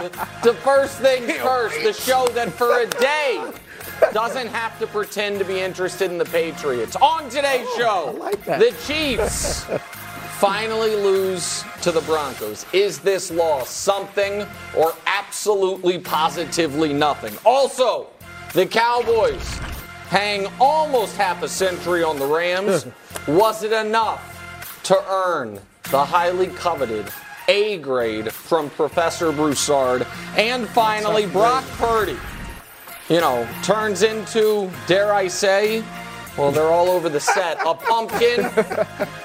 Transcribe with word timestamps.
to 0.42 0.54
First 0.54 0.98
Things 0.98 1.30
First, 1.32 1.82
the 1.82 1.92
show 1.92 2.26
that 2.28 2.50
for 2.50 2.80
a 2.80 2.86
day 2.86 3.52
doesn't 4.14 4.46
have 4.46 4.78
to 4.78 4.86
pretend 4.86 5.38
to 5.38 5.44
be 5.44 5.60
interested 5.60 6.10
in 6.10 6.16
the 6.16 6.24
Patriots. 6.24 6.96
On 6.96 7.28
today's 7.28 7.66
oh, 7.68 7.78
show, 7.78 8.18
like 8.18 8.42
the 8.44 8.74
Chiefs 8.86 9.64
finally 10.38 10.96
lose 10.96 11.64
to 11.82 11.92
the 11.92 12.00
Broncos. 12.02 12.64
Is 12.72 12.98
this 13.00 13.30
loss 13.30 13.68
something 13.68 14.46
or 14.74 14.94
absolutely 15.04 15.98
positively 15.98 16.94
nothing? 16.94 17.34
Also, 17.44 18.06
the 18.54 18.64
Cowboys 18.64 19.46
hang 20.08 20.46
almost 20.58 21.14
half 21.18 21.42
a 21.42 21.48
century 21.48 22.02
on 22.02 22.18
the 22.18 22.26
Rams. 22.26 22.86
Was 23.26 23.64
it 23.64 23.72
enough 23.72 24.80
to 24.84 25.04
earn 25.10 25.60
the 25.90 26.02
highly 26.02 26.46
coveted 26.46 27.06
A 27.50 27.78
grade 27.78 28.32
from 28.32 28.70
Professor 28.70 29.32
Broussard? 29.32 30.06
And 30.36 30.68
finally, 30.68 31.26
Brock 31.26 31.64
Purdy 31.78 32.16
you 33.10 33.20
know, 33.20 33.46
turns 33.64 34.02
into, 34.04 34.70
dare 34.86 35.12
I 35.12 35.26
say, 35.26 35.82
well, 36.38 36.52
they're 36.52 36.70
all 36.70 36.88
over 36.88 37.08
the 37.08 37.18
set, 37.18 37.58
a 37.66 37.74
pumpkin. 37.88 38.42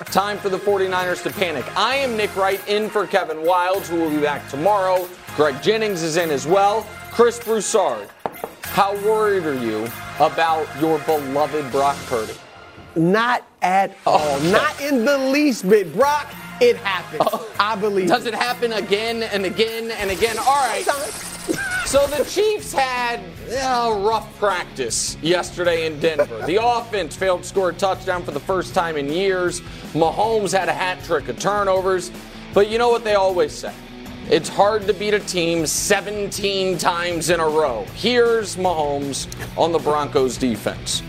Time 0.06 0.40
for 0.40 0.50
the 0.50 0.58
49ers 0.58 1.22
to 1.24 1.30
panic. 1.30 1.66
I 1.78 1.96
am 1.98 2.18
Nick 2.18 2.36
Wright 2.36 2.68
in 2.68 2.90
for 2.90 3.06
Kevin 3.06 3.38
Wildes, 3.38 3.88
who 3.88 3.98
will 4.02 4.10
be 4.10 4.20
back 4.20 4.50
tomorrow. 4.50 5.08
Greg 5.36 5.62
Jennings 5.62 6.02
is 6.02 6.18
in 6.18 6.32
as 6.32 6.48
well. 6.48 6.82
Chris 7.12 7.40
Broussard, 7.42 8.10
how 8.64 8.96
worried 9.06 9.46
are 9.46 9.54
you 9.54 9.88
about 10.20 10.68
your 10.82 10.98
beloved 11.00 11.72
Brock 11.72 11.96
Purdy? 12.08 12.34
Not 12.96 13.48
at 13.62 13.96
all. 14.06 14.36
Okay. 14.38 14.52
Not 14.52 14.82
in 14.82 15.06
the 15.06 15.18
least 15.18 15.70
bit. 15.70 15.94
Brock, 15.94 16.34
it 16.62 16.78
happened. 16.78 17.22
Oh. 17.32 17.54
I 17.60 17.76
believe. 17.76 18.08
Does 18.08 18.26
it 18.26 18.36
happen 18.36 18.74
again 18.74 19.24
and 19.24 19.46
again 19.46 19.92
and 19.92 20.12
again? 20.12 20.38
All 20.38 20.68
right. 20.68 20.86
So 21.86 22.08
the 22.08 22.26
Chiefs 22.26 22.74
had 22.74 23.22
a 23.50 23.94
rough 23.94 24.38
practice 24.40 25.18
yesterday 25.22 25.86
in 25.86 26.00
Denver. 26.00 26.46
The 26.46 26.60
offense 26.62 27.16
failed 27.16 27.44
to 27.44 27.48
score 27.48 27.70
a 27.70 27.74
touchdown 27.74 28.24
for 28.24 28.32
the 28.32 28.40
first 28.40 28.74
time 28.74 28.98
in 28.98 29.12
years. 29.12 29.62
Mahomes 29.94 30.58
had 30.58 30.68
a 30.68 30.74
hat 30.74 31.04
trick 31.04 31.28
of 31.30 31.40
turnovers. 31.40 32.12
But 32.54 32.70
you 32.70 32.78
know 32.78 32.90
what 32.90 33.04
they 33.04 33.16
always 33.16 33.52
say? 33.52 33.74
It's 34.30 34.50
hard 34.50 34.88
to 34.88 34.94
beat 34.94 35.14
a 35.14 35.20
team 35.20 35.68
17 35.68 36.80
times 36.80 37.30
in 37.30 37.40
a 37.40 37.48
row. 37.48 37.86
Here's 37.94 38.56
Mahomes 38.56 39.28
on 39.56 39.72
the 39.72 39.80
Broncos 39.80 40.38
defense. 40.38 41.04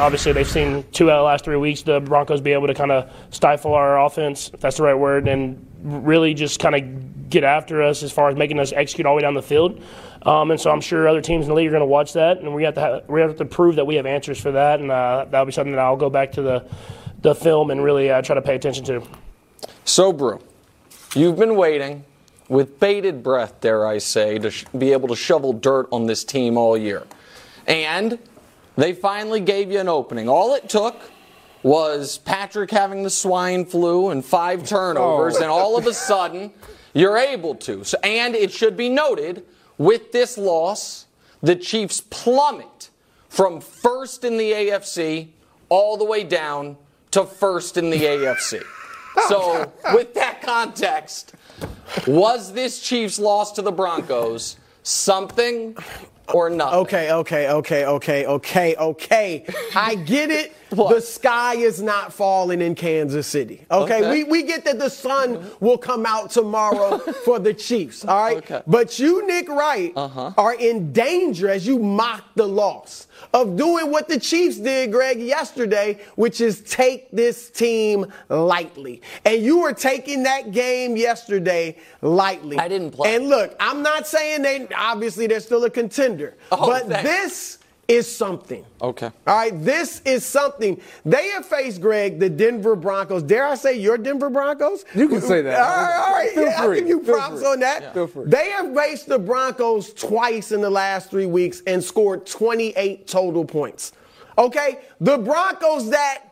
Obviously, 0.00 0.32
they've 0.32 0.48
seen 0.48 0.84
two 0.92 1.10
out 1.10 1.18
of 1.18 1.20
the 1.20 1.24
last 1.24 1.44
three 1.44 1.56
weeks 1.56 1.82
the 1.82 2.00
Broncos 2.00 2.40
be 2.40 2.52
able 2.52 2.66
to 2.66 2.74
kind 2.74 2.90
of 2.90 3.12
stifle 3.30 3.74
our 3.74 4.04
offense, 4.04 4.50
if 4.52 4.60
that's 4.60 4.78
the 4.78 4.82
right 4.82 4.94
word, 4.94 5.28
and 5.28 5.66
really 5.82 6.34
just 6.34 6.58
kind 6.58 6.74
of 6.74 7.30
get 7.30 7.44
after 7.44 7.82
us 7.82 8.02
as 8.02 8.10
far 8.10 8.28
as 8.30 8.36
making 8.36 8.58
us 8.58 8.72
execute 8.72 9.06
all 9.06 9.12
the 9.12 9.16
way 9.16 9.22
down 9.22 9.34
the 9.34 9.42
field. 9.42 9.82
Um, 10.22 10.50
and 10.50 10.60
so 10.60 10.70
I'm 10.70 10.80
sure 10.80 11.06
other 11.06 11.20
teams 11.20 11.44
in 11.44 11.50
the 11.50 11.54
league 11.54 11.68
are 11.68 11.70
going 11.70 11.80
to 11.80 11.86
watch 11.86 12.14
that, 12.14 12.38
and 12.38 12.54
we 12.54 12.64
have 12.64 12.74
to 12.74 12.80
have, 12.80 13.08
we 13.08 13.20
have 13.20 13.36
to 13.36 13.44
prove 13.44 13.76
that 13.76 13.86
we 13.86 13.94
have 13.96 14.06
answers 14.06 14.40
for 14.40 14.52
that, 14.52 14.80
and 14.80 14.90
uh, 14.90 15.26
that'll 15.30 15.46
be 15.46 15.52
something 15.52 15.72
that 15.72 15.80
I'll 15.80 15.96
go 15.96 16.10
back 16.10 16.32
to 16.32 16.42
the 16.42 16.64
the 17.22 17.34
film 17.34 17.70
and 17.70 17.82
really 17.82 18.10
uh, 18.10 18.22
try 18.22 18.34
to 18.34 18.42
pay 18.42 18.54
attention 18.54 18.84
to. 18.86 19.02
So, 19.84 20.12
Brew, 20.12 20.40
you've 21.14 21.36
been 21.36 21.56
waiting 21.56 22.04
with 22.48 22.80
bated 22.80 23.22
breath, 23.22 23.60
dare 23.60 23.86
I 23.86 23.98
say, 23.98 24.38
to 24.38 24.50
sh- 24.50 24.64
be 24.76 24.92
able 24.92 25.08
to 25.08 25.16
shovel 25.16 25.52
dirt 25.52 25.88
on 25.92 26.06
this 26.06 26.24
team 26.24 26.56
all 26.56 26.76
year. 26.76 27.06
And 27.66 28.18
they 28.80 28.94
finally 28.94 29.40
gave 29.40 29.70
you 29.70 29.78
an 29.78 29.88
opening. 29.88 30.28
All 30.28 30.54
it 30.54 30.68
took 30.68 30.96
was 31.62 32.18
Patrick 32.18 32.70
having 32.70 33.02
the 33.02 33.10
swine 33.10 33.66
flu 33.66 34.08
and 34.08 34.24
five 34.24 34.66
turnovers, 34.66 35.36
oh. 35.36 35.42
and 35.42 35.50
all 35.50 35.76
of 35.76 35.86
a 35.86 35.92
sudden, 35.92 36.50
you're 36.94 37.18
able 37.18 37.54
to. 37.56 37.84
So, 37.84 37.98
and 38.02 38.34
it 38.34 38.50
should 38.50 38.76
be 38.76 38.88
noted, 38.88 39.44
with 39.76 40.12
this 40.12 40.38
loss, 40.38 41.06
the 41.42 41.56
Chiefs 41.56 42.00
plummet 42.00 42.90
from 43.28 43.60
first 43.60 44.24
in 44.24 44.38
the 44.38 44.50
AFC 44.50 45.28
all 45.68 45.96
the 45.96 46.04
way 46.04 46.24
down 46.24 46.76
to 47.10 47.24
first 47.24 47.76
in 47.76 47.90
the 47.90 48.00
AFC. 48.00 48.62
So, 49.28 49.72
with 49.92 50.14
that 50.14 50.40
context, 50.40 51.34
was 52.06 52.52
this 52.52 52.80
Chiefs 52.80 53.18
loss 53.18 53.50
to 53.52 53.60
the 53.60 53.72
Broncos 53.72 54.56
something 54.82 55.76
or 56.32 56.50
nothing? 56.50 56.78
Okay, 56.80 57.12
okay, 57.12 57.48
okay, 57.50 57.84
okay, 57.84 58.26
okay, 58.26 58.76
okay. 58.76 59.44
I 59.74 59.94
get 59.94 60.30
it. 60.30 60.52
The 60.70 61.00
sky 61.00 61.54
is 61.56 61.82
not 61.82 62.12
falling 62.12 62.60
in 62.62 62.74
Kansas 62.74 63.26
City. 63.26 63.66
Okay, 63.70 63.98
Okay. 64.00 64.10
We, 64.10 64.24
we 64.24 64.42
get 64.44 64.64
that 64.64 64.78
the 64.78 64.88
sun 64.88 65.36
mm-hmm. 65.36 65.64
will 65.64 65.78
come 65.78 66.06
out 66.06 66.30
tomorrow 66.30 66.98
for 67.24 67.38
the 67.38 67.52
Chiefs. 67.52 68.04
All 68.04 68.22
right, 68.22 68.38
Okay. 68.38 68.62
but 68.66 68.98
you, 68.98 69.26
Nick 69.26 69.48
Wright, 69.48 69.92
uh-huh. 69.96 70.32
are 70.38 70.54
in 70.54 70.92
danger 70.92 71.48
as 71.48 71.66
you 71.66 71.78
mock 71.78 72.24
the 72.34 72.46
loss 72.46 73.08
of 73.34 73.56
doing 73.56 73.90
what 73.90 74.08
the 74.08 74.18
Chiefs 74.18 74.56
did, 74.58 74.92
Greg, 74.92 75.20
yesterday, 75.20 75.98
which 76.16 76.40
is 76.40 76.60
take 76.62 77.10
this 77.10 77.50
team 77.50 78.06
lightly. 78.28 79.02
And 79.24 79.42
you 79.42 79.60
were 79.60 79.72
taking 79.74 80.22
that 80.24 80.52
game 80.52 80.96
yesterday 80.96 81.76
lightly. 82.00 82.58
I 82.58 82.68
didn't 82.68 82.92
play. 82.92 83.14
And 83.16 83.28
look, 83.28 83.54
I'm 83.60 83.82
not 83.82 84.06
saying 84.06 84.42
they 84.42 84.66
obviously 84.76 85.26
they're 85.26 85.40
still 85.40 85.64
a 85.64 85.70
contender, 85.70 86.36
Oh, 86.52 86.66
but 86.66 86.86
thanks. 86.88 87.02
this 87.02 87.58
is 87.90 88.10
something. 88.10 88.64
Okay. 88.80 89.10
All 89.26 89.36
right, 89.36 89.64
this 89.64 90.00
is 90.04 90.24
something. 90.24 90.80
They 91.04 91.28
have 91.30 91.44
faced 91.44 91.80
Greg, 91.80 92.20
the 92.20 92.30
Denver 92.30 92.76
Broncos. 92.76 93.24
Dare 93.24 93.44
I 93.44 93.56
say 93.56 93.78
your 93.78 93.98
Denver 93.98 94.30
Broncos? 94.30 94.84
You 94.94 95.08
can 95.08 95.20
say 95.20 95.42
that. 95.42 95.60
All 95.60 95.76
right, 95.76 96.06
all 96.06 96.12
right. 96.14 96.30
Feel 96.30 96.44
yeah, 96.44 96.62
I'll 96.62 96.74
give 96.74 96.86
you 96.86 97.02
Feel 97.02 97.16
props 97.16 97.40
free. 97.40 97.48
on 97.48 97.60
that. 97.60 97.82
Yeah. 97.82 97.92
Feel 97.92 98.06
free. 98.06 98.26
They 98.26 98.50
have 98.50 98.72
faced 98.74 99.08
the 99.08 99.18
Broncos 99.18 99.92
twice 99.92 100.52
in 100.52 100.60
the 100.60 100.70
last 100.70 101.10
three 101.10 101.26
weeks 101.26 101.62
and 101.66 101.82
scored 101.82 102.26
28 102.26 103.08
total 103.08 103.44
points. 103.44 103.92
Okay, 104.38 104.78
the 105.00 105.18
Broncos 105.18 105.90
that 105.90 106.29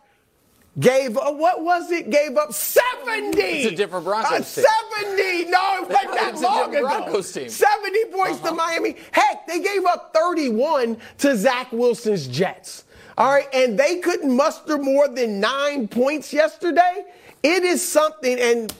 gave 0.79 1.17
uh, 1.17 1.33
what 1.33 1.63
was 1.65 1.91
it? 1.91 2.11
Gave 2.11 2.37
up 2.37 2.53
70. 2.53 3.41
It's 3.41 3.73
a 3.73 3.77
different 3.77 4.05
Broncos 4.05 4.33
Uh, 4.59 4.63
team. 4.63 4.65
70. 5.05 5.51
No, 5.51 5.83
it 5.83 5.89
wasn't 5.89 6.13
that 6.15 6.41
long 6.41 6.75
ago. 6.75 6.83
Broncos 6.87 7.33
team. 7.33 7.49
70 7.49 8.05
points 8.07 8.41
to 8.41 8.53
Miami. 8.53 8.97
Heck, 9.13 9.47
they 9.47 9.61
gave 9.61 9.85
up 9.87 10.13
31 10.15 10.97
to 11.19 11.37
Zach 11.37 11.73
Wilson's 11.73 12.27
Jets. 12.29 12.85
All 13.17 13.33
right, 13.33 13.49
and 13.53 13.79
they 13.79 13.97
couldn't 13.97 14.35
muster 14.35 14.79
more 14.79 15.09
than 15.09 15.41
nine 15.41 15.89
points 15.89 16.33
yesterday. 16.33 17.05
It 17.43 17.65
is 17.65 17.87
something, 17.87 18.39
and 18.39 18.73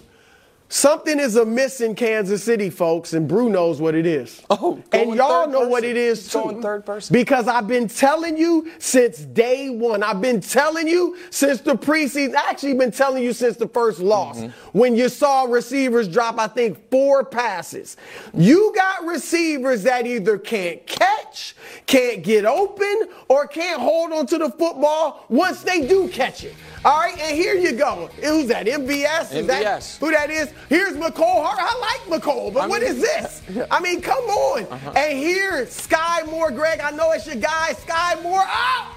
something 0.69 1.19
is 1.19 1.37
amiss 1.37 1.81
in 1.81 1.95
Kansas 1.95 2.43
City, 2.43 2.71
folks, 2.71 3.13
and 3.13 3.27
Brew 3.29 3.49
knows 3.49 3.81
what 3.81 3.95
it 3.95 4.07
is. 4.07 4.43
Oh, 4.51 4.83
and 4.93 5.15
y'all 5.15 5.49
know 5.49 5.67
what 5.67 5.85
it 5.85 5.97
is 5.97 6.23
He's 6.23 6.33
too. 6.33 6.41
going 6.41 6.63
third 6.63 6.85
person. 6.87 7.13
Because 7.13 7.49
I've 7.49 7.67
been 7.67 7.89
telling 7.89 8.37
you 8.37 8.71
since 8.79 9.19
day 9.19 9.71
one. 9.71 10.03
I've 10.03 10.21
been 10.21 10.41
telling 10.41 10.89
you 10.89 11.17
since 11.31 11.61
the 11.61 11.75
preseason. 11.75 12.35
I 12.35 12.51
actually 12.51 12.75
been 12.75 12.91
telling 12.91 13.23
you 13.23 13.33
since 13.33 13.57
the 13.57 13.69
first 13.69 14.01
loss. 14.01 14.39
Mm-hmm. 14.41 14.79
When 14.79 14.97
you 14.97 15.09
saw 15.09 15.45
receivers 15.45 16.09
drop, 16.09 16.39
I 16.39 16.47
think, 16.47 16.91
four 16.91 17.25
passes. 17.25 17.97
You 18.35 18.73
got 18.75 19.05
receivers 19.05 19.83
that 19.85 20.07
either 20.07 20.39
can't 20.39 20.87
catch, 20.87 21.55
can't 21.87 22.23
get 22.23 22.45
open, 22.45 23.09
or 23.29 23.47
can't 23.47 23.81
hold 23.81 24.13
onto 24.13 24.39
the 24.39 24.51
football 24.51 25.25
once 25.29 25.63
they 25.63 25.87
do 25.87 26.09
catch 26.09 26.45
it. 26.45 26.55
All 26.85 27.01
right, 27.01 27.19
and 27.19 27.37
here 27.37 27.55
you 27.55 27.73
go. 27.73 28.09
Who's 28.23 28.47
that? 28.47 28.67
MVS? 28.67 29.35
Is 29.35 29.47
that 29.47 29.85
who 30.01 30.11
that 30.13 30.31
is? 30.31 30.53
Here's 30.69 30.95
Mecole 30.97 31.43
Hart. 31.45 31.59
I 31.61 31.79
like 32.09 32.21
Mecole, 32.23 32.53
but 32.53 32.65
I 32.65 32.67
what 32.67 32.83
mean- 32.83 32.91
is 32.93 33.01
this? 33.01 33.43
I 33.71 33.81
mean, 33.81 34.01
come 34.03 34.25
on. 34.25 34.65
Uh-huh. 34.65 34.93
And 34.97 35.19
here, 35.19 35.67
Sky 35.67 36.23
Moore, 36.27 36.51
Greg, 36.51 36.81
I 36.81 36.91
know 36.91 37.13
it's 37.13 37.27
your 37.27 37.37
guy, 37.37 37.73
Sky 37.73 38.17
Moore. 38.23 38.43
Ah! 38.45 38.95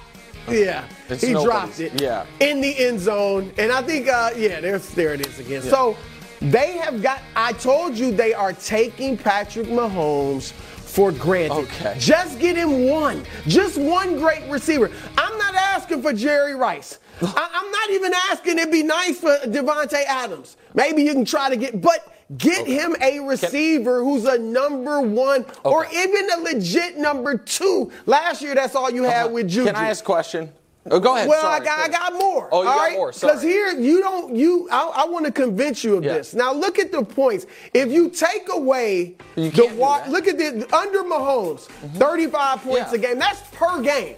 Yeah, 0.49 0.83
It's 1.07 1.21
he 1.23 1.33
nobody's. 1.33 1.77
dropped 1.77 1.79
it 1.79 2.01
Yeah. 2.01 2.25
in 2.39 2.61
the 2.61 2.77
end 2.85 2.99
zone. 2.99 3.53
And 3.57 3.71
I 3.71 3.81
think, 3.83 4.07
uh, 4.09 4.31
yeah, 4.35 4.59
there's, 4.59 4.89
there 4.89 5.13
it 5.13 5.25
is 5.25 5.39
again. 5.39 5.61
So 5.61 5.95
they 6.41 6.77
have 6.77 7.01
got, 7.01 7.21
I 7.35 7.53
told 7.53 7.95
you 7.95 8.11
they 8.11 8.33
are 8.33 8.51
taking 8.51 9.15
Patrick 9.17 9.67
Mahomes 9.67 10.51
for 10.91 11.13
granted. 11.13 11.55
Okay. 11.55 11.95
Just 11.97 12.37
get 12.39 12.57
him 12.57 12.89
one. 12.89 13.23
Just 13.47 13.77
one 13.77 14.17
great 14.17 14.43
receiver. 14.49 14.91
I'm 15.17 15.37
not 15.37 15.55
asking 15.55 16.01
for 16.01 16.11
Jerry 16.11 16.53
Rice. 16.53 16.99
I, 17.21 17.49
I'm 17.53 17.71
not 17.71 17.89
even 17.91 18.13
asking 18.29 18.59
it'd 18.59 18.71
be 18.71 18.83
nice 18.83 19.17
for 19.19 19.37
Davante 19.45 20.03
Adams. 20.05 20.57
Maybe 20.73 21.03
you 21.03 21.13
can 21.13 21.23
try 21.23 21.49
to 21.49 21.55
get, 21.55 21.79
but 21.79 22.13
get 22.37 22.67
him 22.67 22.95
a 23.01 23.19
receiver 23.19 24.03
who's 24.03 24.25
a 24.25 24.37
number 24.37 25.01
one 25.01 25.45
or 25.63 25.85
even 25.93 26.29
a 26.31 26.41
legit 26.41 26.97
number 26.97 27.37
two. 27.37 27.89
Last 28.05 28.41
year, 28.41 28.53
that's 28.53 28.75
all 28.75 28.91
you 28.91 29.03
had 29.03 29.31
with 29.31 29.47
Juju. 29.47 29.61
Uh-huh. 29.61 29.73
Can 29.73 29.85
I 29.85 29.89
ask 29.89 30.03
a 30.03 30.05
question? 30.05 30.51
Oh, 30.89 30.99
go 30.99 31.15
ahead. 31.15 31.29
Well, 31.29 31.41
Sorry. 31.41 31.61
I 31.61 31.63
got, 31.63 31.79
I 31.79 31.87
got 31.89 32.13
more. 32.13 32.49
Oh, 32.51 32.63
you 32.63 32.67
all 32.67 32.75
got 32.75 32.81
right? 32.81 32.93
more. 32.93 33.11
Because 33.11 33.41
here 33.43 33.71
you 33.79 34.01
don't 34.01 34.35
you. 34.35 34.67
I, 34.71 35.03
I 35.03 35.05
want 35.05 35.25
to 35.27 35.31
convince 35.31 35.83
you 35.83 35.95
of 35.97 36.03
Yeah. 36.03 36.13
this. 36.13 36.33
Now 36.33 36.51
look 36.51 36.79
at 36.79 36.91
the 36.91 37.03
points. 37.03 37.45
If 37.73 37.91
you 37.91 38.09
take 38.09 38.49
away 38.49 39.15
You 39.35 39.51
the 39.51 39.67
wa- 39.75 39.99
Mm-hmm. 40.01 40.11
look 40.11 40.27
at 40.27 40.37
the 40.39 40.67
under 40.75 41.03
Mahomes, 41.03 41.61
35 41.97 42.63
points 42.63 42.91
Yeah. 42.91 42.95
a 42.95 42.97
game. 42.97 43.19
That's 43.19 43.41
per 43.51 43.79
game. 43.81 44.15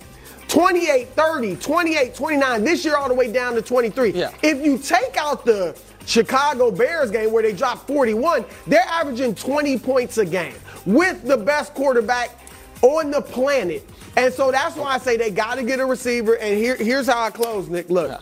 28, 0.48 1.10
30, 1.10 1.56
28, 1.57 2.15
29. 2.15 2.63
This 2.63 2.86
year 2.86 2.95
all 2.95 3.07
the 3.09 3.13
way 3.13 3.31
down 3.31 3.56
to 3.56 3.62
23. 3.62 4.12
Yeah. 4.12 4.31
If 4.44 4.63
you 4.66 4.77
take 4.77 5.18
out 5.18 5.44
the 5.45 5.75
Chicago 6.06 6.69
Bears 6.71 7.12
game 7.12 7.31
where 7.31 7.44
they 7.44 7.54
dropped 7.54 7.88
41, 7.88 8.45
they're 8.68 8.86
averaging 8.88 9.36
20 9.36 9.80
points 9.80 10.18
a 10.18 10.25
game 10.25 10.54
with 10.86 11.24
the 11.27 11.38
best 11.38 11.74
quarterback 11.74 12.39
on 12.81 13.09
the 13.09 13.21
planet. 13.21 13.88
And 14.15 14.33
so 14.33 14.51
that's 14.51 14.75
why 14.75 14.94
I 14.94 14.98
say 15.00 15.18
they 15.18 15.31
got 15.31 15.56
to 15.56 15.63
get 15.63 15.80
a 15.80 15.86
receiver. 15.86 16.36
And 16.38 16.57
here, 16.57 16.75
here's 16.75 17.07
how 17.07 17.21
I 17.24 17.30
close, 17.31 17.68
Nick. 17.68 17.89
Look. 17.89 18.21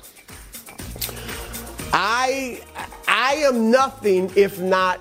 I 1.94 2.62
I 3.08 3.34
am 3.46 3.70
nothing 3.72 4.32
if 4.36 4.60
not 4.60 5.00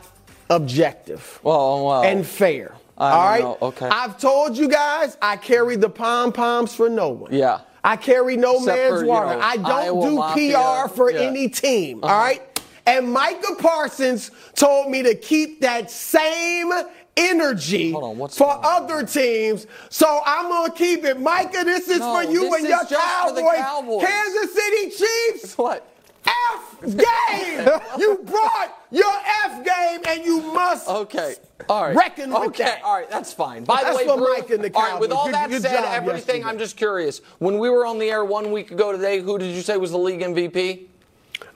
objective 0.48 1.38
Well, 1.42 1.86
well. 1.86 2.02
and 2.02 2.26
fair. 2.26 2.74
I 2.98 3.40
all 3.40 3.56
know. 3.60 3.66
Okay. 3.68 3.86
I've 3.88 4.18
told 4.18 4.58
you 4.58 4.68
guys 4.68 5.16
I 5.22 5.36
carry 5.36 5.76
the 5.76 5.88
pom 5.88 6.32
poms 6.32 6.74
for 6.74 6.90
no 6.90 7.08
one. 7.10 7.32
Yeah. 7.32 7.60
I 7.82 7.96
carry 7.96 8.36
no 8.36 8.56
Except 8.56 8.76
man's 8.76 8.94
for, 9.00 9.04
you 9.04 9.08
water. 9.08 9.36
know, 9.36 9.40
I 9.40 9.56
don't 9.56 9.66
Iowa 9.70 10.08
do 10.10 10.16
Mafia. 10.16 10.52
PR 10.84 10.88
for 10.94 11.10
Yeah. 11.10 11.18
Uh-huh. 11.20 11.28
any 11.28 11.48
team. 11.48 12.00
all 12.02 12.10
right. 12.10 12.42
And 12.86 13.10
Micah 13.12 13.54
Parsons 13.58 14.32
told 14.56 14.90
me 14.90 15.02
to 15.04 15.14
keep 15.14 15.60
that 15.60 15.90
same 15.90 16.72
energy 17.16 17.92
on, 17.94 18.28
for 18.28 18.58
other 18.64 19.04
teams. 19.04 19.66
So 19.88 20.20
I'm 20.24 20.48
gonna 20.48 20.72
keep 20.72 21.04
it. 21.04 21.20
Micah, 21.20 21.64
this 21.64 21.88
is 21.88 21.98
No, 22.00 22.14
for 22.14 22.30
you 22.30 22.54
and 22.54 22.62
your 22.66 22.84
just 22.84 22.88
for 23.28 23.32
the 23.34 23.40
Cowboys. 23.42 23.56
Cowboys. 23.58 24.06
Kansas 24.06 24.54
City 24.54 24.90
Chiefs. 24.90 25.58
what? 25.58 25.86
F 26.26 26.80
game. 26.82 27.68
you 27.98 28.18
brought 28.24 28.78
your 28.90 29.12
F 29.44 29.64
game, 29.64 30.00
and 30.06 30.24
you 30.24 30.40
must. 30.52 30.86
Okay. 30.88 31.34
All 31.68 31.84
right. 31.86 31.96
Reckon 31.96 32.30
with 32.30 32.56
that. 32.56 32.82
All 32.82 32.94
right. 32.96 33.10
That's 33.10 33.32
fine. 33.32 33.64
By 33.64 33.82
That's 33.82 34.04
the 34.04 34.16
way, 34.16 34.32
Mike 34.36 34.50
and 34.50 34.62
the 34.64 34.72
all 34.74 34.82
right. 34.82 35.00
With 35.00 35.12
all 35.12 35.24
Good- 35.26 35.34
that 35.34 35.50
good 35.50 35.62
said, 35.62 35.84
everything. 35.84 36.16
yesterday. 36.16 36.42
I'm 36.44 36.58
just 36.58 36.76
curious. 36.76 37.20
When 37.38 37.58
we 37.58 37.68
were 37.70 37.86
on 37.86 37.98
the 37.98 38.10
air 38.10 38.24
one 38.24 38.52
week 38.52 38.70
ago 38.70 38.92
today, 38.92 39.20
who 39.20 39.38
did 39.38 39.54
you 39.54 39.62
say 39.62 39.76
was 39.76 39.90
the 39.92 39.98
league 39.98 40.20
MVP? 40.20 40.89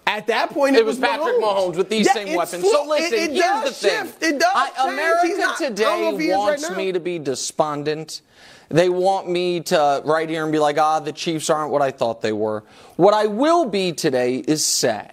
At 0.07 0.27
that 0.27 0.51
point, 0.51 0.77
it, 0.77 0.81
It 0.81 0.85
was 0.87 0.99
Patrick 0.99 1.37
Mahomes 1.37 1.77
with 1.77 1.89
these 1.89 2.07
Yeah, 2.07 2.13
same 2.13 2.37
weapons. 2.37 2.63
flu- 2.63 2.73
So 2.73 2.85
listen, 2.87 3.15
it, 3.15 3.23
it 3.23 3.31
here's 3.33 3.39
does 3.45 3.65
the 3.81 3.89
thing. 3.89 4.05
shift. 4.07 4.23
It 4.23 4.39
does. 4.39 4.53
I- 4.55 4.93
America 4.93 5.29
not- 5.29 5.39
I 5.39 5.39
don't 5.39 5.61
know 5.61 5.67
today 5.69 6.17
he 6.25 6.31
right 6.31 6.39
wants 6.39 6.71
me 6.71 6.93
to 6.93 7.01
be 7.01 7.19
despondent. 7.19 8.21
They 8.69 8.89
want 8.89 9.29
me 9.29 9.61
to 9.61 10.03
right 10.05 10.29
here 10.29 10.43
and 10.43 10.53
be 10.53 10.59
like, 10.59 10.79
ah, 10.79 11.01
the 11.01 11.13
Chiefs 11.13 11.49
aren't 11.51 11.71
what 11.71 11.81
I 11.83 11.91
thought 11.91 12.21
they 12.23 12.33
were. 12.33 12.65
What 12.97 13.15
I 13.15 13.27
will 13.27 13.65
be 13.67 13.93
today 13.93 14.37
is 14.47 14.65
sad. 14.65 15.13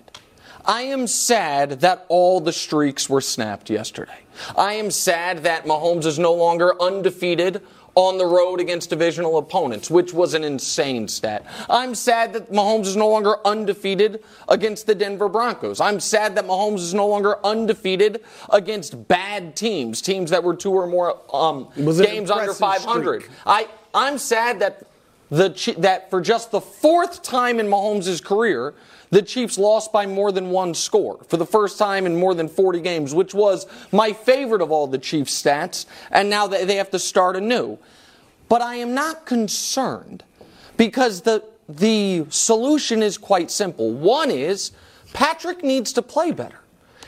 I 0.65 0.83
am 0.83 1.07
sad 1.07 1.81
that 1.81 2.05
all 2.07 2.39
the 2.39 2.53
streaks 2.53 3.09
were 3.09 3.21
snapped 3.21 3.69
yesterday. 3.69 4.19
I 4.55 4.73
am 4.73 4.91
sad 4.91 5.39
that 5.43 5.65
Mahomes 5.65 6.05
is 6.05 6.19
no 6.19 6.33
longer 6.33 6.79
undefeated 6.81 7.61
on 7.95 8.17
the 8.17 8.25
road 8.25 8.59
against 8.59 8.89
divisional 8.89 9.37
opponents, 9.37 9.89
which 9.89 10.13
was 10.13 10.33
an 10.33 10.43
insane 10.43 11.07
stat. 11.07 11.45
I'm 11.69 11.93
sad 11.93 12.33
that 12.33 12.51
Mahomes 12.51 12.85
is 12.85 12.95
no 12.95 13.09
longer 13.09 13.35
undefeated 13.45 14.23
against 14.47 14.87
the 14.87 14.95
Denver 14.95 15.27
Broncos. 15.27 15.81
I'm 15.81 15.99
sad 15.99 16.35
that 16.35 16.45
Mahomes 16.45 16.79
is 16.79 16.93
no 16.93 17.07
longer 17.07 17.37
undefeated 17.45 18.23
against 18.49 19.07
bad 19.07 19.55
teams, 19.55 20.01
teams 20.01 20.29
that 20.29 20.43
were 20.43 20.55
two 20.55 20.71
or 20.71 20.87
more 20.87 21.19
um, 21.35 21.67
games 21.75 22.31
under 22.31 22.53
500. 22.53 23.23
streak. 23.23 23.37
I, 23.45 23.67
I'm 23.93 24.17
sad 24.17 24.59
that 24.59 24.87
the 25.29 25.75
that 25.77 26.09
for 26.09 26.19
just 26.21 26.51
the 26.51 26.59
fourth 26.61 27.23
time 27.23 27.59
in 27.59 27.67
Mahomes' 27.67 28.21
career, 28.23 28.73
the 29.11 29.21
Chiefs 29.21 29.57
lost 29.57 29.93
by 29.93 30.05
more 30.05 30.31
than 30.31 30.49
one 30.49 30.73
score 30.73 31.23
for 31.27 31.37
the 31.37 31.45
first 31.45 31.77
time 31.77 32.05
in 32.05 32.15
more 32.15 32.33
than 32.33 32.47
40 32.47 32.81
games, 32.81 33.13
which 33.13 33.33
was 33.33 33.67
my 33.91 34.13
favorite 34.13 34.61
of 34.61 34.71
all 34.71 34.87
the 34.87 34.97
Chiefs 34.97 35.39
stats. 35.41 35.85
And 36.09 36.29
now 36.29 36.47
they 36.47 36.75
have 36.75 36.89
to 36.91 36.99
start 36.99 37.35
anew. 37.35 37.77
But 38.49 38.61
I 38.61 38.75
am 38.75 38.93
not 38.93 39.25
concerned 39.25 40.23
because 40.77 41.21
the 41.21 41.43
the 41.69 42.25
solution 42.29 43.01
is 43.01 43.17
quite 43.17 43.49
simple. 43.51 43.91
One 43.91 44.29
is 44.29 44.71
Patrick 45.13 45.63
needs 45.63 45.93
to 45.93 46.01
play 46.01 46.31
better. 46.31 46.60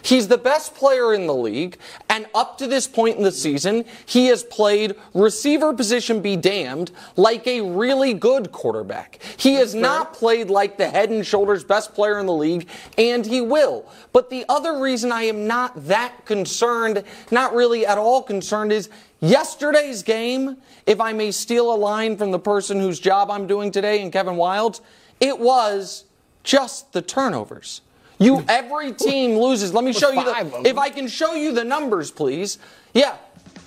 He's 0.04 0.28
the 0.28 0.38
best 0.38 0.76
player 0.76 1.14
in 1.14 1.28
the 1.28 1.34
league, 1.34 1.78
and 2.10 2.28
up 2.36 2.58
to 2.58 2.68
this 2.68 2.88
point 2.88 3.18
in 3.18 3.24
the 3.24 3.32
season, 3.32 3.86
he 4.06 4.28
has 4.28 4.44
played 4.44 4.96
receiver 5.14 5.74
position 5.74 6.22
be 6.22 6.36
damned 6.36 6.92
like 7.16 7.48
a 7.48 7.62
really 7.62 8.14
good 8.14 8.52
quarterback. 8.52 9.20
He 9.38 9.54
has 9.56 9.74
not 9.74 10.14
played 10.14 10.50
like 10.50 10.78
the 10.78 10.90
head 10.90 11.10
and 11.10 11.26
shoulders 11.26 11.64
best 11.64 11.94
player 11.94 12.20
in 12.20 12.26
the 12.26 12.34
league, 12.34 12.68
and 12.98 13.26
he 13.26 13.40
will. 13.40 13.90
But 14.12 14.30
the 14.30 14.44
other 14.50 14.78
reason 14.80 15.12
I 15.12 15.24
am 15.24 15.48
not 15.48 15.88
that 15.88 16.26
concerned, 16.26 17.04
not 17.32 17.56
really 17.56 17.86
at 17.86 17.98
all 17.98 18.22
concerned, 18.22 18.74
is 18.74 18.90
yesterday's 19.22 20.04
game, 20.04 20.58
if 20.86 21.00
I 21.00 21.14
may 21.14 21.32
steal 21.32 21.74
a 21.74 21.78
line 21.78 22.18
from 22.18 22.32
the 22.32 22.40
person 22.40 22.80
whose 22.82 23.00
job 23.00 23.32
I'm 23.32 23.48
doing 23.48 23.72
today, 23.72 24.02
and 24.02 24.12
Kevin 24.12 24.36
Wildes, 24.36 24.82
it 25.22 25.40
was 25.40 26.04
just 26.44 26.92
the 26.92 27.02
turnovers. 27.02 27.80
You 28.20 28.44
every 28.48 28.92
team 28.92 29.38
loses. 29.38 29.74
Let 29.74 29.84
me 29.84 29.94
show 29.94 30.12
you 30.12 30.24
the 30.24 30.62
if. 30.66 30.78
I 30.78 30.90
can 30.90 31.08
show 31.08 31.34
you 31.34 31.52
the 31.54 31.64
numbers, 31.64 32.12
please. 32.12 32.60
Yeah. 32.94 33.18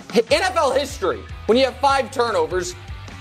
NFL 0.08 0.78
history. 0.78 1.20
When 1.46 1.58
you 1.58 1.64
have 1.64 1.76
five 1.78 2.10
turnovers, 2.10 2.75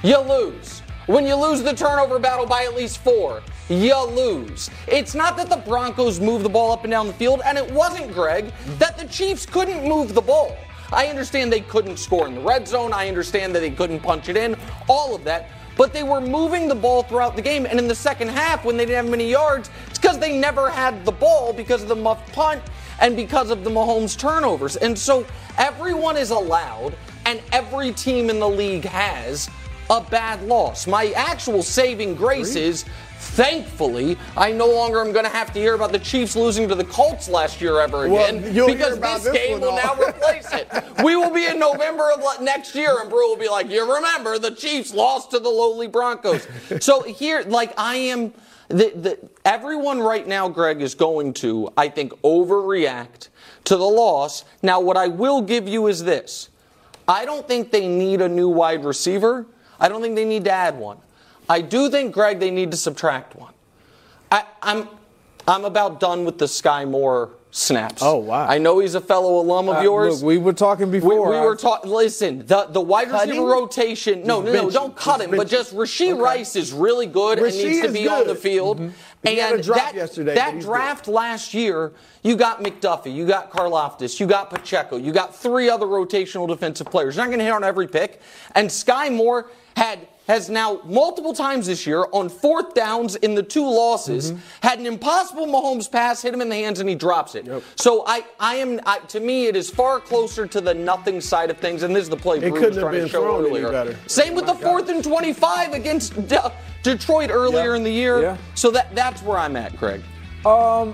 you 0.04 0.19
lose. 0.19 0.81
When 1.07 1.27
you 1.27 1.36
lose 1.36 1.62
the 1.62 1.74
turnover 1.74 2.18
battle 2.18 2.45
by 2.45 2.63
at 2.63 2.75
least 2.75 3.00
four, 3.00 3.44
you 3.69 3.95
lose. 4.07 4.72
It's 4.88 5.13
not 5.13 5.38
that 5.38 5.50
the 5.50 5.57
Broncos 5.57 6.19
move 6.19 6.42
the 6.42 6.50
ball 6.50 6.72
up 6.72 6.83
and 6.83 6.92
down 6.92 7.07
the 7.07 7.13
field, 7.13 7.42
and 7.45 7.57
it 7.57 7.71
wasn't, 7.71 8.12
Greg, 8.12 8.51
that 8.80 8.98
the 8.98 9.06
Chiefs 9.06 9.45
couldn't 9.45 9.88
move 9.88 10.16
the 10.16 10.21
ball. 10.21 10.57
I 10.92 11.07
understand 11.07 11.51
they 11.51 11.62
couldn't 11.62 11.98
score 11.98 12.28
in 12.28 12.36
the 12.36 12.42
red 12.42 12.68
zone. 12.68 12.94
I 12.94 13.07
understand 13.07 13.54
that 13.56 13.60
they 13.60 13.71
couldn't 13.71 14.00
punch 14.00 14.30
it 14.30 14.38
in. 14.38 14.56
All 14.88 15.16
of 15.16 15.24
that. 15.25 15.50
But 15.77 15.94
they 15.94 16.04
were 16.04 16.22
moving 16.22 16.68
the 16.68 16.75
ball 16.75 17.04
throughout 17.04 17.36
the 17.36 17.42
game. 17.42 17.66
And 17.66 17.77
in 17.80 17.88
the 17.88 17.95
second 17.95 18.30
half, 18.30 18.63
when 18.63 18.77
they 18.77 18.86
didn't 18.86 19.06
have 19.06 19.12
many 19.12 19.30
yards, 19.30 19.69
it's 19.88 20.00
because 20.00 20.19
they 20.19 20.38
never 20.38 20.69
had 20.69 21.06
the 21.06 21.12
ball 21.12 21.54
because 21.54 21.83
of 21.83 21.89
the 21.89 21.95
muffed 21.95 22.31
punt 22.33 22.62
and 23.01 23.16
because 23.16 23.50
of 23.50 23.63
the 23.63 23.69
Mahomes 23.69 24.18
turnovers. 24.18 24.77
And 24.77 24.98
so 24.98 25.25
everyone 25.57 26.18
is 26.18 26.31
allowed, 26.31 26.95
and 27.25 27.42
every 27.51 27.92
team 27.92 28.30
in 28.30 28.39
the 28.39 28.48
league 28.48 28.86
has 28.86 29.50
a 29.89 30.01
bad 30.01 30.44
loss. 30.44 30.88
My 30.88 31.12
actual 31.12 31.62
saving 31.62 32.16
grace 32.16 32.56
is. 32.56 32.86
Thankfully, 33.25 34.18
I 34.38 34.51
no 34.51 34.68
longer 34.68 35.01
am 35.01 35.12
going 35.12 35.25
to 35.25 35.31
have 35.31 35.51
to 35.54 35.60
hear 35.60 35.74
about 35.74 35.92
the 35.92 36.00
Chiefs 36.00 36.36
losing 36.36 36.69
to 36.69 36.75
the 36.75 36.86
Colts 36.86 37.27
last 37.27 37.60
year 37.60 37.81
ever 37.81 38.06
again 38.06 38.54
you'll 38.54 38.68
because 38.68 38.98
this 38.98 39.24
this 39.24 39.33
game 39.33 39.60
will 39.60 39.75
now 39.75 39.94
replace 40.00 40.48
it. 40.54 40.69
We 41.04 41.16
will 41.16 41.33
be 41.33 41.45
in 41.45 41.60
November 41.60 42.12
of 42.12 42.24
next 42.42 42.75
year, 42.75 42.98
and 43.01 43.10
Brew 43.10 43.27
will 43.30 43.38
be 43.38 43.50
like, 43.50 43.69
"You 43.69 43.94
remember 43.95 44.39
the 44.39 44.51
Chiefs 44.51 44.94
lost 44.94 45.31
to 45.31 45.39
the 45.39 45.50
lowly 45.50 45.88
Broncos." 45.88 46.48
so 46.80 47.04
here, 47.04 47.44
like 47.48 47.74
I 47.77 47.95
am, 47.95 48.33
the, 48.69 48.92
the 48.95 49.30
everyone 49.44 50.00
right 50.00 50.26
now, 50.26 50.47
Greg 50.47 50.81
is 50.81 50.95
going 50.95 51.33
to, 51.35 51.71
I 51.76 51.90
think, 51.90 52.14
overreact 52.21 53.30
to 53.66 53.76
the 53.76 53.83
loss. 53.83 54.45
Now, 54.61 54.80
what 54.80 54.97
I 54.97 55.07
will 55.07 55.42
give 55.42 55.68
you 55.68 55.88
is 55.88 56.04
this: 56.04 56.50
I 57.07 57.26
don't 57.26 57.47
think 57.47 57.71
they 57.71 57.88
need 57.88 58.21
a 58.21 58.30
new 58.30 58.50
wide 58.50 58.85
receiver. 58.85 59.45
I 59.80 59.90
don't 59.90 60.02
think 60.02 60.16
they 60.16 60.26
need 60.26 60.45
to 60.45 60.52
add 60.52 60.78
one. 60.78 61.00
I 61.49 61.61
do 61.61 61.90
think, 61.90 62.14
Greg, 62.14 62.40
they 62.40 62.52
need 62.52 62.71
to 62.71 62.78
subtract 62.78 63.35
one. 63.35 63.54
I, 64.31 64.44
I'm 64.61 64.87
I'm 65.47 65.64
about 65.66 65.99
done 65.99 66.25
with 66.25 66.40
the 66.40 66.47
Sky 66.47 66.85
Moore 66.85 67.30
snaps. 67.52 68.02
Oh, 68.04 68.18
wow. 68.18 68.47
I 68.47 68.57
know 68.57 68.80
he's 68.80 68.95
a 68.95 68.99
fellow 69.02 69.40
alum 69.40 69.69
of 69.69 69.78
Uh, 69.78 69.81
yours. 69.81 70.21
look, 70.21 70.28
we 70.28 70.37
were 70.40 70.54
talking 70.54 70.90
before. 70.90 71.30
we 71.30 71.35
I- 71.35 71.45
were 71.45 71.56
talking. 71.56 71.92
Listen, 71.92 72.45
the 72.47 72.66
the 72.69 72.81
wide 72.81 73.09
Cut 73.09 73.28
receiver 73.28 73.45
rotation. 73.45 74.23
No, 74.23 74.42
no, 74.42 74.52
Just 74.52 74.64
no, 74.64 74.69
don't 74.71 74.95
cut 74.95 75.21
him. 75.21 75.31
But 75.31 75.47
just. 75.47 75.75
Rashee 75.75 76.11
Okay. 76.14 76.19
Rice 76.21 76.56
is 76.56 76.73
really 76.73 77.06
good 77.06 77.37
and 77.37 77.56
needs 77.56 77.81
to 77.81 77.92
be 77.92 78.07
on 78.07 78.25
the 78.28 78.35
field. 78.35 78.92
He 79.28 79.40
And 79.40 79.64
that, 79.64 79.96
yesterday, 79.96 80.36
that 80.36 80.54
he's 80.54 80.64
good. 80.66 80.70
draft 80.72 81.08
last 81.08 81.54
year, 81.54 81.94
you 82.24 82.36
got 82.36 82.64
McDuffie, 82.64 83.14
you 83.14 83.26
got 83.26 83.52
Karlaftis, 83.52 84.20
you 84.20 84.28
got 84.28 84.50
Pacheco, 84.50 84.98
you 84.98 85.12
got 85.12 85.36
three 85.36 85.70
other 85.70 85.86
rotational 85.86 86.48
defensive 86.48 86.88
players. 86.88 87.16
You're 87.16 87.26
not 87.26 87.30
going 87.30 87.40
to 87.40 87.46
hit 87.46 87.54
on 87.54 87.64
every 87.64 87.88
pick. 87.88 88.22
And 88.54 88.72
Sky 88.72 89.10
Moore 89.10 89.48
had 89.76 90.08
has 90.28 90.50
now 90.50 90.82
multiple 90.86 91.34
times 91.34 91.68
this 91.68 91.86
year 91.86 92.08
on 92.12 92.30
fourth 92.30 92.74
downs 92.74 93.16
in 93.18 93.36
the 93.36 93.44
two 93.44 93.62
losses 93.64 94.32
Mm-hmm. 94.32 94.40
had 94.68 94.80
an 94.80 94.88
impossible 94.88 95.46
Mahomes 95.46 95.92
pass 95.92 96.24
hit 96.24 96.34
him 96.34 96.42
in 96.42 96.50
the 96.50 96.56
hands 96.56 96.80
and 96.80 96.90
he 96.90 96.96
drops 96.96 97.36
it. 97.36 97.48
So 97.76 98.04
I 98.08 98.24
I 98.40 98.56
am 98.56 98.80
I, 98.88 98.98
to 99.10 99.20
me 99.20 99.46
it 99.46 99.56
is 99.56 99.70
far 99.70 100.00
closer 100.00 100.48
to 100.48 100.62
the 100.62 100.74
nothing 100.74 101.22
side 101.22 101.52
of 101.52 101.58
things 101.60 101.84
and 101.84 101.96
this 101.96 102.04
is 102.06 102.10
the 102.10 102.18
play 102.18 102.38
It 102.40 102.50
Brew 102.52 102.60
was 102.70 102.76
trying 102.78 102.94
to 102.94 103.08
show 103.08 103.24
earlier. 103.40 103.96
Same 104.08 104.34
with 104.34 104.46
Oh 104.46 104.54
the 104.56 104.60
God. 104.60 104.64
fourth 104.64 104.90
and 104.90 105.04
25 105.04 105.74
against 105.74 106.28
De- 106.28 106.52
Detroit 106.82 107.30
earlier 107.30 107.72
Yeah. 107.72 107.76
in 107.78 107.84
the 107.84 107.92
year. 107.92 108.22
Yeah. 108.24 108.38
So 108.56 108.72
that 108.72 108.96
that 108.96 109.15
that's 109.16 109.26
where 109.26 109.38
I'm 109.38 109.56
at, 109.56 109.78
Craig. 109.78 110.02
Um, 110.45 110.94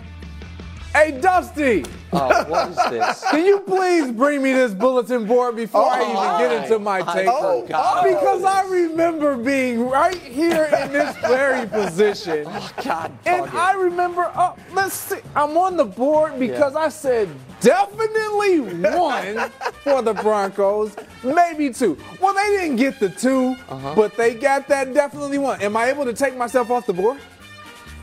Hey, 0.93 1.17
Dusty, 1.21 1.85
Oh, 2.11 2.43
what 2.49 2.67
is 2.69 2.75
this? 2.89 3.23
can 3.31 3.45
you 3.45 3.61
please 3.61 4.11
bring 4.11 4.43
me 4.43 4.51
this 4.51 4.73
bulletin 4.73 5.25
board 5.25 5.55
before 5.55 5.85
I 5.89 6.01
even 6.03 6.49
get 6.49 6.63
into 6.63 6.79
my 6.79 6.97
I 6.99 7.13
take? 7.23 7.27
forgot. 7.27 8.03
Because 8.03 8.43
I 8.43 8.63
remember 8.69 9.37
being 9.37 9.87
right 9.87 10.17
here 10.17 10.65
in 10.83 10.91
this 10.91 11.15
very 11.19 11.65
position. 11.69 12.43
Oh, 12.45 12.69
God, 12.83 13.17
And 13.25 13.45
it. 13.45 13.53
I 13.53 13.71
remember, 13.75 14.29
uh, 14.35 14.53
let's 14.73 14.93
see, 14.95 15.19
I'm 15.33 15.55
on 15.55 15.77
the 15.77 15.85
board 15.85 16.37
because 16.37 16.75
I 16.75 16.89
said 16.89 17.29
definitely 17.61 18.59
one 18.59 19.49
for 19.85 20.01
the 20.01 20.13
Broncos, 20.15 20.93
maybe 21.23 21.71
two. 21.71 21.97
Well, 22.19 22.33
they 22.33 22.57
didn't 22.57 22.75
get 22.75 22.99
the 22.99 23.07
2 23.09 23.55
Uh-huh. 23.69 23.93
but 23.95 24.17
they 24.17 24.33
got 24.33 24.67
that 24.67 24.93
definitely 24.93 25.37
one. 25.37 25.61
Am 25.61 25.77
I 25.77 25.85
able 25.85 26.03
to 26.03 26.11
take 26.13 26.35
myself 26.35 26.69
off 26.69 26.85
the 26.85 26.91
board? 26.93 27.17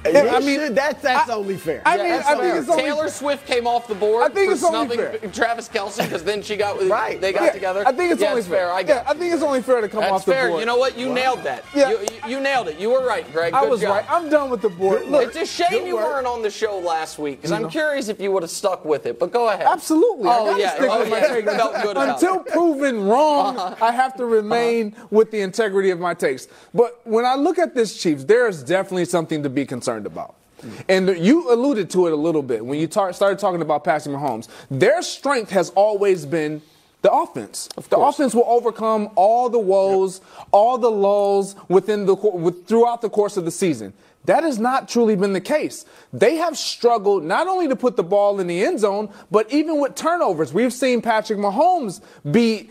They 0.05 0.29
I 0.29 0.39
mean, 0.41 0.61
should- 0.61 0.75
that's 0.77 1.03
that's 1.03 1.29
I- 1.29 1.35
only 1.35 1.57
fair. 1.57 1.83
I 1.85 1.97
mean, 1.97 2.09
that's 2.09 2.27
I 2.29 2.37
think 2.39 2.55
it's 2.57 2.69
only 2.69 2.83
Taylor 2.83 3.09
Swift 3.09 3.47
came 3.47 3.67
off 3.67 3.89
the 3.89 3.95
board 3.95 4.23
I 4.23 4.29
think 4.33 4.49
for 4.51 4.55
it's 4.55 4.65
only 4.65 4.97
fair. 4.97 5.19
Travis 5.33 5.69
Kelce 5.69 6.03
because 6.05 6.23
then 6.25 6.41
she 6.43 6.57
got 6.57 6.79
with 6.79 6.89
Right. 6.89 7.21
They 7.21 7.33
got 7.33 7.45
Yeah, 7.45 7.51
together. 7.53 7.83
I 7.87 7.93
think 7.93 8.13
it's 8.13 8.21
yeah, 8.23 8.29
only 8.29 8.41
it's 8.41 8.49
fair. 8.49 8.73
I 8.73 8.81
Yeah. 8.81 9.05
I 9.07 9.15
think 9.15 9.35
it's 9.35 9.43
only 9.43 9.61
fair 9.61 9.81
to 9.81 9.89
come 9.89 10.01
That's 10.01 10.13
off 10.13 10.25
the 10.25 10.31
board. 10.33 10.39
Fair. 10.41 10.49
board. 10.51 10.61
You 10.61 10.67
know 10.67 10.77
what? 10.77 10.97
You 10.97 11.13
nailed 11.13 11.43
that. 11.43 11.65
Yeah. 11.75 11.91
You, 11.91 11.99
you, 12.01 12.07
you 12.37 12.41
nailed 12.41 12.69
it. 12.69 12.79
You 12.79 12.91
were 12.91 13.05
right, 13.05 13.31
Greg. 13.33 13.53
I 13.55 13.65
was 13.65 13.81
job. 13.81 13.91
right. 13.91 14.05
I'm 14.11 14.31
done 14.31 14.51
with 14.51 14.63
the 14.63 14.69
board. 14.69 15.07
Look, 15.07 15.35
It's 15.35 15.37
a 15.37 15.47
shame 15.65 15.87
you 15.87 15.97
work. 15.97 16.05
weren't 16.05 16.27
on 16.27 16.43
the 16.43 16.51
show 16.51 16.79
last 16.79 17.19
week 17.19 17.39
because 17.39 17.53
I'm 17.53 17.69
curious 17.69 18.09
if 18.09 18.21
you 18.21 18.31
would 18.33 18.43
have 18.45 18.51
stuck 18.51 18.85
with 18.85 19.05
it. 19.07 19.19
But 19.19 19.33
go 19.33 19.49
ahead. 19.49 19.67
Absolutely. 19.67 20.29
Oh 20.29 20.47
gotta 20.47 20.61
yeah. 20.61 20.75
stick 20.77 20.89
oh, 20.91 21.01
with 21.01 21.09
yeah. 21.11 21.27
take. 21.29 21.45
Felt 21.47 21.83
good 21.83 21.97
Until 21.97 22.39
proven 22.41 23.05
wrong, 23.05 23.57
Uh-huh. 23.59 23.85
I 23.85 23.91
have 23.93 24.17
to 24.19 24.25
remain 24.27 24.95
with 25.11 25.31
the 25.33 25.41
integrity 25.41 25.91
of 25.91 25.99
my 25.99 26.15
takes. 26.15 26.47
But 26.73 27.01
when 27.05 27.25
I 27.25 27.35
look 27.35 27.59
at 27.59 27.75
this 27.75 28.01
Chiefs, 28.01 28.25
there 28.25 28.47
is 28.49 28.63
definitely 28.63 29.05
something 29.07 29.43
to 29.43 29.49
be 29.51 29.67
concerned 29.67 29.88
about. 29.97 30.35
And 30.89 31.09
you 31.19 31.53
alluded 31.53 31.89
to 31.91 32.07
it 32.09 32.13
a 32.13 32.17
little 32.17 32.43
bit 32.43 32.65
when 32.65 32.81
you 32.81 32.87
tar- 32.89 33.13
started 33.13 33.39
talking 33.39 33.63
about 33.63 33.85
Patrick 33.85 34.15
Mahomes. 34.15 34.49
Their 34.71 35.03
strength 35.03 35.51
has 35.51 35.71
always 35.71 36.27
been 36.27 36.63
the 37.03 37.13
offense. 37.13 37.69
the 37.89 37.97
offense 37.97 38.35
will 38.35 38.47
overcome 38.47 39.11
all 39.15 39.49
the 39.49 39.59
woes, 39.59 40.21
all 40.51 40.79
the 40.79 40.91
lulls 40.91 41.55
within 41.69 42.07
the 42.07 42.15
with, 42.15 42.67
throughout 42.67 43.03
the 43.03 43.09
course 43.09 43.37
of 43.37 43.45
the 43.45 43.53
season. 43.53 43.93
That 44.29 44.45
has 44.45 44.59
not 44.59 44.91
truly 44.91 45.17
been 45.17 45.33
the 45.33 45.41
case. 45.41 45.87
They 46.13 46.37
have 46.37 46.59
struggled 46.59 47.25
not 47.25 47.47
only 47.47 47.67
to 47.67 47.75
put 47.75 47.97
the 47.97 48.03
ball 48.03 48.41
in 48.41 48.47
the 48.47 48.63
end 48.63 48.79
zone, 48.79 49.09
but 49.31 49.51
even 49.51 49.81
with 49.81 49.95
turnovers. 49.95 50.53
We've 50.53 50.71
seen 50.71 51.01
Patrick 51.01 51.39
Mahomes 51.39 52.03
be 52.31 52.69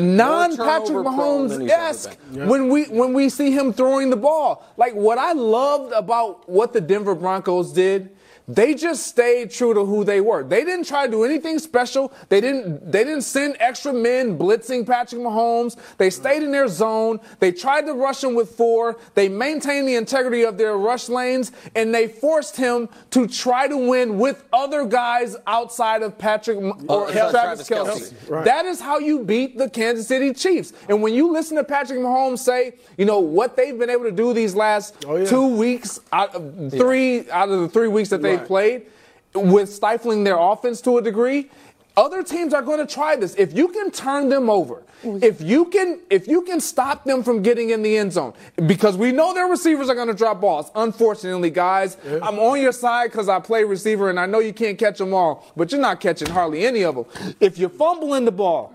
non-Patrick 0.00 0.86
turnover 0.86 1.02
prone 1.02 1.48
than 1.48 1.60
he's 1.60 1.70
ever 1.70 1.82
Mahomes-esque 1.82 2.18
when 2.48 2.70
we 2.70 2.84
when 2.84 3.12
we 3.12 3.28
see 3.28 3.50
him 3.50 3.74
throwing 3.74 4.08
the 4.08 4.16
ball. 4.16 4.66
Like 4.78 4.94
what 4.94 5.18
I 5.18 5.32
loved 5.32 5.92
about 5.92 6.48
what 6.48 6.72
the 6.72 6.80
Denver 6.80 7.14
Broncos 7.14 7.74
did, 7.74 8.08
they 8.46 8.74
just 8.74 9.06
stayed 9.06 9.50
true 9.50 9.72
to 9.72 9.84
who 9.86 10.04
they 10.04 10.20
were. 10.20 10.44
They 10.44 10.64
didn't 10.64 10.86
try 10.86 11.06
to 11.06 11.10
do 11.10 11.24
anything 11.24 11.58
special. 11.58 12.12
They 12.28 12.40
didn't 12.42 12.92
they 12.92 13.02
didn't 13.04 13.22
send 13.22 13.56
extra 13.58 13.92
men 13.92 14.38
blitzing 14.38 14.86
Patrick 14.86 15.22
Mahomes. 15.22 15.76
They 15.96 16.10
stayed 16.10 16.42
in 16.42 16.52
their 16.52 16.68
zone. 16.68 17.20
They 17.40 17.52
tried 17.52 17.86
to 17.86 17.94
rush 17.94 18.22
him 18.22 18.34
with 18.34 18.50
four. 18.50 18.98
They 19.14 19.28
maintained 19.30 19.88
the 19.88 19.94
integrity 19.94 20.42
of 20.42 20.58
their 20.58 20.76
rush 20.76 21.08
lanes 21.08 21.52
and 21.74 21.94
they 21.94 22.06
forced 22.06 22.56
him 22.56 22.90
to 23.12 23.26
try 23.26 23.66
to 23.66 23.76
win 23.78 24.18
with 24.18 24.44
other 24.52 24.84
guys 24.84 25.36
outside 25.46 26.02
of 26.02 26.18
Patrick 26.18 26.58
or 26.58 26.74
uh, 27.06 27.08
outside 27.08 27.30
Travis, 27.30 27.66
Travis 27.66 27.68
Kelsey. 27.68 28.14
Kelce. 28.26 28.44
That 28.44 28.66
is 28.66 28.78
how 28.80 28.98
you 28.98 29.24
beat 29.24 29.56
the 29.56 29.70
Kansas 29.70 30.06
City 30.06 30.34
Chiefs. 30.34 30.74
And 30.88 31.00
when 31.02 31.14
you 31.14 31.32
listen 31.32 31.56
to 31.56 31.64
Patrick 31.64 31.98
Mahomes 31.98 32.40
say, 32.40 32.74
you 32.98 33.06
know, 33.06 33.20
what 33.20 33.56
they've 33.56 33.78
been 33.78 33.90
able 33.90 34.04
to 34.04 34.12
do 34.12 34.32
these 34.34 34.54
last 34.54 34.94
Oh, 35.06 35.16
yeah. 35.16 35.24
two 35.24 35.46
weeks, 35.56 36.00
out 36.12 36.34
of 36.34 36.70
three 36.72 37.30
out 37.30 37.48
of 37.48 37.60
the 37.60 37.68
three 37.68 37.88
weeks 37.88 38.08
that 38.10 38.20
they've 38.22 38.33
Right. 38.36 38.46
played, 38.46 38.82
with 39.34 39.72
stifling 39.72 40.24
their 40.24 40.38
offense 40.38 40.80
to 40.82 40.98
a 40.98 41.02
degree, 41.02 41.50
other 41.96 42.22
teams 42.22 42.52
are 42.52 42.62
going 42.62 42.84
to 42.84 42.92
try 42.92 43.14
this. 43.16 43.34
If 43.36 43.56
you 43.56 43.68
can 43.68 43.90
turn 43.90 44.28
them 44.28 44.50
over, 44.50 44.82
if 45.04 45.40
you 45.40 45.66
can, 45.66 46.00
if 46.10 46.26
you 46.26 46.42
can 46.42 46.60
stop 46.60 47.04
them 47.04 47.22
from 47.22 47.42
getting 47.42 47.70
in 47.70 47.82
the 47.82 47.96
end 47.96 48.12
zone, 48.12 48.32
because 48.66 48.96
we 48.96 49.12
know 49.12 49.34
their 49.34 49.46
receivers 49.46 49.88
are 49.88 49.94
going 49.94 50.08
to 50.08 50.14
drop 50.14 50.40
balls. 50.40 50.70
Unfortunately, 50.74 51.50
guys, 51.50 51.96
I'm 52.22 52.38
on 52.38 52.60
your 52.60 52.72
side 52.72 53.10
because 53.10 53.28
I 53.28 53.38
play 53.38 53.64
receiver 53.64 54.10
and 54.10 54.18
I 54.18 54.26
know 54.26 54.38
you 54.40 54.52
can't 54.52 54.78
catch 54.78 54.98
them 54.98 55.14
all, 55.14 55.46
but 55.56 55.70
you're 55.70 55.80
not 55.80 56.00
catching 56.00 56.30
hardly 56.30 56.64
any 56.66 56.82
of 56.84 56.94
them. 56.96 57.34
If 57.38 57.58
you 57.58 57.68
fumble 57.68 58.14
in 58.14 58.24
the 58.24 58.32
ball, 58.32 58.72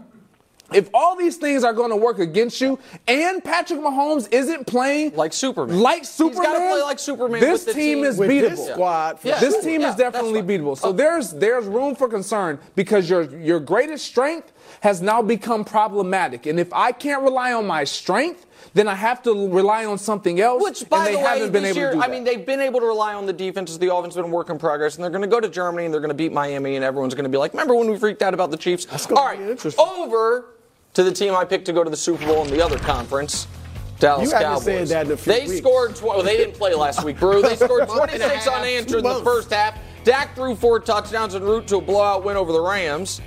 if 0.73 0.89
all 0.93 1.15
these 1.15 1.37
things 1.37 1.63
are 1.63 1.73
going 1.73 1.89
to 1.89 1.95
work 1.95 2.19
against 2.19 2.61
you, 2.61 2.79
and 3.07 3.43
Patrick 3.43 3.79
Mahomes 3.79 4.31
isn't 4.31 4.67
playing 4.67 5.15
Like 5.15 5.33
Superman. 5.33 5.79
like 5.79 5.99
He's 5.99 6.09
Superman, 6.09 6.43
gotta 6.43 6.59
play 6.59 6.81
like 6.81 6.99
Superman 6.99 7.39
This 7.41 7.65
with 7.65 7.75
the 7.75 7.81
team 7.81 7.97
team. 7.99 8.05
is 8.05 8.17
With 8.17 8.29
beatable. 8.29 8.49
this 8.49 8.67
squad, 8.69 9.19
Yeah. 9.23 9.39
This 9.39 9.53
sure. 9.55 9.63
team 9.63 9.81
Yeah, 9.81 9.89
is 9.89 9.95
definitely 9.95 10.41
that's 10.41 10.51
beatable. 10.61 10.77
So 10.77 10.89
oh. 10.89 10.91
there's 10.91 11.31
there's 11.33 11.65
room 11.65 11.95
for 11.95 12.07
concern 12.07 12.59
because 12.75 13.09
your 13.09 13.23
your 13.37 13.59
greatest 13.59 14.05
strength 14.05 14.51
has 14.81 15.01
now 15.01 15.21
become 15.21 15.63
problematic. 15.65 16.45
And 16.45 16.59
if 16.59 16.71
I 16.73 16.91
can't 16.91 17.23
rely 17.23 17.53
on 17.53 17.65
my 17.65 17.83
strength, 17.83 18.45
then 18.73 18.87
I 18.87 18.93
have 18.93 19.23
to 19.23 19.49
rely 19.49 19.85
on 19.85 19.97
something 19.97 20.39
else. 20.39 20.61
Which, 20.63 20.87
by 20.87 20.99
and 20.99 21.07
they 21.07 21.11
the 21.13 21.17
way, 21.17 21.23
haven't 21.23 21.51
been 21.51 21.63
this 21.63 21.71
able 21.71 21.79
year, 21.79 21.89
to 21.91 21.95
do 21.97 22.03
I 22.03 22.07
mean, 22.07 22.23
they've 22.23 22.45
been 22.45 22.59
able 22.59 22.79
to 22.81 22.85
rely 22.85 23.15
on 23.15 23.25
the 23.25 23.33
defense 23.33 23.71
as 23.71 23.79
the 23.79 23.93
offense 23.93 24.13
has 24.13 24.21
been 24.23 24.31
a 24.31 24.35
work 24.35 24.49
in 24.49 24.59
progress, 24.59 24.95
and 24.95 25.03
they're 25.03 25.09
going 25.09 25.23
to 25.23 25.27
go 25.27 25.39
to 25.39 25.49
Germany 25.49 25.85
and 25.85 25.93
they're 25.93 26.01
going 26.01 26.09
to 26.09 26.13
beat 26.15 26.31
Miami, 26.31 26.75
and 26.75 26.85
everyone's 26.85 27.15
going 27.15 27.23
to 27.23 27.29
be 27.29 27.37
like, 27.37 27.53
"Remember 27.53 27.73
when 27.73 27.89
we 27.89 27.97
freaked 27.97 28.21
out 28.21 28.33
about 28.35 28.51
the 28.51 28.57
Chiefs?" 28.57 28.85
gonna 29.07 29.37
be 29.37 29.51
interesting. 29.51 29.83
over 29.83 30.45
to 30.93 31.03
the 31.03 31.11
team 31.11 31.33
I 31.35 31.45
picked 31.45 31.65
to 31.65 31.73
go 31.73 31.83
to 31.83 31.89
the 31.89 31.97
Super 31.97 32.25
Bowl 32.25 32.43
in 32.45 32.51
the 32.51 32.63
other 32.63 32.77
conference. 32.79 33.47
Dallas 33.99 34.31
You 34.31 34.37
Cowboys. 34.37 34.63
said 34.63 34.87
that 34.87 35.05
in 35.07 35.11
a 35.11 35.17
few 35.17 35.33
they 35.33 35.45
weeks. 35.47 35.57
scored. 35.57 35.95
Tw- 35.95 36.03
well, 36.03 36.23
they 36.23 36.37
didn't 36.37 36.55
play 36.55 36.73
last 36.73 37.03
week, 37.03 37.19
Brew. 37.19 37.41
They 37.41 37.55
scored 37.57 37.87
Month 37.87 38.13
and 38.13 38.21
a 38.23 38.27
26 38.27 38.45
half, 38.45 38.53
unanswered 38.61 38.99
in 38.99 39.03
the 39.13 39.23
first 39.23 39.51
half. 39.51 39.77
Dak 40.05 40.35
threw 40.35 40.55
four 40.55 40.79
touchdowns 40.79 41.35
en 41.35 41.43
route 41.43 41.67
to 41.67 41.77
a 41.77 41.81
blowout 41.81 42.23
win 42.23 42.37
over 42.37 42.53
the 42.53 42.61
Rams. 42.61 43.19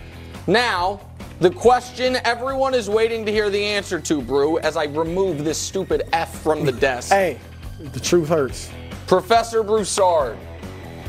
Now, 0.47 1.01
the 1.41 1.51
question 1.51 2.17
everyone 2.25 2.73
is 2.73 2.89
waiting 2.89 3.27
to 3.27 3.33
hear 3.33 3.51
the 3.51 3.63
answer 3.63 4.01
to, 4.01 4.23
Brew, 4.23 4.59
as 4.61 4.77
I 4.79 4.85
remove 4.85 5.45
this 5.45 5.59
stupid 5.59 6.05
F 6.15 6.41
from 6.43 6.65
the 6.65 6.73
desk. 6.73 7.11
Hey, 7.13 7.39
the 7.79 8.01
truth 8.01 8.29
hurts. 8.29 8.71
Professor 9.07 9.63
Broussard, 9.63 10.39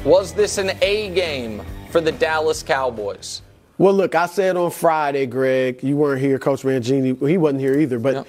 was 0.04 0.34
this 0.34 0.58
an 0.58 0.72
A 0.82 1.10
game 1.16 1.62
for 1.90 2.02
the 2.02 2.12
Dallas 2.12 2.62
Cowboys? 2.64 3.42
Well, 3.78 3.94
look, 3.94 4.16
I 4.16 4.28
said 4.28 4.56
on 4.56 4.72
Friday, 4.72 5.26
Greg, 5.26 5.84
you 5.84 5.98
weren't 5.98 6.22
here, 6.22 6.38
Coach 6.38 6.62
Mangini. 6.62 7.28
He 7.28 7.38
wasn't 7.38 7.62
here 7.62 7.80
either, 7.80 8.00
but 8.00 8.14
Yep. 8.16 8.28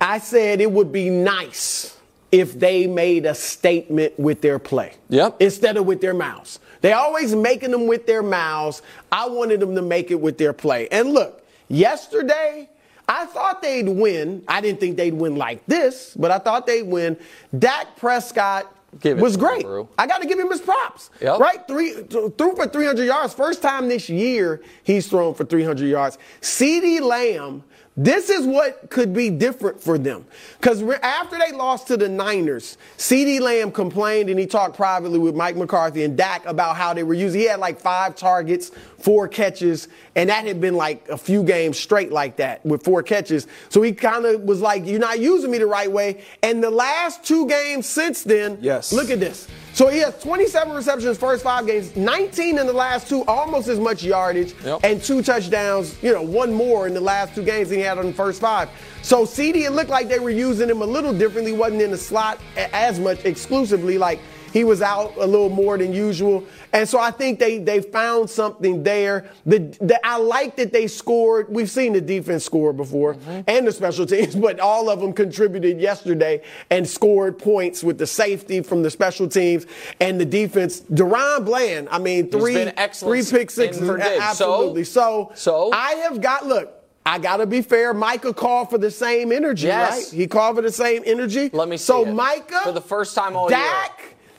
I 0.00 0.18
said 0.18 0.60
it 0.60 0.70
would 0.70 0.92
be 0.92 1.08
nice 1.08 1.96
if 2.30 2.58
they 2.58 2.86
made 2.86 3.24
a 3.26 3.34
statement 3.34 4.18
with 4.18 4.40
their 4.40 4.58
play. 4.58 4.92
Yep. 5.08 5.36
Instead 5.40 5.76
of 5.76 5.86
with 5.86 6.00
their 6.00 6.14
mouths. 6.14 6.58
They 6.80 6.92
always 6.92 7.34
making 7.34 7.70
them 7.70 7.86
with 7.86 8.06
their 8.06 8.22
mouths. 8.22 8.82
I 9.10 9.26
wanted 9.28 9.60
them 9.60 9.74
to 9.74 9.82
make 9.82 10.10
it 10.10 10.20
with 10.20 10.36
their 10.36 10.52
play. 10.52 10.88
And 10.88 11.12
look, 11.12 11.46
yesterday, 11.68 12.68
I 13.08 13.26
thought 13.26 13.62
they'd 13.62 13.88
win. 13.88 14.42
I 14.48 14.60
didn't 14.60 14.80
think 14.80 14.96
they'd 14.96 15.14
win 15.14 15.36
like 15.36 15.64
this, 15.66 16.14
but 16.18 16.30
I 16.30 16.38
thought 16.38 16.66
they'd 16.66 16.82
win. 16.82 17.16
Dak 17.58 17.96
Prescott 17.96 18.73
was 19.02 19.36
great. 19.36 19.64
Brew. 19.64 19.88
I 19.98 20.06
got 20.06 20.22
to 20.22 20.28
give 20.28 20.38
him 20.38 20.50
his 20.50 20.60
props. 20.60 21.10
Yep. 21.20 21.40
Right? 21.40 21.66
Three 21.66 21.92
threw 22.04 22.54
for 22.54 22.66
300 22.66 23.04
yards. 23.04 23.34
First 23.34 23.62
time 23.62 23.88
this 23.88 24.08
year 24.08 24.62
he's 24.82 25.08
thrown 25.08 25.34
for 25.34 25.44
300 25.44 25.86
yards. 25.86 26.18
CeeDee 26.40 27.00
Lamb. 27.00 27.64
This 27.96 28.28
is 28.28 28.44
what 28.44 28.90
could 28.90 29.12
be 29.12 29.30
different 29.30 29.80
for 29.80 29.98
them. 29.98 30.24
Because 30.60 30.82
after 30.82 31.38
they 31.38 31.56
lost 31.56 31.86
to 31.88 31.96
the 31.96 32.08
Niners, 32.08 32.76
CeeDee 32.98 33.40
Lamb 33.40 33.70
complained 33.70 34.28
and 34.30 34.38
he 34.38 34.46
talked 34.46 34.74
privately 34.74 35.20
with 35.20 35.36
Mike 35.36 35.54
McCarthy 35.54 36.02
and 36.02 36.16
Dak 36.16 36.44
about 36.44 36.74
how 36.76 36.92
they 36.92 37.04
were 37.04 37.14
using. 37.14 37.42
He 37.42 37.46
had 37.46 37.60
like 37.60 37.78
five 37.78 38.16
targets, 38.16 38.72
four 38.98 39.28
catches, 39.28 39.86
and 40.16 40.28
that 40.28 40.44
had 40.44 40.60
been 40.60 40.74
like 40.74 41.08
a 41.08 41.16
few 41.16 41.44
games 41.44 41.78
straight 41.78 42.10
like 42.10 42.36
that 42.36 42.66
with 42.66 42.82
four 42.82 43.00
catches. 43.04 43.46
So 43.68 43.80
he 43.80 43.92
kind 43.92 44.24
of 44.24 44.40
was 44.40 44.60
like, 44.60 44.86
You're 44.86 44.98
not 44.98 45.20
using 45.20 45.52
me 45.52 45.58
the 45.58 45.66
right 45.66 45.90
way. 45.90 46.24
And 46.42 46.64
the 46.64 46.70
last 46.70 47.22
two 47.22 47.46
games 47.46 47.86
since 47.86 48.24
then, 48.24 48.58
Yes. 48.60 48.92
look 48.92 49.10
at 49.10 49.20
this. 49.20 49.46
So 49.74 49.88
he 49.88 49.98
has 49.98 50.16
27 50.22 50.72
receptions 50.72 51.18
first 51.18 51.42
five 51.42 51.66
games, 51.66 51.96
19 51.96 52.58
in 52.58 52.66
the 52.68 52.72
last 52.72 53.08
two, 53.08 53.24
almost 53.24 53.66
as 53.66 53.80
much 53.80 54.04
yardage, 54.04 54.54
Yep. 54.64 54.80
and 54.84 55.02
two 55.02 55.20
touchdowns. 55.20 55.96
You 56.00 56.12
know, 56.12 56.22
one 56.22 56.52
more 56.54 56.86
in 56.86 56.94
the 56.94 57.00
last 57.00 57.34
two 57.34 57.42
games 57.42 57.70
than 57.70 57.78
he 57.78 57.84
had 57.84 57.98
on 57.98 58.06
the 58.06 58.12
first 58.12 58.40
five. 58.40 58.68
So 59.02 59.24
CeeDee, 59.26 59.64
it 59.66 59.72
looked 59.72 59.90
like 59.90 60.08
they 60.08 60.20
were 60.20 60.30
using 60.30 60.70
him 60.70 60.80
a 60.80 60.86
little 60.86 61.12
differently. 61.12 61.52
wasn't 61.52 61.82
in 61.82 61.90
the 61.90 61.98
slot 61.98 62.38
as 62.72 63.00
much 63.00 63.24
exclusively. 63.24 63.98
Like 63.98 64.20
he 64.54 64.62
was 64.62 64.80
out 64.82 65.16
a 65.16 65.26
little 65.26 65.50
more 65.50 65.76
than 65.76 65.92
usual. 65.92 66.44
And 66.72 66.88
so 66.88 67.00
I 67.00 67.10
think 67.10 67.40
they 67.40 67.58
they 67.58 67.82
found 67.82 68.30
something 68.30 68.84
there. 68.84 69.28
The, 69.44 69.58
the 69.80 69.98
I 70.06 70.16
like 70.18 70.54
that 70.56 70.72
they 70.72 70.86
scored. 70.86 71.48
We've 71.48 71.68
seen 71.68 71.92
the 71.92 72.00
defense 72.00 72.44
score 72.44 72.72
before 72.72 73.16
mm-hmm. 73.16 73.40
and 73.48 73.66
the 73.66 73.72
special 73.72 74.06
teams, 74.06 74.36
but 74.46 74.60
all 74.60 74.88
of 74.88 75.00
them 75.00 75.12
contributed 75.12 75.80
yesterday 75.80 76.40
and 76.70 76.88
scored 76.88 77.36
points 77.36 77.82
with 77.82 77.98
the 77.98 78.06
safety 78.06 78.62
from 78.62 78.84
the 78.84 78.90
special 78.90 79.28
teams 79.28 79.66
and 80.00 80.20
the 80.20 80.24
defense. 80.24 80.82
DaRon 80.82 81.44
Bland, 81.44 81.88
I 81.90 81.98
mean, 81.98 82.30
three 82.30 82.70
three 82.92 83.24
pick 83.24 83.50
sixes. 83.50 83.90
Absolutely. 83.90 84.84
So, 84.84 85.32
So? 85.34 85.72
I 85.72 85.94
have 86.06 86.20
got 86.20 86.46
look. 86.46 86.80
I 87.04 87.18
gotta 87.18 87.44
be 87.44 87.60
fair. 87.60 87.92
Micah 87.92 88.32
called 88.32 88.70
for 88.70 88.78
the 88.78 88.90
same 88.90 89.32
energy, 89.32 89.66
Yes. 89.66 90.12
right? 90.12 90.18
He 90.20 90.26
called 90.26 90.56
for 90.56 90.62
the 90.62 90.72
same 90.72 91.02
energy. 91.04 91.50
Let 91.52 91.68
me 91.68 91.76
see 91.76 91.84
So 91.84 92.06
it. 92.06 92.12
Micah, 92.14 92.60
For 92.62 92.72
the 92.72 92.80
first 92.80 93.16
time 93.16 93.36
all 93.36 93.50
year. 93.50 93.58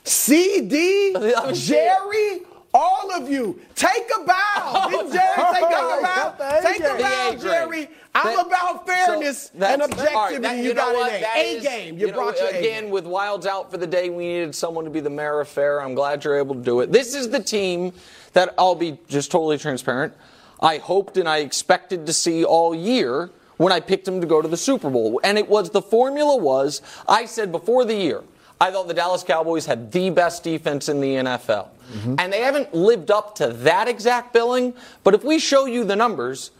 CeeDee, 0.06 1.14
Let 1.14 1.48
me 1.48 1.54
see 1.54 1.72
Jerry, 1.74 2.40
all 2.72 3.12
of 3.14 3.28
you, 3.28 3.58
take 3.74 4.08
a 4.20 4.24
bow. 4.24 4.86
Didn't 4.90 5.12
Jerry 5.12 5.36
take 5.52 5.64
a 5.64 6.00
bow? 6.02 6.60
Take 6.62 6.80
a 6.80 6.96
bow, 7.02 7.36
Jerry. 7.40 7.88
I'm 8.14 8.36
That- 8.36 8.46
about 8.46 8.86
fairness 8.86 9.50
So 9.58 9.66
and 9.66 9.82
objectivity. 9.82 10.14
right, 10.16 10.42
that- 10.42 10.56
you, 10.58 10.68
know 10.70 10.74
got 10.74 10.94
what? 10.94 11.10
an 11.12 11.16
A. 11.16 11.20
That 11.20 11.36
A 11.36 11.56
is- 11.56 11.62
game. 11.64 11.98
You, 11.98 12.06
know, 12.06 12.12
brought 12.14 12.38
your 12.38 12.46
A 12.48 12.58
again 12.58 12.90
with 12.90 13.04
Wildes 13.04 13.46
out 13.46 13.70
for 13.70 13.78
the 13.78 13.86
day. 13.86 14.08
We 14.08 14.26
needed 14.28 14.54
someone 14.54 14.84
to 14.84 14.90
be 14.90 15.00
the 15.00 15.10
mayor 15.10 15.40
of 15.40 15.48
fair. 15.48 15.82
I'm 15.82 15.94
glad 15.94 16.24
you're 16.24 16.38
able 16.38 16.54
to 16.54 16.62
do 16.62 16.80
it. 16.80 16.92
This 16.92 17.14
is 17.14 17.28
the 17.28 17.42
team 17.42 17.92
that 18.32 18.54
I'll 18.56 18.74
be 18.76 18.98
just 19.08 19.30
totally 19.32 19.58
transparent. 19.58 20.14
I 20.60 20.78
hoped 20.78 21.16
and 21.18 21.28
I 21.28 21.38
expected 21.38 22.06
to 22.06 22.12
see 22.12 22.44
all 22.44 22.74
year 22.74 23.30
when 23.58 23.72
I 23.72 23.80
picked 23.80 24.04
them 24.06 24.20
to 24.20 24.26
go 24.26 24.40
to 24.40 24.48
the 24.48 24.56
Super 24.56 24.88
Bowl. 24.88 25.20
And 25.24 25.36
it 25.36 25.48
was 25.48 25.70
the 25.70 25.82
formula 25.82 26.36
was 26.36 26.80
I 27.08 27.26
said 27.26 27.50
before 27.52 27.84
the 27.84 27.94
year. 27.96 28.22
I 28.60 28.70
thought 28.70 28.88
the 28.88 28.94
Dallas 28.94 29.22
Cowboys 29.22 29.66
had 29.66 29.92
the 29.92 30.10
best 30.10 30.42
defense 30.42 30.88
in 30.88 31.00
the 31.00 31.14
NFL. 31.16 31.68
Mm-hmm. 31.92 32.14
And 32.18 32.32
they 32.32 32.40
haven't 32.40 32.74
lived 32.74 33.10
up 33.10 33.34
to 33.36 33.48
that 33.48 33.86
exact 33.86 34.32
billing, 34.32 34.74
but 35.04 35.14
if 35.14 35.22
we 35.24 35.38
show 35.38 35.66
you 35.66 35.84
the 35.84 35.96
numbers, 35.96 36.50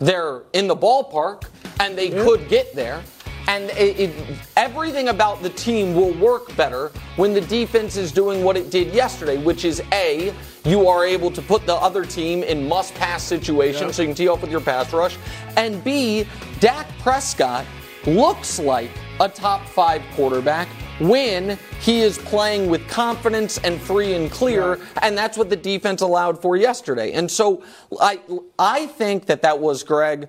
they're 0.00 0.42
in 0.52 0.66
the 0.66 0.76
ballpark 0.76 1.44
and 1.80 1.96
they 1.96 2.10
could 2.10 2.48
get 2.48 2.74
there. 2.74 3.02
And 3.46 3.70
it, 3.70 3.98
it, 3.98 4.38
everything 4.58 5.08
about 5.08 5.42
the 5.42 5.48
team 5.48 5.94
will 5.94 6.12
work 6.12 6.54
better 6.54 6.92
when 7.16 7.32
the 7.32 7.40
defense 7.40 7.96
is 7.96 8.12
doing 8.12 8.44
what 8.44 8.58
it 8.58 8.70
did 8.70 8.94
yesterday, 8.94 9.38
which 9.38 9.64
is 9.64 9.82
A, 9.92 10.34
you 10.66 10.86
are 10.86 11.06
able 11.06 11.30
to 11.30 11.40
put 11.40 11.64
the 11.64 11.74
other 11.74 12.04
team 12.04 12.42
in 12.42 12.68
must 12.68 12.94
pass 12.94 13.22
situations 13.22 13.96
so 13.96 14.02
you 14.02 14.08
can 14.08 14.14
tee 14.14 14.28
off 14.28 14.42
with 14.42 14.50
your 14.50 14.60
pass 14.60 14.92
rush. 14.92 15.16
And 15.56 15.82
B, 15.82 16.26
Dak 16.60 16.86
Prescott 16.98 17.64
looks 18.04 18.58
like 18.58 18.90
a 19.18 19.30
top 19.30 19.64
five 19.66 20.02
quarterback 20.12 20.68
when 21.00 21.58
he 21.80 22.00
is 22.00 22.18
playing 22.18 22.68
with 22.68 22.86
confidence 22.88 23.58
and 23.58 23.80
free 23.80 24.14
and 24.14 24.30
clear, 24.30 24.78
and 25.02 25.16
that's 25.16 25.36
what 25.36 25.50
the 25.50 25.56
defense 25.56 26.00
allowed 26.00 26.40
for 26.40 26.56
yesterday. 26.56 27.12
And 27.12 27.30
so 27.30 27.62
I, 28.00 28.20
I 28.58 28.86
think 28.86 29.26
that 29.26 29.42
that 29.42 29.58
was, 29.60 29.82
Greg, 29.82 30.28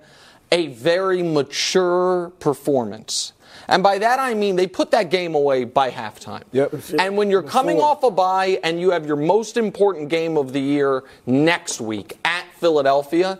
a 0.51 0.67
very 0.67 1.23
mature 1.23 2.31
performance. 2.39 3.33
And 3.67 3.83
by 3.83 3.99
that 3.99 4.19
I 4.19 4.33
mean 4.33 4.55
they 4.55 4.65
put 4.65 4.89
that 4.91 5.11
game 5.11 5.35
away 5.35 5.63
by 5.63 5.91
halftime. 5.91 6.43
Yep. 6.51 6.73
And 6.97 7.15
when 7.15 7.29
you're 7.29 7.43
coming 7.43 7.79
off 7.79 8.03
a 8.03 8.09
bye 8.09 8.59
and 8.63 8.79
you 8.79 8.89
have 8.91 9.05
your 9.05 9.15
most 9.15 9.57
important 9.57 10.09
game 10.09 10.37
of 10.37 10.53
the 10.53 10.59
year 10.59 11.03
next 11.27 11.79
week 11.79 12.17
at 12.25 12.45
Philadelphia, 12.55 13.37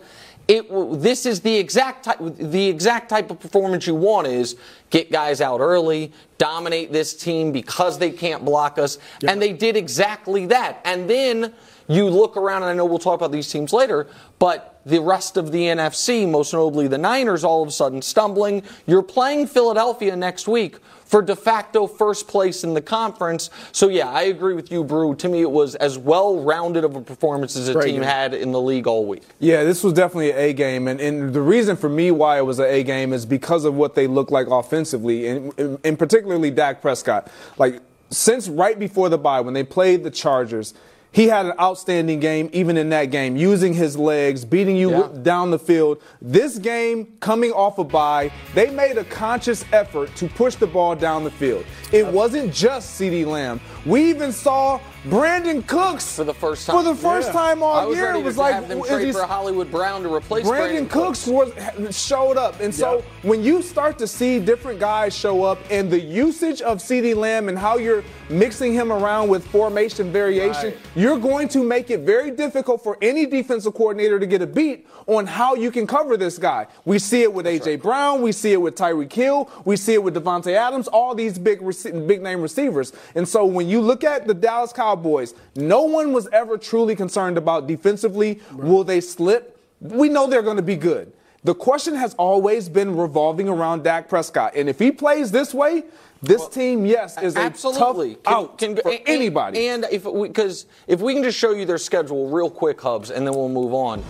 it 0.50 0.68
this 1.00 1.28
is 1.28 1.42
the 1.42 1.56
exact 1.56 2.06
type 2.06 2.18
the 2.20 2.68
exact 2.68 3.08
type 3.08 3.30
of 3.30 3.40
performance 3.40 3.86
you 3.86 3.94
want 3.94 4.26
is 4.26 4.56
get 4.90 5.12
guys 5.12 5.42
out 5.42 5.60
early, 5.60 6.12
dominate 6.40 6.92
this 6.92 7.16
team 7.16 7.52
because 7.52 8.00
they 8.00 8.10
can't 8.10 8.44
block 8.44 8.80
us, 8.80 8.98
and 9.28 9.40
they 9.40 9.54
did 9.54 9.78
exactly 9.78 10.48
that. 10.48 10.82
And 10.84 11.08
then 11.08 11.54
you 11.88 12.10
look 12.10 12.36
around, 12.36 12.64
and 12.64 12.72
I 12.72 12.74
know 12.74 12.86
we'll 12.86 12.98
talk 12.98 13.20
about 13.20 13.32
these 13.32 13.52
teams 13.52 13.72
later, 13.72 14.08
but 14.40 14.82
the 14.88 15.00
rest 15.00 15.38
of 15.38 15.52
the 15.52 15.66
NFC, 15.66 16.28
most 16.28 16.52
notably 16.52 16.88
the 16.88 16.98
Niners, 16.98 17.44
all 17.44 17.62
of 17.62 17.68
a 17.68 17.72
sudden 17.72 18.02
stumbling. 18.02 18.64
You're 18.88 19.04
playing 19.04 19.46
Philadelphia 19.46 20.16
next 20.16 20.48
week 20.48 20.78
for 21.10 21.24
de 21.24 21.36
facto 21.36 21.88
first 21.88 22.28
place 22.28 22.64
in 22.64 22.76
the 22.76 22.82
conference. 22.82 23.50
So 23.72 23.90
yeah, 23.90 24.10
I 24.10 24.24
agree 24.24 24.54
with 24.54 24.72
you, 24.72 24.84
Brew. 24.84 25.16
To 25.16 25.28
me, 25.28 25.42
it 25.42 25.50
was 25.50 25.74
as 25.76 25.98
well 25.98 26.44
rounded 26.44 26.84
of 26.84 26.96
a 26.96 27.02
performance 27.02 27.56
as 27.56 27.68
a 27.68 27.74
Great 27.74 27.86
team 27.86 27.96
game. 27.96 28.04
had 28.04 28.36
in 28.36 28.52
the 28.52 28.62
league 28.62 28.86
all 28.86 29.08
week. 29.08 29.24
Yeah, 29.40 29.64
this 29.64 29.84
was 29.84 29.94
definitely 29.94 30.32
an 30.32 30.38
A 30.38 30.54
game, 30.54 30.88
and, 30.88 31.02
and 31.02 31.34
the 31.34 31.42
reason 31.42 31.76
for 31.76 31.90
me 31.90 32.12
why 32.12 32.38
it 32.38 32.46
was 32.46 32.60
an 32.60 32.68
A 32.68 32.84
game 32.84 33.12
is 33.12 33.26
because 33.26 33.66
of 33.66 33.74
what 33.74 33.96
they 33.96 34.06
look 34.06 34.30
like 34.30 34.48
offensively, 34.48 35.28
and, 35.28 35.52
and, 35.58 35.80
and 35.84 35.98
particularly 35.98 36.52
Dak 36.52 36.80
Prescott. 36.80 37.32
Like 37.58 37.82
since 38.12 38.48
right 38.48 38.78
before 38.78 39.10
the 39.10 39.18
bye, 39.18 39.42
when 39.42 39.56
they 39.56 39.64
played 39.64 40.04
the 40.04 40.12
Chargers, 40.12 40.76
he 41.12 41.28
had 41.28 41.46
an 41.48 41.54
outstanding 41.60 42.20
game, 42.20 42.50
even 42.54 42.78
in 42.78 42.90
that 42.90 43.06
game, 43.06 43.36
using 43.36 43.74
his 43.74 43.98
legs, 43.98 44.46
beating 44.46 44.76
you 44.78 44.92
Yeah. 44.92 45.08
down 45.24 45.50
the 45.52 45.58
field. 45.60 45.98
This 46.22 46.58
game, 46.60 47.14
coming 47.20 47.52
off 47.52 47.80
a 47.80 47.84
bye, 47.84 48.32
they 48.54 48.70
made 48.70 48.98
a 48.98 49.04
conscious 49.04 49.66
effort 49.74 50.16
to 50.18 50.28
push 50.28 50.56
the 50.56 50.68
ball 50.68 50.96
down 50.96 51.24
the 51.24 51.32
field. 51.32 51.66
It 51.92 52.06
wasn't 52.06 52.54
just 52.54 53.00
CeeDee 53.00 53.26
Lamb. 53.26 53.60
We 53.86 54.10
even 54.10 54.32
saw 54.32 54.80
Brandin 55.06 55.66
Cooks 55.66 56.18
For 56.18 56.26
the 56.26 56.34
first 56.34 56.68
time. 56.68 56.76
For 56.76 56.84
the 56.84 56.94
first 56.96 57.28
Yeah. 57.28 57.34
time 57.34 57.64
all 57.64 57.74
I 57.74 57.86
was 57.86 57.96
year, 57.98 58.08
ready 58.08 58.20
it 58.20 58.26
was 58.26 58.36
to 58.36 58.42
like 58.42 58.54
have 58.56 58.68
them 58.68 58.84
trade 58.84 59.14
for 59.14 59.22
Hollywood 59.24 59.72
Brown 59.72 60.04
to 60.04 60.14
replace 60.14 60.46
Brandin, 60.46 60.90
Cooks 60.90 61.26
was 61.26 61.52
showed 61.92 62.36
up, 62.38 62.60
and 62.60 62.76
so 62.76 63.02
when 63.22 63.42
you 63.42 63.62
start 63.62 63.98
to 64.00 64.08
see 64.08 64.40
different 64.40 64.78
guys 64.80 65.16
show 65.16 65.44
up, 65.44 65.58
and 65.72 65.90
the 65.90 66.00
usage 66.00 66.62
of 66.62 66.80
CeeDee 66.80 67.16
Lamb 67.16 67.48
and 67.48 67.58
how 67.58 67.78
you're 67.78 68.04
mixing 68.30 68.74
him 68.74 68.92
around 68.92 69.30
with 69.30 69.48
formation 69.48 70.12
variation, 70.12 70.66
Right. 70.66 70.78
you're 70.96 71.18
going 71.18 71.48
to 71.50 71.64
make 71.64 71.90
it 71.90 72.02
very 72.02 72.30
difficult 72.30 72.84
for 72.84 72.98
any 73.02 73.26
defensive 73.26 73.74
coordinator 73.74 74.20
to 74.20 74.26
get 74.28 74.42
a 74.42 74.48
beat 74.48 74.86
on 75.08 75.26
how 75.26 75.56
you 75.56 75.72
can 75.72 75.88
cover 75.88 76.18
this 76.18 76.38
guy. 76.38 76.68
We 76.84 77.00
see 77.00 77.22
it 77.24 77.34
with 77.34 77.48
A.J. 77.48 77.78
Brown, 77.78 78.22
we 78.22 78.34
see 78.34 78.52
it 78.52 78.62
with 78.62 78.76
Tyreek 78.76 79.14
Hill, 79.14 79.50
we 79.64 79.78
see 79.78 79.94
it 79.94 80.04
with 80.04 80.14
Davante 80.16 80.54
Adams, 80.54 80.90
all 80.90 81.16
these 81.16 81.40
big 81.40 81.60
big 82.06 82.22
name 82.22 82.42
receivers. 82.42 82.92
And 83.16 83.28
so 83.28 83.46
when 83.46 83.70
you 83.70 83.79
look 83.80 84.04
at 84.04 84.28
the 84.28 84.34
Dallas 84.34 84.74
Cowboys, 84.74 85.34
no 85.56 85.84
one 85.84 86.14
was 86.14 86.28
ever 86.32 86.58
truly 86.58 86.96
concerned 86.96 87.38
about 87.38 87.68
defensively. 87.68 88.40
Will 88.54 88.84
they 88.84 89.02
slip? 89.02 89.58
We 89.82 90.10
know 90.10 90.28
they're 90.28 90.42
going 90.42 90.58
to 90.58 90.64
be 90.64 90.76
good. 90.76 91.14
The 91.44 91.56
question 91.56 91.96
has 91.96 92.14
always 92.16 92.68
been 92.68 92.98
revolving 92.98 93.48
around 93.48 93.84
Dak 93.84 94.10
Prescott. 94.10 94.54
And 94.56 94.68
if 94.68 94.78
he 94.78 94.92
plays 94.92 95.32
this 95.32 95.54
way, 95.54 95.84
this 96.22 96.50
team, 96.50 96.86
yes, 96.86 97.18
is 97.22 97.38
a 97.38 97.40
Absolutely. 97.40 98.16
tough 98.16 98.28
out 98.28 98.60
for 98.60 98.66
and- 98.66 99.02
anybody. 99.06 99.70
And 99.70 99.86
if 99.90 100.04
because 100.04 100.66
if 100.86 101.00
we 101.00 101.14
can 101.14 101.24
just 101.24 101.38
show 101.38 101.52
you 101.52 101.64
their 101.64 101.78
schedule 101.78 102.28
real 102.28 102.50
quick, 102.50 102.82
Hubs, 102.82 103.10
and 103.10 103.26
then 103.26 103.34
we'll 103.34 103.48
move 103.48 103.74
on. 103.74 104.04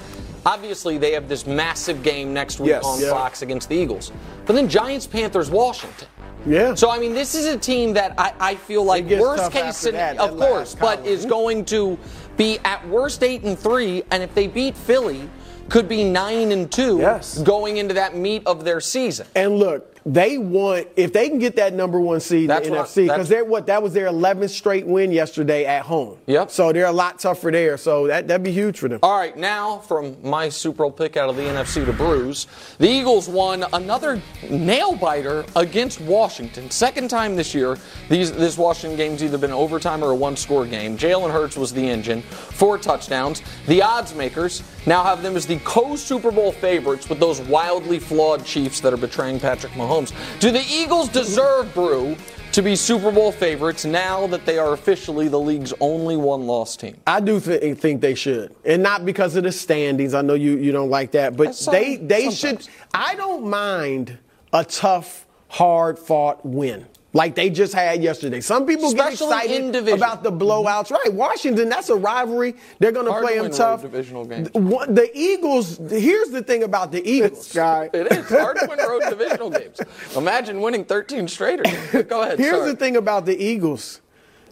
Obviously, 0.43 0.97
they 0.97 1.11
have 1.11 1.27
this 1.29 1.45
massive 1.45 2.01
game 2.01 2.33
next 2.33 2.59
week 2.59 2.69
Yes. 2.69 2.83
on 2.83 2.99
Yeah. 2.99 3.09
Fox 3.11 3.43
against 3.43 3.69
the 3.69 3.75
Eagles, 3.75 4.11
but 4.47 4.53
then 4.53 4.67
Giants, 4.67 5.05
Panthers, 5.05 5.51
Washington. 5.51 6.07
Yeah. 6.45 6.73
So 6.75 6.89
I 6.89 6.99
mean, 6.99 7.13
this 7.13 7.35
is 7.35 7.45
a 7.45 7.57
team 7.57 7.93
that 7.93 8.13
I, 8.17 8.33
I 8.39 8.55
feel 8.55 8.83
like 8.83 9.05
worst 9.09 9.51
case 9.51 9.77
scenario, 9.77 10.21
of 10.21 10.37
course, 10.37 10.75
but 10.75 11.05
is 11.05 11.25
going 11.25 11.65
to 11.65 11.97
be 12.37 12.59
at 12.63 12.87
worst 12.87 13.23
eight 13.23 13.43
and 13.43 13.57
three, 13.57 14.03
and 14.11 14.23
if 14.23 14.33
they 14.33 14.47
beat 14.47 14.75
Philly, 14.75 15.29
could 15.69 15.87
be 15.87 16.03
nine 16.03 16.51
and 16.51 16.71
two 16.71 16.97
Yes. 16.97 17.39
going 17.39 17.77
into 17.77 17.93
that 17.93 18.15
meat 18.15 18.41
of 18.45 18.63
their 18.63 18.81
season. 18.81 19.27
And 19.35 19.57
look, 19.57 19.98
they 20.13 20.39
want 20.39 20.87
if 20.95 21.13
they 21.13 21.29
can 21.29 21.37
get 21.37 21.55
that 21.57 21.73
number 21.73 21.99
one 21.99 22.19
seed 22.19 22.41
in 22.41 22.47
That's 22.47 22.67
the 22.67 22.75
NFC 22.75 23.07
because 23.07 23.29
they're 23.29 23.45
what 23.45 23.67
that 23.67 23.83
was 23.83 23.93
their 23.93 24.07
11th 24.07 24.49
straight 24.49 24.87
win 24.87 25.11
yesterday 25.11 25.65
at 25.65 25.83
home. 25.83 26.17
Yep. 26.25 26.49
So 26.49 26.73
they're 26.73 26.87
a 26.87 26.91
lot 26.91 27.19
tougher 27.19 27.51
there. 27.51 27.77
So 27.77 28.07
that 28.07 28.27
that'd 28.27 28.43
be 28.43 28.51
huge 28.51 28.79
for 28.79 28.87
them. 28.87 28.99
All 29.03 29.17
right, 29.17 29.37
now 29.37 29.77
from 29.77 30.17
my 30.23 30.49
Super 30.49 30.79
Bowl 30.79 30.91
pick 30.91 31.15
out 31.15 31.29
of 31.29 31.35
the 31.35 31.43
NFC 31.43 31.85
to 31.85 31.93
Bruce, 31.93 32.47
the 32.79 32.89
Eagles 32.89 33.29
won 33.29 33.65
another 33.73 34.21
nail 34.49 34.95
biter 34.95 35.45
against 35.55 36.01
Washington. 36.01 36.71
Second 36.71 37.09
time 37.09 37.35
this 37.35 37.53
year. 37.53 37.77
These 38.09 38.31
this 38.31 38.57
Washington 38.57 38.97
game's 38.97 39.23
either 39.23 39.37
been 39.37 39.51
overtime 39.51 40.03
or 40.03 40.11
a 40.11 40.15
one-score 40.15 40.65
game. 40.65 40.97
Jalen 40.97 41.31
Hurts 41.31 41.55
was 41.55 41.71
the 41.71 41.87
engine, 41.87 42.21
four 42.21 42.77
touchdowns. 42.77 43.43
The 43.67 43.81
odds 43.81 44.15
makers 44.15 44.63
now 44.87 45.03
have 45.03 45.21
them 45.21 45.35
as 45.35 45.45
the 45.45 45.59
co-Super 45.59 46.31
Bowl 46.31 46.51
favorites 46.51 47.09
with 47.09 47.19
those 47.19 47.41
wildly 47.41 47.99
flawed 47.99 48.43
Chiefs 48.45 48.79
that 48.79 48.93
are 48.93 48.97
betraying 48.97 49.39
Patrick 49.39 49.73
Mahomes. 49.73 49.98
Do 50.39 50.51
the 50.51 50.63
Eagles 50.69 51.09
deserve 51.09 51.73
Brew? 51.73 52.15
To 52.53 52.63
be 52.63 52.75
Super 52.75 53.11
Bowl 53.11 53.31
favorites 53.31 53.85
now 53.85 54.25
that 54.25 54.43
they 54.47 54.57
are 54.57 54.73
officially 54.73 55.27
the 55.27 55.39
league's 55.39 55.71
only 55.79 56.17
one-loss 56.17 56.75
team. 56.77 56.97
I 57.05 57.19
do 57.19 57.39
th- 57.39 57.77
think 57.77 58.01
they 58.01 58.15
should, 58.15 58.55
and 58.65 58.81
not 58.81 59.05
because 59.05 59.35
of 59.35 59.43
the 59.43 59.51
standings. 59.51 60.15
I 60.15 60.23
know 60.23 60.33
you 60.33 60.57
you 60.57 60.71
don't 60.71 60.89
like 60.89 61.11
that, 61.11 61.37
but 61.37 61.53
Some- 61.53 61.73
they 61.73 61.97
they 61.97 62.31
sometimes. 62.31 62.65
should. 62.65 62.73
I 62.91 63.13
don't 63.13 63.45
mind 63.45 64.17
a 64.51 64.65
tough, 64.65 65.27
hard 65.47 65.99
fought 65.99 66.43
win. 66.43 66.87
Like 67.11 67.33
they 67.33 67.49
just 67.49 67.73
had 67.73 68.03
yesterday. 68.03 68.39
Some 68.39 68.67
people 68.67 68.85
Especially 68.89 69.27
get 69.29 69.45
excited 69.45 69.87
about 69.89 70.21
the 70.21 70.31
blowouts. 70.31 70.89
Mm-hmm. 70.89 70.93
Right, 70.93 71.13
Washington, 71.13 71.67
that's 71.67 71.89
a 71.89 71.95
rivalry. 71.95 72.55
They're 72.77 72.91
going 72.91 73.07
to 73.07 73.19
play 73.19 73.39
them 73.39 73.51
tough. 73.51 73.81
divisional 73.81 74.25
games. 74.25 74.49
The- 74.51 74.85
The 74.89 75.09
Eagles. 75.17 75.77
Here's 75.89 76.29
the 76.29 76.43
thing 76.43 76.61
about 76.63 76.91
the 76.91 77.01
Eagles. 77.09 77.51
guy. 77.51 77.89
It 77.93 78.11
is 78.11 78.29
hard 78.29 78.57
to 78.59 78.67
win 78.69 78.77
road 78.77 79.01
divisional 79.09 79.49
games. 79.49 79.79
Imagine 80.15 80.61
winning 80.61 80.85
13 80.85 81.27
straight. 81.27 81.61
Or, 81.95 82.03
go 82.03 82.21
ahead. 82.21 82.37
Here's 82.37 82.57
sorry. 82.57 82.71
the 82.71 82.77
thing 82.77 82.95
about 82.97 83.25
the 83.25 83.35
Eagles 83.43 84.01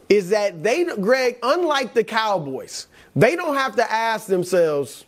is 0.09 0.29
that 0.29 0.63
they, 0.63 0.85
Greg, 0.85 1.37
unlike 1.43 1.93
the 1.93 2.03
Cowboys, 2.03 2.87
they 3.15 3.35
don't 3.35 3.55
have 3.55 3.75
to 3.75 3.91
ask 3.91 4.25
themselves, 4.27 5.05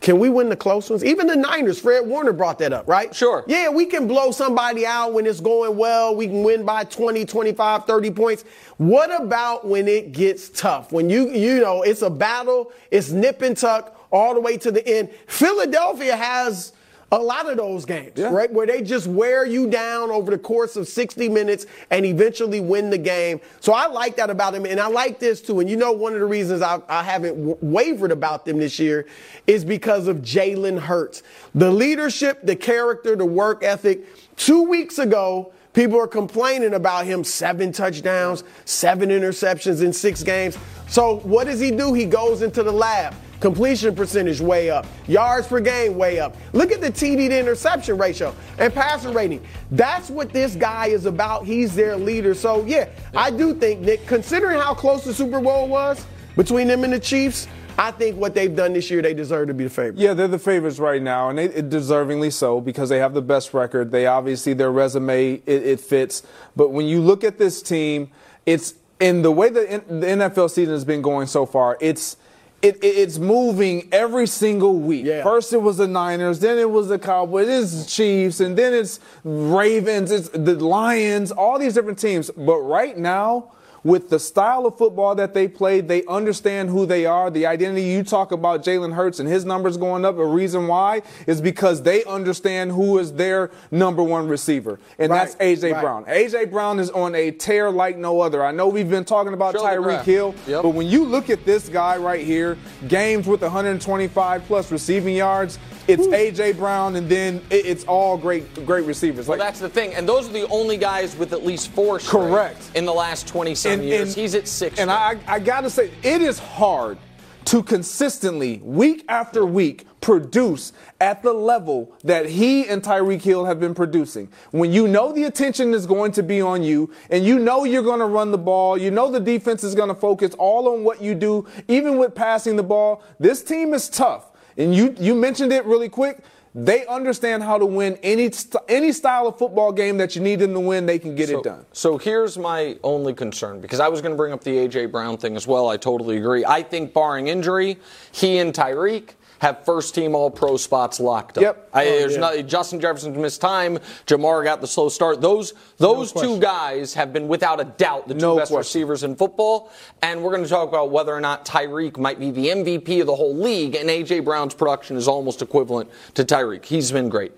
can 0.00 0.18
we 0.18 0.28
win 0.28 0.48
the 0.48 0.56
close 0.56 0.88
ones? 0.90 1.04
Even 1.04 1.26
the 1.26 1.36
Niners, 1.36 1.80
Fred 1.80 2.06
Warner 2.06 2.32
brought 2.32 2.58
that 2.60 2.72
up, 2.72 2.86
right? 2.88 3.14
Sure. 3.14 3.44
Yeah, 3.46 3.68
we 3.68 3.84
can 3.84 4.06
blow 4.06 4.30
somebody 4.30 4.86
out 4.86 5.12
when 5.12 5.26
it's 5.26 5.40
going 5.40 5.76
well. 5.76 6.14
We 6.14 6.26
can 6.26 6.44
win 6.44 6.64
by 6.64 6.84
20, 6.84 7.24
25, 7.24 7.84
30 7.84 8.10
points. 8.12 8.44
What 8.76 9.10
about 9.20 9.66
when 9.66 9.88
it 9.88 10.12
gets 10.12 10.50
tough? 10.50 10.92
When 10.92 11.10
you, 11.10 11.30
you 11.30 11.60
know, 11.60 11.82
it's 11.82 12.02
a 12.02 12.10
battle, 12.10 12.72
it's 12.90 13.10
nip 13.10 13.42
and 13.42 13.56
tuck 13.56 13.94
all 14.12 14.34
the 14.34 14.40
way 14.40 14.56
to 14.58 14.70
the 14.70 14.86
end. 14.86 15.10
Philadelphia 15.26 16.16
has 16.16 16.72
a 17.10 17.18
lot 17.18 17.48
of 17.48 17.56
those 17.56 17.86
games, 17.86 18.12
Yeah. 18.16 18.28
right? 18.30 18.52
Where 18.52 18.66
they 18.66 18.82
just 18.82 19.06
wear 19.06 19.46
you 19.46 19.66
down 19.70 20.10
over 20.10 20.30
the 20.30 20.36
course 20.38 20.76
of 20.76 20.86
60 20.86 21.28
minutes 21.30 21.64
and 21.90 22.04
eventually 22.04 22.60
win 22.60 22.90
the 22.90 22.98
game. 22.98 23.40
So 23.60 23.72
I 23.72 23.86
like 23.86 24.16
that 24.16 24.28
about 24.28 24.52
them. 24.52 24.66
And 24.66 24.78
I 24.78 24.88
like 24.88 25.18
this 25.18 25.40
too. 25.40 25.60
And 25.60 25.70
you 25.70 25.76
know, 25.76 25.90
one 25.92 26.12
of 26.12 26.20
the 26.20 26.26
reasons 26.26 26.60
I, 26.60 26.80
I 26.86 27.02
haven't 27.02 27.36
w- 27.38 27.56
wavered 27.62 28.12
about 28.12 28.44
them 28.44 28.58
this 28.58 28.78
year 28.78 29.06
is 29.46 29.64
because 29.64 30.06
of 30.06 30.18
Jalen 30.18 30.78
Hurts. 30.80 31.22
The 31.54 31.70
leadership, 31.70 32.40
the 32.42 32.56
character, 32.56 33.16
the 33.16 33.24
work 33.24 33.64
ethic. 33.64 34.04
Two 34.36 34.64
weeks 34.64 34.98
ago, 34.98 35.52
people 35.72 35.98
are 35.98 36.06
complaining 36.06 36.74
about 36.74 37.06
him 37.06 37.24
seven 37.24 37.72
touchdowns, 37.72 38.44
seven 38.66 39.08
interceptions 39.08 39.82
in 39.82 39.94
six 39.94 40.22
games. 40.22 40.58
So 40.88 41.20
what 41.20 41.44
does 41.44 41.58
he 41.60 41.70
do? 41.70 41.94
He 41.94 42.04
goes 42.04 42.42
into 42.42 42.62
the 42.62 42.72
lab. 42.72 43.14
Completion 43.40 43.94
percentage 43.94 44.40
way 44.40 44.68
up. 44.68 44.86
Yards 45.06 45.46
per 45.46 45.60
game 45.60 45.96
way 45.96 46.18
up. 46.18 46.36
Look 46.52 46.72
at 46.72 46.80
the 46.80 46.90
TD 46.90 47.28
to 47.28 47.38
interception 47.38 47.96
ratio 47.96 48.34
and 48.58 48.74
passer 48.74 49.10
rating. 49.12 49.46
That's 49.70 50.10
what 50.10 50.32
this 50.32 50.56
guy 50.56 50.86
is 50.86 51.06
about. 51.06 51.44
He's 51.44 51.74
their 51.74 51.96
leader. 51.96 52.34
So, 52.34 52.64
yeah, 52.64 52.88
I 53.14 53.30
do 53.30 53.54
think, 53.54 53.80
Nick, 53.80 54.06
considering 54.06 54.58
how 54.58 54.74
close 54.74 55.04
the 55.04 55.14
Super 55.14 55.40
Bowl 55.40 55.68
was 55.68 56.04
between 56.36 56.66
them 56.66 56.82
and 56.82 56.92
the 56.92 56.98
Chiefs, 56.98 57.46
I 57.78 57.92
think 57.92 58.16
what 58.16 58.34
they've 58.34 58.54
done 58.54 58.72
this 58.72 58.90
year, 58.90 59.02
they 59.02 59.14
deserve 59.14 59.46
to 59.48 59.54
be 59.54 59.64
the 59.64 59.70
favorite. 59.70 59.98
Yeah, 59.98 60.12
they're 60.12 60.26
the 60.26 60.38
favorites 60.38 60.80
right 60.80 61.00
now, 61.00 61.28
and 61.28 61.38
they, 61.38 61.48
deservingly 61.48 62.32
so 62.32 62.60
because 62.60 62.88
they 62.88 62.98
have 62.98 63.14
the 63.14 63.22
best 63.22 63.54
record. 63.54 63.92
They 63.92 64.06
obviously 64.06 64.52
their 64.52 64.72
resume 64.72 65.34
it, 65.34 65.42
it 65.46 65.80
fits. 65.80 66.24
But 66.56 66.70
when 66.70 66.86
you 66.86 67.00
look 67.00 67.22
at 67.22 67.38
this 67.38 67.62
team, 67.62 68.10
it's 68.46 68.74
in 68.98 69.22
the 69.22 69.30
way 69.30 69.48
the, 69.48 69.84
the 69.86 70.06
NFL 70.06 70.50
season 70.50 70.74
has 70.74 70.84
been 70.84 71.02
going 71.02 71.28
so 71.28 71.46
far. 71.46 71.78
It's 71.80 72.16
it, 72.60 72.78
it's 72.82 73.18
moving 73.18 73.88
every 73.92 74.26
single 74.26 74.74
week. 74.74 75.04
Yeah. 75.04 75.22
First 75.22 75.52
it 75.52 75.62
was 75.62 75.76
the 75.76 75.86
Niners, 75.86 76.40
then 76.40 76.58
it 76.58 76.70
was 76.70 76.88
the 76.88 76.98
Cowboys, 76.98 77.48
it's 77.48 77.84
the 77.84 77.90
Chiefs, 77.90 78.40
and 78.40 78.56
then 78.56 78.74
it's 78.74 79.00
Ravens, 79.22 80.10
it's 80.10 80.28
the 80.30 80.56
Lions, 80.56 81.30
all 81.30 81.58
these 81.58 81.74
different 81.74 81.98
teams. 81.98 82.30
But 82.30 82.58
right 82.58 82.96
now, 82.98 83.52
with 83.84 84.10
the 84.10 84.18
style 84.18 84.66
of 84.66 84.76
football 84.76 85.14
that 85.14 85.34
they 85.34 85.48
played, 85.48 85.88
they 85.88 86.04
understand 86.06 86.68
who 86.70 86.86
they 86.86 87.06
are. 87.06 87.30
The 87.30 87.46
identity 87.46 87.82
you 87.84 88.02
talk 88.02 88.32
about 88.32 88.62
Jalen 88.64 88.94
Hurts 88.94 89.20
and 89.20 89.28
his 89.28 89.44
numbers 89.44 89.76
going 89.76 90.04
up, 90.04 90.18
a 90.18 90.26
reason 90.26 90.66
why 90.66 91.02
is 91.26 91.40
because 91.40 91.82
they 91.82 92.04
understand 92.04 92.72
who 92.72 92.98
is 92.98 93.12
their 93.12 93.50
number 93.70 94.02
one 94.02 94.28
receiver, 94.28 94.78
and 94.98 95.10
Right, 95.10 95.18
that's 95.26 95.34
AJ 95.36 95.72
right. 95.72 95.80
Brown. 95.82 96.04
AJ 96.06 96.50
Brown 96.50 96.78
is 96.80 96.90
on 96.90 97.14
a 97.14 97.30
tear 97.30 97.70
like 97.70 97.96
no 97.96 98.20
other. 98.20 98.44
I 98.44 98.50
know 98.50 98.68
we've 98.68 98.90
been 98.90 99.04
talking 99.04 99.32
about 99.32 99.54
Tyreek. 99.54 100.02
Hill, 100.04 100.34
Yep. 100.46 100.62
but 100.62 100.70
when 100.70 100.86
you 100.86 101.04
look 101.04 101.30
at 101.30 101.44
this 101.44 101.68
guy 101.68 101.96
right 101.96 102.24
here, 102.24 102.56
games 102.88 103.26
with 103.26 103.42
125 103.42 104.44
plus 104.46 104.70
receiving 104.72 105.14
yards, 105.16 105.58
it's 105.88 106.06
AJ 106.06 106.52
Brown, 106.58 106.96
and 106.96 107.08
then 107.08 107.40
it- 107.50 107.66
it's 107.66 107.84
all 107.84 108.16
great, 108.16 108.64
great 108.66 108.84
receivers. 108.84 109.26
Well, 109.26 109.38
that's 109.38 109.58
the 109.60 109.68
thing. 109.68 109.94
And 109.94 110.08
those 110.08 110.28
are 110.28 110.32
the 110.32 110.46
only 110.48 110.76
guys 110.76 111.16
with 111.16 111.32
at 111.32 111.44
least 111.44 111.70
four 111.72 111.98
Correct. 111.98 112.60
in 112.74 112.84
the 112.84 112.94
last 112.94 113.26
20 113.26 113.54
some 113.54 113.82
years. 113.82 114.14
He's 114.14 114.34
at 114.34 114.46
six. 114.46 114.78
And 114.78 114.90
straight. 114.90 115.18
I, 115.28 115.34
I 115.34 115.38
got 115.40 115.62
to 115.62 115.70
say, 115.70 115.90
it 116.02 116.20
is 116.22 116.38
hard 116.38 116.98
to 117.46 117.62
consistently, 117.62 118.60
week 118.62 119.04
after 119.08 119.46
week, 119.46 119.86
produce 120.02 120.72
at 121.00 121.22
the 121.22 121.32
level 121.32 121.90
that 122.04 122.26
he 122.26 122.66
and 122.68 122.82
Tyreek 122.82 123.22
Hill 123.22 123.46
have 123.46 123.58
been 123.58 123.74
producing. 123.74 124.28
When 124.50 124.70
you 124.72 124.86
know 124.86 125.12
the 125.12 125.24
attention 125.24 125.72
is 125.74 125.86
going 125.86 126.12
to 126.12 126.22
be 126.22 126.40
on 126.40 126.62
you, 126.62 126.90
and 127.10 127.24
you 127.24 127.38
know 127.38 127.64
you're 127.64 127.82
going 127.82 128.00
to 128.00 128.06
run 128.06 128.30
the 128.32 128.38
ball, 128.38 128.76
you 128.76 128.90
know 128.90 129.10
the 129.10 129.18
defense 129.20 129.64
is 129.64 129.74
going 129.74 129.88
to 129.88 129.94
focus 129.94 130.34
all 130.38 130.68
on 130.74 130.84
what 130.84 131.00
you 131.02 131.14
do, 131.14 131.46
even 131.68 131.96
with 131.96 132.14
passing 132.14 132.56
the 132.56 132.62
ball. 132.62 133.02
This 133.18 133.42
team 133.42 133.72
is 133.74 133.88
tough. 133.88 134.27
And 134.58 134.74
you, 134.74 134.94
you 134.98 135.14
mentioned 135.14 135.52
it 135.52 135.64
really 135.64 135.88
quick. 135.88 136.22
They 136.54 136.86
understand 136.86 137.42
how 137.42 137.58
to 137.58 137.66
win 137.66 137.98
any 138.02 138.32
st- 138.32 138.62
any 138.68 138.90
style 138.90 139.28
of 139.28 139.38
football 139.38 139.70
game 139.70 139.96
that 139.98 140.16
you 140.16 140.22
need 140.22 140.40
them 140.40 140.54
to 140.54 140.60
win. 140.60 140.86
They 140.86 140.98
can 140.98 141.14
get 141.14 141.28
so, 141.28 141.38
it 141.38 141.44
done. 141.44 141.66
So 141.72 141.98
here's 141.98 142.36
my 142.36 142.76
only 142.82 143.14
concern 143.14 143.60
because 143.60 143.80
I 143.80 143.88
was 143.88 144.00
going 144.00 144.12
to 144.12 144.16
bring 144.16 144.32
up 144.32 144.42
the 144.42 144.58
A.J. 144.58 144.86
Brown 144.86 145.18
thing 145.18 145.36
as 145.36 145.46
well. 145.46 145.68
I 145.68 145.76
totally 145.76 146.16
agree. 146.16 146.44
I 146.44 146.62
think, 146.62 146.92
barring 146.92 147.28
injury, 147.28 147.78
he 148.12 148.38
and 148.38 148.52
Tyreek 148.52 149.10
have 149.38 149.64
first 149.64 149.94
team 149.94 150.14
All 150.14 150.30
Pro 150.30 150.56
spots 150.56 150.98
locked 151.00 151.38
up. 151.38 151.42
Yep. 151.42 151.70
I, 151.72 151.86
Oh, 151.86 151.90
there's 151.98 152.14
yeah. 152.14 152.20
not, 152.20 152.46
Justin 152.46 152.80
Jefferson's 152.80 153.16
missed 153.16 153.40
time. 153.40 153.78
Ja'Marr 154.06 154.42
got 154.44 154.60
the 154.60 154.66
slow 154.66 154.88
start. 154.88 155.20
Those 155.20 155.54
those 155.78 156.12
two 156.12 156.38
guys 156.40 156.94
have 156.94 157.12
been 157.12 157.28
without 157.28 157.60
a 157.60 157.64
doubt 157.64 158.08
the 158.08 158.14
two 158.14 158.20
No 158.20 158.36
best 158.36 158.50
question. 158.50 158.58
receivers 158.58 159.04
in 159.04 159.14
football. 159.16 159.70
And 160.02 160.22
we're 160.22 160.30
going 160.32 160.42
to 160.44 160.48
talk 160.48 160.68
about 160.68 160.90
whether 160.90 161.12
or 161.14 161.20
not 161.20 161.44
Tyreek 161.44 161.98
might 161.98 162.18
be 162.18 162.30
the 162.30 162.48
MVP 162.48 163.00
of 163.00 163.06
the 163.06 163.14
whole 163.16 163.36
league. 163.36 163.74
And 163.74 163.88
A.J. 163.88 164.20
Brown's 164.20 164.54
production 164.54 164.96
is 164.96 165.06
almost 165.08 165.40
equivalent 165.42 165.90
to 166.14 166.24
Tyreek. 166.24 166.64
He's 166.64 166.90
been 166.92 167.08
great. 167.08 167.32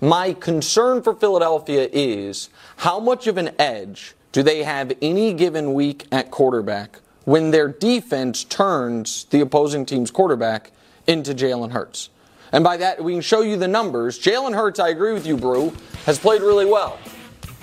My 0.00 0.32
concern 0.32 1.02
for 1.02 1.14
Philadelphia 1.14 1.88
is 1.92 2.50
how 2.78 3.00
much 3.00 3.26
of 3.26 3.36
an 3.36 3.50
edge 3.58 4.14
do 4.30 4.42
they 4.42 4.62
have 4.62 4.92
any 5.02 5.32
given 5.32 5.74
week 5.74 6.06
at 6.12 6.30
quarterback 6.30 7.00
when 7.24 7.50
their 7.50 7.68
defense 7.68 8.44
turns 8.44 9.24
the 9.30 9.40
opposing 9.40 9.84
team's 9.84 10.10
quarterback 10.10 10.70
into 11.08 11.34
Jalen 11.34 11.72
Hurts? 11.72 12.10
And 12.52 12.62
by 12.62 12.76
that, 12.78 13.02
we 13.02 13.12
can 13.12 13.20
show 13.20 13.40
you 13.42 13.56
the 13.56 13.68
numbers. 13.68 14.18
Jalen 14.18 14.54
Hurts, 14.54 14.78
I 14.78 14.88
agree 14.90 15.12
with 15.12 15.26
you, 15.26 15.36
Brew, 15.36 15.72
has 16.06 16.18
played 16.18 16.40
really 16.42 16.66
well. 16.66 16.98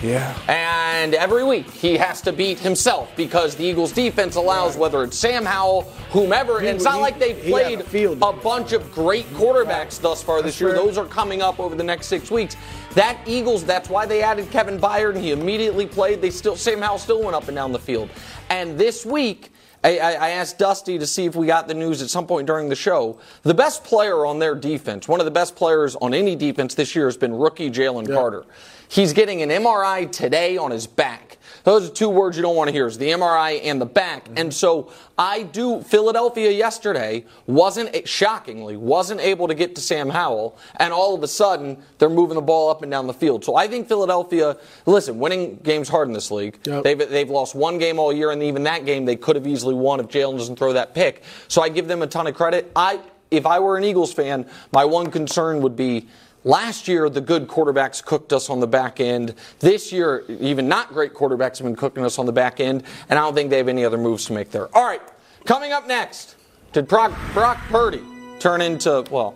Yeah. 0.04 0.38
And 0.50 1.16
every 1.16 1.44
week 1.44 1.70
he 1.72 1.96
has 1.98 2.22
to 2.22 2.34
beat 2.34 2.60
himself 2.60 3.10
because 3.16 3.56
the 3.56 3.64
Eagles 3.64 3.94
defense 3.94 4.36
allows 4.36 4.76
whether 4.76 5.04
it's 5.04 5.18
Sam 5.18 5.46
Howell, 5.46 5.84
whomever. 6.12 6.60
And 6.60 6.68
it's 6.68 6.84
not 6.84 6.96
he- 6.96 7.02
like 7.02 7.18
they've 7.18 7.42
played 7.42 7.80
a 7.80 8.12
a 8.12 8.34
bunch 8.34 8.74
of 8.74 8.92
great 8.92 9.26
quarterbacks 9.34 10.00
thus 10.00 10.22
far 10.22 10.42
this 10.42 10.60
year. 10.60 10.72
fair. 10.72 10.80
Those 10.80 10.98
are 10.98 11.06
coming 11.06 11.42
up 11.42 11.60
over 11.60 11.76
the 11.76 11.84
next 11.84 12.08
six 12.08 12.30
weeks. 12.30 12.58
That 12.94 13.18
Eagles, 13.26 13.64
that's 13.64 13.90
why 13.90 14.06
they 14.06 14.22
added 14.22 14.52
Kevin 14.52 14.78
Byard 14.80 15.16
and 15.16 15.24
he 15.24 15.32
immediately 15.32 15.88
played. 15.88 16.22
They 16.22 16.30
still 16.30 16.58
Sam 16.58 16.82
Howell 16.82 17.00
still 17.00 17.24
went 17.24 17.36
up 17.36 17.48
and 17.48 17.56
down 17.56 17.72
the 17.72 17.80
field. 17.80 18.10
And 18.50 18.78
this 18.78 19.06
week 19.06 19.52
I, 19.86 19.98
I 19.98 20.12
I 20.14 20.30
asked 20.32 20.58
Dusty 20.58 20.98
to 20.98 21.06
see 21.06 21.26
if 21.26 21.36
we 21.36 21.46
got 21.46 21.68
the 21.68 21.74
news 21.76 22.02
at 22.02 22.10
some 22.10 22.26
point 22.26 22.48
during 22.48 22.70
the 22.70 22.76
show. 22.76 23.20
The 23.44 23.54
best 23.54 23.84
player 23.84 24.26
on 24.26 24.40
their 24.40 24.56
defense, 24.56 25.08
one 25.08 25.20
of 25.20 25.26
the 25.26 25.32
best 25.32 25.56
players 25.56 25.96
on 25.98 26.14
any 26.14 26.36
defense 26.36 26.74
this 26.74 26.96
year, 26.96 27.06
has 27.06 27.18
been 27.18 27.34
rookie 27.34 27.70
Jalen 27.70 28.12
Carter. 28.12 28.46
He's 28.88 29.14
getting 29.14 29.42
an 29.42 29.50
MRI 29.50 30.12
today 30.12 30.58
on 30.58 30.72
his 30.72 30.88
back. 30.88 31.25
Those 31.66 31.90
are 31.90 31.94
two 31.94 32.10
words 32.10 32.38
you 32.38 32.44
don't 32.44 32.56
want 32.56 32.70
to 32.70 32.72
hear: 32.72 32.88
is 32.88 32.98
the 32.98 33.10
MRI 33.10 33.60
and 33.64 33.82
the 33.82 33.86
back. 33.86 34.26
Mm-hmm. 34.26 34.38
And 34.38 34.54
so 34.54 34.92
I 35.18 35.44
do. 35.44 35.82
Philadelphia 35.82 36.52
yesterday 36.52 37.26
wasn't 37.48 38.08
shockingly 38.08 38.78
wasn't 38.78 39.20
able 39.20 39.48
to 39.48 39.56
get 39.56 39.76
to 39.76 39.82
Sam 39.82 40.10
Howell, 40.10 40.58
and 40.78 40.94
all 40.94 41.14
of 41.14 41.24
a 41.24 41.28
sudden 41.28 41.78
they're 41.98 42.10
moving 42.10 42.36
the 42.36 42.42
ball 42.42 42.70
up 42.70 42.84
and 42.84 42.92
down 42.92 43.08
the 43.08 43.14
field. 43.14 43.44
So 43.44 43.56
I 43.56 43.68
think 43.68 43.88
Philadelphia. 43.88 44.58
Listen, 44.86 45.20
winning 45.20 45.58
games 45.64 45.90
hard 45.90 46.08
in 46.08 46.14
this 46.14 46.32
league. 46.32 46.58
Yep. 46.66 46.84
They've 46.84 47.10
they've 47.10 47.30
lost 47.30 47.56
one 47.56 47.78
game 47.80 48.00
all 48.00 48.14
year, 48.14 48.32
and 48.32 48.42
even 48.44 48.64
that 48.64 48.86
game 48.86 49.06
they 49.06 49.16
could 49.16 49.36
have 49.36 49.48
easily 49.48 49.76
won 49.76 50.00
if 50.00 50.08
Jalen 50.08 50.38
doesn't 50.38 50.58
throw 50.58 50.74
that 50.74 50.94
pick. 50.94 51.24
So 51.48 51.62
I 51.62 51.70
give 51.70 51.88
them 51.88 52.02
a 52.02 52.08
ton 52.08 52.28
of 52.28 52.36
credit. 52.36 52.72
I 52.76 53.02
if 53.32 53.46
I 53.46 53.60
were 53.60 53.78
an 53.78 53.84
Eagles 53.84 54.14
fan, 54.14 54.48
my 54.72 54.86
one 54.86 55.12
concern 55.12 55.62
would 55.62 55.76
be. 55.76 56.08
Last 56.46 56.88
year, 56.88 57.10
the 57.10 57.22
good 57.22 57.48
quarterbacks 57.48 58.06
cooked 58.06 58.32
us 58.32 58.52
on 58.52 58.60
the 58.60 58.68
back 58.68 59.00
end. 59.00 59.34
This 59.60 59.92
year, 59.92 60.24
even 60.30 60.68
not 60.68 60.94
great 60.94 61.16
quarterbacks 61.16 61.58
have 61.58 61.66
been 61.66 61.76
cooking 61.76 62.06
us 62.06 62.20
on 62.20 62.28
the 62.28 62.32
back 62.32 62.60
end, 62.60 62.84
and 63.10 63.18
I 63.18 63.24
don't 63.24 63.34
think 63.34 63.50
they 63.50 63.58
have 63.58 63.68
any 63.68 63.84
other 63.84 63.98
moves 63.98 64.26
to 64.26 64.34
make 64.34 64.52
there. 64.52 64.74
All 64.78 64.86
right, 64.86 65.02
coming 65.46 65.72
up 65.72 65.88
next, 65.88 66.36
did 66.72 66.88
Brock, 66.88 67.12
Brock 67.34 67.58
Purdy 67.70 68.04
turn 68.40 68.62
into, 68.62 69.04
well, 69.10 69.34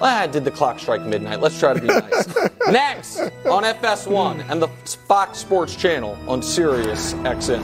ah, 0.00 0.26
did 0.26 0.42
the 0.42 0.50
clock 0.50 0.78
strike 0.78 1.02
midnight? 1.02 1.42
Let's 1.42 1.58
try 1.60 1.74
to 1.74 1.80
be 1.82 1.88
nice. 1.88 2.26
next 2.70 3.18
on 3.44 3.64
FS1 3.64 4.48
and 4.48 4.62
the 4.62 4.68
Fox 5.06 5.40
Sports 5.40 5.76
Channel 5.76 6.16
on 6.26 6.42
Sirius 6.42 7.12
XM. 7.12 7.62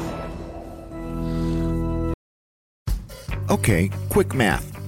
Okay, 3.48 3.90
quick 4.10 4.34
math. 4.34 4.73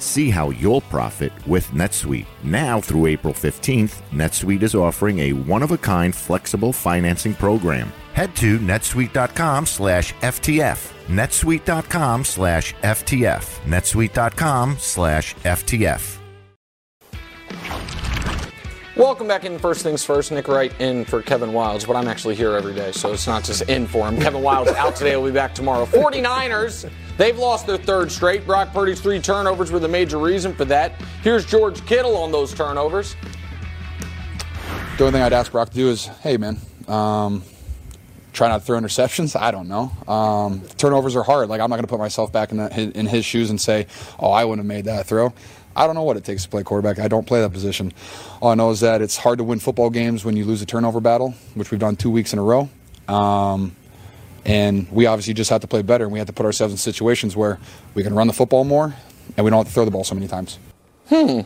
See 0.00 0.30
how 0.30 0.50
you'll 0.50 0.80
profit 0.80 1.32
with 1.46 1.68
NetSuite. 1.68 2.26
Now 2.42 2.80
through 2.80 3.06
April 3.06 3.32
15th, 3.32 4.00
NetSuite 4.10 4.62
is 4.62 4.74
offering 4.74 5.20
a 5.20 5.32
one-of-a-kind 5.32 6.14
flexible 6.14 6.72
financing 6.72 7.34
program. 7.34 7.92
Head 8.14 8.34
to 8.36 8.58
netsuite.com 8.58 9.66
slash 9.66 10.12
FTF. 10.14 10.92
netsuite.com 11.06 12.24
slash 12.24 12.74
FTF. 12.74 13.60
netsuite.com 13.66 14.76
slash 14.78 15.34
FTF. 15.36 16.16
Welcome 18.96 19.28
back 19.28 19.44
in 19.44 19.58
First 19.58 19.82
Things 19.82 20.04
First. 20.04 20.30
Nick 20.30 20.46
Wright 20.48 20.78
in 20.78 21.06
for 21.06 21.22
Kevin 21.22 21.50
Wildes, 21.50 21.86
but 21.86 21.96
I'm 21.96 22.06
actually 22.08 22.34
here 22.34 22.54
every 22.54 22.74
day, 22.74 22.92
so 22.92 23.12
it's 23.12 23.26
not 23.26 23.44
just 23.44 23.62
in 23.62 23.86
for 23.86 24.06
him. 24.06 24.20
Kevin 24.20 24.42
Wildes 24.42 24.74
out 24.74 24.94
today, 24.96 25.16
We'll 25.16 25.30
be 25.30 25.34
back 25.34 25.54
tomorrow. 25.54 25.86
49ers, 25.86 26.90
they've 27.20 27.38
lost 27.38 27.66
their 27.66 27.76
third 27.76 28.10
straight. 28.10 28.46
Brock 28.46 28.72
Purdy's 28.72 29.00
three 29.00 29.20
turnovers 29.20 29.70
were 29.70 29.78
the 29.78 29.88
major 29.88 30.18
reason 30.18 30.54
for 30.54 30.64
that. 30.64 30.92
Here's 31.22 31.44
George 31.44 31.84
Kittle 31.84 32.16
on 32.16 32.32
those 32.32 32.54
turnovers. 32.54 33.14
The 34.96 35.04
only 35.04 35.12
thing 35.12 35.22
I'd 35.22 35.34
ask 35.34 35.52
Brock 35.52 35.68
to 35.68 35.74
do 35.74 35.90
is, 35.90 36.06
hey, 36.06 36.38
man, 36.38 36.58
um, 36.88 37.42
try 38.32 38.48
not 38.48 38.60
to 38.60 38.64
throw 38.64 38.78
interceptions. 38.78 39.38
I 39.38 39.50
don't 39.50 39.68
know. 39.68 39.92
Um, 40.08 40.62
turnovers 40.78 41.14
are 41.14 41.22
hard. 41.22 41.50
Like 41.50 41.60
I'm 41.60 41.68
not 41.68 41.76
going 41.76 41.84
to 41.84 41.90
put 41.90 41.98
myself 41.98 42.32
back 42.32 42.52
in, 42.52 42.56
the, 42.56 42.98
in 42.98 43.06
his 43.06 43.24
shoes 43.24 43.50
and 43.50 43.60
say, 43.60 43.86
oh, 44.18 44.30
I 44.30 44.44
wouldn't 44.44 44.64
have 44.64 44.68
made 44.68 44.86
that 44.86 45.06
throw. 45.06 45.34
I 45.76 45.86
don't 45.86 45.94
know 45.94 46.02
what 46.02 46.16
it 46.16 46.24
takes 46.24 46.44
to 46.44 46.48
play 46.48 46.62
quarterback. 46.62 46.98
I 46.98 47.08
don't 47.08 47.26
play 47.26 47.42
that 47.42 47.52
position. 47.52 47.92
All 48.40 48.50
I 48.50 48.54
know 48.54 48.70
is 48.70 48.80
that 48.80 49.02
it's 49.02 49.18
hard 49.18 49.38
to 49.38 49.44
win 49.44 49.58
football 49.58 49.90
games 49.90 50.24
when 50.24 50.36
you 50.36 50.44
lose 50.44 50.62
a 50.62 50.66
turnover 50.66 51.00
battle, 51.00 51.34
which 51.54 51.70
we've 51.70 51.80
done 51.80 51.96
two 51.96 52.10
weeks 52.10 52.32
in 52.32 52.38
a 52.38 52.42
row. 52.42 52.68
Um, 53.08 53.76
and 54.44 54.90
we 54.90 55.06
obviously 55.06 55.34
just 55.34 55.50
have 55.50 55.60
to 55.60 55.66
play 55.66 55.82
better, 55.82 56.04
and 56.04 56.12
we 56.12 56.18
have 56.18 56.28
to 56.28 56.32
put 56.32 56.46
ourselves 56.46 56.72
in 56.72 56.78
situations 56.78 57.36
where 57.36 57.58
we 57.94 58.02
can 58.02 58.14
run 58.14 58.26
the 58.26 58.32
football 58.32 58.64
more, 58.64 58.94
and 59.36 59.44
we 59.44 59.50
don't 59.50 59.58
have 59.58 59.66
to 59.66 59.72
throw 59.72 59.84
the 59.84 59.90
ball 59.90 60.04
so 60.04 60.14
many 60.14 60.28
times. 60.28 60.58
Hmm. 61.08 61.40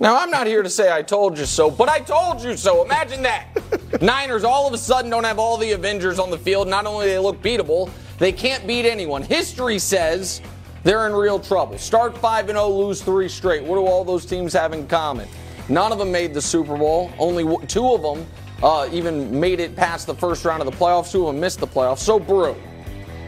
Now, 0.00 0.18
I'm 0.18 0.30
not 0.30 0.46
here 0.46 0.62
to 0.62 0.70
say 0.70 0.90
I 0.90 1.02
told 1.02 1.38
you 1.38 1.44
so, 1.44 1.70
but 1.70 1.90
I 1.90 2.00
told 2.00 2.42
you 2.42 2.56
so. 2.56 2.82
Imagine 2.84 3.22
that. 3.22 3.48
Niners 4.00 4.44
all 4.44 4.66
of 4.66 4.72
a 4.72 4.78
sudden 4.78 5.10
don't 5.10 5.24
have 5.24 5.38
all 5.38 5.58
the 5.58 5.72
Avengers 5.72 6.18
on 6.18 6.30
the 6.30 6.38
field. 6.38 6.68
Not 6.68 6.86
only 6.86 7.04
do 7.04 7.10
they 7.10 7.18
look 7.18 7.42
beatable, 7.42 7.90
they 8.18 8.32
can't 8.32 8.66
beat 8.66 8.86
anyone. 8.86 9.22
History 9.22 9.78
says 9.78 10.40
they're 10.84 11.06
in 11.06 11.12
real 11.12 11.38
trouble. 11.38 11.76
Start 11.76 12.16
5 12.16 12.46
0, 12.46 12.68
lose 12.68 13.02
three 13.02 13.28
straight. 13.28 13.62
What 13.62 13.76
do 13.76 13.84
all 13.84 14.02
those 14.02 14.24
teams 14.24 14.54
have 14.54 14.72
in 14.72 14.86
common? 14.86 15.28
None 15.68 15.92
of 15.92 15.98
them 15.98 16.10
made 16.10 16.32
the 16.32 16.42
Super 16.42 16.78
Bowl. 16.78 17.12
Only 17.18 17.66
two 17.66 17.92
of 17.92 18.00
them 18.00 18.26
uh, 18.62 18.88
even 18.92 19.38
made 19.38 19.60
it 19.60 19.74
past 19.76 20.06
the 20.06 20.14
first 20.14 20.44
round 20.44 20.62
of 20.62 20.66
the 20.66 20.76
playoffs. 20.76 21.12
Two 21.12 21.26
of 21.26 21.34
them 21.34 21.40
missed 21.40 21.60
the 21.60 21.66
playoffs. 21.66 21.98
So, 21.98 22.18
Brew, 22.18 22.56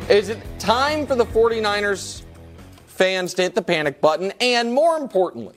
is 0.09 0.29
it 0.29 0.39
time 0.59 1.07
for 1.07 1.15
the 1.15 1.27
49ers 1.27 2.23
fans 2.87 3.35
to 3.35 3.43
hit 3.43 3.55
the 3.55 3.63
panic 3.63 4.01
button? 4.01 4.33
And 4.41 4.73
more 4.73 4.97
importantly, 4.97 5.55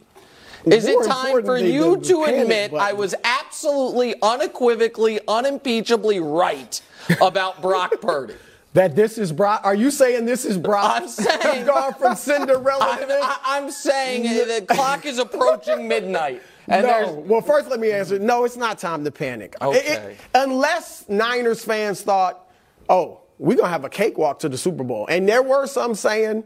is 0.65 0.85
it 0.87 1.05
time 1.05 1.43
for 1.43 1.57
you 1.57 1.97
to 1.97 2.23
admit 2.23 2.71
button. 2.71 2.85
I 2.85 2.93
was 2.93 3.13
absolutely, 3.23 4.15
unequivocally, 4.21 5.19
unimpeachably 5.27 6.19
right 6.19 6.81
about 7.21 7.61
Brock 7.61 8.01
Purdy? 8.01 8.35
That 8.75 8.93
this 8.93 9.17
is 9.17 9.31
Brock? 9.31 9.61
Are 9.63 9.73
you 9.73 9.89
saying 9.89 10.25
this 10.25 10.43
is 10.43 10.57
Brock? 10.57 11.01
I'm 11.01 11.07
saying 11.07 11.65
gone 11.65 11.93
from 11.93 12.13
Cinderella. 12.17 12.97
I, 13.45 13.57
am 13.57 13.71
saying 13.71 14.23
the 14.23 14.65
clock 14.67 15.05
is 15.05 15.17
approaching 15.17 15.87
midnight. 15.87 16.41
no. 16.67 17.23
Well, 17.25 17.39
first 17.39 17.69
let 17.69 17.79
me 17.79 17.93
answer. 17.93 18.19
No, 18.19 18.43
it's 18.43 18.57
not 18.57 18.77
time 18.77 19.05
to 19.05 19.11
panic. 19.11 19.55
Okay. 19.61 19.77
It, 19.77 19.85
it, 19.85 20.17
unless 20.33 21.07
Niners 21.07 21.63
fans 21.63 22.01
thought, 22.01 22.49
oh, 22.89 23.21
we're 23.37 23.55
gonna 23.55 23.69
have 23.69 23.85
a 23.85 23.89
cakewalk 23.89 24.39
to 24.39 24.49
the 24.49 24.57
Super 24.57 24.83
Bowl, 24.83 25.07
and 25.07 25.27
there 25.27 25.41
were 25.41 25.67
some 25.67 25.95
saying 25.95 26.43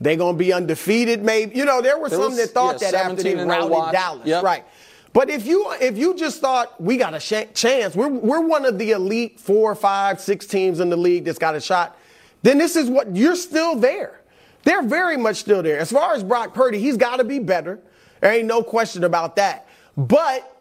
they're 0.00 0.16
going 0.16 0.34
to 0.34 0.38
be 0.38 0.52
undefeated, 0.52 1.24
maybe. 1.24 1.56
You 1.56 1.64
know, 1.64 1.82
there 1.82 1.98
were 1.98 2.08
there 2.08 2.18
some 2.18 2.30
was, 2.30 2.38
that 2.38 2.50
thought 2.50 2.80
yeah, 2.80 2.92
that 2.92 3.10
after 3.10 3.22
they 3.22 3.34
rallied 3.34 3.92
Dallas. 3.92 4.26
Yep. 4.26 4.44
Right. 4.44 4.64
But 5.12 5.30
if 5.30 5.46
you 5.46 5.72
if 5.80 5.96
you 5.96 6.14
just 6.14 6.40
thought 6.40 6.80
we 6.80 6.96
got 6.96 7.14
a 7.14 7.20
sh- 7.20 7.52
chance, 7.54 7.96
we're 7.96 8.08
we're 8.08 8.40
one 8.40 8.64
of 8.64 8.78
the 8.78 8.92
elite 8.92 9.40
four, 9.40 9.74
five, 9.74 10.20
six 10.20 10.46
teams 10.46 10.80
in 10.80 10.90
the 10.90 10.96
league 10.96 11.24
that's 11.24 11.38
got 11.38 11.54
a 11.54 11.60
shot, 11.60 11.96
then 12.42 12.58
this 12.58 12.76
is 12.76 12.88
what 12.90 13.16
you're 13.16 13.36
still 13.36 13.74
there. 13.74 14.20
They're 14.64 14.82
very 14.82 15.16
much 15.16 15.36
still 15.36 15.62
there. 15.62 15.78
As 15.78 15.90
far 15.90 16.14
as 16.14 16.22
Brock 16.22 16.52
Purdy, 16.52 16.78
he's 16.78 16.96
got 16.96 17.16
to 17.16 17.24
be 17.24 17.38
better. 17.38 17.78
There 18.20 18.32
ain't 18.32 18.46
no 18.46 18.62
question 18.62 19.04
about 19.04 19.36
that. 19.36 19.66
But 19.96 20.57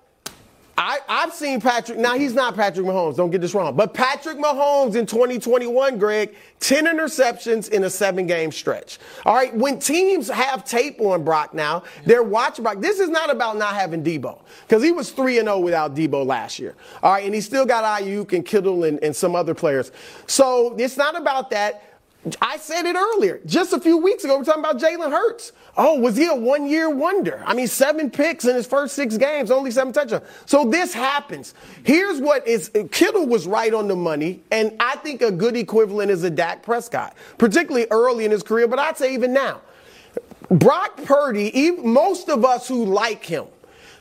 I, 0.77 0.99
have 1.07 1.33
seen 1.33 1.59
Patrick. 1.59 1.97
Now 1.97 2.17
he's 2.17 2.35
not 2.35 2.55
Patrick 2.55 2.85
Mahomes. 2.85 3.15
Don't 3.15 3.31
get 3.31 3.41
this 3.41 3.55
wrong. 3.55 3.75
But 3.75 3.95
Patrick 3.95 4.37
Mahomes 4.37 4.95
in 4.95 5.07
2021, 5.07 5.97
Greg, 5.97 6.35
10 6.59 6.85
interceptions 6.85 7.69
in 7.69 7.83
a 7.85 7.89
seven-game 7.89 8.51
stretch. 8.51 8.99
All 9.25 9.33
right. 9.33 9.53
When 9.55 9.79
teams 9.79 10.29
have 10.29 10.63
tape 10.63 11.01
on 11.01 11.23
Brock 11.23 11.55
now, 11.55 11.83
they're 12.05 12.21
watching 12.21 12.63
Brock. 12.63 12.79
This 12.79 12.99
is 12.99 13.09
not 13.09 13.31
about 13.31 13.57
not 13.57 13.73
having 13.73 14.03
Deebo 14.03 14.39
because 14.67 14.83
he 14.83 14.91
was 14.91 15.09
three 15.11 15.39
and 15.39 15.47
zero 15.47 15.57
oh 15.57 15.61
without 15.61 15.95
Deebo 15.95 16.25
last 16.25 16.59
year. 16.59 16.75
All 17.01 17.13
right, 17.13 17.25
and 17.25 17.33
he 17.33 17.41
still 17.41 17.65
got 17.65 17.83
Aiyuk 17.83 18.33
and 18.33 18.45
Kittle 18.45 18.83
and, 18.83 19.03
and 19.03 19.15
some 19.15 19.35
other 19.35 19.55
players. 19.55 19.91
So 20.27 20.75
it's 20.77 20.97
not 20.97 21.17
about 21.17 21.49
that. 21.49 21.86
I 22.41 22.57
said 22.57 22.85
it 22.85 22.95
earlier, 22.95 23.39
just 23.45 23.73
a 23.73 23.79
few 23.79 23.97
weeks 23.97 24.23
ago, 24.23 24.37
we're 24.37 24.43
talking 24.43 24.63
about 24.63 24.79
Jalen 24.79 25.11
Hurts. 25.11 25.51
Oh, 25.77 25.99
was 25.99 26.17
he 26.17 26.25
a 26.25 26.33
one 26.33 26.67
year 26.67 26.89
wonder? 26.89 27.43
I 27.45 27.53
mean, 27.53 27.67
seven 27.67 28.09
picks 28.09 28.45
in 28.45 28.55
his 28.55 28.65
first 28.65 28.95
six 28.95 29.15
games, 29.17 29.51
only 29.51 29.69
seven 29.69 29.93
touchdowns. 29.93 30.23
So 30.45 30.65
this 30.65 30.93
happens. 30.93 31.53
Here's 31.83 32.19
what 32.19 32.47
is 32.47 32.71
Kittle 32.91 33.27
was 33.27 33.45
right 33.45 33.73
on 33.73 33.87
the 33.87 33.95
money, 33.95 34.43
and 34.51 34.75
I 34.79 34.95
think 34.97 35.21
a 35.21 35.31
good 35.31 35.55
equivalent 35.55 36.09
is 36.09 36.23
a 36.23 36.29
Dak 36.29 36.63
Prescott, 36.63 37.15
particularly 37.37 37.87
early 37.91 38.25
in 38.25 38.31
his 38.31 38.43
career, 38.43 38.67
but 38.67 38.79
I'd 38.79 38.97
say 38.97 39.13
even 39.13 39.33
now. 39.33 39.61
Brock 40.49 41.03
Purdy, 41.03 41.71
most 41.71 42.29
of 42.29 42.45
us 42.45 42.67
who 42.67 42.85
like 42.85 43.23
him, 43.23 43.45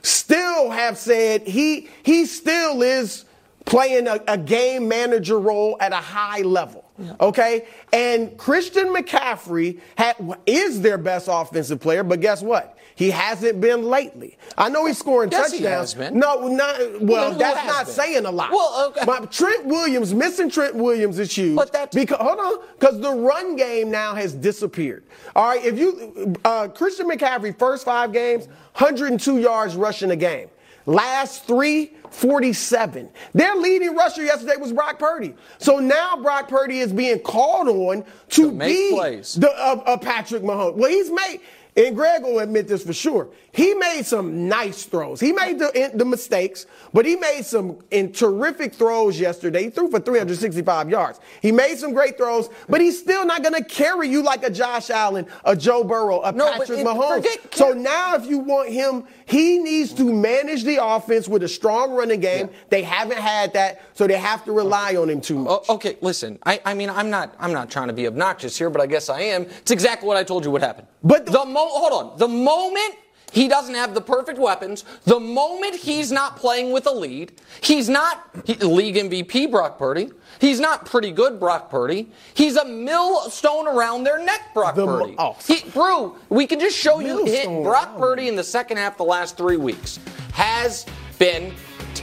still 0.03 0.71
have 0.71 0.97
said 0.97 1.43
he 1.43 1.89
he 2.05 2.25
still 2.25 2.83
is 2.83 3.25
playing 3.65 4.07
a, 4.07 4.21
a 4.29 4.39
game 4.39 4.89
manager 4.89 5.39
role 5.39 5.77
at 5.81 5.93
a 5.93 5.97
high 5.97 6.41
level. 6.43 6.86
Yeah. 6.99 7.15
Okay? 7.21 7.67
And 7.93 8.37
Christian 8.39 8.89
McCaffrey 8.95 9.81
had, 9.97 10.17
is 10.47 10.81
their 10.81 10.99
best 10.99 11.29
offensive 11.31 11.81
player, 11.81 12.03
but 12.03 12.21
guess 12.21 12.43
what? 12.43 12.77
He 12.97 13.11
hasn't 13.11 13.61
been 13.61 13.83
lately. 13.83 14.39
I 14.57 14.71
know 14.71 14.87
he's 14.87 14.97
scoring 14.97 15.31
yes, 15.31 15.51
touchdowns. 15.51 15.61
He 15.61 15.67
has 15.67 15.95
been. 15.95 16.19
No, 16.19 16.49
not 16.49 17.03
well. 17.03 17.35
that's 17.35 17.67
not 17.67 17.85
been? 17.85 17.95
saying 17.95 18.25
a 18.25 18.31
lot. 18.31 18.51
Well, 18.51 18.89
okay. 18.89 19.05
But 19.05 19.31
Trent 19.31 19.67
Williams 19.67 20.15
missing 20.15 20.49
Trent 20.49 20.75
Williams 20.75 21.19
is 21.19 21.31
huge. 21.31 21.57
But 21.57 21.75
that's 21.75 21.95
because 21.95 22.17
hold 22.19 22.39
on, 22.39 22.67
because 22.79 22.99
the 22.99 23.13
run 23.13 23.55
game 23.55 23.91
now 23.91 24.15
has 24.15 24.33
disappeared. 24.33 25.05
All 25.35 25.47
right, 25.47 25.63
if 25.63 25.79
you 25.79 26.35
uh, 26.47 26.69
Christian 26.69 27.07
McCaffrey 27.11 27.57
first 27.59 27.85
five 27.85 28.15
games, 28.15 28.47
102 28.47 29.41
yards 29.41 29.77
rushing 29.77 30.11
a 30.11 30.17
game. 30.17 30.49
Last 30.87 31.45
three, 31.45 31.93
47. 32.17 33.11
Their 33.35 33.55
leading 33.57 33.95
rusher 33.95 34.25
yesterday 34.25 34.57
was 34.59 34.73
Brock 34.73 34.99
Purdy. 34.99 35.35
So 35.59 35.81
now 35.81 36.17
Brock 36.17 36.49
Purdy 36.49 36.79
is 36.79 36.91
being 36.91 37.19
called 37.19 37.69
on 37.69 38.05
to, 38.31 38.51
to 38.51 38.53
be 38.53 38.91
plays. 38.91 39.35
the 39.35 39.51
uh, 39.51 39.83
uh, 39.85 39.99
Patrick 39.99 40.43
Mahomes. 40.43 40.77
Well, 40.77 40.91
he's 40.91 41.11
made 41.11 41.41
and 41.77 41.95
Greg 41.95 42.23
will 42.23 42.39
admit 42.39 42.69
this 42.69 42.83
for 42.83 42.95
sure. 42.95 43.29
He 43.53 43.75
made 43.75 44.07
some 44.07 44.49
nice 44.49 44.85
throws. 44.85 45.21
He 45.21 45.33
made 45.33 45.59
the, 45.59 45.91
the 45.93 46.07
mistakes, 46.07 46.65
but 46.95 47.05
he 47.05 47.17
made 47.17 47.45
some 47.45 47.79
in 47.91 48.13
terrific 48.13 48.75
throws 48.75 49.21
yesterday. 49.21 49.65
He 49.65 49.71
threw 49.71 49.91
for 49.91 50.01
365 50.01 50.89
yards. 50.89 51.21
He 51.43 51.53
made 51.53 51.77
some 51.77 51.93
great 51.93 52.17
throws, 52.17 52.49
but 52.69 52.81
he's 52.81 52.99
still 52.99 53.27
not 53.27 53.43
going 53.43 53.55
to 53.55 53.65
carry 53.65 54.09
you 54.09 54.23
like 54.23 54.43
a 54.43 54.51
Josh 54.51 54.89
Allen, 54.89 55.27
a 55.45 55.55
Joe 55.55 55.85
Burrow, 55.85 56.23
a 56.23 56.33
no, 56.33 56.51
Patrick 56.53 56.79
Mahomes. 56.79 57.17
Forget, 57.17 57.55
so 57.55 57.73
now, 57.75 58.15
if 58.15 58.25
you 58.25 58.39
want 58.39 58.71
him, 58.71 59.05
he 59.27 59.59
needs 59.59 59.93
to 59.95 60.13
manage 60.13 60.65
the 60.65 60.83
offense 60.83 61.29
with 61.29 61.43
a 61.43 61.49
strong 61.49 61.93
running 61.93 62.06
game. 62.15 62.49
Yeah. 62.49 62.59
They 62.69 62.83
haven't 62.83 63.19
had 63.19 63.55
that, 63.55 63.81
so 63.95 64.07
they 64.07 64.19
have 64.19 64.45
to 64.45 64.53
rely 64.53 64.97
on 64.97 65.09
him 65.11 65.21
too 65.21 65.39
much. 65.39 65.65
Oh, 65.69 65.75
okay, 65.77 65.97
listen. 66.01 66.39
I, 66.45 66.61
I 66.65 66.75
mean, 66.75 66.91
I'm 66.91 67.11
not, 67.11 67.35
I'm 67.39 67.53
not 67.53 67.71
trying 67.71 67.89
to 67.89 67.95
be 67.95 68.07
obnoxious 68.07 68.57
here, 68.57 68.71
but 68.71 68.81
I 68.81 68.87
guess 68.87 69.09
I 69.09 69.21
am. 69.21 69.43
It's 69.43 69.71
exactly 69.71 70.07
what 70.07 70.17
I 70.17 70.25
told 70.25 70.45
you 70.45 70.51
would 70.51 70.63
happen. 70.63 70.87
But 71.03 71.27
the, 71.27 71.33
the 71.33 71.45
mo- 71.45 71.69
hold 71.69 71.93
on. 71.93 72.19
The 72.19 72.29
moment 72.29 72.97
he 73.33 73.49
doesn't 73.49 73.75
have 73.75 73.95
the 73.95 74.01
perfect 74.01 74.39
weapons. 74.39 74.85
The 75.05 75.19
moment 75.21 75.75
he's 75.75 76.13
not 76.13 76.37
playing 76.37 76.73
with 76.73 76.87
a 76.87 76.93
lead, 76.93 77.33
he's 77.61 77.89
not 77.89 78.31
he, 78.45 78.55
league 78.55 78.95
MVP 78.95 79.51
Brock 79.51 79.79
Purdy. 79.79 80.11
He's 80.41 80.61
not 80.61 80.87
pretty 80.87 81.11
good 81.11 81.41
Brock 81.41 81.71
Purdy. 81.71 82.11
He's 82.35 82.57
a 82.57 82.65
millstone 82.65 83.67
around 83.67 84.05
their 84.05 84.23
neck 84.23 84.55
Brock 84.55 84.75
the, 84.75 84.87
Purdy. 84.87 85.17
Oh. 85.19 85.37
He, 85.47 85.69
Brew, 85.71 86.17
we 86.29 86.47
can 86.47 86.61
just 86.61 86.77
show 86.77 87.01
you 87.01 87.25
hit 87.25 87.47
Brock 87.63 87.99
Purdy 87.99 88.29
in 88.29 88.37
the 88.37 88.45
second 88.45 88.77
half 88.77 88.97
the 88.97 89.05
last 89.05 89.37
three 89.37 89.57
weeks 89.57 89.99
has 90.33 90.85
been 91.19 91.53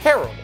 terrible. 0.04 0.34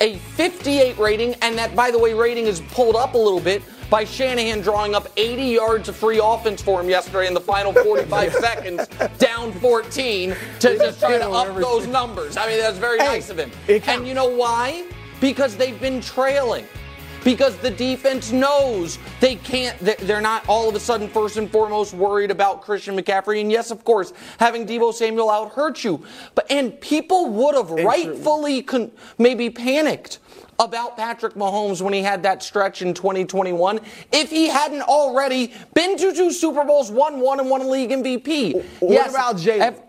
A 0.00 0.16
58 0.36 0.96
rating, 0.96 1.34
and 1.42 1.58
that, 1.58 1.74
by 1.74 1.90
the 1.90 1.98
way, 1.98 2.14
rating 2.14 2.46
is 2.46 2.60
pulled 2.60 2.94
up 2.94 3.14
a 3.14 3.18
little 3.18 3.40
bit 3.40 3.60
by 3.90 4.04
Shanahan 4.04 4.60
drawing 4.60 4.94
up 4.94 5.08
80 5.16 5.42
yards 5.42 5.88
of 5.88 5.96
free 5.96 6.20
offense 6.22 6.62
for 6.62 6.80
him 6.80 6.88
yesterday 6.88 7.26
in 7.26 7.34
the 7.34 7.40
final 7.40 7.72
45 7.72 8.32
seconds, 8.46 8.86
down 9.18 9.52
14, 9.54 10.36
to 10.60 10.78
just 10.78 11.00
try 11.00 11.18
to 11.18 11.28
up 11.28 11.54
those 11.56 11.88
numbers. 11.88 12.36
I 12.36 12.46
mean, 12.46 12.58
that's 12.58 12.78
very 12.78 12.98
hey, 12.98 13.06
nice 13.06 13.28
of 13.28 13.38
him. 13.38 13.50
And 13.68 14.06
you 14.06 14.14
know 14.14 14.28
why? 14.28 14.86
Because 15.20 15.56
they've 15.56 15.80
been 15.80 16.00
trailing 16.00 16.66
because 17.24 17.56
the 17.58 17.70
defense 17.70 18.32
knows 18.32 18.98
they 19.20 19.36
can't, 19.36 19.78
they're 19.78 20.20
not 20.20 20.48
all 20.48 20.68
of 20.68 20.74
a 20.74 20.80
sudden 20.80 21.08
first 21.08 21.36
and 21.36 21.50
foremost 21.50 21.94
worried 21.94 22.30
about 22.30 22.62
Christian 22.62 22.96
McCaffrey. 22.96 23.40
And 23.40 23.50
yes, 23.50 23.70
of 23.70 23.84
course, 23.84 24.12
having 24.38 24.66
Deebo 24.66 24.92
Samuel 24.92 25.30
out 25.30 25.52
hurt 25.52 25.84
you. 25.84 26.04
But, 26.34 26.50
and 26.50 26.80
people 26.80 27.28
would 27.30 27.54
have 27.54 27.70
rightfully 27.70 28.62
con- 28.62 28.90
maybe 29.18 29.50
panicked 29.50 30.18
about 30.58 30.96
Patrick 30.96 31.34
Mahomes 31.34 31.80
when 31.82 31.92
he 31.92 32.02
had 32.02 32.22
that 32.22 32.42
stretch 32.42 32.82
in 32.82 32.94
2021 32.94 33.80
if 34.12 34.30
he 34.30 34.48
hadn't 34.48 34.82
already 34.82 35.52
been 35.74 35.96
to 35.98 36.12
two 36.12 36.30
Super 36.30 36.64
Bowls, 36.64 36.90
won 36.90 37.20
one, 37.20 37.40
and 37.40 37.50
won 37.50 37.62
a 37.62 37.68
league 37.68 37.90
MVP. 37.90 38.54
What 38.80 38.92
yes, 38.92 39.10
about 39.10 39.36
Jalen? 39.36 39.82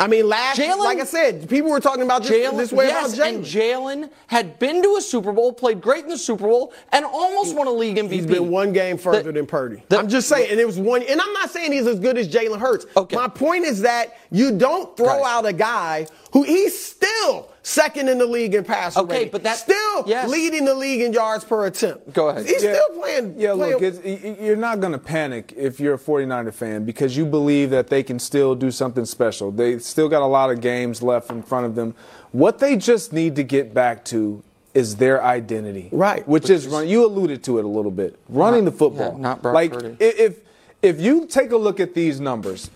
I 0.00 0.06
mean, 0.06 0.28
last 0.28 0.58
Jalen- 0.58 0.78
like 0.78 0.98
I 0.98 1.04
said, 1.04 1.48
people 1.48 1.70
were 1.70 1.78
talking 1.78 2.02
about 2.02 2.22
this, 2.22 2.30
Jalen, 2.32 2.56
this 2.56 2.72
way 2.72 2.86
yes, 2.86 3.14
about 3.14 3.28
and 3.28 3.44
Jalen. 3.44 4.02
Jalen 4.04 4.10
had 4.28 4.58
been 4.58 4.82
to 4.82 4.96
a 4.96 5.00
Super 5.00 5.30
Bowl, 5.30 5.52
played 5.52 5.80
great 5.80 6.04
in 6.04 6.10
the 6.10 6.16
Super 6.18 6.46
Bowl, 6.48 6.72
and 6.90 7.04
almost 7.04 7.54
won 7.54 7.66
a 7.66 7.70
league 7.70 7.96
MVP. 7.98 8.10
He's 8.12 8.26
been 8.26 8.48
one 8.50 8.72
game 8.72 8.96
further 8.96 9.24
The- 9.24 9.32
than 9.32 9.46
Purdy. 9.46 9.82
the- 9.88 9.98
I'm 9.98 10.08
just 10.08 10.26
saying, 10.28 10.50
and 10.50 10.58
it 10.58 10.66
was 10.66 10.78
one. 10.78 11.02
And 11.02 11.20
I'm 11.20 11.32
not 11.34 11.50
saying 11.50 11.72
he's 11.72 11.86
as 11.86 11.98
good 12.00 12.16
as 12.16 12.28
Jalen 12.28 12.58
Hurts. 12.58 12.86
Okay. 12.96 13.14
My 13.14 13.28
point 13.28 13.66
is 13.66 13.82
that 13.82 14.16
you 14.30 14.52
don't 14.52 14.96
throw 14.96 15.06
Guys. 15.18 15.26
out 15.26 15.46
a 15.46 15.52
guy 15.52 16.06
who 16.32 16.44
he's 16.44 16.82
still 16.82 17.49
second 17.62 18.08
in 18.08 18.18
the 18.18 18.26
league 18.26 18.54
in 18.54 18.64
passer 18.64 19.00
Okay, 19.00 19.14
rating. 19.14 19.32
but 19.32 19.42
that- 19.42 19.56
still 19.58 20.04
yes. 20.06 20.28
leading 20.28 20.64
the 20.64 20.74
league 20.74 21.00
in 21.02 21.12
yards 21.12 21.44
per 21.44 21.66
attempt. 21.66 22.12
Go 22.14 22.28
ahead. 22.28 22.46
He's 22.46 22.62
Yeah. 22.62 22.74
still 22.74 23.00
playing. 23.00 23.34
Yeah, 23.36 23.52
playing, 23.54 23.72
look, 23.74 23.82
it's, 23.82 23.98
y- 24.04 24.18
y- 24.24 24.36
you're 24.40 24.56
not 24.56 24.80
going 24.80 24.92
to 24.92 24.98
panic 24.98 25.52
if 25.56 25.78
you're 25.78 25.94
a 25.94 25.98
49er 25.98 26.52
fan 26.52 26.84
because 26.84 27.16
you 27.16 27.26
believe 27.26 27.70
that 27.70 27.88
they 27.88 28.02
can 28.02 28.18
still 28.18 28.54
do 28.54 28.70
something 28.70 29.04
special. 29.04 29.50
They 29.50 29.78
still 29.78 30.08
got 30.08 30.22
a 30.22 30.26
lot 30.26 30.50
of 30.50 30.60
games 30.60 31.02
left 31.02 31.30
in 31.30 31.42
front 31.42 31.66
of 31.66 31.74
them. 31.74 31.94
What 32.32 32.58
they 32.60 32.76
just 32.76 33.12
need 33.12 33.36
to 33.36 33.42
get 33.42 33.74
back 33.74 34.04
to 34.06 34.42
is 34.72 34.96
their 34.96 35.22
identity. 35.22 35.88
Right. 35.92 36.26
Which, 36.28 36.48
is, 36.48 36.66
run, 36.68 36.86
you 36.88 37.04
alluded 37.04 37.42
to 37.44 37.58
it 37.58 37.64
a 37.64 37.68
little 37.68 37.90
bit. 37.90 38.16
Running 38.28 38.64
the 38.64 38.70
football. 38.72 39.14
yeah, 39.16 39.20
not 39.22 39.42
Brock 39.42 39.54
like 39.54 39.72
Purdy. 39.72 39.96
if 39.98 40.36
if 40.80 40.98
you 40.98 41.26
take 41.26 41.50
a 41.52 41.56
look 41.58 41.78
at 41.78 41.92
these 41.92 42.20
numbers, 42.20 42.70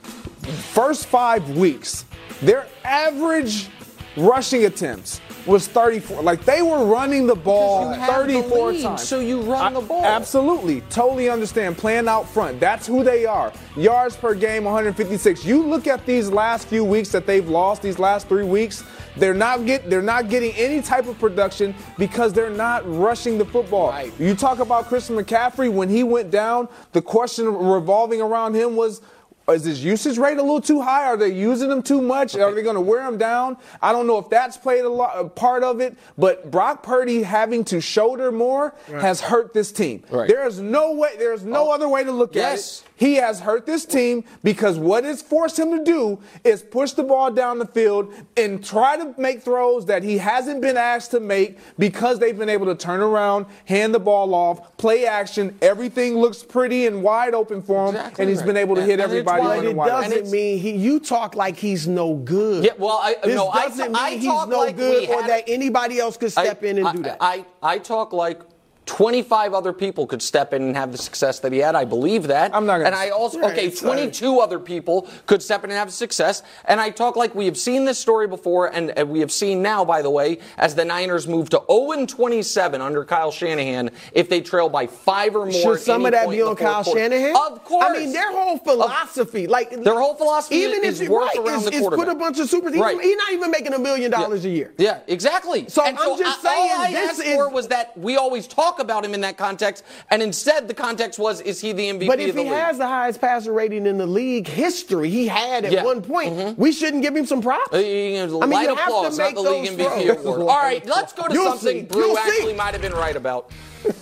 first 0.75 1.07
5 1.07 1.57
weeks, 1.57 2.05
their 2.43 2.67
average 2.85 3.71
rushing 4.17 4.65
attempts 4.65 5.21
was 5.47 5.67
34. 5.69 6.23
Like 6.23 6.45
they 6.45 6.63
were 6.63 6.85
running 6.85 7.27
the 7.27 7.35
ball 7.35 7.91
Because 7.91 7.97
you 7.97 8.13
have 8.13 8.27
the 8.27 8.43
34 8.43 8.73
lead, 8.73 8.83
times. 8.83 9.03
so 9.09 9.21
you 9.21 9.41
run 9.43 9.75
the 9.75 9.81
ball. 9.81 10.05
Absolutely. 10.05 10.81
Totally 10.83 11.29
understand. 11.29 11.77
Playing 11.77 12.09
out 12.09 12.29
front. 12.29 12.61
That's 12.61 12.87
who 12.87 13.05
they 13.05 13.27
are. 13.27 13.53
Yards 13.77 14.17
per 14.17 14.35
game, 14.35 14.65
156. 14.65 15.45
You 15.45 15.63
look 15.63 15.87
at 15.87 16.05
these 16.07 16.31
last 16.31 16.69
few 16.69 16.85
weeks 16.85 17.11
that 17.11 17.27
they've 17.27 17.49
lost, 17.49 17.83
these 17.83 17.99
last 17.99 18.29
three 18.29 18.45
weeks, 18.45 18.85
they're 19.17 19.35
not 19.35 19.65
get 19.65 19.89
they're 19.89 20.03
not 20.03 20.29
getting 20.29 20.53
any 20.53 20.83
type 20.83 21.07
of 21.07 21.19
production 21.21 21.75
because 21.99 22.33
they're 22.33 22.51
not 22.51 22.83
rushing 22.91 23.39
the 23.39 23.45
football. 23.45 23.91
Right. 23.91 24.13
You 24.19 24.35
talk 24.35 24.59
about 24.59 24.87
Christian 24.87 25.17
McCaffrey 25.17 25.73
when 25.73 25.89
he 25.89 26.03
went 26.03 26.31
down, 26.33 26.69
the 26.93 27.03
question 27.03 27.47
revolving 27.47 28.21
around 28.21 28.55
him 28.55 28.75
was 28.75 29.03
is 29.49 29.65
his 29.65 29.85
usage 29.85 30.17
rate 30.17 30.39
a 30.39 30.43
little 30.43 30.61
too 30.61 30.81
high? 30.81 31.05
Are 31.05 31.17
they 31.19 31.29
using 31.33 31.71
him 31.71 31.83
too 31.83 32.01
much? 32.01 32.35
Are 32.35 32.53
they 32.55 32.63
going 32.63 32.77
to 32.77 32.81
wear 32.81 33.07
him 33.07 33.19
down? 33.19 33.59
I 33.83 33.93
don't 33.93 34.07
know 34.07 34.17
if 34.19 34.31
that's 34.31 34.57
played 34.57 34.85
a, 34.85 34.89
lot, 34.89 35.17
a 35.17 35.21
uh, 35.21 35.29
part 35.29 35.63
of 35.63 35.81
it, 35.81 35.97
but 36.17 36.51
Brock 36.51 36.83
Purdy 36.83 37.23
having 37.23 37.63
to 37.65 37.81
shoulder 37.81 38.33
more 38.33 38.75
has 38.91 39.21
hurt 39.21 39.53
this 39.53 39.71
team. 39.71 40.03
Right. 40.11 40.29
There 40.29 40.47
is 40.47 40.61
no 40.61 40.93
way. 40.93 41.11
There 41.19 41.35
is 41.35 41.45
no 41.45 41.69
Oh, 41.69 41.73
other 41.75 41.89
way 41.89 42.05
to 42.05 42.13
look 42.13 42.35
yes. 42.35 42.81
at 42.81 42.85
it. 42.87 42.91
He 42.97 43.15
has 43.17 43.41
hurt 43.41 43.67
this 43.67 43.85
team 43.85 44.23
because 44.45 44.79
what 44.79 45.05
it's 45.05 45.21
forced 45.21 45.59
him 45.59 45.77
to 45.77 45.83
do 45.85 46.21
is 46.45 46.63
push 46.63 46.93
the 46.93 47.03
ball 47.03 47.31
down 47.31 47.59
the 47.59 47.67
field 47.67 48.15
and 48.37 48.65
try 48.65 48.97
to 48.97 49.15
make 49.19 49.43
throws 49.43 49.87
that 49.87 50.03
he 50.05 50.17
hasn't 50.19 50.61
been 50.63 50.77
asked 50.77 51.11
to 51.11 51.19
make 51.21 51.59
because 51.77 52.19
they've 52.21 52.39
been 52.39 52.49
able 52.49 52.67
to 52.67 52.75
turn 52.77 53.01
around, 53.01 53.47
hand 53.65 53.93
the 53.95 53.99
ball 53.99 54.33
off, 54.33 54.77
play 54.77 55.07
action. 55.07 55.59
Everything 55.61 56.17
looks 56.19 56.43
pretty 56.45 56.87
and 56.87 57.03
wide 57.03 57.35
open 57.35 57.63
for 57.63 57.89
him, 57.89 57.97
Exactly 57.97 58.23
and 58.23 58.31
he's 58.31 58.39
right. 58.39 58.47
been 58.47 58.57
able 58.57 58.77
to 58.77 58.83
And- 58.83 58.91
hit 58.91 59.01
everybody 59.01 59.34
wide- 59.41 59.51
on 59.51 59.57
But 59.65 59.65
it 59.71 59.77
wide. 59.77 59.87
Doesn't 59.89 60.13
it's- 60.13 60.33
mean 60.33 60.59
he. 60.59 60.71
You 60.73 61.01
talk 61.01 61.35
like 61.35 61.57
he's 61.57 61.87
no 61.89 62.15
good. 62.15 62.65
Yeah, 62.65 62.73
well, 62.79 63.01
I 63.03 63.17
this 63.23 63.35
no, 63.37 63.51
doesn't 63.53 63.93
t- 63.95 63.99
I 63.99 64.11
mean 64.11 64.19
he's 64.21 64.29
talk 64.29 64.49
no 64.49 64.59
like 64.61 64.77
good 64.77 65.09
or 65.09 65.21
had- 65.23 65.31
that 65.31 65.45
anybody 65.49 65.99
else 66.01 66.17
could 66.17 66.33
step 66.33 66.63
in 66.65 66.79
and 66.79 66.89
I, 66.89 66.93
do 66.93 67.03
that. 67.03 67.19
I, 67.21 67.45
I 67.63 67.79
talk 67.79 68.13
like 68.13 68.41
25 68.87 69.55
other 69.55 69.73
people 69.73 70.07
could 70.07 70.21
step 70.21 70.53
in 70.53 70.63
and 70.63 70.77
have 70.77 70.93
the 70.93 70.99
success 70.99 71.41
that 71.41 71.53
he 71.53 71.59
had. 71.59 71.75
I 71.75 71.85
believe 71.85 72.27
that. 72.29 72.55
I'm 72.55 72.67
not 72.67 72.75
gonna 72.79 72.87
And 72.87 72.95
I 72.95 73.09
also 73.11 73.41
okay, 73.43 73.69
uh, 73.69 73.71
22 73.71 74.41
other 74.41 74.59
people 74.59 75.09
could 75.27 75.43
step 75.43 75.65
in 75.65 75.71
and 75.71 75.79
have 75.79 75.93
success. 75.93 76.43
And 76.67 76.81
I 76.81 76.91
talk 76.91 77.17
like 77.17 77.35
we 77.35 77.47
have 77.47 77.57
seen 77.57 77.85
this 77.87 77.99
story 77.99 78.27
before, 78.27 78.67
and, 78.75 78.91
and 78.99 79.09
we 79.09 79.21
have 79.21 79.33
seen 79.33 79.63
now, 79.63 79.85
by 79.85 80.03
the 80.03 80.11
way, 80.11 80.39
as 80.59 80.75
the 80.75 80.85
Niners 80.85 81.27
move 81.27 81.49
to 81.51 81.63
0 81.71 82.05
27 82.07 82.81
under 82.83 83.05
Kyle 83.05 83.31
Shanahan, 83.31 83.91
if 84.13 84.29
they 84.29 84.41
trail 84.41 84.69
by 84.69 84.87
five 84.87 85.35
or 85.35 85.47
more. 85.47 85.53
Should 85.77 85.81
some 85.81 86.05
of 86.05 86.13
that 86.13 86.29
be 86.29 86.43
on 86.43 86.55
Kyle 86.57 86.85
quarter. 86.85 87.01
Shanahan? 87.01 87.35
Of 87.37 87.65
course. 87.65 87.87
I 87.89 87.93
mean, 87.99 88.13
their 88.13 88.33
whole 88.33 88.59
philosophy, 88.59 89.47
like 89.47 89.71
Their 89.71 89.99
whole 89.99 90.15
philosophy 90.15 90.57
even 90.57 90.85
is 90.85 91.01
if 91.01 91.09
work 91.09 91.35
right, 91.35 91.37
around 91.39 91.59
is, 91.61 91.65
the 91.65 91.73
is 91.75 91.89
put 91.89 92.09
a 92.09 92.15
bunch 92.15 92.39
of 92.39 92.49
super. 92.51 92.71
He's, 92.71 92.81
Right. 92.81 93.01
he's 93.01 93.17
not 93.17 93.33
even 93.33 93.51
making 93.51 93.73
a 93.73 93.79
million 93.79 94.11
dollars 94.11 94.45
a 94.45 94.51
year. 94.51 94.73
Yeah, 94.77 94.99
exactly. 95.07 95.67
So 95.69 95.83
And 95.85 95.99
I'm 95.99 96.19
just 96.19 96.45
I- 96.45 96.49
saying 96.51 96.71
all 96.73 96.81
I 96.83 96.91
this 96.91 97.11
asked 97.11 97.23
is- 97.23 97.35
for 97.35 97.49
was 97.49 97.69
that 97.69 97.97
we 97.97 98.17
always 98.17 98.47
talk 98.47 98.74
about 98.81 99.05
him 99.05 99.15
in 99.15 99.21
that 99.23 99.37
context, 99.37 99.85
and 100.11 100.23
instead 100.23 100.69
the 100.69 100.75
context 100.75 101.19
was, 101.19 101.41
is 101.41 101.61
he 101.61 101.73
the 101.73 101.89
MVP 101.89 102.07
But 102.07 102.21
of 102.21 102.27
if 102.27 102.35
he 102.35 102.43
league? 102.43 102.53
has 102.53 102.79
the 102.79 102.87
highest 102.87 103.21
passer 103.21 103.53
rating 103.53 103.87
in 103.87 103.99
the 103.99 104.07
league 104.07 104.47
history, 104.49 105.11
he 105.11 105.27
had 105.27 105.65
at 105.65 105.73
Yeah. 105.73 105.85
one 105.85 106.03
point. 106.03 106.59
We 106.59 106.73
shouldn't 106.73 107.03
give 107.03 107.15
him 107.17 107.27
some 107.27 107.41
props. 107.41 107.73
Uh, 107.73 107.79
I 107.79 107.81
mean, 107.83 108.31
light 108.31 108.63
you 108.69 108.69
have 108.75 108.79
to 108.79 108.83
applause, 108.85 109.19
not 109.19 109.25
make 109.27 109.35
the 109.35 109.41
league 109.43 109.77
those 109.77 109.87
MVP. 110.17 110.27
All 110.27 110.47
right, 110.47 110.85
let's 110.87 111.13
go 111.13 111.27
to 111.29 111.35
You'll 111.35 111.45
something 111.51 111.81
see. 111.81 111.83
Brew 111.83 112.07
You'll 112.07 112.19
actually 112.19 112.47
see. 112.53 112.55
might 112.55 112.73
have 112.73 112.83
been 112.83 112.93
right 112.93 113.17
about. 113.17 113.51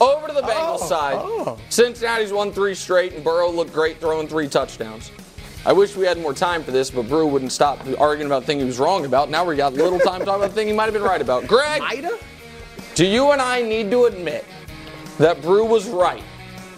Over 0.01 0.29
to 0.29 0.33
the 0.35 0.43
Bengals 0.43 0.79
Oh, 0.83 0.87
side. 0.87 1.17
oh. 1.19 1.59
Cincinnati's 1.69 2.33
won 2.33 2.53
three 2.53 2.75
straight, 2.75 3.15
and 3.15 3.25
Burrow 3.25 3.51
looked 3.51 3.73
great 3.73 3.99
throwing 4.01 4.29
three 4.29 4.47
touchdowns. 4.49 5.11
I 5.67 5.73
wish 5.73 5.97
we 5.97 6.07
had 6.07 6.19
more 6.21 6.35
time 6.35 6.63
for 6.65 6.71
this, 6.71 6.91
but 6.91 7.09
Brew 7.09 7.27
wouldn't 7.27 7.53
stop 7.53 7.81
arguing 7.99 8.27
about 8.31 8.41
the 8.41 8.47
thing 8.47 8.59
he 8.61 8.65
was 8.65 8.79
wrong 8.79 9.05
about. 9.05 9.31
Now 9.31 9.45
we 9.45 9.55
got 9.57 9.75
little 9.75 9.99
time 9.99 10.21
to 10.21 10.25
talk 10.27 10.37
about 10.39 10.49
the 10.51 10.55
thing 10.55 10.67
he 10.69 10.73
might 10.73 10.85
have 10.85 10.93
been 10.93 11.03
right 11.03 11.21
about. 11.21 11.47
Greg, 11.47 11.83
Mida? 11.89 12.17
do 12.95 13.07
you 13.07 13.31
and 13.31 13.41
I 13.43 13.63
need 13.63 13.91
to 13.93 14.05
admit 14.07 14.45
that 15.19 15.43
Brew 15.43 15.65
was 15.65 15.89
right? 15.89 16.23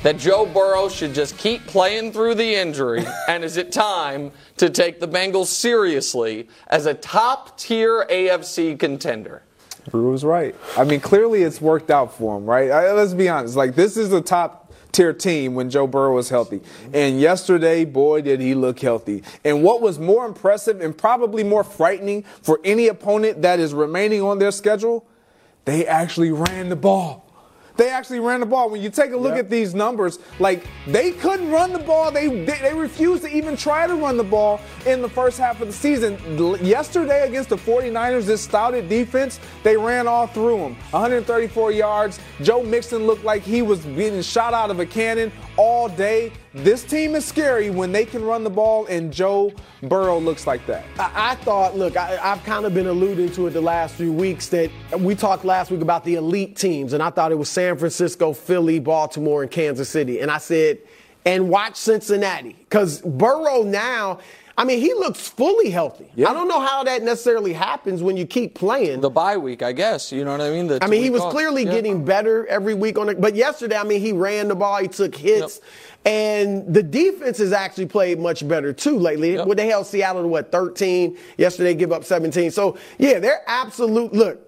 That 0.03 0.19
Joe 0.19 0.45
Burrow 0.45 0.89
should 0.89 1.15
just 1.15 1.39
keep 1.39 1.67
playing 1.67 2.13
through 2.13 2.35
the 2.35 2.55
injury? 2.55 3.05
and 3.29 3.43
is 3.43 3.57
it 3.57 3.73
time 3.73 4.33
to 4.59 4.69
take 4.69 5.01
the 5.01 5.09
Bengals 5.09 5.47
seriously 5.47 6.49
as 6.69 6.87
a 6.87 6.95
top 6.95 7.57
tier 7.59 8.07
AFC 8.11 8.79
contender? 8.79 9.43
Brew 9.91 10.11
was 10.11 10.25
right. 10.25 10.55
I 10.77 10.85
mean, 10.85 11.01
clearly 11.01 11.43
it's 11.43 11.61
worked 11.61 11.91
out 11.91 12.15
for 12.15 12.37
him, 12.37 12.47
right? 12.47 12.71
I, 12.71 12.93
let's 12.93 13.15
be 13.15 13.29
honest. 13.29 13.57
Like, 13.57 13.75
this 13.75 13.97
is 13.97 14.13
a 14.13 14.21
top 14.21 14.73
tier 14.93 15.13
team 15.13 15.55
when 15.55 15.69
Joe 15.69 15.87
Burrow 15.87 16.15
was 16.15 16.29
healthy. 16.29 16.61
And 16.93 17.21
yesterday, 17.21 17.85
boy, 17.85 18.23
did 18.23 18.41
he 18.41 18.55
look 18.55 18.81
healthy. 18.81 19.23
And 19.45 19.63
what 19.63 19.83
was 19.83 19.99
more 19.99 20.25
impressive 20.25 20.81
and 20.81 20.97
probably 20.97 21.45
more 21.45 21.65
frightening 21.65 22.23
for 22.43 22.61
any 22.65 22.89
opponent 22.89 23.43
that 23.43 23.59
is 23.59 23.75
remaining 23.75 24.23
on 24.23 24.39
their 24.39 24.53
schedule, 24.53 25.07
they 25.65 25.87
actually 25.87 26.31
ran 26.31 26.69
the 26.69 26.77
ball. 26.77 27.24
They 27.77 27.91
actually 27.91 28.21
ran 28.21 28.41
the 28.41 28.47
ball. 28.47 28.71
When 28.71 28.81
you 28.81 28.91
take 28.91 29.13
a 29.13 29.17
look 29.17 29.37
at 29.37 29.51
these 29.51 29.75
numbers, 29.75 30.19
like 30.39 30.67
they 30.87 31.11
couldn't 31.13 31.51
run 31.51 31.73
the 31.73 31.81
ball. 31.81 32.13
They, 32.13 32.29
they 32.29 32.59
they 32.61 32.75
refused 32.75 33.25
to 33.25 33.29
even 33.29 33.57
try 33.57 33.87
to 33.87 33.95
run 33.95 34.17
the 34.17 34.25
ball 34.25 34.61
in 34.87 35.03
the 35.03 35.09
first 35.09 35.39
half 35.39 35.61
of 35.61 35.67
the 35.67 35.73
season. 35.73 36.19
Yesterday 36.65 37.27
against 37.27 37.49
the 37.49 37.57
49ers, 37.57 38.27
this 38.27 38.43
stouted 38.43 38.89
defense, 38.89 39.41
they 39.63 39.77
ran 39.77 40.07
all 40.07 40.27
through 40.27 40.59
them. 40.59 40.75
134 40.91 41.73
yards. 41.73 42.21
Joe 42.43 42.63
Mixon 42.63 43.07
looked 43.07 43.25
like 43.25 43.43
he 43.43 43.63
was 43.63 43.85
getting 43.85 44.23
shot 44.23 44.55
out 44.55 44.71
of 44.71 44.79
a 44.79 44.87
cannon 44.87 45.33
all 45.57 45.89
day. 45.89 46.33
This 46.55 46.85
team 46.85 47.17
is 47.17 47.25
scary 47.25 47.69
when 47.71 47.91
they 47.91 48.05
can 48.05 48.25
run 48.25 48.45
the 48.45 48.51
ball, 48.51 48.87
and 48.87 49.13
Joe 49.13 49.53
Burrow 49.83 50.21
looks 50.21 50.47
like 50.47 50.65
that. 50.67 50.85
I, 51.01 51.33
I 51.33 51.35
thought, 51.35 51.77
look, 51.77 51.97
I, 51.97 52.17
I've 52.23 52.45
kind 52.45 52.65
of 52.65 52.73
been 52.73 52.87
alluding 52.87 53.33
to 53.33 53.49
it 53.49 53.51
the 53.51 53.61
last 53.61 53.97
few 53.97 54.13
weeks 54.13 54.47
that 54.51 54.71
we 54.97 55.17
talked 55.17 55.45
last 55.45 55.73
week 55.73 55.81
about 55.81 56.05
the 56.05 56.15
elite 56.15 56.57
teams, 56.57 56.93
and 56.93 57.03
I 57.03 57.11
thought 57.11 57.33
it 57.33 57.39
was 57.39 57.49
San 57.49 57.77
Francisco, 57.77 58.33
Philly, 58.33 58.79
Baltimore, 58.79 59.43
and 59.43 59.51
Kansas 59.51 59.89
City. 59.89 60.21
And 60.21 60.31
I 60.31 60.39
said, 60.39 60.79
and 61.27 61.49
watch 61.49 61.75
Cincinnati. 61.75 62.53
Because 62.53 63.01
Burrow 63.01 63.65
now, 63.65 64.21
I 64.57 64.65
mean, 64.65 64.81
he 64.81 64.95
looks 64.95 65.29
fully 65.29 65.71
healthy. 65.71 66.11
Yeah. 66.15 66.31
I 66.31 66.33
don't 66.33 66.47
know 66.47 66.61
how 66.61 66.85
that 66.85 67.03
necessarily 67.03 67.53
happens 67.53 68.03
when 68.03 68.17
you 68.17 68.25
keep 68.25 68.55
playing. 68.55 69.01
The 69.01 69.11
bye 69.11 69.37
week, 69.37 69.63
I 69.63 69.73
guess. 69.73 70.13
You 70.13 70.25
know 70.25 70.31
what 70.31 70.41
I 70.41 70.51
mean? 70.51 70.69
The 70.69 70.79
I 70.83 70.87
mean, 70.87 71.03
he 71.03 71.11
was 71.11 71.23
off. 71.23 71.33
clearly 71.33 71.65
Yeah. 71.65 71.73
getting 71.73 72.05
better 72.05 72.47
every 72.47 72.75
week 72.75 72.97
on 72.99 73.09
it. 73.09 73.21
But 73.21 73.35
yesterday, 73.35 73.77
I 73.77 73.83
mean, 73.85 74.01
he 74.01 74.13
ran 74.13 74.49
the 74.49 74.55
ball, 74.55 74.81
he 74.81 74.87
took 74.87 75.15
hits, 75.17 75.61
and 76.05 76.73
the 76.73 76.83
defense 76.83 77.39
has 77.39 77.53
actually 77.53 77.87
played 77.87 78.21
much 78.21 78.47
better 78.47 78.73
too 78.73 78.99
lately. 78.99 79.35
Yep. 79.35 79.47
What 79.49 79.57
they 79.57 79.67
held 79.67 79.87
Seattle 79.87 80.23
to 80.23 80.29
what 80.29 80.53
13 80.53 81.17
yesterday, 81.37 81.75
give 81.75 81.91
up 81.93 82.05
17. 82.05 82.51
So 82.53 82.77
yeah, 82.99 83.19
they're 83.19 83.43
absolute. 83.47 84.13
Look, 84.13 84.44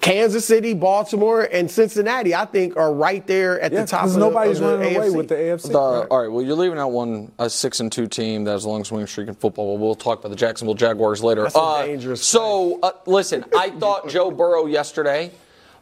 Kansas 0.00 0.44
City, 0.44 0.72
Baltimore, 0.74 1.42
and 1.42 1.70
Cincinnati, 1.70 2.34
I 2.34 2.44
think, 2.44 2.76
are 2.76 2.92
right 2.92 3.26
there 3.26 3.60
at 3.60 3.72
Yeah, 3.72 3.80
the 3.82 3.86
top. 3.86 4.00
'cause 4.02 4.14
of 4.14 4.20
nobody's 4.20 4.60
the, 4.60 4.66
of 4.66 4.70
the 4.72 4.78
running 4.84 4.96
away 4.96 5.10
with 5.10 5.28
the 5.28 5.34
AFC. 5.36 5.68
The, 5.72 5.78
all 5.78 6.20
right, 6.22 6.30
well, 6.30 6.42
you're 6.44 6.54
leaving 6.56 6.78
out 6.78 6.92
one 6.92 7.32
a 7.38 7.50
six 7.50 7.80
and 7.80 7.90
two 7.90 8.06
team 8.06 8.44
that 8.44 8.52
has 8.52 8.64
a 8.64 8.68
long 8.68 8.84
swing 8.84 9.06
streak 9.06 9.28
in 9.28 9.34
football. 9.34 9.68
Well, 9.76 9.78
we'll 9.78 9.94
talk 9.94 10.20
about 10.20 10.30
the 10.30 10.36
Jacksonville 10.36 10.74
Jaguars 10.74 11.22
later. 11.22 11.42
That's 11.42 11.54
a 11.56 11.58
Uh, 11.60 11.86
dangerous 11.86 12.22
So, 12.22 12.78
uh, 12.82 12.92
listen, 13.06 13.44
I 13.56 13.70
thought 13.70 14.08
Joe 14.08 14.30
Burrow 14.30 14.66
yesterday 14.66 15.30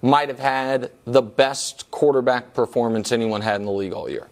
might 0.01 0.29
have 0.29 0.39
had 0.41 0.91
the 1.07 1.23
best 1.23 1.91
quarterback 1.91 2.55
performance 2.55 3.13
anyone 3.13 3.41
had 3.41 3.61
in 3.61 3.67
the 3.67 3.73
league 3.73 3.93
all 3.93 4.09
year. 4.09 4.27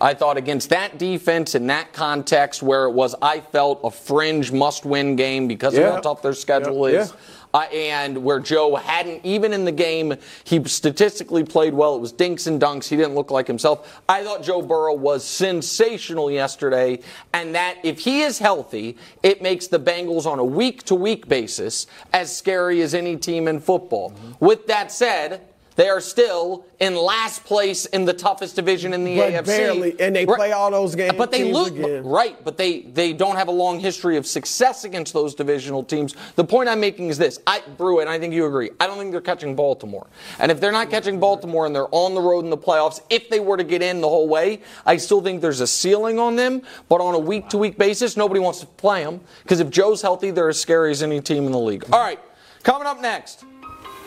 I 0.00 0.14
thought 0.14 0.36
against 0.38 0.70
that 0.70 0.98
defense 0.98 1.54
in 1.54 1.68
that 1.68 1.92
context 1.92 2.64
where 2.64 2.86
it 2.86 2.90
was, 2.90 3.14
I 3.22 3.38
felt 3.38 3.78
a 3.84 3.92
fringe 3.92 4.50
must 4.50 4.84
win 4.84 5.14
game 5.14 5.46
because 5.46 5.78
of 5.78 5.84
how 5.84 6.00
tough 6.00 6.20
their 6.20 6.32
schedule 6.34 6.90
Yeah. 6.90 7.02
is. 7.02 7.12
Uh, 7.54 7.60
and 7.72 8.24
where 8.24 8.40
Joe 8.40 8.76
hadn't, 8.76 9.24
even 9.24 9.52
in 9.52 9.64
the 9.64 9.72
game, 9.72 10.14
he 10.44 10.64
statistically 10.64 11.44
played 11.44 11.74
well. 11.74 11.96
It 11.96 12.00
was 12.00 12.12
dinks 12.12 12.46
and 12.46 12.60
dunks. 12.60 12.88
He 12.88 12.96
didn't 12.96 13.14
look 13.14 13.30
like 13.30 13.46
himself. 13.46 14.02
I 14.08 14.24
thought 14.24 14.42
Joe 14.42 14.62
Burrow 14.62 14.94
was 14.94 15.24
sensational 15.24 16.30
yesterday, 16.30 17.00
and 17.34 17.54
that 17.54 17.76
if 17.82 18.00
he 18.00 18.22
is 18.22 18.38
healthy, 18.38 18.96
it 19.22 19.42
makes 19.42 19.66
the 19.66 19.78
Bengals 19.78 20.24
on 20.24 20.38
a 20.38 20.44
week 20.44 20.82
to 20.84 20.94
week 20.94 21.28
basis 21.28 21.86
as 22.12 22.34
scary 22.34 22.80
as 22.80 22.94
any 22.94 23.16
team 23.16 23.48
in 23.48 23.60
football. 23.60 24.14
With 24.40 24.66
that 24.68 24.90
said, 24.90 25.42
they 25.82 25.88
are 25.88 26.00
still 26.00 26.64
in 26.78 26.94
last 26.94 27.42
place 27.44 27.86
in 27.86 28.04
the 28.04 28.12
toughest 28.12 28.54
division 28.54 28.94
in 28.94 29.02
the 29.02 29.16
But 29.16 29.32
AFC. 29.32 29.46
barely, 29.46 29.96
and 29.98 30.14
they 30.14 30.24
Right. 30.24 30.36
play 30.36 30.52
all 30.52 30.70
those 30.70 30.94
games- 30.94 31.14
But 31.18 31.32
they 31.32 31.50
again. 31.50 32.04
right, 32.04 32.36
but 32.44 32.56
they 32.56 32.82
they 32.94 33.12
don't 33.12 33.34
have 33.34 33.48
a 33.48 33.52
long 33.52 33.80
history 33.80 34.16
of 34.16 34.24
success 34.24 34.84
against 34.84 35.12
those 35.12 35.34
divisional 35.34 35.82
teams. 35.82 36.14
The 36.36 36.44
point 36.44 36.68
I'm 36.68 36.78
making 36.78 37.08
is 37.08 37.18
this: 37.18 37.40
I 37.48 37.62
Brew, 37.76 37.98
and 37.98 38.08
I 38.08 38.20
think 38.20 38.32
you 38.32 38.46
agree. 38.46 38.70
I 38.78 38.86
don't 38.86 38.96
think 38.96 39.10
they're 39.10 39.20
catching 39.20 39.56
Baltimore, 39.56 40.06
and 40.38 40.52
if 40.52 40.60
they're 40.60 40.70
not 40.70 40.88
catching 40.88 41.18
Baltimore 41.18 41.66
and 41.66 41.74
they're 41.74 41.92
on 41.92 42.14
the 42.14 42.20
road 42.20 42.44
in 42.44 42.50
the 42.50 42.56
playoffs, 42.56 43.00
if 43.10 43.28
they 43.28 43.40
were 43.40 43.56
to 43.56 43.64
get 43.64 43.82
in 43.82 44.00
the 44.00 44.08
whole 44.08 44.28
way, 44.28 44.60
I 44.86 44.98
still 44.98 45.20
think 45.20 45.40
there's 45.42 45.60
a 45.60 45.66
ceiling 45.66 46.20
on 46.20 46.36
them. 46.36 46.62
But 46.88 47.00
on 47.00 47.16
a 47.16 47.18
week 47.18 47.48
to 47.48 47.58
week 47.58 47.76
basis, 47.76 48.16
nobody 48.16 48.38
wants 48.38 48.60
to 48.60 48.66
play 48.66 49.02
them 49.02 49.20
because 49.42 49.58
if 49.58 49.68
Joe's 49.68 50.00
healthy, 50.00 50.30
they're 50.30 50.48
as 50.48 50.60
scary 50.60 50.92
as 50.92 51.02
any 51.02 51.20
team 51.20 51.44
in 51.46 51.50
the 51.50 51.58
league. 51.58 51.84
All 51.92 51.98
right, 51.98 52.20
coming 52.62 52.86
up 52.86 53.00
next, 53.00 53.42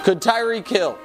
could 0.03 0.21
Tyreek 0.21 0.67
Hill 0.69 0.97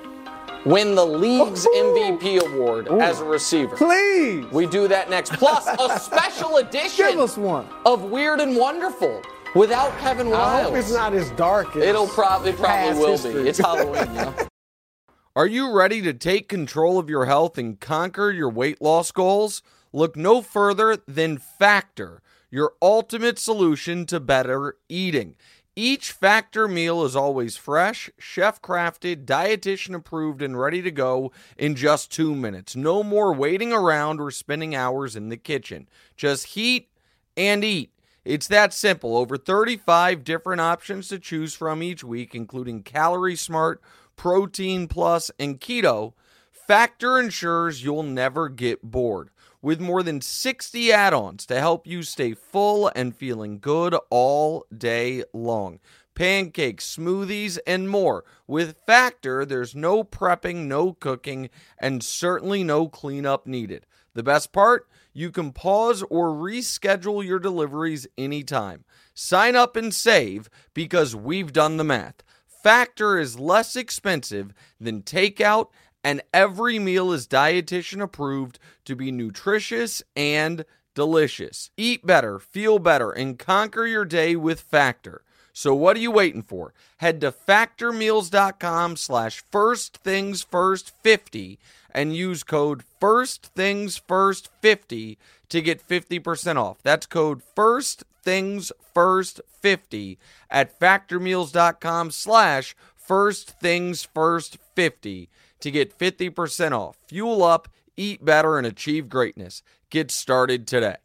win 0.64 0.94
the 0.94 1.04
league's 1.04 1.66
MVP 1.66 2.40
award 2.54 2.88
as 2.88 3.20
a 3.20 3.24
receiver? 3.24 3.76
Please. 3.76 4.44
We 4.52 4.66
do 4.66 4.88
that 4.88 5.10
next. 5.10 5.32
Plus, 5.32 5.66
a 5.66 5.98
special 6.00 6.58
edition 6.58 7.06
Give 7.10 7.20
us 7.20 7.36
one. 7.36 7.66
of 7.86 8.04
Weird 8.04 8.40
and 8.40 8.56
Wonderful 8.56 9.22
without 9.54 9.96
Kevin 9.98 10.32
I 10.32 10.62
hope 10.62 10.74
it's 10.76 10.92
not 10.92 11.12
as 11.14 11.30
dark 11.32 11.74
as 11.76 11.82
It'll 11.82 12.06
probably 12.06 12.52
probably 12.52 12.98
will 12.98 13.12
history. 13.12 13.42
be. 13.42 13.48
It's 13.48 13.58
Halloween, 13.58 14.08
you 14.14 14.20
know. 14.22 14.34
Are 15.36 15.46
you 15.46 15.72
ready 15.72 16.02
to 16.02 16.12
take 16.12 16.48
control 16.48 16.98
of 16.98 17.08
your 17.08 17.26
health 17.26 17.56
and 17.56 17.78
conquer 17.80 18.30
your 18.30 18.50
weight 18.50 18.82
loss 18.82 19.12
goals? 19.12 19.62
Look 19.92 20.16
no 20.16 20.42
further 20.42 20.96
than 21.06 21.38
Factor, 21.38 22.20
your 22.50 22.72
ultimate 22.82 23.38
solution 23.38 24.06
to 24.06 24.20
better 24.20 24.76
eating. 24.88 25.36
Each 25.82 26.12
Factor 26.12 26.68
meal 26.68 27.06
is 27.06 27.16
always 27.16 27.56
fresh, 27.56 28.10
chef 28.18 28.60
crafted, 28.60 29.24
dietitian 29.24 29.94
approved, 29.94 30.42
and 30.42 30.60
ready 30.60 30.82
to 30.82 30.90
go 30.90 31.32
in 31.56 31.74
just 31.74 32.12
two 32.12 32.34
minutes. 32.34 32.76
No 32.76 33.02
more 33.02 33.32
waiting 33.32 33.72
around 33.72 34.20
or 34.20 34.30
spending 34.30 34.74
hours 34.74 35.16
in 35.16 35.30
the 35.30 35.38
kitchen. 35.38 35.88
Just 36.18 36.48
heat 36.48 36.90
and 37.34 37.64
eat. 37.64 37.94
It's 38.26 38.46
that 38.48 38.74
simple. 38.74 39.16
Over 39.16 39.38
35 39.38 40.22
different 40.22 40.60
options 40.60 41.08
to 41.08 41.18
choose 41.18 41.54
from 41.54 41.82
each 41.82 42.04
week, 42.04 42.34
including 42.34 42.82
Calorie 42.82 43.34
Smart, 43.34 43.80
Protein 44.16 44.86
Plus, 44.86 45.30
and 45.38 45.58
Keto. 45.58 46.12
Factor 46.52 47.18
ensures 47.18 47.82
you'll 47.82 48.02
never 48.02 48.50
get 48.50 48.82
bored. 48.82 49.30
With 49.62 49.78
more 49.78 50.02
than 50.02 50.22
60 50.22 50.90
add 50.90 51.12
ons 51.12 51.44
to 51.46 51.60
help 51.60 51.86
you 51.86 52.02
stay 52.02 52.32
full 52.32 52.90
and 52.96 53.14
feeling 53.14 53.58
good 53.58 53.94
all 54.08 54.64
day 54.74 55.22
long. 55.34 55.80
Pancakes, 56.14 56.96
smoothies, 56.96 57.58
and 57.66 57.88
more. 57.88 58.24
With 58.46 58.76
Factor, 58.86 59.44
there's 59.44 59.74
no 59.74 60.02
prepping, 60.02 60.66
no 60.66 60.94
cooking, 60.94 61.50
and 61.78 62.02
certainly 62.02 62.64
no 62.64 62.88
cleanup 62.88 63.46
needed. 63.46 63.84
The 64.14 64.22
best 64.22 64.50
part? 64.52 64.88
You 65.12 65.30
can 65.30 65.52
pause 65.52 66.02
or 66.08 66.28
reschedule 66.28 67.24
your 67.24 67.38
deliveries 67.38 68.06
anytime. 68.16 68.84
Sign 69.12 69.56
up 69.56 69.76
and 69.76 69.92
save 69.92 70.48
because 70.72 71.14
we've 71.14 71.52
done 71.52 71.76
the 71.76 71.84
math. 71.84 72.22
Factor 72.62 73.18
is 73.18 73.38
less 73.38 73.74
expensive 73.76 74.52
than 74.78 75.02
takeout, 75.02 75.68
and 76.02 76.22
every 76.32 76.78
meal 76.78 77.12
is 77.12 77.26
dietitian 77.26 78.02
approved 78.02 78.58
to 78.84 78.96
be 78.96 79.10
nutritious 79.10 80.02
and 80.16 80.64
delicious. 80.94 81.70
Eat 81.76 82.06
better, 82.06 82.38
feel 82.38 82.78
better, 82.78 83.10
and 83.10 83.38
conquer 83.38 83.86
your 83.86 84.04
day 84.04 84.36
with 84.36 84.60
Factor. 84.60 85.22
So 85.52 85.74
what 85.74 85.96
are 85.96 86.00
you 86.00 86.10
waiting 86.10 86.42
for? 86.42 86.72
Head 86.98 87.20
to 87.20 87.32
factormeals.com 87.32 88.96
slash 88.96 89.42
first 89.50 89.98
things 89.98 90.42
first 90.42 90.92
50 91.02 91.58
and 91.92 92.14
use 92.14 92.42
code 92.42 92.82
first 93.00 93.46
things 93.54 93.96
first 93.98 94.48
50 94.60 95.18
to 95.48 95.60
get 95.60 95.86
50% 95.86 96.56
off. 96.56 96.78
That's 96.82 97.06
code 97.06 97.42
first 97.54 98.04
things 98.22 98.70
first 98.94 99.40
50 99.60 100.18
at 100.50 100.78
factormeals.com 100.78 102.10
slash 102.10 102.76
first 102.96 103.58
things 103.60 104.04
first 104.14 104.58
50 104.76 105.28
to 105.60 105.70
get 105.70 105.96
50% 105.96 106.72
off. 106.72 106.96
Fuel 107.08 107.42
up, 107.42 107.68
eat 107.96 108.24
better, 108.24 108.58
and 108.58 108.66
achieve 108.66 109.08
greatness. 109.08 109.62
Get 109.90 110.10
started 110.10 110.66
today. 110.66 110.96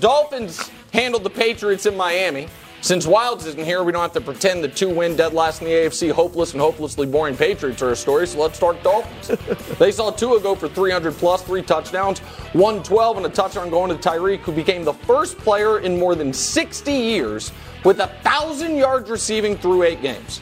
Dolphins 0.00 0.70
handled 0.92 1.24
the 1.24 1.30
Patriots 1.30 1.86
in 1.86 1.96
Miami. 1.96 2.48
Since 2.82 3.06
Wildes 3.06 3.46
isn't 3.46 3.64
here, 3.64 3.84
we 3.84 3.92
don't 3.92 4.02
have 4.02 4.12
to 4.14 4.20
pretend 4.20 4.64
the 4.64 4.68
two 4.68 4.88
win 4.88 5.14
dead 5.14 5.34
last 5.34 5.62
in 5.62 5.68
the 5.68 5.72
AFC 5.72 6.10
hopeless 6.10 6.50
and 6.52 6.60
hopelessly 6.60 7.06
boring 7.06 7.36
Patriots 7.36 7.80
are 7.80 7.92
a 7.92 7.96
story, 7.96 8.26
so 8.26 8.40
let's 8.40 8.56
start 8.56 8.82
Dolphins. 8.82 9.38
they 9.78 9.92
saw 9.92 10.10
Tua 10.10 10.40
go 10.40 10.56
for 10.56 10.68
300 10.68 11.14
plus, 11.14 11.42
three 11.42 11.62
touchdowns, 11.62 12.18
112, 12.54 13.18
and 13.18 13.26
a 13.26 13.28
touchdown 13.28 13.70
going 13.70 13.96
to 13.96 14.08
Tyreek, 14.08 14.40
who 14.40 14.50
became 14.50 14.84
the 14.84 14.94
first 14.94 15.38
player 15.38 15.78
in 15.78 15.96
more 15.96 16.16
than 16.16 16.32
60 16.32 16.92
years 16.92 17.52
with 17.84 18.00
a 18.00 18.06
1,000 18.06 18.74
yards 18.74 19.08
receiving 19.08 19.56
through 19.56 19.84
eight 19.84 20.02
games. 20.02 20.40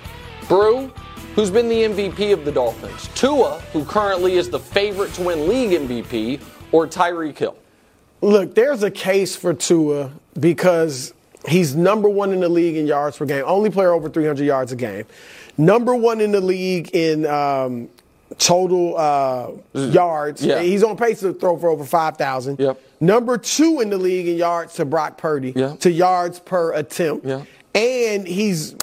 Brew, 0.49 0.91
who's 1.35 1.51
been 1.51 1.69
the 1.69 1.83
MVP 1.83 2.33
of 2.33 2.45
the 2.45 2.53
Dolphins, 2.53 3.09
Tua, 3.15 3.61
who 3.73 3.85
currently 3.85 4.35
is 4.35 4.51
the 4.51 4.59
favorite 4.59 5.13
to 5.15 5.23
win 5.23 5.49
league 5.49 5.71
MVP, 5.71 6.41
or 6.73 6.87
Tyreek 6.87 7.39
Hill. 7.39 7.57
Look, 8.21 8.55
there's 8.55 8.83
a 8.83 8.91
case 8.91 9.35
for 9.37 9.55
Tua 9.55 10.11
because 10.39 11.15
he's 11.49 11.75
number 11.75 12.09
one 12.09 12.33
in 12.33 12.41
the 12.41 12.49
league 12.49 12.77
in 12.77 12.87
yards 12.87 13.17
per 13.17 13.25
game, 13.25 13.45
only 13.47 13.71
player 13.71 13.93
over 13.93 14.09
300 14.11 14.45
yards 14.45 14.73
a 14.73 14.77
game, 14.77 15.05
number 15.57 15.95
one 15.95 16.21
in 16.21 16.33
the 16.33 16.41
league 16.41 16.91
in 16.95 17.25
um, 17.27 17.89
total 18.39 18.97
uh, 18.97 19.51
yards. 19.75 20.45
Yeah. 20.45 20.61
He's 20.61 20.83
on 20.83 20.97
pace 20.97 21.21
to 21.21 21.33
throw 21.33 21.57
for 21.57 21.71
over 21.71 21.85
5,000. 21.85 22.59
Yep. 22.59 22.81
Number 23.01 23.39
two 23.39 23.81
in 23.81 23.89
the 23.89 23.97
league 23.97 24.29
in 24.29 24.37
yards 24.37 24.75
to 24.75 24.85
Brock 24.85 25.17
Purdy, 25.17 25.53
Yeah. 25.57 25.77
to 25.77 25.91
yards 25.91 26.39
per 26.41 26.75
attempt. 26.75 27.25
Yeah. 27.25 27.45
And 27.75 28.27
he's 28.27 28.75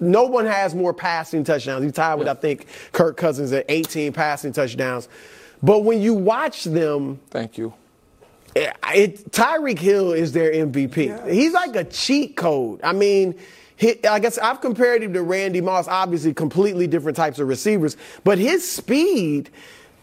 no 0.00 0.24
one 0.24 0.46
has 0.46 0.74
more 0.74 0.94
passing 0.94 1.44
touchdowns. 1.44 1.84
He's 1.84 1.92
tied 1.92 2.14
with, 2.16 2.28
I 2.28 2.34
think, 2.34 2.66
Kirk 2.92 3.16
Cousins 3.16 3.52
at 3.52 3.64
18 3.68 4.12
passing 4.12 4.52
touchdowns. 4.52 5.08
But 5.62 5.80
when 5.80 6.00
you 6.00 6.14
watch 6.14 6.64
them, 6.64 7.20
Thank 7.30 7.58
you. 7.58 7.74
it, 8.54 8.76
it, 8.94 9.30
Tyreek 9.32 9.78
Hill 9.78 10.12
is 10.12 10.32
their 10.32 10.52
MVP. 10.52 11.30
He's 11.30 11.52
like 11.52 11.74
a 11.74 11.84
cheat 11.84 12.36
code. 12.36 12.80
I 12.82 12.92
mean, 12.92 13.34
he, 13.76 14.04
I 14.06 14.18
guess 14.18 14.38
I've 14.38 14.60
compared 14.60 15.02
him 15.02 15.12
to 15.14 15.22
Randy 15.22 15.60
Moss, 15.60 15.88
obviously 15.88 16.34
completely 16.34 16.86
different 16.86 17.16
types 17.16 17.38
of 17.38 17.48
receivers, 17.48 17.96
but 18.24 18.38
his 18.38 18.68
speed, 18.68 19.50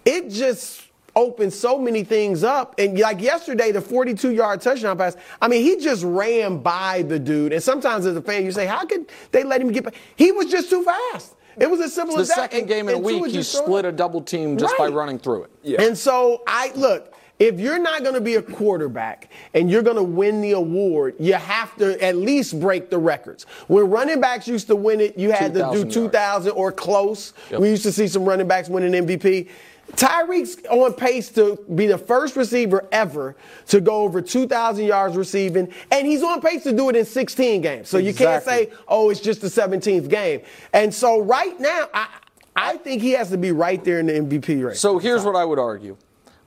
it 0.06 0.30
just 0.30 0.84
opens 1.16 1.57
so 1.57 1.80
many 1.80 2.03
things 2.03 2.43
up. 2.43 2.76
And 2.78 2.99
like 2.99 3.22
yesterday, 3.22 3.72
the 3.72 3.82
42 3.82 4.32
yard 4.32 4.61
touchdown 4.61 4.97
pass, 4.97 5.16
I 5.41 5.47
mean, 5.47 5.63
he 5.63 5.78
just 5.78 6.03
ran 6.03 6.59
by 6.59 7.03
the 7.03 7.20
dude. 7.20 7.53
And 7.53 7.63
sometimes 7.63 8.05
as 8.05 8.16
a 8.16 8.22
fan, 8.22 8.45
you 8.45 8.51
say, 8.51 8.66
how 8.66 8.86
could 8.86 9.09
they 9.32 9.43
let 9.43 9.61
him 9.61 9.72
get 9.72 9.84
by? 9.86 9.91
He 10.16 10.32
was 10.32 10.51
just 10.51 10.70
too 10.70 10.84
fast. 10.84 11.36
It 11.57 11.70
was 11.70 11.80
as 11.80 11.93
simple 11.93 12.16
The 12.16 12.24
as 12.24 12.28
that. 12.30 12.36
The 12.36 12.41
second 12.41 12.68
game 12.68 12.89
in 12.89 12.95
a 12.95 12.99
week, 12.99 13.26
he 13.28 13.41
split 13.41 13.86
up. 13.86 13.93
a 13.93 13.95
double 13.95 14.22
team 14.22 14.57
just 14.57 14.78
by 14.78 14.88
running 14.88 15.20
through 15.20 15.43
it. 15.43 15.51
Yeah. 15.63 15.82
And 15.82 15.97
so 15.97 16.43
I 16.45 16.72
look, 16.76 17.13
if 17.39 17.59
you're 17.59 17.80
not 17.80 18.01
going 18.03 18.16
to 18.16 18.22
be 18.22 18.36
a 18.36 18.41
quarterback 18.41 19.30
and 19.53 19.70
you're 19.70 19.82
going 19.82 19.97
to 19.97 20.03
win 20.03 20.41
the 20.41 20.51
award, 20.51 21.16
you 21.20 21.34
have 21.34 21.76
to 21.78 22.01
at 22.03 22.16
least 22.16 22.59
break 22.59 22.89
the 22.89 22.97
records. 22.97 23.45
When 23.68 23.89
running 23.89 24.22
backs 24.22 24.47
used 24.47 24.68
to 24.68 24.76
win 24.76 25.01
it, 25.01 25.18
you 25.18 25.32
had 25.32 25.53
to 25.53 25.70
do 25.74 25.89
2,000 25.89 26.51
or 26.51 26.72
close. 26.72 27.34
Yep. 27.51 27.59
We 27.59 27.70
used 27.70 27.84
to 27.84 27.91
see 27.91 28.07
some 28.07 28.24
running 28.24 28.47
backs 28.47 28.70
winning 28.70 29.05
MVP. 29.05 29.49
Tyreek's 29.96 30.64
on 30.70 30.93
pace 30.93 31.30
to 31.30 31.58
be 31.76 31.88
the 31.88 31.98
first 31.98 32.36
receiver 32.36 32.88
ever 32.91 33.36
to 33.68 33.82
go 33.82 34.02
over 34.04 34.22
2,000 34.22 34.86
yards 34.86 35.16
receiving, 35.16 35.72
and 35.91 36.08
he's 36.08 36.24
on 36.24 36.41
pace 36.41 36.64
to 36.64 36.74
do 36.74 36.89
it 36.89 36.96
in 36.96 37.06
16 37.06 37.62
games. 37.62 37.89
So 37.89 37.98
you 37.98 38.14
can't 38.14 38.43
say, 38.43 38.72
oh, 38.88 39.10
it's 39.10 39.20
just 39.20 39.41
the 39.41 39.48
17th 39.48 40.10
game. 40.10 40.41
And 40.74 40.93
so 40.93 41.22
right 41.22 41.60
now, 41.60 41.88
I, 41.93 42.08
I 42.56 42.78
think 42.78 43.02
he 43.02 43.12
has 43.12 43.30
to 43.30 43.38
be 43.38 43.52
right 43.52 43.84
there 43.84 44.00
in 44.00 44.06
the 44.06 44.14
MVP 44.14 44.66
race. 44.66 44.80
So 44.80 44.98
here's 45.00 45.24
what 45.24 45.36
I 45.36 45.46
would 45.46 45.60
argue. 45.60 45.98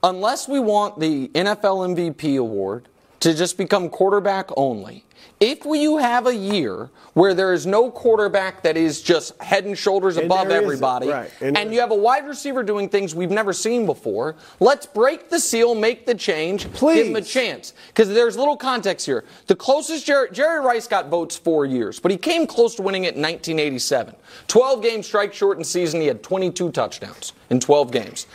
Unless 0.02 0.48
we 0.48 0.60
want 0.60 1.00
the 1.00 1.28
NFL 1.28 1.94
MVP 1.94 2.38
award 2.38 2.88
to 3.20 3.34
just 3.34 3.56
become 3.56 3.88
quarterback 3.88 4.50
only. 4.56 5.04
If 5.40 5.64
you 5.64 5.98
have 5.98 6.26
a 6.26 6.34
year 6.34 6.90
where 7.14 7.32
there 7.32 7.52
is 7.52 7.64
no 7.64 7.92
quarterback 7.92 8.62
that 8.64 8.76
is 8.76 9.00
just 9.00 9.40
head 9.40 9.66
and 9.66 9.78
shoulders 9.78 10.16
And 10.16 10.26
above 10.26 10.50
everybody, 10.50 11.08
right, 11.08 11.30
and, 11.40 11.56
and 11.56 11.72
you 11.72 11.78
have 11.78 11.92
a 11.92 11.96
wide 11.96 12.26
receiver 12.26 12.64
doing 12.64 12.88
things 12.88 13.14
we've 13.14 13.30
never 13.30 13.52
seen 13.52 13.86
before, 13.86 14.34
let's 14.58 14.84
break 14.84 15.30
the 15.30 15.38
seal, 15.38 15.76
make 15.76 16.06
the 16.06 16.14
change, 16.14 16.64
give 16.72 17.06
him 17.06 17.16
a 17.16 17.22
chance. 17.22 17.72
Because 17.88 18.08
there's 18.08 18.36
little 18.36 18.56
context 18.56 19.06
here. 19.06 19.24
The 19.46 19.54
closest 19.54 20.06
Jerry, 20.06 20.28
Jerry 20.32 20.60
Rice 20.60 20.88
got 20.88 21.08
votes 21.08 21.36
four 21.36 21.66
years, 21.66 22.00
but 22.00 22.10
he 22.10 22.16
came 22.16 22.44
close 22.44 22.74
to 22.76 22.82
winning 22.82 23.04
it 23.04 23.14
in 23.14 23.22
1987. 23.22 24.16
12 24.48 24.82
game 24.82 25.02
strike 25.04 25.32
shortened 25.32 25.66
season, 25.66 26.00
he 26.00 26.08
had 26.08 26.20
22 26.22 26.72
touchdowns 26.72 27.32
in 27.50 27.60
12 27.60 27.92
games. 27.92 28.26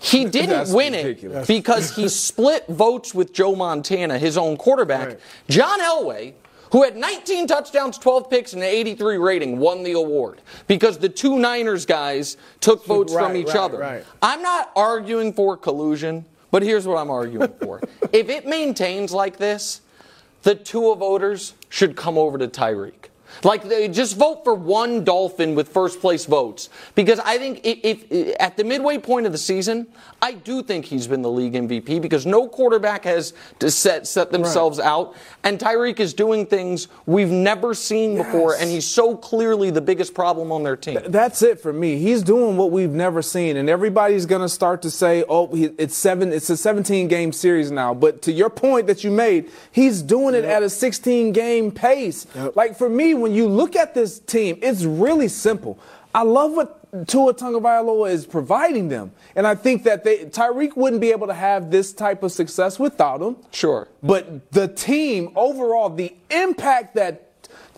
He 0.00 0.24
didn't 0.24 0.50
That's 0.50 0.72
win 0.72 0.92
ridiculous. 0.92 1.48
it 1.48 1.52
because 1.52 1.94
he 1.96 2.08
split 2.08 2.66
votes 2.68 3.14
with 3.14 3.32
Joe 3.32 3.54
Montana, 3.54 4.18
his 4.18 4.36
own 4.38 4.56
quarterback. 4.56 5.08
Right. 5.08 5.20
John 5.48 5.80
Elway, 5.80 6.34
who 6.70 6.84
had 6.84 6.96
19 6.96 7.46
touchdowns, 7.46 7.98
12 7.98 8.30
picks, 8.30 8.52
and 8.52 8.62
an 8.62 8.68
83 8.68 9.18
rating, 9.18 9.58
won 9.58 9.82
the 9.82 9.92
award 9.92 10.40
because 10.66 10.98
the 10.98 11.08
two 11.08 11.38
Niners 11.38 11.84
guys 11.86 12.36
took 12.60 12.84
votes 12.86 13.12
from 13.12 13.36
each 13.36 13.48
right, 13.48 13.56
other. 13.56 13.78
right. 13.78 14.04
I'm 14.22 14.42
not 14.42 14.70
arguing 14.76 15.32
for 15.32 15.56
collusion, 15.56 16.24
but 16.50 16.62
here's 16.62 16.86
what 16.86 16.96
I'm 16.96 17.10
arguing 17.10 17.52
for. 17.60 17.80
if 18.12 18.28
it 18.28 18.46
maintains 18.46 19.12
like 19.12 19.38
this, 19.38 19.80
the 20.42 20.54
Tua 20.54 20.94
voters 20.94 21.54
should 21.68 21.96
come 21.96 22.16
over 22.16 22.38
to 22.38 22.46
Tyreek. 22.46 23.07
Like 23.44 23.64
they 23.68 23.88
just 23.88 24.16
vote 24.16 24.44
for 24.44 24.54
one 24.54 25.04
Dolphin 25.04 25.54
with 25.54 25.68
first 25.68 26.00
place 26.00 26.24
votes 26.24 26.70
because 26.94 27.18
I 27.20 27.38
think 27.38 27.60
if, 27.64 28.04
if 28.10 28.36
at 28.40 28.56
the 28.56 28.64
midway 28.64 28.98
point 28.98 29.26
of 29.26 29.32
the 29.32 29.38
season, 29.38 29.86
I 30.20 30.32
do 30.32 30.62
think 30.62 30.84
he's 30.84 31.06
been 31.06 31.22
the 31.22 31.30
league 31.30 31.54
MVP 31.54 32.02
because 32.02 32.26
no 32.26 32.48
quarterback 32.48 33.04
has 33.04 33.32
to 33.60 33.70
set 33.70 34.06
set 34.06 34.32
themselves 34.32 34.80
out, 34.80 35.14
and 35.44 35.58
Tyreek 35.58 36.00
is 36.00 36.12
doing 36.14 36.46
things 36.46 36.88
we've 37.06 37.30
never 37.30 37.74
seen 37.74 38.16
before, 38.16 38.56
and 38.56 38.70
he's 38.70 38.86
so 38.86 39.16
clearly 39.16 39.70
the 39.70 39.80
biggest 39.80 40.14
problem 40.14 40.50
on 40.50 40.62
their 40.62 40.76
team. 40.76 40.98
That's 41.06 41.42
it 41.42 41.60
for 41.60 41.72
me. 41.72 41.98
He's 41.98 42.22
doing 42.22 42.56
what 42.56 42.70
we've 42.70 42.90
never 42.90 43.22
seen, 43.22 43.56
and 43.56 43.68
everybody's 43.68 44.26
going 44.26 44.42
to 44.42 44.48
start 44.48 44.82
to 44.82 44.90
say, 44.90 45.24
"Oh, 45.28 45.48
it's 45.52 45.96
seven. 45.96 46.32
It's 46.32 46.50
a 46.50 46.56
17 46.56 47.08
game 47.08 47.32
series 47.32 47.70
now." 47.70 47.94
But 47.94 48.22
to 48.22 48.32
your 48.32 48.50
point 48.50 48.86
that 48.88 49.04
you 49.04 49.10
made, 49.10 49.50
he's 49.70 50.02
doing 50.02 50.34
it 50.34 50.44
at 50.44 50.62
a 50.62 50.70
16 50.70 51.32
game 51.32 51.70
pace. 51.70 52.26
Like 52.54 52.76
for 52.76 52.88
me, 52.88 53.14
when 53.20 53.34
you 53.34 53.46
look 53.48 53.76
at 53.76 53.94
this 53.94 54.18
team, 54.18 54.58
it's 54.62 54.84
really 54.84 55.28
simple. 55.28 55.78
I 56.14 56.22
love 56.22 56.52
what 56.52 57.06
Tua 57.06 57.34
Tagovailoa 57.34 58.10
is 58.10 58.24
providing 58.26 58.88
them, 58.88 59.12
and 59.36 59.46
I 59.46 59.54
think 59.54 59.84
that 59.84 60.04
they, 60.04 60.24
Tyreek 60.24 60.74
wouldn't 60.76 61.00
be 61.02 61.10
able 61.10 61.26
to 61.26 61.34
have 61.34 61.70
this 61.70 61.92
type 61.92 62.22
of 62.22 62.32
success 62.32 62.78
without 62.78 63.20
him. 63.20 63.36
Sure. 63.52 63.88
But 64.02 64.50
the 64.52 64.68
team 64.68 65.30
overall, 65.36 65.90
the 65.90 66.14
impact 66.30 66.94
that 66.94 67.24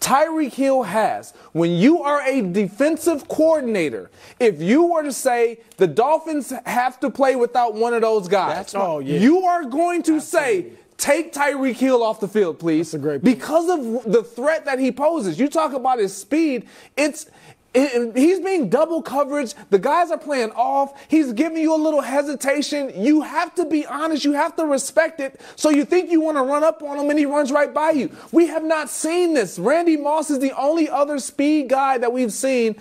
Tyreek 0.01 0.55
Hill 0.55 0.85
has 0.85 1.33
when 1.53 1.73
you 1.73 2.03
are 2.03 2.23
a 2.23 2.41
defensive 2.41 3.29
coordinator, 3.29 4.11
if 4.39 4.61
you 4.63 4.85
were 4.85 5.03
to 5.03 5.13
say 5.13 5.59
the 5.77 5.87
Dolphins 5.87 6.53
have 6.65 6.99
to 7.01 7.11
play 7.11 7.37
without 7.37 7.75
one 7.75 7.93
of 7.93 8.01
those 8.01 8.27
guys, 8.27 8.55
That's 8.55 8.75
right. 8.75 8.83
Oh, 8.83 8.99
yeah. 9.01 9.19
you 9.19 9.45
are 9.45 9.65
going 9.65 10.03
to 10.05 10.21
say, 10.21 10.73
take 11.01 11.33
Tyreek 11.33 11.77
Hill 11.77 12.03
off 12.03 12.21
the 12.21 12.29
field, 12.29 12.59
please. 12.59 12.93
That's 12.93 13.03
a 13.03 13.05
great 13.05 13.23
point. 13.23 13.37
because 13.37 13.69
of 13.69 14.13
the 14.13 14.23
threat 14.23 14.67
that 14.67 14.79
he 14.79 14.93
poses. 14.93 15.41
You 15.41 15.49
talk 15.49 15.73
about 15.73 15.99
his 15.99 16.15
speed, 16.15 16.69
it's 16.97 17.27
it- 17.75 18.17
he's 18.17 18.41
being 18.41 18.69
double 18.69 19.01
coverage. 19.03 19.55
The 19.71 19.79
guys 19.79 20.11
are 20.11 20.19
playing 20.19 20.51
off. 20.53 20.93
He's 21.09 21.33
giving 21.33 21.59
you 21.59 21.75
a 21.75 21.77
little 21.77 22.01
hesitation. 22.01 22.93
You 22.97 23.21
have 23.23 23.55
to 23.57 23.65
be 23.65 23.87
honest. 23.87 24.25
You 24.25 24.33
have 24.33 24.57
to 24.57 24.65
respect 24.67 25.21
it. 25.21 25.41
So 25.57 25.71
you 25.71 25.85
think 25.85 26.11
you 26.11 26.21
want 26.21 26.37
to 26.37 26.43
run 26.43 26.65
up 26.65 26.83
on 26.83 26.99
him 26.99 27.11
and 27.11 27.19
he 27.19 27.27
runs 27.27 27.53
right 27.53 27.73
by 27.73 27.91
you. 27.93 28.11
We 28.33 28.47
have 28.49 28.65
not 28.65 28.91
seen 28.91 29.35
this. 29.35 29.59
Randy 29.59 29.97
Moss 29.97 30.31
is 30.31 30.39
the 30.41 30.53
only 30.61 30.89
other 30.89 31.19
speed 31.19 31.69
guy 31.69 31.99
that 31.99 32.13
we've 32.13 32.33
seen 32.33 32.77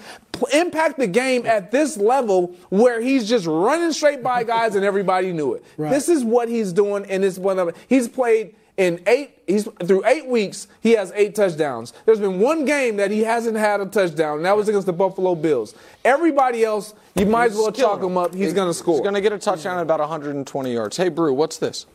impact 0.54 0.98
the 0.98 1.08
game 1.08 1.46
at 1.46 1.70
this 1.70 1.98
level 1.98 2.56
where 2.70 3.02
he's 3.02 3.28
just 3.28 3.46
running 3.46 3.92
straight 3.92 4.24
by 4.24 4.44
guys 4.44 4.74
and 4.76 4.86
everybody 4.86 5.34
knew 5.34 5.54
it. 5.54 5.64
This 5.78 6.08
is 6.08 6.24
what 6.24 6.48
he's 6.48 6.72
doing 6.72 7.06
and 7.10 7.26
it's 7.26 7.38
one 7.38 7.60
of 7.60 7.76
he's 7.90 8.08
played 8.08 8.56
in 8.80 9.00
eight 9.08 9.38
he's 9.46 9.66
through 9.86 10.04
eight 10.06 10.26
weeks 10.26 10.68
he 10.82 10.92
has 10.94 11.12
eight 11.14 11.36
touchdowns 11.36 11.94
there's 12.06 12.20
been 12.20 12.40
one 12.40 12.66
game 12.66 12.96
that 12.96 13.12
he 13.12 13.20
hasn't 13.24 13.58
had 13.58 13.82
a 13.82 13.86
touchdown 13.86 14.38
and 14.38 14.46
that 14.46 14.56
was 14.58 14.68
against 14.70 14.88
the 14.88 14.94
buffalo 14.94 15.36
bills 15.36 15.76
everybody 16.06 16.64
else 16.64 16.94
you 17.16 17.26
might 17.26 17.52
as 17.52 17.56
well 17.58 17.72
He's 17.72 17.82
chalk 17.82 18.02
him 18.02 18.18
up 18.18 18.34
he's 18.34 18.54
going 18.54 18.70
to 18.70 18.74
score 18.74 18.96
He's 18.96 19.02
going 19.02 19.16
to 19.16 19.22
get 19.22 19.34
a 19.34 19.38
touchdown 19.38 19.78
at 19.78 19.82
about 19.84 20.00
120 20.00 20.74
yards. 20.74 20.96
Hey, 20.98 21.10
Brew, 21.10 21.34
what's 21.34 21.58
this? 21.58 21.86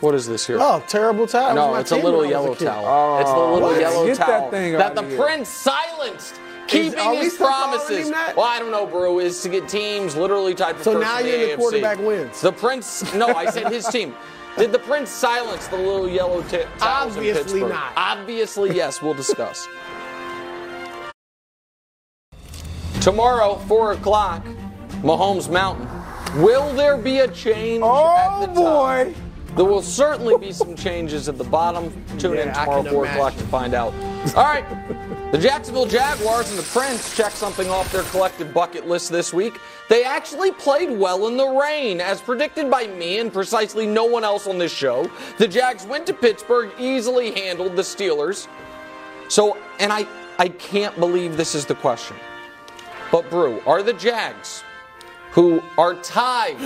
What 0.00 0.14
is 0.14 0.26
this 0.26 0.46
here? 0.46 0.58
Oh, 0.60 0.82
terrible 0.88 1.26
towel. 1.26 1.54
No, 1.54 1.74
it's 1.74 1.90
a 1.90 1.96
little 1.96 2.24
yellow 2.24 2.50
was 2.50 2.56
a 2.56 2.58
kid. 2.60 2.64
towel. 2.66 2.84
Oh. 2.86 3.20
it's 3.20 3.30
the 3.30 3.36
little 3.36 3.60
what? 3.68 3.80
yellow 3.80 4.06
Get 4.06 4.16
that 4.18 4.26
towel 4.26 4.50
thing 4.50 4.72
that 4.74 4.94
the 4.94 5.02
here. 5.02 5.18
prince 5.18 5.48
silenced, 5.48 6.40
keeping 6.68 6.98
are 6.98 7.10
we 7.10 7.18
his 7.18 7.34
promises. 7.36 8.10
Well, 8.10 8.40
I 8.46 8.58
don't 8.60 8.70
know, 8.70 8.86
Brew. 8.86 9.18
Is 9.18 9.42
to 9.42 9.48
get 9.50 9.68
teams 9.68 10.16
literally 10.16 10.54
tied 10.54 10.76
for 10.76 10.84
So 10.84 10.92
first 10.94 11.04
now 11.06 11.18
in 11.18 11.24
the 11.24 11.30
you're 11.30 11.38
the 11.48 11.52
AFC. 11.54 11.56
quarterback 11.58 11.98
wins. 11.98 12.40
The 12.40 12.52
prince. 12.52 13.12
No, 13.14 13.26
I 13.26 13.50
said 13.50 13.70
his 13.72 13.86
team. 13.88 14.14
Did 14.58 14.72
the 14.72 14.78
prince 14.78 15.10
silence 15.10 15.68
the 15.68 15.76
little 15.76 16.08
yellow 16.08 16.42
t- 16.42 16.62
towels 16.78 17.12
in 17.16 17.18
Obviously 17.20 17.42
Pittsburgh? 17.60 17.68
not. 17.70 17.92
Obviously, 17.96 18.74
yes. 18.76 19.00
We'll 19.00 19.14
discuss. 19.14 19.66
Tomorrow, 23.00 23.56
four 23.66 23.92
o'clock, 23.92 24.44
Mahomes 25.02 25.50
Mountain. 25.50 25.88
Will 26.42 26.70
there 26.74 26.96
be 26.98 27.20
a 27.20 27.28
change 27.28 27.82
Oh, 27.84 28.16
at 28.16 28.40
the 28.40 28.46
top? 28.46 28.54
boy. 28.54 29.14
There 29.56 29.64
will 29.64 29.82
certainly 29.82 30.36
be 30.38 30.52
some 30.52 30.76
changes 30.76 31.28
at 31.28 31.36
the 31.38 31.44
bottom. 31.44 31.90
Tune 32.18 32.36
in 32.38 32.48
Yeah, 32.48 32.60
I 32.60 32.64
tomorrow, 32.66 32.82
can 32.82 32.92
4 32.92 33.06
o'clock, 33.06 33.36
to 33.36 33.44
find 33.44 33.74
out. 33.74 33.92
All 34.36 34.44
right. 34.44 34.64
The 35.30 35.38
Jacksonville 35.38 35.86
Jaguars 35.86 36.50
and 36.50 36.58
the 36.58 36.64
Prince 36.64 37.16
check 37.16 37.30
something 37.30 37.70
off 37.70 37.92
their 37.92 38.02
collective 38.02 38.52
bucket 38.52 38.88
list 38.88 39.12
this 39.12 39.32
week. 39.32 39.60
They 39.88 40.02
actually 40.02 40.50
played 40.50 40.90
well 40.90 41.28
in 41.28 41.36
the 41.36 41.46
rain, 41.46 42.00
as 42.00 42.20
predicted 42.20 42.68
by 42.68 42.88
me 42.88 43.20
and 43.20 43.32
precisely 43.32 43.86
no 43.86 44.04
one 44.04 44.24
else 44.24 44.48
on 44.48 44.58
this 44.58 44.72
show. 44.72 45.08
The 45.38 45.46
Jags 45.46 45.86
went 45.86 46.04
to 46.08 46.14
Pittsburgh, 46.14 46.72
easily 46.80 47.30
handled 47.30 47.76
the 47.76 47.82
Steelers. 47.82 48.48
So, 49.28 49.56
and 49.78 49.92
I, 49.92 50.04
I 50.40 50.48
can't 50.48 50.98
believe 50.98 51.36
this 51.36 51.54
is 51.54 51.64
the 51.64 51.76
question. 51.76 52.16
But, 53.12 53.30
Brew, 53.30 53.62
are 53.66 53.84
the 53.84 53.92
Jags, 53.92 54.64
who 55.30 55.62
are 55.78 55.94
tied 55.94 56.58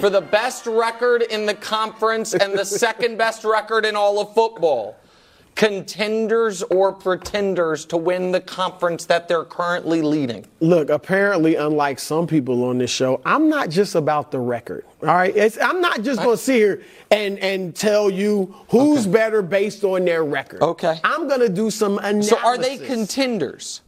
for 0.00 0.10
the 0.10 0.26
best 0.28 0.66
record 0.66 1.22
in 1.22 1.46
the 1.46 1.54
conference 1.54 2.34
and 2.34 2.58
the 2.58 2.64
second 2.64 3.16
best 3.16 3.44
record 3.44 3.86
in 3.86 3.94
all 3.94 4.20
of 4.20 4.34
football, 4.34 4.96
contenders 5.58 6.62
or 6.62 6.92
pretenders 6.92 7.84
to 7.84 7.96
win 7.96 8.30
the 8.30 8.40
conference 8.40 9.04
that 9.06 9.26
they're 9.26 9.44
currently 9.44 10.00
leading? 10.00 10.46
Look, 10.60 10.88
apparently, 10.88 11.56
unlike 11.56 11.98
some 11.98 12.28
people 12.28 12.62
on 12.64 12.78
this 12.78 12.92
show, 12.92 13.20
I'm 13.26 13.48
not 13.48 13.68
just 13.68 13.96
about 13.96 14.30
the 14.30 14.38
record. 14.38 14.84
All 15.02 15.08
right, 15.08 15.36
it's, 15.36 15.58
I'm 15.60 15.80
not 15.80 16.02
just 16.02 16.22
going 16.22 16.36
to 16.36 16.42
sit 16.42 16.54
here 16.54 16.82
and 17.10 17.38
and 17.40 17.74
tell 17.74 18.08
you 18.08 18.54
who's 18.70 19.06
better 19.06 19.42
based 19.42 19.82
on 19.82 20.04
their 20.04 20.24
record. 20.24 20.62
Okay. 20.62 21.00
I'm 21.02 21.26
going 21.26 21.40
to 21.40 21.48
do 21.48 21.70
some 21.70 21.98
analysis. 21.98 22.30
So, 22.30 22.38
are 22.38 22.56
they 22.56 22.78
contenders? 22.78 23.82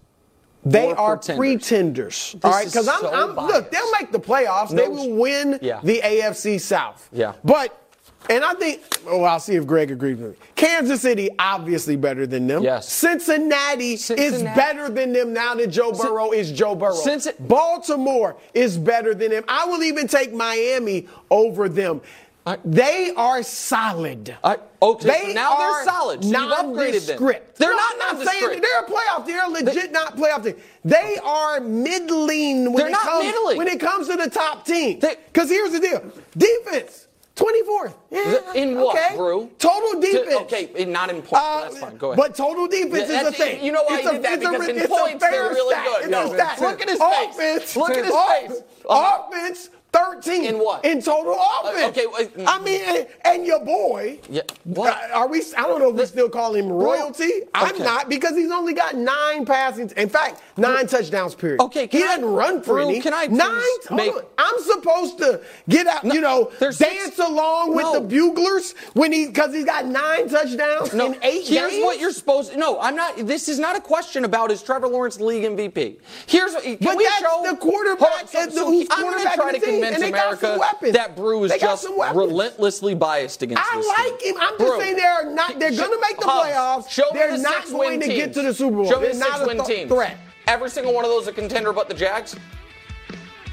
They 0.65 0.93
are 0.93 1.17
pretenders? 1.17 1.39
pretenders. 1.39 2.37
all 2.43 2.51
right, 2.51 2.67
because 2.67 2.89
I'm, 2.89 3.07
I'm 3.07 3.47
look, 3.47 3.71
they'll 3.71 3.93
make 3.93 4.13
the 4.13 4.21
playoffs. 4.21 4.75
they 4.75 4.89
will 4.89 5.15
win 5.15 5.59
yeah. 5.63 5.81
the 5.83 6.01
AFC 6.01 6.61
South. 6.61 7.09
Yeah. 7.13 7.33
But 7.45 7.80
and 8.29 8.45
I 8.45 8.55
think, 8.55 8.83
oh, 9.07 9.23
I'll 9.25 9.41
see 9.41 9.57
if 9.57 9.67
Greg 9.67 9.91
agrees 9.91 10.19
with 10.19 10.33
me. 10.33 10.47
Kansas 10.55 11.01
City 11.01 11.31
obviously 11.39 11.97
better 11.97 12.27
than 12.27 12.47
them. 12.47 12.63
Yes. 12.63 12.89
Cincinnati, 12.89 13.95
is 13.95 14.43
better 14.43 14.89
than 14.89 15.13
them 15.13 15.33
now 15.33 15.55
that 15.55 15.69
Joe 15.69 15.93
Burrow 15.93 16.33
is 16.33 16.53
Joe 16.53 16.75
Burrow. 16.75 16.95
Cinci- 16.95 17.33
Baltimore 17.41 18.37
is 18.55 18.77
better 18.79 19.15
than 19.15 19.31
them. 19.31 19.45
I 19.49 19.65
will 19.67 19.83
even 19.83 20.07
take 20.07 20.33
Miami 20.33 21.09
over 21.31 21.69
them. 21.69 22.03
I- 22.47 22.59
they 22.65 23.13
are 23.17 23.43
solid. 23.43 24.35
I- 24.43 24.57
okay, 24.81 25.09
they 25.09 25.27
so 25.29 25.33
now 25.35 25.59
they're 25.59 25.85
solid. 25.85 26.25
So 26.25 26.31
them. 26.31 26.75
nondescript. 26.75 27.59
They're 27.59 27.71
No, 27.71 27.77
not 27.77 27.93
I'm 28.11 28.19
not 28.19 28.27
saying 28.27 28.61
they're 28.61 28.81
a 28.81 28.85
playoff. 28.87 29.27
They're 29.27 29.45
a 29.45 29.49
legit 29.49 29.93
not 29.93 30.17
playoff 30.17 30.45
team. 30.45 30.57
They 30.85 31.19
are 31.23 31.61
middling 31.61 32.67
when 32.73 32.77
They're 32.77 32.89
it 32.89 32.93
not 32.93 33.03
comes 33.03 33.27
middling. 33.27 33.59
when 33.59 33.69
it 33.69 33.79
comes 33.81 34.09
to 34.09 34.17
the 34.17 34.31
top 34.31 34.65
team. 34.67 34.99
Because 35.01 35.51
here's 35.51 35.73
the 35.73 35.81
deal: 35.81 36.03
defense, 36.37 37.09
24th. 37.41 37.95
Yeah, 38.11 38.53
In 38.55 38.77
what, 38.79 38.97
okay. 38.97 39.17
Brew? 39.17 39.51
Total 39.59 40.01
defense. 40.01 40.29
To- 40.29 40.41
okay, 40.41 40.85
not 40.85 41.09
in 41.11 41.17
points. 41.23 41.33
Uh, 41.33 41.61
that's 41.63 41.79
fine. 41.79 41.97
Go 41.97 42.13
ahead. 42.13 42.17
But 42.19 42.35
total 42.37 42.69
defense 42.69 43.11
Yeah, 43.11 43.23
is 43.23 43.29
a 43.29 43.33
thing. 43.33 43.65
you 43.65 43.73
know 43.73 43.83
why 43.87 43.99
it's 43.99 44.07
I 44.07 44.11
a, 44.11 44.13
did 44.15 44.23
that? 44.25 44.33
it's 44.35 44.45
a- 44.47 44.51
Because 44.51 44.69
in 44.69 44.77
it's 44.77 44.85
a 44.85 44.89
points, 44.89 45.25
they're 45.25 45.49
really 45.49 45.75
stat. 45.75 45.87
good. 46.03 46.13
A 46.13 46.29
stat. 46.35 46.61
look 46.61 46.83
at 46.83 46.89
his 46.91 46.99
face. 46.99 47.35
Offense, 47.35 47.77
Look 47.77 47.91
at 47.91 48.05
his 48.05 48.15
face. 48.15 48.63
Uh-huh. 48.89 49.23
Offense, 49.33 49.71
13 49.93 50.45
In 50.45 50.57
what? 50.59 50.85
In 50.85 51.03
total 51.03 51.35
offense. 51.63 51.97
okay, 51.97 52.07
wait, 52.07 52.37
mm. 52.37 52.45
I 52.47 52.59
mean, 52.61 52.81
and, 52.87 53.07
and 53.25 53.47
your 53.47 53.65
boy. 53.65 54.21
Yeah, 54.29 54.43
what? 54.65 54.93
uh, 55.11 55.15
Are 55.15 55.27
we? 55.29 55.43
I 55.57 55.63
don't 55.63 55.81
know 55.81 55.91
if 55.91 55.97
we 55.97 56.07
still 56.07 56.29
call 56.29 56.55
him 56.55 56.69
royalty. 56.69 57.31
I'm 57.55 57.77
not 57.79 58.09
because 58.09 58.37
he's 58.37 58.51
only 58.53 58.73
got 58.73 58.95
nine 58.97 59.45
passing. 59.45 59.91
In 59.97 60.09
fact, 60.09 60.43
nine 60.57 60.87
touchdowns. 60.87 61.35
Period. 61.35 61.61
Okay, 61.61 61.89
can 61.89 62.01
he 62.01 62.05
I- 62.07 62.17
doesn't 62.17 62.25
run 62.33 62.63
for 62.63 62.79
any. 62.81 63.01
can 63.01 63.13
I 63.15 63.27
nine? 63.27 63.61
make- 63.91 64.15
on. 64.15 64.23
I'm 64.39 64.61
supposed 64.63 65.19
to 65.19 65.41
get 65.69 65.87
out. 65.87 66.05
No, 66.05 66.15
you 66.15 66.21
know, 66.21 66.53
dance 66.61 66.77
six- 66.77 67.19
along 67.19 67.75
with 67.75 67.85
No. 67.85 67.95
the 67.95 68.01
buglers 68.01 68.75
when 68.95 69.13
he 69.13 69.27
because 69.27 69.53
he's 69.53 69.65
got 69.65 69.87
nine 69.87 70.29
touchdowns 70.29 70.93
No, 70.95 71.07
in 71.07 71.17
eight 71.23 71.49
here's 71.49 71.73
games. 71.73 71.85
what 71.85 71.99
you're 71.99 72.13
supposed. 72.13 72.57
No, 72.57 72.79
I'm 72.81 72.95
not. 72.95 73.17
This 73.27 73.49
is 73.49 73.59
not 73.59 73.77
a 73.77 73.81
question 73.81 74.25
about 74.25 74.51
is 74.53 74.63
Trevor 74.63 74.87
Lawrence 74.89 75.19
league 75.21 75.45
MVP. 75.45 75.99
Here's 76.27 76.53
what. 76.53 76.63
Can 76.63 76.77
But 76.81 76.97
we 76.97 77.05
that's 77.05 77.19
show 77.21 77.43
the 77.51 77.57
quarterback 77.57 78.09
Hold 78.09 78.21
on, 78.23 78.29
so, 78.29 78.41
and 78.41 78.51
the- 78.53 78.55
so 78.57 78.67
who's 78.67 78.87
I'm 78.91 79.03
going 79.03 79.19
to 79.27 79.35
try 79.35 79.53
to 79.53 79.61
the 79.81 79.87
and 79.95 80.03
they 80.03 80.11
got 80.11 80.39
some 80.41 80.55
America 80.55 80.93
that 80.93 81.17
Brew 81.17 81.45
is 81.45 81.53
just 81.61 81.87
relentlessly 81.89 82.95
biased 82.95 83.43
against. 83.43 83.63
I 83.65 83.77
like 83.77 84.19
team. 84.21 84.35
him. 84.35 84.41
I'm 84.43 84.49
just 84.51 84.59
Brew, 84.59 84.81
saying 84.81 84.97
they're 84.97 85.31
not. 85.33 85.59
They're 85.59 85.71
going 85.71 85.91
to 85.91 86.01
make 86.01 86.19
the 86.19 86.27
playoffs. 86.27 86.89
Show 86.91 87.05
they're 87.13 87.37
the 87.37 87.43
not 87.43 87.67
going 87.69 88.01
to 88.01 88.07
teams. 88.07 88.19
get 88.19 88.33
to 88.35 88.43
the 88.43 88.55
Super 88.55 88.77
Bowl. 88.77 88.89
Show 88.91 89.01
they're 89.01 89.13
the 89.13 89.19
not 89.19 89.51
a 89.51 89.65
th- 89.65 89.89
threat. 89.89 90.17
Every 90.47 90.71
single 90.71 90.93
one 90.95 91.05
of 91.05 91.11
those 91.11 91.27
a 91.29 91.33
contender, 91.33 91.73
but 91.73 91.89
the 91.89 91.95
Jags. 91.95 92.35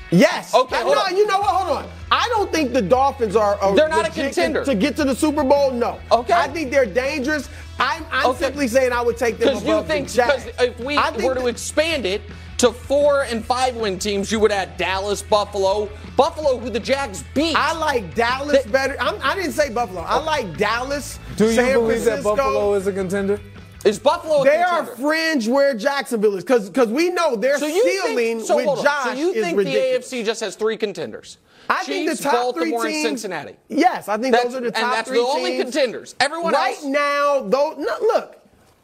Yes. 0.10 0.56
Okay, 0.56 0.82
hold 0.82 0.96
no, 0.96 1.02
on. 1.02 1.18
you 1.18 1.28
know 1.28 1.40
what? 1.40 1.50
Hold 1.50 1.78
on. 1.80 1.90
I 2.12 2.28
don't 2.30 2.50
think 2.52 2.72
the 2.72 2.82
Dolphins 2.82 3.36
are. 3.36 3.56
are 3.60 3.76
They're 3.76 3.90
not 3.90 4.08
a 4.08 4.12
contender. 4.12 4.64
to 4.64 4.74
get 4.74 4.96
to 4.96 5.04
the 5.04 5.14
Super 5.16 5.44
Bowl. 5.44 5.72
No. 5.72 6.00
Okay. 6.12 6.34
I 6.34 6.48
think 6.48 6.72
they're 6.72 6.86
dangerous. 6.86 7.50
I'm, 7.80 8.06
I'm 8.10 8.28
Okay. 8.28 8.40
simply 8.46 8.68
saying 8.70 8.94
I 8.94 9.02
would 9.02 9.18
take 9.18 9.38
them 9.38 9.50
Because 9.50 9.64
above 9.64 9.84
you 9.84 9.88
think 9.94 10.08
the 10.08 10.14
Jags. 10.14 10.46
because 10.46 10.68
if 10.70 10.80
we 10.80 10.96
were 11.26 11.36
to 11.36 11.48
expand 11.48 12.06
it 12.06 12.22
to 12.58 12.72
four 12.72 13.24
and 13.24 13.44
five 13.46 13.76
win 13.76 14.00
teams, 14.00 14.32
you 14.32 14.40
would 14.40 14.52
add 14.52 14.78
Dallas, 14.78 15.22
Buffalo, 15.22 15.90
Buffalo, 16.16 16.58
who 16.58 16.70
the 16.70 16.80
Jags 16.80 17.24
beat. 17.34 17.56
I 17.56 17.74
like 17.74 18.16
Dallas 18.16 18.64
They- 18.64 18.72
better. 18.72 18.96
I'm, 19.00 19.20
I 19.22 19.36
didn't 19.36 19.52
say 19.54 19.70
Buffalo. 19.70 20.02
I 20.02 20.18
like 20.24 20.58
Dallas. 20.58 21.20
Do 21.36 21.46
you 21.46 21.54
San 21.54 21.74
believe 21.74 22.04
that 22.06 22.24
Buffalo 22.24 22.74
is 22.74 22.88
a 22.88 22.92
contender? 22.94 23.40
is 23.86 24.00
Buffalo 24.00 24.42
a 24.42 24.44
They 24.44 24.58
are 24.62 24.86
fringe 24.86 25.48
where 25.48 25.74
Jacksonville 25.76 26.36
is, 26.36 26.44
because 26.44 26.68
because 26.70 26.88
we 26.90 27.10
know 27.10 27.36
their 27.36 27.58
So 27.60 27.68
you 27.68 27.84
ceiling 28.02 28.38
think, 28.40 28.48
so 28.48 28.56
with. 28.58 28.84
Josh 28.84 29.04
So 29.04 29.12
you 29.14 29.34
think 29.34 29.58
ridiculous. 29.58 30.10
the 30.10 30.18
AFC 30.18 30.26
just 30.26 30.42
has 30.42 30.56
three 30.56 30.78
contenders? 30.78 31.38
I 31.70 31.84
think 31.84 32.10
Chiefs, 32.10 32.18
the 32.20 32.24
top 32.24 32.34
Baltimore, 32.56 32.82
three 32.82 32.92
teams, 32.94 33.06
and 33.06 33.20
Cincinnati. 33.20 33.56
Yes, 33.70 34.08
I 34.10 34.18
think 34.18 34.34
That's- 34.34 34.52
those 34.52 34.62
are 34.62 34.66
the 34.66 34.72
top 34.72 34.78
and 34.78 34.86
top 34.88 34.94
that's 34.96 35.10
three 35.10 35.20
the 35.20 35.26
only 35.26 35.52
teams. 35.52 35.64
contenders. 35.66 36.16
Everyone 36.20 36.56
else. 36.56 36.64
right 36.64 36.76
else- 36.76 36.84
now, 36.86 37.42
though, 37.46 37.76
no, 37.78 37.96
look, 38.02 38.38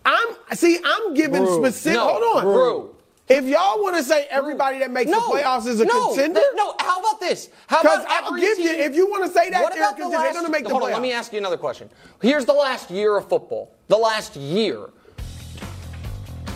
I'm 0.06 0.28
see, 0.54 0.80
I'm 0.86 1.14
giving 1.16 1.44
Brew. 1.44 1.66
specific. 1.66 1.98
No, 1.98 2.08
hold 2.10 2.38
on, 2.38 2.44
Brew. 2.44 2.96
If 3.34 3.46
y'all 3.46 3.82
want 3.82 3.98
to 3.98 4.04
say 4.04 4.28
everybody 4.30 4.80
that 4.80 4.92
makes 4.92 5.10
no, 5.10 5.20
the 5.20 5.42
playoffs 5.42 5.68
is 5.68 5.80
a 5.80 5.86
no, 5.86 6.10
contender, 6.10 6.42
no. 6.56 6.76
How 6.80 7.00
about 7.00 7.20
this? 7.20 7.50
How 7.68 7.82
because 7.82 8.04
about 8.04 8.24
I'll 8.24 8.40
give 8.40 8.60
you. 8.60 8.70
If 8.72 8.96
you 8.96 9.10
want 9.10 9.26
to 9.26 9.32
say 9.32 9.50
that, 9.50 9.62
What 9.62 9.74
they're, 9.74 9.84
about 9.84 9.98
the 9.98 10.08
last? 10.08 10.22
they're 10.24 10.34
going 10.34 10.46
to 10.46 10.52
make 10.52 10.64
the 10.64 10.70
hold 10.70 10.84
playoffs. 10.84 10.88
on, 10.88 10.92
let 10.94 11.02
me 11.02 11.12
ask 11.12 11.32
you 11.34 11.40
another 11.40 11.58
question. 11.58 11.90
Here's 12.22 12.46
the 12.46 12.54
last 12.54 12.90
year 12.92 13.18
of 13.18 13.28
football. 13.28 13.76
The 13.88 13.98
last 13.98 14.36
year. 14.36 14.90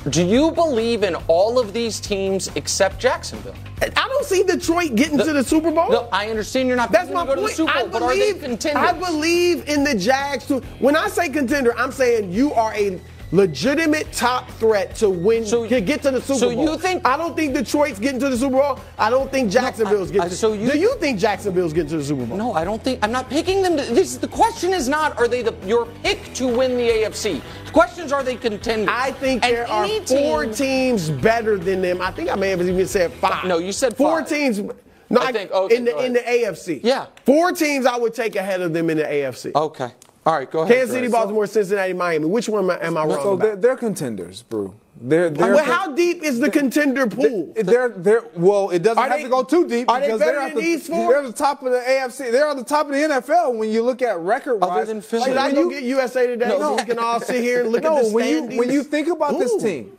Do 0.10 0.26
you 0.26 0.52
believe 0.52 1.04
in 1.04 1.16
all 1.28 1.60
of 1.60 1.74
these 1.74 2.00
teams 2.00 2.50
except 2.56 2.98
Jacksonville? 2.98 3.56
I 3.82 3.90
don't 3.90 4.26
see 4.26 4.44
Detroit 4.44 4.96
getting 4.96 5.18
to 5.18 5.34
the 5.34 5.44
Super 5.44 5.70
Bowl. 5.70 5.90
No, 5.90 6.08
I 6.14 6.30
understand 6.30 6.70
you're 6.70 6.78
not 6.78 6.92
That's 6.94 7.10
my 7.12 7.26
to 7.26 7.28
go 7.28 7.36
to 7.36 7.42
the 7.42 7.48
point. 7.48 7.56
Super 7.58 7.74
Bowl, 7.74 7.84
I 7.84 7.88
but 7.88 8.02
are 8.02 8.16
they 8.16 8.32
believe? 8.34 8.66
I 8.76 8.94
believe 8.94 9.68
in 9.68 9.84
the 9.84 9.94
Jags 9.96 10.48
too. 10.48 10.62
When 10.80 10.96
I 10.96 11.10
say 11.10 11.28
contender, 11.28 11.78
I'm 11.78 11.92
saying 11.92 12.32
you 12.32 12.54
are 12.54 12.74
a 12.74 13.02
legitimate 13.32 14.12
top 14.14 14.50
threat 14.52 14.96
to 14.96 15.10
win 15.10 15.46
So- 15.46 15.68
to 15.68 15.82
get 15.82 16.02
to 16.04 16.12
the 16.12 16.22
Super 16.22 16.40
so 16.40 16.50
Bowl. 16.56 16.66
So 16.66 16.72
you 16.74 16.78
think- 16.80 17.06
I 17.06 17.18
don't 17.18 17.36
think 17.36 17.54
Detroit's 17.54 18.00
getting 18.00 18.20
to 18.22 18.30
the 18.30 18.38
Super 18.38 18.58
Bowl. 18.58 18.80
I 18.98 19.10
don't 19.10 19.30
think 19.32 19.52
Jacksonville's 19.52 20.10
I- 20.10 20.14
getting 20.14 20.22
I- 20.28 20.30
to 20.30 20.36
so 20.36 20.54
you- 20.54 20.72
Do 20.72 20.78
you 20.78 20.96
think 21.00 21.20
Jacksonville's 21.20 21.74
getting 21.74 21.90
to 21.90 21.98
the 21.98 22.04
Super 22.04 22.26
Bowl? 22.26 22.38
No, 22.38 22.54
I 22.54 22.64
don't 22.64 22.82
think 22.84 23.00
I'm 23.04 23.12
not 23.12 23.30
picking 23.30 23.62
them. 23.62 23.76
To, 23.78 23.84
this 23.84 24.16
the 24.18 24.28
question 24.30 24.74
is 24.74 24.88
not 24.88 25.18
are 25.20 25.28
they 25.28 25.42
the 25.42 25.54
your 25.66 25.88
pick 26.04 26.34
to 26.36 26.48
win 26.48 26.78
the 26.78 26.90
AFC. 26.90 27.42
The 27.66 27.72
question 27.72 28.06
is 28.06 28.14
are 28.14 28.24
they 28.24 28.36
contenders? 28.36 28.90
I 28.92 29.12
think 29.12 29.44
And 29.46 29.56
there 29.56 29.70
are 29.70 29.88
four 30.06 30.46
team- 30.46 30.54
teams 30.54 31.10
better 31.10 31.58
than 31.58 31.82
them. 31.82 32.02
I 32.02 32.12
think 32.12 32.30
I 32.32 32.36
may 32.36 32.50
have 32.52 32.62
even 32.62 32.88
said 32.88 33.12
five. 33.14 33.46
No, 33.46 33.58
you 33.58 33.72
said 33.74 33.96
four 33.98 34.20
five. 34.20 34.30
teams. 34.30 34.62
No, 35.10 35.22
I 35.22 35.28
I 35.28 35.32
think- 35.32 35.52
okay, 35.52 35.76
in 35.76 35.86
the 35.86 35.98
in 36.04 36.14
the 36.14 36.20
AFC. 36.30 36.82
Yeah. 36.84 37.06
four 37.26 37.52
teams 37.52 37.86
I 37.86 37.98
would 37.98 38.14
take 38.14 38.36
ahead 38.36 38.62
of 38.62 38.74
them 38.74 38.90
in 38.90 38.98
the 38.98 39.04
AFC. 39.06 39.52
Okay. 39.56 39.90
All 40.28 40.34
right, 40.34 40.52
go 40.52 40.60
ahead. 40.64 40.76
Kansas 40.76 40.90
City, 40.94 41.08
Greg. 41.08 41.12
Baltimore, 41.14 41.48
Cincinnati, 41.48 41.94
Miami. 41.94 42.26
Which 42.26 42.50
one 42.50 42.66
am 42.66 42.72
I, 42.72 42.86
am 42.86 42.98
I 42.98 43.06
wrong 43.06 43.12
So 43.24 43.34
about? 43.34 43.46
they're, 43.46 43.56
they're 43.56 43.76
contenders, 43.78 44.44
bro. 44.44 44.76
They're, 45.00 45.28
uh, 45.28 45.30
they're 45.30 45.56
well, 45.56 45.64
how 45.64 45.94
deep 45.96 46.22
is 46.22 46.40
the 46.42 46.50
contender 46.52 47.08
pool? 47.08 47.54
They're, 47.56 47.88
they're, 47.88 48.24
well, 48.36 48.70
it 48.72 48.80
doesn't 48.84 49.02
Are 49.02 49.08
have 49.08 49.20
they- 49.20 49.24
to 49.24 49.30
go 49.30 49.44
too 49.44 49.66
deep 49.70 49.90
are 49.90 50.02
they 50.02 50.08
better 50.08 50.18
they're 50.18 50.40
at 50.42 50.48
than 50.48 50.56
the, 50.56 50.62
these 50.62 50.88
four? 50.88 50.98
they're 51.14 51.20
at 51.22 51.28
the 51.28 51.32
top 51.32 51.64
of 51.64 51.72
the 51.72 51.78
AFC. 51.80 52.30
They're 52.30 52.50
on 52.50 52.58
the 52.58 52.64
top 52.66 52.88
of 52.88 52.92
the 52.92 52.98
NFL 52.98 53.56
when 53.56 53.70
you 53.70 53.84
look 53.84 54.02
at 54.02 54.20
record 54.20 54.58
Other 54.62 54.68
wise. 54.68 54.88
than 54.88 55.00
Philly. 55.00 55.24
Should 55.30 55.38
I 55.38 55.54
go 55.54 55.62
you- 55.62 55.70
get 55.70 55.84
USA 55.84 56.28
Today 56.28 56.50
so 56.50 56.76
we 56.76 56.84
can 56.84 57.00
all 57.00 57.22
sit 57.22 57.42
here 57.42 57.62
and 57.62 57.70
look 57.72 57.84
no, 57.84 57.96
at 57.98 58.04
the 58.04 58.10
standings? 58.10 58.14
when 58.14 58.52
you 58.52 58.58
when 58.60 58.70
you 58.70 58.84
think 58.84 59.08
about 59.08 59.36
Ooh. 59.36 59.40
this 59.40 59.64
team, 59.64 59.96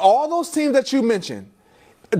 all 0.00 0.28
those 0.30 0.50
teams 0.50 0.72
that 0.74 0.92
you 0.92 1.02
mentioned, 1.02 1.50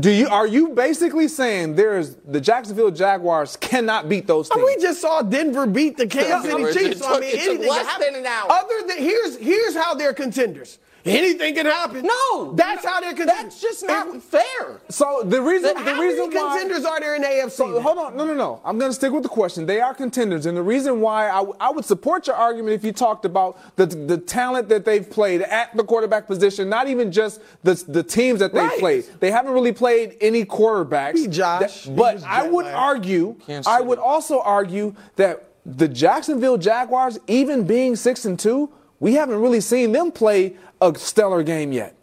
do 0.01 0.11
you 0.11 0.29
are 0.29 0.47
you 0.47 0.69
basically 0.71 1.29
saying 1.29 1.75
there's 1.75 2.17
the 2.27 2.41
Jacksonville 2.41 2.91
Jaguars 2.91 3.57
cannot 3.57 4.09
beat 4.09 4.27
those 4.27 4.51
Oh, 4.51 4.57
teams? 4.57 4.67
we 4.67 4.83
just 4.83 5.01
saw 5.01 5.23
Denver 5.23 5.67
beat 5.67 5.97
the 5.97 6.07
Kansas 6.07 6.51
City 6.51 6.65
Chiefs. 6.79 7.01
So, 7.01 7.17
I 7.17 7.21
mean, 7.21 7.31
it 7.31 7.33
took 7.41 7.49
anything 7.49 7.69
less 7.69 7.99
than 7.99 8.15
an 8.17 8.27
hour. 8.27 8.53
Other 8.53 8.87
than 8.87 8.99
here's 8.99 9.39
here's 9.39 9.75
how 9.75 9.95
they're 9.95 10.13
contenders. 10.13 10.79
Anything 11.09 11.55
can 11.55 11.67
happen. 11.67 12.03
No, 12.07 12.53
that's 12.55 12.85
how 12.85 13.01
they're 13.01 13.11
contenders. 13.15 13.43
That's 13.43 13.61
just 13.61 13.87
not 13.87 14.15
If- 14.15 14.23
fair. 14.25 14.81
so 14.89 15.23
the 15.25 15.41
reason 15.41 15.77
How 15.77 15.85
the 15.85 15.95
many 15.95 16.07
reason 16.09 16.31
why 16.31 16.59
contenders 16.59 16.85
are 16.85 17.01
there 17.01 17.15
in 17.15 17.23
the 17.23 17.29
AFC? 17.29 17.51
So, 17.51 17.81
hold 17.81 17.99
on, 17.99 18.17
no, 18.17 18.25
no, 18.25 18.35
no. 18.35 18.61
I'm 18.65 18.79
going 18.79 18.91
to 18.91 18.95
stick 18.95 19.13
with 19.13 19.23
the 19.23 19.29
question. 19.29 19.67
They 19.67 19.81
are 19.81 19.95
contenders, 19.95 20.47
and 20.47 20.57
the 20.57 20.63
reason 20.63 21.01
why 21.01 21.29
I, 21.31 21.37
w- 21.39 21.57
I 21.61 21.71
would 21.71 21.85
support 21.85 22.27
your 22.27 22.37
argument 22.37 22.75
if 22.75 22.85
you 22.85 22.93
talked 22.93 23.25
about 23.25 23.59
the 23.77 23.87
the 23.87 24.19
talent 24.19 24.69
that 24.69 24.85
they've 24.85 25.09
played 25.09 25.43
at 25.43 25.77
the 25.77 25.85
quarterback 25.85 26.27
position, 26.27 26.69
not 26.69 26.89
even 26.89 27.11
just 27.13 27.41
the 27.63 27.75
the 27.89 28.03
teams 28.03 28.41
that 28.41 28.53
they've 28.53 28.63
Right. 28.63 28.79
played. 28.79 29.05
They 29.21 29.31
haven't 29.31 29.53
really 29.53 29.73
played 29.73 30.17
any 30.21 30.45
quarterbacks. 30.45 31.15
Be 31.15 31.27
Josh. 31.29 31.85
That- 31.85 31.97
but 31.97 32.23
I 32.27 32.43
jet 32.43 32.53
would 32.53 32.65
lagged. 32.67 32.77
argue, 32.77 33.37
Kansas 33.47 33.67
I 33.67 33.77
City. 33.79 33.89
would 33.89 33.99
also 33.99 34.41
argue 34.41 34.95
that 35.17 35.45
the 35.67 35.89
Jacksonville 35.89 36.57
Jaguars, 36.57 37.19
even 37.27 37.65
being 37.65 37.95
six 37.97 38.25
and 38.25 38.39
two, 38.39 38.71
we 39.01 39.15
haven't 39.15 39.41
really 39.41 39.61
seen 39.61 39.93
them 39.93 40.11
play 40.13 40.57
a 40.81 40.95
stellar 40.97 41.43
game 41.43 41.73
yet. 41.73 41.95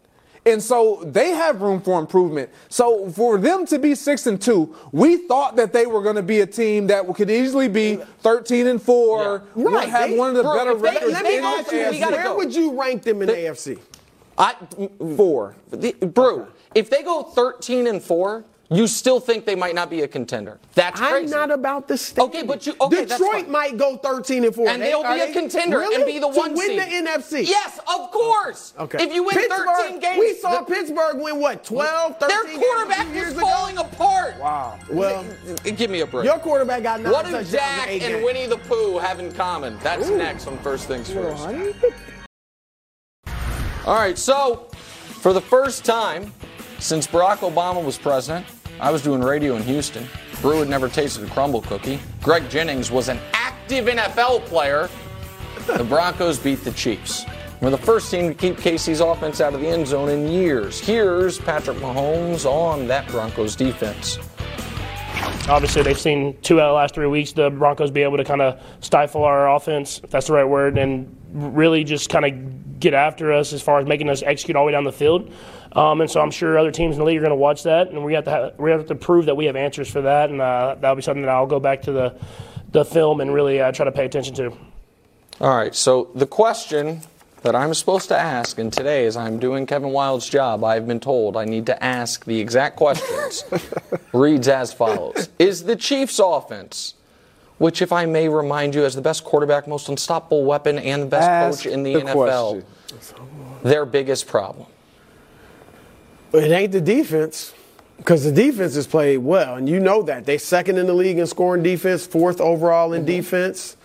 And 0.44 0.62
so 0.62 1.02
they 1.04 1.30
have 1.30 1.60
room 1.60 1.80
for 1.80 1.98
improvement. 1.98 2.50
So 2.68 3.10
for 3.10 3.36
them 3.36 3.66
to 3.66 3.80
be 3.80 3.96
six 3.96 4.28
and 4.28 4.40
two, 4.40 4.76
we 4.92 5.16
thought 5.26 5.56
that 5.56 5.72
they 5.72 5.86
were 5.86 6.00
going 6.02 6.14
to 6.14 6.22
be 6.22 6.40
a 6.40 6.46
team 6.46 6.86
that 6.86 7.12
could 7.16 7.30
easily 7.30 7.66
be 7.68 7.96
thirteen 8.20 8.68
and 8.68 8.80
four, 8.80 9.42
Yeah. 9.56 9.62
would 9.64 9.72
Right, 9.74 9.88
have 9.88 10.10
they- 10.10 10.16
one 10.16 10.30
of 10.30 10.36
the 10.36 10.42
Bro, 10.44 10.54
better 10.54 10.74
they- 10.74 10.80
records 10.80 11.12
Let 11.14 11.24
me 11.24 11.38
in 11.38 11.44
ask 11.44 11.72
you, 11.72 11.90
we 11.90 12.00
where 12.00 12.22
go. 12.22 12.36
would 12.36 12.54
you 12.54 12.80
rank 12.80 13.02
them 13.02 13.22
in 13.22 13.26
the 13.28 13.34
AFC? 13.34 13.78
I 14.38 14.54
four. 15.16 15.56
the, 15.70 15.92
Brew. 15.94 16.46
If 16.76 16.90
they 16.90 17.02
go 17.02 17.22
13 17.24 17.88
and 17.88 18.00
four, 18.00 18.44
you 18.68 18.86
still 18.86 19.20
think 19.20 19.44
they 19.44 19.54
might 19.54 19.74
not 19.74 19.88
be 19.90 20.02
a 20.02 20.08
contender. 20.08 20.58
That's 20.74 20.98
crazy. 20.98 21.14
I'm 21.14 21.20
crazy. 21.22 21.34
not 21.34 21.50
about 21.52 21.86
the 21.88 21.96
standing. 21.96 22.30
Okay, 22.40 22.42
but 22.46 22.66
you- 22.66 22.74
okay, 22.80 23.04
Detroit 23.04 23.48
might 23.48 23.76
go 23.76 23.96
13 23.96 24.44
and 24.44 24.54
4. 24.54 24.68
and 24.68 24.82
They- 24.82 24.86
they'll 24.88 25.02
be 25.04 25.20
a 25.20 25.32
contender 25.32 25.78
really? 25.78 25.94
and 25.96 26.04
be 26.06 26.18
the 26.18 26.28
to 26.30 26.36
one 26.36 26.54
win 26.54 26.68
seed. 26.70 26.80
the 26.80 26.84
NFC. 26.84 27.42
Yes, 27.42 27.78
of 27.86 28.10
course. 28.10 28.74
Okay. 28.78 29.04
If 29.04 29.14
you 29.14 29.22
win 29.22 29.36
Pittsburgh, 29.36 29.66
13 29.76 29.98
games, 30.00 30.18
we 30.18 30.34
saw 30.34 30.58
the- 30.58 30.64
Pittsburgh 30.64 31.18
win 31.20 31.38
what 31.40 31.62
12, 31.64 32.18
13 32.18 32.28
their 32.46 32.58
quarterback 32.58 33.06
was 33.06 33.14
years 33.14 33.32
ago? 33.32 33.40
falling 33.40 33.78
apart. 33.78 34.34
Wow. 34.40 34.78
Well, 34.90 35.24
Give 35.64 35.90
me 35.90 36.00
a 36.00 36.06
break. 36.06 36.24
your 36.24 36.38
quarterback 36.38 36.82
got 36.82 37.00
nine 37.00 37.12
what 37.12 37.24
do 37.26 37.30
touchdowns 37.32 37.52
Dak 37.52 37.86
in 37.86 37.92
eight 37.94 38.02
and 38.02 38.12
games. 38.14 38.24
Winnie 38.24 38.46
the 38.46 38.58
Pooh 38.58 38.98
have 38.98 39.20
in 39.20 39.30
common? 39.32 39.78
That's 39.82 40.08
next 40.08 40.46
on 40.48 40.58
First 40.58 40.88
Things 40.88 41.08
First. 41.10 41.46
All 43.86 43.94
right, 43.94 44.18
so 44.18 44.66
for 45.20 45.32
the 45.32 45.40
first 45.40 45.84
time 45.84 46.32
since 46.78 47.06
Barack 47.06 47.38
Obama 47.38 47.82
was 47.84 47.96
president, 47.96 48.44
I 48.78 48.90
was 48.90 49.02
doing 49.02 49.22
radio 49.22 49.56
in 49.56 49.62
Houston. 49.62 50.06
Brew 50.42 50.60
had 50.60 50.68
never 50.68 50.88
tasted 50.88 51.24
a 51.24 51.26
Crumbl 51.28 51.62
cookie. 51.64 51.98
Greg 52.20 52.48
Jennings 52.50 52.90
was 52.90 53.08
an 53.08 53.18
active 53.32 53.86
NFL 53.86 54.44
player. 54.44 54.90
The 55.66 55.84
Broncos 55.84 56.38
beat 56.38 56.62
the 56.62 56.72
Chiefs. 56.72 57.24
We're 57.62 57.70
the 57.70 57.78
first 57.78 58.10
team 58.10 58.28
to 58.28 58.34
keep 58.34 58.56
KC's 58.56 59.00
offense 59.00 59.40
out 59.40 59.54
of 59.54 59.62
the 59.62 59.66
end 59.68 59.86
zone 59.86 60.10
in 60.10 60.28
years. 60.28 60.78
Here's 60.78 61.38
Patrick 61.38 61.78
Mahomes 61.78 62.44
on 62.44 62.86
that 62.88 63.08
Broncos 63.08 63.56
defense. 63.56 64.18
Obviously, 65.48 65.82
they've 65.82 65.98
seen 65.98 66.36
two 66.42 66.60
out 66.60 66.66
of 66.66 66.70
the 66.70 66.74
last 66.74 66.94
three 66.94 67.06
weeks 67.06 67.32
the 67.32 67.48
Broncos 67.48 67.90
be 67.90 68.02
able 68.02 68.18
to 68.18 68.24
kind 68.24 68.42
of 68.42 68.60
stifle 68.80 69.24
our 69.24 69.54
offense, 69.54 70.00
if 70.04 70.10
that's 70.10 70.26
the 70.26 70.34
right 70.34 70.44
word, 70.44 70.76
and 70.76 71.16
really 71.32 71.82
just 71.82 72.10
kind 72.10 72.26
of 72.26 72.65
get 72.78 72.94
after 72.94 73.32
us 73.32 73.52
as 73.52 73.62
far 73.62 73.78
as 73.80 73.86
making 73.86 74.08
us 74.08 74.22
execute 74.22 74.56
all 74.56 74.64
the 74.64 74.66
way 74.66 74.72
down 74.72 74.84
the 74.84 74.92
field. 74.92 75.32
Um, 75.72 76.00
and 76.00 76.10
so 76.10 76.20
I'm 76.20 76.30
sure 76.30 76.58
other 76.58 76.70
teams 76.70 76.94
in 76.94 77.00
the 77.00 77.04
league 77.04 77.18
are 77.18 77.20
going 77.20 77.30
to 77.30 77.36
watch 77.36 77.64
that, 77.64 77.88
and 77.88 78.04
we 78.04 78.14
have 78.14 78.24
to 78.24 78.30
have, 78.30 78.58
we 78.58 78.70
have 78.70 78.86
to 78.86 78.94
prove 78.94 79.26
that 79.26 79.36
we 79.36 79.44
have 79.46 79.56
answers 79.56 79.90
for 79.90 80.02
that, 80.02 80.30
and 80.30 80.40
uh, 80.40 80.76
that'll 80.80 80.96
be 80.96 81.02
something 81.02 81.22
that 81.22 81.30
I'll 81.30 81.46
go 81.46 81.60
back 81.60 81.82
to 81.82 81.92
the 81.92 82.18
the 82.72 82.84
film 82.84 83.20
and 83.20 83.32
really 83.32 83.60
uh, 83.60 83.72
try 83.72 83.84
to 83.84 83.92
pay 83.92 84.04
attention 84.04 84.34
to. 84.34 84.56
All 85.40 85.56
right, 85.56 85.74
so 85.74 86.10
the 86.14 86.26
question 86.26 87.02
that 87.42 87.54
I'm 87.54 87.72
supposed 87.74 88.08
to 88.08 88.18
ask, 88.18 88.58
and 88.58 88.72
today, 88.72 89.06
as 89.06 89.16
I'm 89.16 89.38
doing 89.38 89.66
Kevin 89.66 89.90
Wildes' 89.90 90.30
job, 90.30 90.64
I've 90.64 90.86
been 90.86 91.00
told 91.00 91.36
I 91.36 91.44
need 91.44 91.66
to 91.66 91.82
ask 91.82 92.24
the 92.24 92.40
exact 92.40 92.76
questions, 92.76 93.44
reads 94.12 94.48
as 94.48 94.72
follows 94.72 95.28
Is 95.38 95.64
the 95.64 95.76
Chiefs' 95.76 96.18
offense, 96.18 96.94
which, 97.58 97.80
if 97.80 97.92
I 97.92 98.06
may 98.06 98.28
remind 98.28 98.74
you, 98.74 98.82
has 98.82 98.94
the 98.94 99.02
best 99.02 99.24
quarterback, 99.24 99.66
most 99.66 99.88
unstoppable 99.88 100.44
weapon, 100.44 100.78
and 100.78 101.02
the 101.02 101.06
best 101.06 101.28
Ask 101.28 101.64
coach 101.64 101.72
in 101.72 101.82
the, 101.82 101.94
the 101.94 102.00
NFL, 102.00 102.64
question. 102.90 103.18
their 103.62 103.86
biggest 103.86 104.26
problem? 104.26 104.66
It 106.32 106.50
ain't 106.50 106.72
the 106.72 106.80
defense. 106.80 107.54
Because 107.96 108.24
the 108.24 108.32
defense 108.32 108.74
has 108.74 108.86
played 108.86 109.18
well, 109.18 109.54
and 109.54 109.66
you 109.66 109.80
know 109.80 110.02
that. 110.02 110.26
They 110.26 110.36
second 110.36 110.76
in 110.76 110.86
the 110.86 110.92
league 110.92 111.18
in 111.18 111.26
scoring 111.26 111.62
defense, 111.62 112.06
fourth 112.06 112.42
overall 112.42 112.92
in 112.92 113.00
mm-hmm. 113.00 113.06
defense. 113.06 113.76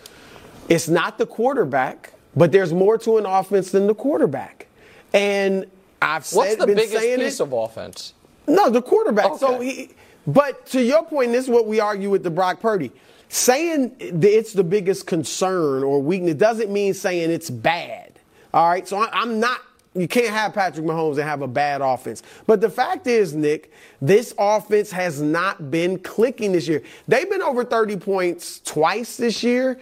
It's 0.67 0.89
not 0.89 1.17
the 1.17 1.25
quarterback, 1.25 2.13
but 2.35 2.51
there's 2.51 2.73
more 2.73 2.97
to 2.99 3.17
an 3.17 3.25
offense 3.25 3.71
than 3.71 3.87
the 3.87 3.95
quarterback. 3.95 4.67
And 5.13 5.65
I've 6.01 6.25
said, 6.25 6.37
What's 6.37 6.55
the 6.57 6.67
been 6.67 6.75
biggest 6.75 6.97
saying 6.97 7.19
piece 7.19 7.39
it. 7.39 7.43
of 7.43 7.53
offense? 7.53 8.13
No, 8.47 8.69
the 8.69 8.81
quarterback. 8.81 9.37
So 9.37 9.61
he, 9.61 9.91
but 10.27 10.65
to 10.67 10.83
your 10.83 11.03
point, 11.03 11.31
this 11.31 11.45
is 11.45 11.49
what 11.49 11.67
we 11.67 11.79
argue 11.79 12.09
with 12.09 12.23
the 12.23 12.31
Brock 12.31 12.59
Purdy. 12.59 12.91
Saying 13.33 13.95
it's 13.99 14.51
the 14.51 14.63
biggest 14.63 15.07
concern 15.07 15.85
or 15.85 16.01
weakness 16.01 16.35
doesn't 16.35 16.69
mean 16.69 16.93
saying 16.93 17.31
it's 17.31 17.49
bad. 17.49 18.19
All 18.53 18.67
right, 18.67 18.85
so 18.85 19.07
I'm 19.09 19.39
not. 19.39 19.61
You 19.95 20.09
can't 20.09 20.33
have 20.33 20.53
Patrick 20.53 20.85
Mahomes 20.85 21.11
and 21.11 21.21
have 21.21 21.41
a 21.41 21.47
bad 21.47 21.79
offense. 21.79 22.23
But 22.45 22.59
the 22.59 22.69
fact 22.69 23.07
is, 23.07 23.33
Nick, 23.33 23.71
this 24.01 24.33
offense 24.37 24.91
has 24.91 25.21
not 25.21 25.71
been 25.71 25.99
clicking 25.99 26.51
this 26.51 26.67
year. 26.67 26.83
They've 27.07 27.29
been 27.29 27.41
over 27.41 27.63
30 27.63 27.95
points 27.97 28.59
twice 28.65 29.15
this 29.15 29.43
year. 29.43 29.79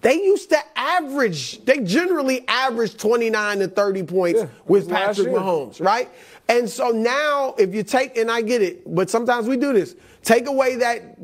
They 0.00 0.14
used 0.14 0.50
to 0.50 0.58
average, 0.74 1.64
they 1.64 1.78
generally 1.78 2.46
average 2.48 2.96
29 2.96 3.60
to 3.60 3.68
30 3.68 4.02
points 4.04 4.40
Yeah, 4.40 4.48
with 4.66 4.88
Patrick. 4.88 5.28
Mahomes, 5.28 5.80
right? 5.80 6.08
And 6.48 6.68
so 6.68 6.90
now, 6.90 7.54
if 7.58 7.74
you 7.74 7.84
take, 7.84 8.16
and 8.16 8.28
I 8.28 8.42
get 8.42 8.60
it, 8.60 8.92
but 8.92 9.08
sometimes 9.08 9.46
we 9.46 9.56
do 9.56 9.72
this. 9.72 9.94
Take 10.28 10.46
away 10.46 10.76
that 10.76 11.16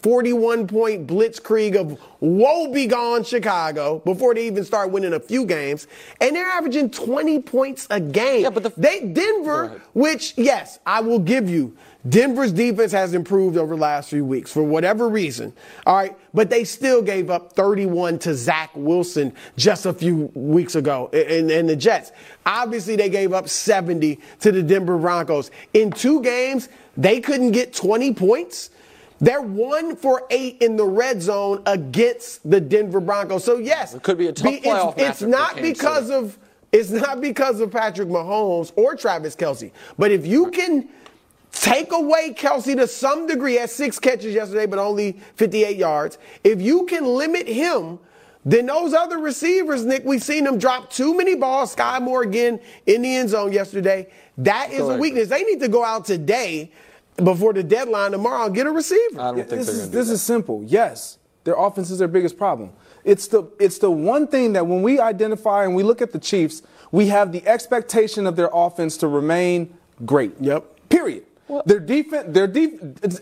41 0.00 0.68
point 0.68 1.06
blitzkrieg 1.06 1.76
of 1.76 2.00
woe 2.20 2.72
begone 2.72 3.22
Chicago 3.22 3.98
before 4.06 4.34
they 4.34 4.46
even 4.46 4.64
start 4.64 4.90
winning 4.90 5.12
a 5.12 5.20
few 5.20 5.44
games, 5.44 5.86
and 6.22 6.34
they're 6.34 6.46
averaging 6.46 6.88
20 6.88 7.42
points 7.42 7.86
a 7.90 8.00
game. 8.00 8.44
Yeah, 8.44 8.48
but 8.48 8.62
the- 8.62 8.72
they 8.74 9.00
Denver, 9.00 9.82
which 9.92 10.32
yes, 10.38 10.78
I 10.86 11.02
will 11.02 11.18
give 11.18 11.50
you. 11.50 11.76
Denver's 12.08 12.52
defense 12.52 12.90
has 12.92 13.12
improved 13.12 13.58
over 13.58 13.74
the 13.74 13.82
last 13.82 14.08
few 14.08 14.24
weeks 14.24 14.50
for 14.50 14.62
whatever 14.62 15.10
reason. 15.10 15.52
All 15.84 15.96
right, 15.96 16.16
but 16.32 16.48
they 16.48 16.64
still 16.64 17.02
gave 17.02 17.28
up 17.28 17.52
31 17.52 18.18
to 18.20 18.34
Zach 18.34 18.70
Wilson 18.74 19.34
just 19.58 19.84
a 19.84 19.92
few 19.92 20.30
weeks 20.32 20.74
ago 20.74 21.10
in, 21.12 21.50
in 21.50 21.66
the 21.66 21.76
Jets. 21.76 22.12
Obviously, 22.46 22.96
they 22.96 23.10
gave 23.10 23.34
up 23.34 23.46
70 23.46 24.18
to 24.40 24.52
the 24.52 24.62
Denver 24.62 24.96
Broncos. 24.96 25.50
In 25.74 25.90
two 25.90 26.22
games, 26.22 26.70
they 26.98 27.20
couldn't 27.20 27.52
get 27.52 27.72
20 27.72 28.12
points. 28.12 28.70
They're 29.20 29.40
one 29.40 29.96
for 29.96 30.24
eight 30.30 30.58
in 30.60 30.76
the 30.76 30.84
red 30.84 31.22
zone 31.22 31.62
against 31.64 32.48
the 32.48 32.60
Denver 32.60 33.00
Broncos. 33.00 33.44
So 33.44 33.56
yes, 33.58 33.94
It 33.94 34.02
could 34.02 34.18
be 34.18 34.26
a 34.28 34.32
tough 34.32 34.52
it's- 34.52 34.64
playoff 34.64 34.94
It's, 34.98 35.20
for 35.20 35.26
not 35.28 35.56
because 35.56 36.06
City. 36.08 36.18
of 36.18 36.38
it's 36.70 36.90
not 36.90 37.22
because 37.22 37.60
of 37.60 37.70
Patrick 37.70 38.08
Mahomes 38.08 38.72
or 38.76 38.94
Travis 38.94 39.34
Kelce. 39.34 39.70
But 39.96 40.10
if 40.10 40.26
you 40.26 40.50
can 40.50 40.86
take 41.50 41.92
away 41.92 42.34
Kelce 42.34 42.76
to 42.76 42.86
some 42.86 43.26
degree, 43.26 43.54
had 43.54 43.70
six 43.70 43.98
catches 43.98 44.34
yesterday, 44.34 44.66
but 44.66 44.78
only 44.78 45.18
58 45.36 45.78
yards. 45.78 46.18
If 46.44 46.60
you 46.60 46.84
can 46.84 47.06
limit 47.06 47.48
him, 47.48 47.98
then 48.44 48.66
those 48.66 48.92
other 48.92 49.16
receivers, 49.18 49.86
Nick, 49.86 50.04
we've 50.04 50.22
seen 50.22 50.44
them 50.44 50.58
drop 50.58 50.90
too 50.90 51.16
many 51.16 51.34
balls. 51.34 51.74
Skyy 51.74 52.02
Moore 52.02 52.22
again 52.22 52.60
in 52.86 53.00
the 53.00 53.16
end 53.16 53.30
zone 53.30 53.50
yesterday. 53.52 54.06
That 54.36 54.70
is 54.70 54.80
a 54.86 54.96
weakness. 54.98 55.28
They 55.28 55.42
need 55.44 55.60
to 55.60 55.68
go 55.68 55.82
out 55.84 56.04
today 56.04 56.70
before 57.22 57.52
the 57.52 57.62
deadline 57.62 58.12
tomorrow 58.12 58.46
and 58.46 58.54
get 58.54 58.66
a 58.66 58.70
receiver. 58.70 59.20
I 59.20 59.32
don't 59.32 59.36
think 59.36 59.48
this 59.48 59.66
they're 59.66 59.74
is, 59.74 59.80
going 59.80 59.90
to 59.90 59.92
do 59.92 59.98
this 59.98 60.08
that. 60.08 60.14
is 60.14 60.22
simple. 60.22 60.62
Yes, 60.64 61.18
their 61.44 61.54
offense 61.54 61.90
is 61.90 61.98
their 61.98 62.08
biggest 62.08 62.36
problem. 62.36 62.72
It's 63.04 63.28
the 63.28 63.44
it's 63.58 63.78
the 63.78 63.90
one 63.90 64.26
thing 64.26 64.52
that 64.52 64.66
when 64.66 64.82
we 64.82 65.00
identify 65.00 65.64
and 65.64 65.74
we 65.74 65.82
look 65.82 66.02
at 66.02 66.12
the 66.12 66.18
Chiefs, 66.18 66.62
we 66.92 67.06
have 67.08 67.32
the 67.32 67.46
expectation 67.46 68.26
of 68.26 68.36
their 68.36 68.50
offense 68.52 68.96
to 68.98 69.08
remain 69.08 69.76
great. 70.04 70.32
Yep. 70.40 70.88
Period. 70.88 71.24
their 71.64 71.80
defense, 71.80 72.26
their 72.28 72.46
def, 72.46 72.70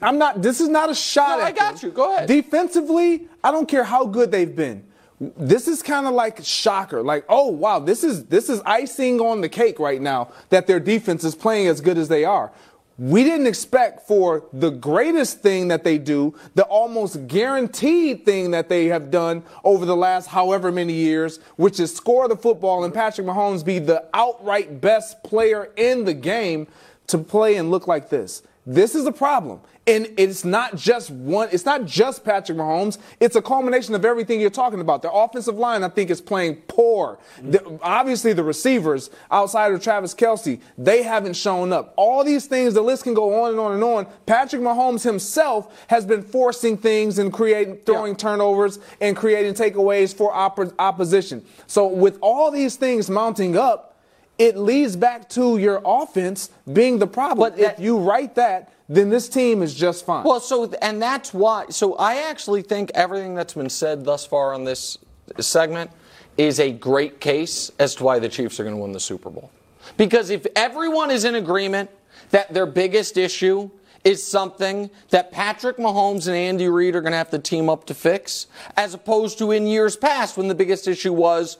I'm 0.02 0.18
not. 0.18 0.42
This 0.42 0.60
is 0.60 0.68
not 0.68 0.90
a 0.90 0.94
shot. 0.94 1.38
No, 1.38 1.44
at 1.44 1.48
I 1.48 1.52
got 1.52 1.76
them. 1.76 1.90
you. 1.90 1.94
Go 1.94 2.14
ahead. 2.14 2.28
Defensively, 2.28 3.28
I 3.44 3.50
don't 3.52 3.68
care 3.68 3.84
how 3.84 4.06
good 4.06 4.30
they've 4.32 4.54
been. 4.54 4.84
This 5.18 5.66
is 5.66 5.82
kind 5.82 6.06
of 6.06 6.12
like 6.12 6.44
shocker. 6.44 7.02
Like, 7.02 7.24
oh 7.28 7.48
wow, 7.48 7.78
this 7.78 8.04
is 8.04 8.26
this 8.26 8.50
is 8.50 8.60
icing 8.66 9.20
on 9.20 9.40
the 9.40 9.48
cake 9.48 9.78
right 9.78 10.00
now 10.00 10.32
that 10.50 10.66
their 10.66 10.80
defense 10.80 11.24
is 11.24 11.34
playing 11.34 11.68
as 11.68 11.80
good 11.80 11.96
as 11.96 12.08
they 12.08 12.24
are. 12.24 12.52
We 12.98 13.24
didn't 13.24 13.46
expect 13.46 14.06
for 14.06 14.44
the 14.54 14.70
greatest 14.70 15.40
thing 15.40 15.68
that 15.68 15.84
they 15.84 15.98
do, 15.98 16.34
the 16.54 16.64
almost 16.64 17.26
guaranteed 17.26 18.24
thing 18.24 18.52
that 18.52 18.70
they 18.70 18.86
have 18.86 19.10
done 19.10 19.42
over 19.64 19.84
the 19.84 19.96
last 19.96 20.28
however 20.28 20.72
many 20.72 20.94
years, 20.94 21.38
which 21.56 21.78
is 21.78 21.94
score 21.94 22.26
the 22.26 22.36
football 22.36 22.84
and 22.84 22.94
Patrick 22.94 23.26
Mahomes 23.26 23.62
be 23.62 23.78
the 23.78 24.04
outright 24.14 24.80
best 24.80 25.22
player 25.22 25.70
in 25.76 26.04
the 26.04 26.14
game 26.14 26.66
to 27.08 27.18
play 27.18 27.56
and 27.56 27.70
look 27.70 27.86
like 27.86 28.08
this. 28.08 28.42
This 28.66 28.94
is 28.94 29.04
a 29.04 29.12
problem. 29.12 29.60
And 29.88 30.08
it's 30.16 30.44
not 30.44 30.74
just 30.74 31.10
one, 31.10 31.48
it's 31.52 31.64
not 31.64 31.84
just 31.84 32.24
Patrick 32.24 32.58
Mahomes. 32.58 32.98
It's 33.20 33.36
a 33.36 33.42
culmination 33.42 33.94
of 33.94 34.04
everything 34.04 34.40
you're 34.40 34.50
talking 34.50 34.80
about. 34.80 35.00
The 35.02 35.12
offensive 35.12 35.54
line, 35.56 35.84
I 35.84 35.88
think, 35.88 36.10
is 36.10 36.20
playing 36.20 36.56
poor. 36.66 37.18
The- 37.40 37.78
obviously, 37.82 38.32
the 38.32 38.42
receivers 38.42 39.10
outside 39.30 39.72
of 39.72 39.80
Travis 39.80 40.12
Kelce, 40.12 40.60
they 40.76 41.02
haven't 41.04 41.34
shown 41.34 41.72
up. 41.72 41.92
All 41.96 42.24
these 42.24 42.46
things, 42.46 42.74
the 42.74 42.80
list 42.82 43.04
can 43.04 43.14
go 43.14 43.42
on 43.44 43.50
and 43.50 43.60
on 43.60 43.72
and 43.74 43.84
on. 43.84 44.06
Patrick 44.26 44.60
Mahomes 44.60 45.04
himself 45.04 45.84
has 45.86 46.04
been 46.04 46.22
forcing 46.22 46.76
things 46.76 47.20
and 47.20 47.32
creating, 47.32 47.76
throwing 47.86 48.16
turnovers 48.16 48.80
and 49.00 49.16
creating 49.16 49.54
takeaways 49.54 50.12
for 50.12 50.32
oppo- 50.32 50.74
opposition. 50.80 51.44
So, 51.68 51.86
with 51.86 52.18
all 52.20 52.50
these 52.50 52.74
things 52.74 53.08
mounting 53.08 53.56
up, 53.56 53.96
it 54.36 54.56
leads 54.56 54.96
back 54.96 55.28
to 55.30 55.58
your 55.58 55.80
offense 55.84 56.50
being 56.72 56.98
the 56.98 57.06
problem. 57.06 57.38
But 57.38 57.56
that- 57.58 57.74
if 57.74 57.80
you 57.80 57.98
write 57.98 58.34
that, 58.34 58.70
then 58.88 59.10
this 59.10 59.28
team 59.28 59.62
is 59.62 59.74
just 59.74 60.06
fine. 60.06 60.24
Well, 60.24 60.40
so 60.40 60.72
and 60.80 61.02
that's 61.02 61.34
why. 61.34 61.66
So 61.70 61.94
I 61.94 62.28
actually 62.28 62.62
think 62.62 62.90
everything 62.94 63.34
that's 63.34 63.54
been 63.54 63.70
said 63.70 64.04
thus 64.04 64.24
far 64.24 64.54
on 64.54 64.64
this 64.64 64.98
segment 65.40 65.90
is 66.38 66.60
a 66.60 66.70
great 66.70 67.20
case 67.20 67.72
as 67.78 67.94
to 67.96 68.04
why 68.04 68.18
the 68.18 68.28
Chiefs 68.28 68.60
are 68.60 68.64
going 68.64 68.76
to 68.76 68.80
win 68.80 68.92
the 68.92 69.00
Super 69.00 69.30
Bowl. 69.30 69.50
Because 69.96 70.30
if 70.30 70.46
everyone 70.54 71.10
is 71.10 71.24
in 71.24 71.34
agreement 71.34 71.90
that 72.30 72.52
their 72.52 72.66
biggest 72.66 73.16
issue 73.16 73.70
is 74.04 74.24
something 74.24 74.88
that 75.10 75.32
Patrick 75.32 75.78
Mahomes 75.78 76.28
and 76.28 76.36
Andy 76.36 76.68
Reid 76.68 76.94
are 76.94 77.00
going 77.00 77.12
to 77.12 77.18
have 77.18 77.30
to 77.30 77.38
team 77.38 77.68
up 77.68 77.86
to 77.86 77.94
fix, 77.94 78.46
as 78.76 78.94
opposed 78.94 79.38
to 79.38 79.50
in 79.50 79.66
years 79.66 79.96
past 79.96 80.36
when 80.36 80.46
the 80.46 80.54
biggest 80.54 80.86
issue 80.86 81.12
was 81.12 81.58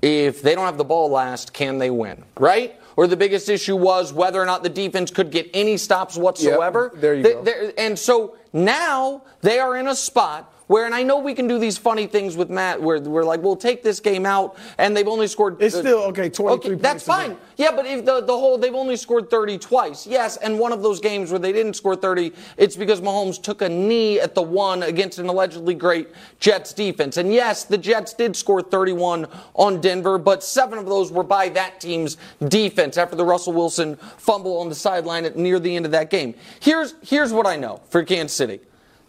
if 0.00 0.42
they 0.42 0.54
don't 0.54 0.64
have 0.64 0.78
the 0.78 0.84
ball 0.84 1.10
last, 1.10 1.52
can 1.52 1.78
they 1.78 1.90
win? 1.90 2.24
Right? 2.38 2.78
Or 2.98 3.06
the 3.06 3.16
biggest 3.16 3.48
issue 3.48 3.76
was 3.76 4.12
whether 4.12 4.42
or 4.42 4.44
not 4.44 4.64
the 4.64 4.68
defense 4.68 5.12
could 5.12 5.30
get 5.30 5.48
any 5.54 5.76
stops 5.76 6.16
whatsoever. 6.16 6.90
there 6.96 7.14
you 7.14 7.22
They- 7.22 7.32
go. 7.34 7.72
and 7.78 7.96
so 7.96 8.34
now 8.52 9.22
they 9.40 9.60
are 9.60 9.76
in 9.76 9.86
a 9.86 9.94
spot 9.94 10.47
where, 10.68 10.86
and 10.86 10.94
I 10.94 11.02
know 11.02 11.18
we 11.18 11.34
can 11.34 11.48
do 11.48 11.58
these 11.58 11.76
funny 11.76 12.06
things 12.06 12.36
with 12.36 12.50
Matt, 12.50 12.80
where 12.80 13.00
we're 13.00 13.24
like, 13.24 13.42
we'll 13.42 13.56
take 13.56 13.82
this 13.82 14.00
game 14.00 14.24
out, 14.24 14.56
and 14.76 14.96
they've 14.96 15.08
only 15.08 15.26
scored. 15.26 15.60
It's 15.60 15.76
still, 15.76 16.00
okay, 16.04 16.28
23 16.28 16.76
That's 16.76 17.04
points 17.04 17.04
a 17.04 17.06
fine. 17.06 17.38
Yeah, 17.56 17.72
but 17.74 17.86
if 17.86 18.04
the, 18.04 18.20
the 18.20 18.32
whole, 18.32 18.58
they've 18.58 18.74
only 18.74 18.96
scored 18.96 19.30
30 19.30 19.58
twice. 19.58 20.06
Yes, 20.06 20.36
and 20.36 20.58
one 20.58 20.72
of 20.72 20.82
those 20.82 21.00
games 21.00 21.30
where 21.30 21.38
they 21.38 21.52
didn't 21.52 21.74
score 21.74 21.96
30, 21.96 22.32
it's 22.58 22.76
because 22.76 23.00
Mahomes 23.00 23.42
took 23.42 23.62
a 23.62 23.68
knee 23.68 24.20
at 24.20 24.34
the 24.34 24.42
one 24.42 24.82
against 24.82 25.18
an 25.18 25.28
allegedly 25.28 25.74
great 25.74 26.08
Jets 26.38 26.74
defense. 26.74 27.16
And 27.16 27.32
yes, 27.32 27.64
the 27.64 27.78
Jets 27.78 28.12
did 28.12 28.36
score 28.36 28.60
31 28.60 29.26
on 29.54 29.80
Denver, 29.80 30.18
but 30.18 30.44
seven 30.44 30.78
of 30.78 30.84
those 30.84 31.10
were 31.10 31.24
by 31.24 31.48
that 31.48 31.80
team's 31.80 32.18
defense 32.46 32.98
after 32.98 33.16
the 33.16 33.24
Russell 33.24 33.54
Wilson 33.54 33.96
fumble 33.96 34.58
on 34.58 34.68
the 34.68 34.74
sideline 34.74 35.24
at 35.24 35.36
near 35.36 35.58
the 35.58 35.74
end 35.74 35.86
of 35.86 35.92
that 35.92 36.10
game. 36.10 36.34
Here's, 36.60 36.94
here's 37.02 37.32
what 37.32 37.46
I 37.46 37.56
know 37.56 37.80
for 37.88 38.04
Kansas 38.04 38.36
City. 38.36 38.60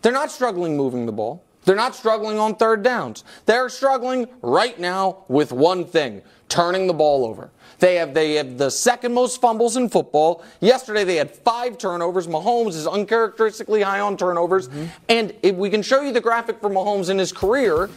They're 0.02 0.14
not 0.14 0.32
struggling 0.32 0.78
moving 0.78 1.06
the 1.06 1.12
ball. 1.12 1.44
They're 1.70 1.76
not 1.76 1.94
struggling 1.94 2.40
on 2.40 2.56
third 2.56 2.82
downs. 2.82 3.24
They're 3.46 3.70
struggling 3.70 4.28
right 4.42 4.80
now 4.80 5.26
with 5.28 5.52
one 5.52 5.86
thing 5.86 6.24
turning 6.48 6.88
the 6.88 6.96
ball 6.96 7.24
over. 7.28 7.52
They 7.78 7.98
have, 7.98 8.16
they 8.16 8.34
have 8.34 8.58
the 8.58 8.72
second 8.72 9.14
most 9.14 9.40
fumbles 9.40 9.78
in 9.78 9.88
football. 9.88 10.44
Yesterday 10.62 11.04
they 11.04 11.18
had 11.18 11.30
five 11.30 11.78
turnovers. 11.78 12.26
Mahomes 12.26 12.70
is 12.70 12.88
uncharacteristically 12.88 13.84
high 13.84 14.00
on 14.00 14.18
turnovers. 14.18 14.68
Mm-hmm. 14.68 14.86
And 15.10 15.36
if 15.44 15.56
we 15.58 15.70
can 15.70 15.84
show 15.84 16.02
you 16.02 16.12
the 16.12 16.20
graphic 16.20 16.60
for 16.60 16.72
Mahomes 16.72 17.12
in 17.12 17.20
his 17.20 17.32
career, 17.32 17.92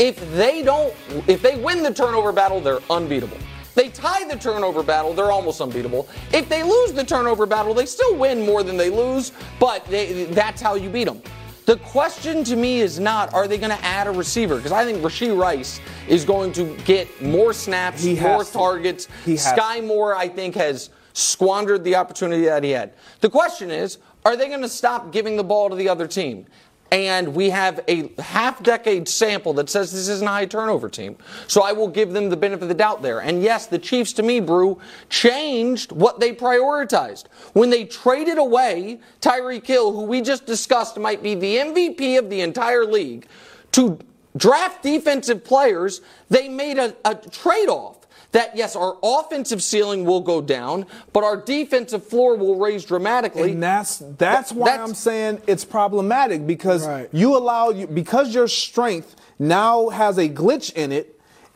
if 0.00 0.18
they 0.32 0.62
don't, 0.62 0.92
if 1.28 1.42
they 1.42 1.54
win 1.54 1.84
the 1.84 1.94
turnover 1.94 2.32
battle, 2.32 2.60
they're 2.60 2.80
unbeatable. 2.90 3.38
They 3.76 3.88
tie 3.88 4.26
the 4.26 4.34
turnover 4.34 4.82
battle, 4.82 5.14
they're 5.14 5.30
almost 5.30 5.60
unbeatable. 5.60 6.08
If 6.32 6.48
they 6.48 6.64
lose 6.64 6.92
the 6.92 7.04
turnover 7.04 7.46
battle, 7.46 7.72
they 7.72 7.86
still 7.86 8.16
win 8.16 8.44
more 8.44 8.64
than 8.64 8.76
they 8.76 8.90
lose, 8.90 9.30
but 9.60 9.84
they, 9.84 10.24
that's 10.24 10.60
how 10.60 10.74
you 10.74 10.90
beat 10.90 11.04
them. 11.04 11.22
The 11.66 11.76
question 11.78 12.44
to 12.44 12.54
me 12.54 12.80
is 12.80 13.00
not 13.00 13.34
are 13.34 13.48
they 13.48 13.58
going 13.58 13.76
to 13.76 13.84
add 13.84 14.06
a 14.06 14.12
receiver? 14.12 14.56
Because 14.56 14.70
I 14.70 14.84
think 14.84 14.98
Rashee 14.98 15.36
Rice 15.36 15.80
is 16.06 16.24
going 16.24 16.52
to 16.52 16.76
get 16.84 17.20
more 17.20 17.52
snaps, 17.52 18.04
He 18.04 18.14
more 18.14 18.44
targets. 18.44 19.08
Skyy 19.24 19.80
to. 19.80 19.82
Moore, 19.82 20.14
I 20.14 20.28
think, 20.28 20.54
has 20.54 20.90
squandered 21.12 21.82
the 21.82 21.96
opportunity 21.96 22.44
that 22.44 22.62
he 22.62 22.70
had. 22.70 22.92
The 23.20 23.30
question 23.30 23.72
is 23.72 23.98
are 24.24 24.36
they 24.36 24.46
going 24.48 24.62
to 24.62 24.68
stop 24.68 25.10
giving 25.10 25.36
the 25.36 25.44
ball 25.44 25.68
to 25.68 25.74
the 25.74 25.88
other 25.88 26.06
team? 26.06 26.46
And 26.92 27.34
we 27.34 27.50
have 27.50 27.80
a 27.88 28.10
half 28.20 28.62
decade 28.62 29.08
sample 29.08 29.52
that 29.54 29.68
says 29.68 29.92
this 29.92 30.08
isn't 30.08 30.26
a 30.26 30.30
high 30.30 30.46
turnover 30.46 30.88
team. 30.88 31.16
So 31.48 31.62
I 31.62 31.72
will 31.72 31.88
give 31.88 32.12
them 32.12 32.30
the 32.30 32.36
benefit 32.36 32.62
of 32.62 32.68
the 32.68 32.74
doubt 32.74 33.02
there. 33.02 33.20
And 33.20 33.42
yes, 33.42 33.66
the 33.66 33.78
Chiefs, 33.78 34.12
to 34.14 34.22
me, 34.22 34.40
Brew, 34.40 34.80
changed 35.10 35.90
what 35.90 36.20
they 36.20 36.32
prioritized. 36.32 37.24
When 37.54 37.70
they 37.70 37.84
traded 37.84 38.38
away 38.38 39.00
Tyreek 39.20 39.66
Hill, 39.66 39.92
who 39.92 40.02
we 40.02 40.20
just 40.20 40.46
discussed 40.46 40.96
might 40.96 41.22
be 41.22 41.34
the 41.34 41.56
MVP 41.56 42.18
of 42.18 42.30
the 42.30 42.40
entire 42.40 42.84
league, 42.84 43.26
to 43.72 43.98
draft 44.36 44.82
defensive 44.82 45.44
players, 45.44 46.02
they 46.30 46.48
made 46.48 46.78
a, 46.78 46.94
a 47.04 47.14
trade 47.14 47.68
off 47.68 48.05
that 48.32 48.56
yes, 48.56 48.76
our 48.76 48.96
offensive 49.02 49.62
ceiling 49.62 50.04
will 50.04 50.20
go 50.20 50.40
down, 50.42 50.86
but 51.12 51.24
our 51.24 51.36
defensive 51.36 52.06
floor 52.06 52.36
will 52.36 52.56
raise 52.56 52.84
dramatically. 52.84 53.52
And 53.52 53.62
that's 53.62 54.02
that's 54.18 54.50
Th- 54.50 54.58
why 54.60 54.70
that's- 54.70 54.88
I'm 54.88 54.94
saying 54.94 55.42
it's 55.46 55.64
problematic 55.64 56.46
because 56.46 56.86
Right. 56.86 57.08
you 57.12 57.36
allow 57.36 57.70
you 57.70 57.86
because 57.86 58.34
your 58.34 58.48
strength 58.48 59.16
now 59.38 59.88
has 59.90 60.18
a 60.18 60.28
glitch 60.28 60.72
in 60.74 60.92
it. 60.92 61.12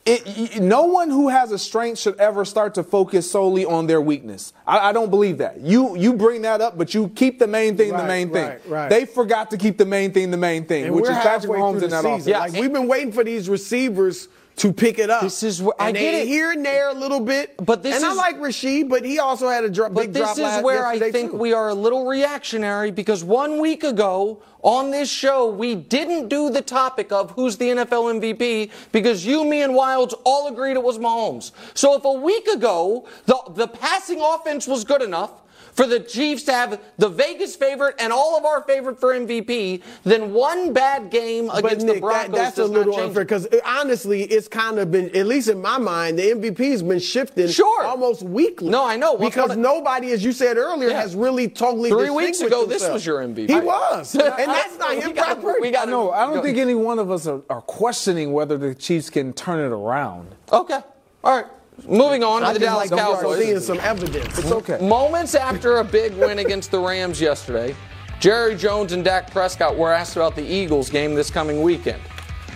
It, 0.06 0.62
no 0.62 0.84
one 0.86 1.10
who 1.10 1.28
has 1.28 1.52
a 1.52 1.58
strength 1.58 1.98
should 1.98 2.18
ever 2.18 2.46
start 2.46 2.74
to 2.76 2.82
focus 2.82 3.30
solely 3.30 3.66
on 3.66 3.86
their 3.86 4.00
weakness. 4.00 4.54
I, 4.66 4.88
I 4.88 4.92
don't 4.92 5.10
believe 5.10 5.38
that. 5.38 5.60
You 5.60 5.94
you 5.94 6.14
bring 6.14 6.40
that 6.42 6.62
up, 6.62 6.78
but 6.78 6.94
you 6.94 7.08
keep 7.08 7.38
the 7.38 7.46
main 7.46 7.76
thing 7.76 7.92
the 7.94 8.04
main 8.04 8.30
thing. 8.32 8.48
right, 8.48 8.60
right. 8.68 8.88
They 8.88 9.04
forgot 9.04 9.50
to 9.50 9.58
keep 9.58 9.76
the 9.76 9.84
main 9.84 10.12
thing 10.12 10.30
the 10.30 10.38
main 10.38 10.64
thing, 10.64 10.84
And 10.86 10.94
which 10.94 11.04
is 11.04 11.10
Patrick 11.10 11.42
halfway 11.42 11.58
Mahomes 11.58 11.82
in 11.82 11.90
that 11.90 12.02
season. 12.02 12.32
offense. 12.32 12.52
Like 12.54 12.60
we've 12.62 12.72
been 12.72 12.88
waiting 12.88 13.12
for 13.12 13.24
these 13.24 13.50
receivers 13.50 14.28
to 14.60 14.72
pick 14.74 14.98
it 14.98 15.08
up. 15.08 15.22
This 15.22 15.42
is 15.42 15.62
where- 15.62 15.74
I 15.78 15.90
get 15.90 16.14
it. 16.14 16.26
here 16.28 16.50
and 16.52 16.64
there 16.64 16.90
a 16.90 16.94
little 16.94 17.20
bit. 17.20 17.54
But 17.64 17.82
this 17.82 17.96
and 17.96 18.04
I 18.04 18.12
like 18.12 18.38
Rashee, 18.38 18.86
but 18.88 19.04
he 19.04 19.18
also 19.18 19.48
had 19.48 19.64
a 19.64 19.70
drop, 19.70 19.94
But 19.94 20.12
big 20.12 20.14
drop 20.14 20.36
this 20.36 20.56
is 20.58 20.62
where 20.62 20.86
I 20.86 20.98
think 20.98 21.30
too. 21.30 21.36
we 21.38 21.52
are 21.54 21.70
a 21.70 21.74
little 21.74 22.04
reactionary 22.06 22.90
because 22.90 23.24
one 23.24 23.58
week 23.60 23.84
ago 23.84 24.42
on 24.62 24.90
this 24.90 25.08
show, 25.10 25.48
we 25.50 25.74
didn't 25.74 26.28
do 26.28 26.50
the 26.50 26.60
topic 26.60 27.10
of 27.10 27.30
who's 27.30 27.56
the 27.56 27.70
NFL 27.70 28.20
MVP 28.20 28.70
because 28.92 29.24
you, 29.24 29.44
me, 29.44 29.62
and 29.62 29.72
Wildes 29.74 30.12
all 30.24 30.48
agreed 30.48 30.72
it 30.72 30.82
was 30.82 30.98
Mahomes. 30.98 31.52
So 31.72 31.94
if 31.96 32.04
a 32.04 32.12
week 32.12 32.46
ago 32.48 33.06
the, 33.24 33.38
the 33.54 33.66
passing 33.66 34.20
offense 34.20 34.66
was 34.66 34.84
good 34.84 35.00
enough, 35.00 35.30
for 35.72 35.86
the 35.86 36.00
Chiefs 36.00 36.42
to 36.44 36.52
have 36.52 36.80
the 36.98 37.08
Vegas 37.08 37.56
favorite 37.56 37.94
and 37.98 38.12
all 38.12 38.36
of 38.36 38.44
our 38.44 38.62
favorite 38.62 38.98
for 38.98 39.14
MVP, 39.14 39.82
then 40.04 40.32
one 40.32 40.72
bad 40.72 41.10
game 41.10 41.46
But 41.46 41.64
against 41.64 41.86
Nick, 41.86 41.94
the 41.96 42.00
Broncos 42.00 42.22
that, 42.26 42.32
that's 42.32 42.58
a 42.58 42.64
little 42.64 42.96
not 42.96 43.04
unfair 43.04 43.24
because 43.24 43.46
honestly, 43.64 44.22
it's 44.24 44.48
kind 44.48 44.78
of 44.78 44.90
been, 44.90 45.14
at 45.16 45.26
least 45.26 45.48
in 45.48 45.60
my 45.60 45.78
mind, 45.78 46.18
the 46.18 46.22
MVP's 46.32 46.82
been 46.82 46.98
shifting 46.98 47.48
Sure. 47.48 47.84
almost 47.84 48.22
weekly. 48.22 48.68
No, 48.68 48.84
I 48.84 48.96
know. 48.96 49.12
What's 49.12 49.34
because 49.34 49.48
gonna- 49.50 49.62
nobody, 49.62 50.12
as 50.12 50.24
you 50.24 50.32
said 50.32 50.56
earlier, 50.56 50.90
Yeah. 50.90 51.00
has 51.00 51.14
really 51.14 51.48
totally. 51.48 51.90
Three 51.90 52.10
weeks 52.10 52.38
distinguished 52.40 52.62
ago, 52.62 52.66
this 52.66 52.88
was 52.88 53.06
your 53.06 53.20
MVP. 53.22 53.48
He 53.52 53.60
was, 53.60 54.14
and 54.16 54.22
that's 54.22 54.78
not 54.78 54.90
We 54.96 55.00
him. 55.02 55.12
got- 55.14 55.40
Brock 55.40 55.54
Purdy. 55.54 55.60
we 55.62 55.70
got- 55.70 55.88
No, 55.88 56.10
I 56.10 56.24
don't 56.26 56.34
Go- 56.34 56.42
think 56.42 56.58
any 56.58 56.74
one 56.74 56.98
of 56.98 57.10
us 57.10 57.26
are, 57.26 57.40
are 57.48 57.62
questioning 57.62 58.32
whether 58.32 58.58
the 58.58 58.74
Chiefs 58.74 59.08
can 59.10 59.32
turn 59.32 59.58
it 59.60 59.72
around. 59.74 60.34
Okay. 60.52 60.80
All 61.24 61.36
right. 61.36 61.46
Moving 61.88 62.22
on 62.22 62.42
to 62.42 62.52
the 62.52 62.58
Dallas 62.58 62.90
like 62.90 62.98
that 62.98 63.08
we 63.08 63.14
are 63.14 63.20
Cowboys. 63.22 63.42
seeing 63.44 63.60
some 63.60 63.80
evidence. 63.80 64.38
It's 64.38 64.50
okay. 64.52 64.78
Moments 64.86 65.34
after 65.34 65.78
a 65.78 65.84
big 65.84 66.14
win 66.14 66.38
against 66.38 66.70
the 66.70 66.78
Rams 66.78 67.20
yesterday, 67.20 67.74
Jerry 68.20 68.54
Jones 68.54 68.92
and 68.92 69.02
Dak 69.04 69.30
Prescott 69.30 69.76
were 69.76 69.92
asked 69.92 70.16
about 70.16 70.36
the 70.36 70.44
Eagles 70.44 70.90
game 70.90 71.14
this 71.14 71.30
coming 71.30 71.62
weekend. 71.62 72.02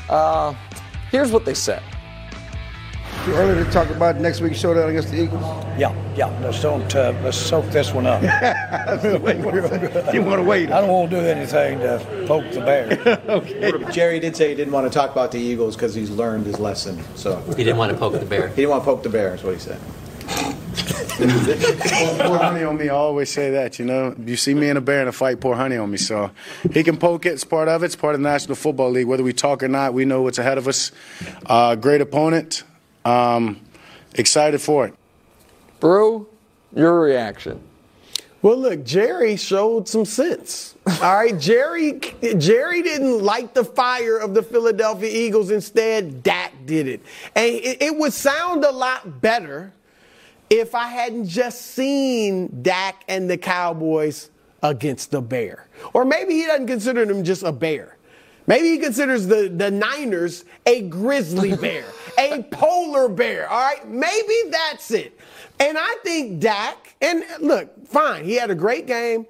Uh, 0.08 0.54
here's 1.10 1.32
what 1.32 1.44
they 1.44 1.54
said. 1.54 1.82
Too 3.24 3.32
early 3.32 3.64
to 3.64 3.70
talk 3.70 3.88
about 3.88 4.20
next 4.20 4.40
week's 4.42 4.58
showdown 4.58 4.90
against 4.90 5.10
the 5.10 5.22
Eagles. 5.22 5.42
Yeah, 5.78 5.94
yeah. 6.14 6.26
Let's 6.40 6.60
don't. 6.60 6.94
Uh, 6.94 7.14
let's 7.22 7.38
soak 7.38 7.64
this 7.70 7.92
one 7.92 8.06
up. 8.06 8.22
You 10.14 10.22
want 10.22 10.40
to 10.40 10.42
wait? 10.42 10.70
I 10.70 10.80
don't 10.80 10.90
want 10.90 11.10
to 11.10 11.20
do 11.20 11.26
anything 11.26 11.78
to 11.80 12.24
poke 12.26 12.50
the 12.52 12.60
bear. 12.60 13.20
okay. 13.28 13.92
Jerry 13.92 14.20
did 14.20 14.36
say 14.36 14.50
he 14.50 14.54
didn't 14.54 14.72
want 14.74 14.90
to 14.90 14.96
talk 14.96 15.10
about 15.10 15.32
the 15.32 15.38
Eagles 15.38 15.74
because 15.74 15.94
he's 15.94 16.10
learned 16.10 16.44
his 16.46 16.58
lesson. 16.60 17.02
So 17.16 17.40
He 17.56 17.64
didn't 17.64 17.78
want 17.78 17.92
to 17.92 17.98
poke 17.98 18.12
the 18.12 18.26
bear. 18.26 18.48
he 18.48 18.56
didn't 18.56 18.70
want 18.70 18.82
to 18.82 18.84
poke 18.84 19.02
the 19.02 19.08
bear. 19.08 19.34
Is 19.34 19.42
what 19.42 19.54
he 19.54 19.60
said. 19.60 19.80
pour 22.24 22.38
honey 22.38 22.64
on 22.64 22.76
me. 22.76 22.88
I 22.88 22.94
always 22.94 23.30
say 23.30 23.50
that. 23.52 23.78
You 23.78 23.84
know, 23.86 24.14
you 24.24 24.36
see 24.36 24.52
me 24.54 24.68
and 24.68 24.76
a 24.76 24.80
bear 24.80 25.00
in 25.02 25.08
a 25.08 25.12
fight, 25.12 25.40
pour 25.40 25.56
honey 25.56 25.76
on 25.76 25.90
me. 25.90 25.96
So 25.96 26.30
he 26.72 26.82
can 26.82 26.96
poke 26.98 27.24
it. 27.26 27.32
It's 27.32 27.44
part 27.44 27.68
of 27.68 27.82
it. 27.82 27.86
It's 27.86 27.96
part 27.96 28.14
of 28.14 28.20
the 28.20 28.28
National 28.28 28.54
Football 28.56 28.90
League. 28.90 29.06
Whether 29.06 29.22
we 29.22 29.32
talk 29.32 29.62
or 29.62 29.68
not, 29.68 29.94
we 29.94 30.04
know 30.04 30.22
what's 30.22 30.38
ahead 30.38 30.58
of 30.58 30.68
us. 30.68 30.92
Uh, 31.46 31.74
great 31.74 32.00
opponent. 32.02 32.64
Um, 33.04 33.60
excited 34.14 34.60
for 34.60 34.86
it. 34.86 34.94
Brew, 35.80 36.28
your 36.74 37.00
reaction. 37.00 37.60
Well, 38.42 38.58
look, 38.58 38.84
Jerry 38.84 39.36
showed 39.36 39.88
some 39.88 40.04
sense. 40.04 40.74
All 40.86 41.14
right, 41.14 41.38
Jerry. 41.38 41.98
Jerry 42.36 42.82
didn't 42.82 43.22
light 43.22 43.54
the 43.54 43.64
fire 43.64 44.18
of 44.18 44.34
the 44.34 44.42
Philadelphia 44.42 45.08
Eagles. 45.10 45.50
Instead, 45.50 46.22
Dak 46.22 46.52
did 46.66 46.86
it, 46.86 47.00
and 47.34 47.54
it, 47.54 47.82
it 47.82 47.96
would 47.96 48.12
sound 48.12 48.64
a 48.64 48.70
lot 48.70 49.22
better 49.22 49.72
if 50.50 50.74
I 50.74 50.88
hadn't 50.88 51.26
just 51.26 51.74
seen 51.74 52.62
Dak 52.62 53.02
and 53.08 53.30
the 53.30 53.38
Cowboys 53.38 54.30
against 54.62 55.10
the 55.10 55.22
Bear, 55.22 55.66
or 55.94 56.04
maybe 56.04 56.34
he 56.34 56.44
doesn't 56.44 56.66
consider 56.66 57.06
them 57.06 57.24
just 57.24 57.44
a 57.44 57.52
bear. 57.52 57.96
Maybe 58.46 58.68
he 58.68 58.78
considers 58.78 59.26
the, 59.26 59.48
the 59.48 59.70
Niners 59.70 60.44
a 60.66 60.82
grizzly 60.82 61.56
bear, 61.56 61.86
a 62.18 62.42
polar 62.50 63.08
bear. 63.08 63.48
All 63.48 63.60
right, 63.60 63.88
maybe 63.88 64.34
that's 64.50 64.90
it. 64.90 65.18
And 65.60 65.78
I 65.78 65.96
think 66.02 66.40
Dak, 66.40 66.96
and 67.00 67.24
look, 67.40 67.86
fine, 67.86 68.24
he 68.24 68.34
had 68.34 68.50
a 68.50 68.54
great 68.54 68.86
game, 68.86 69.26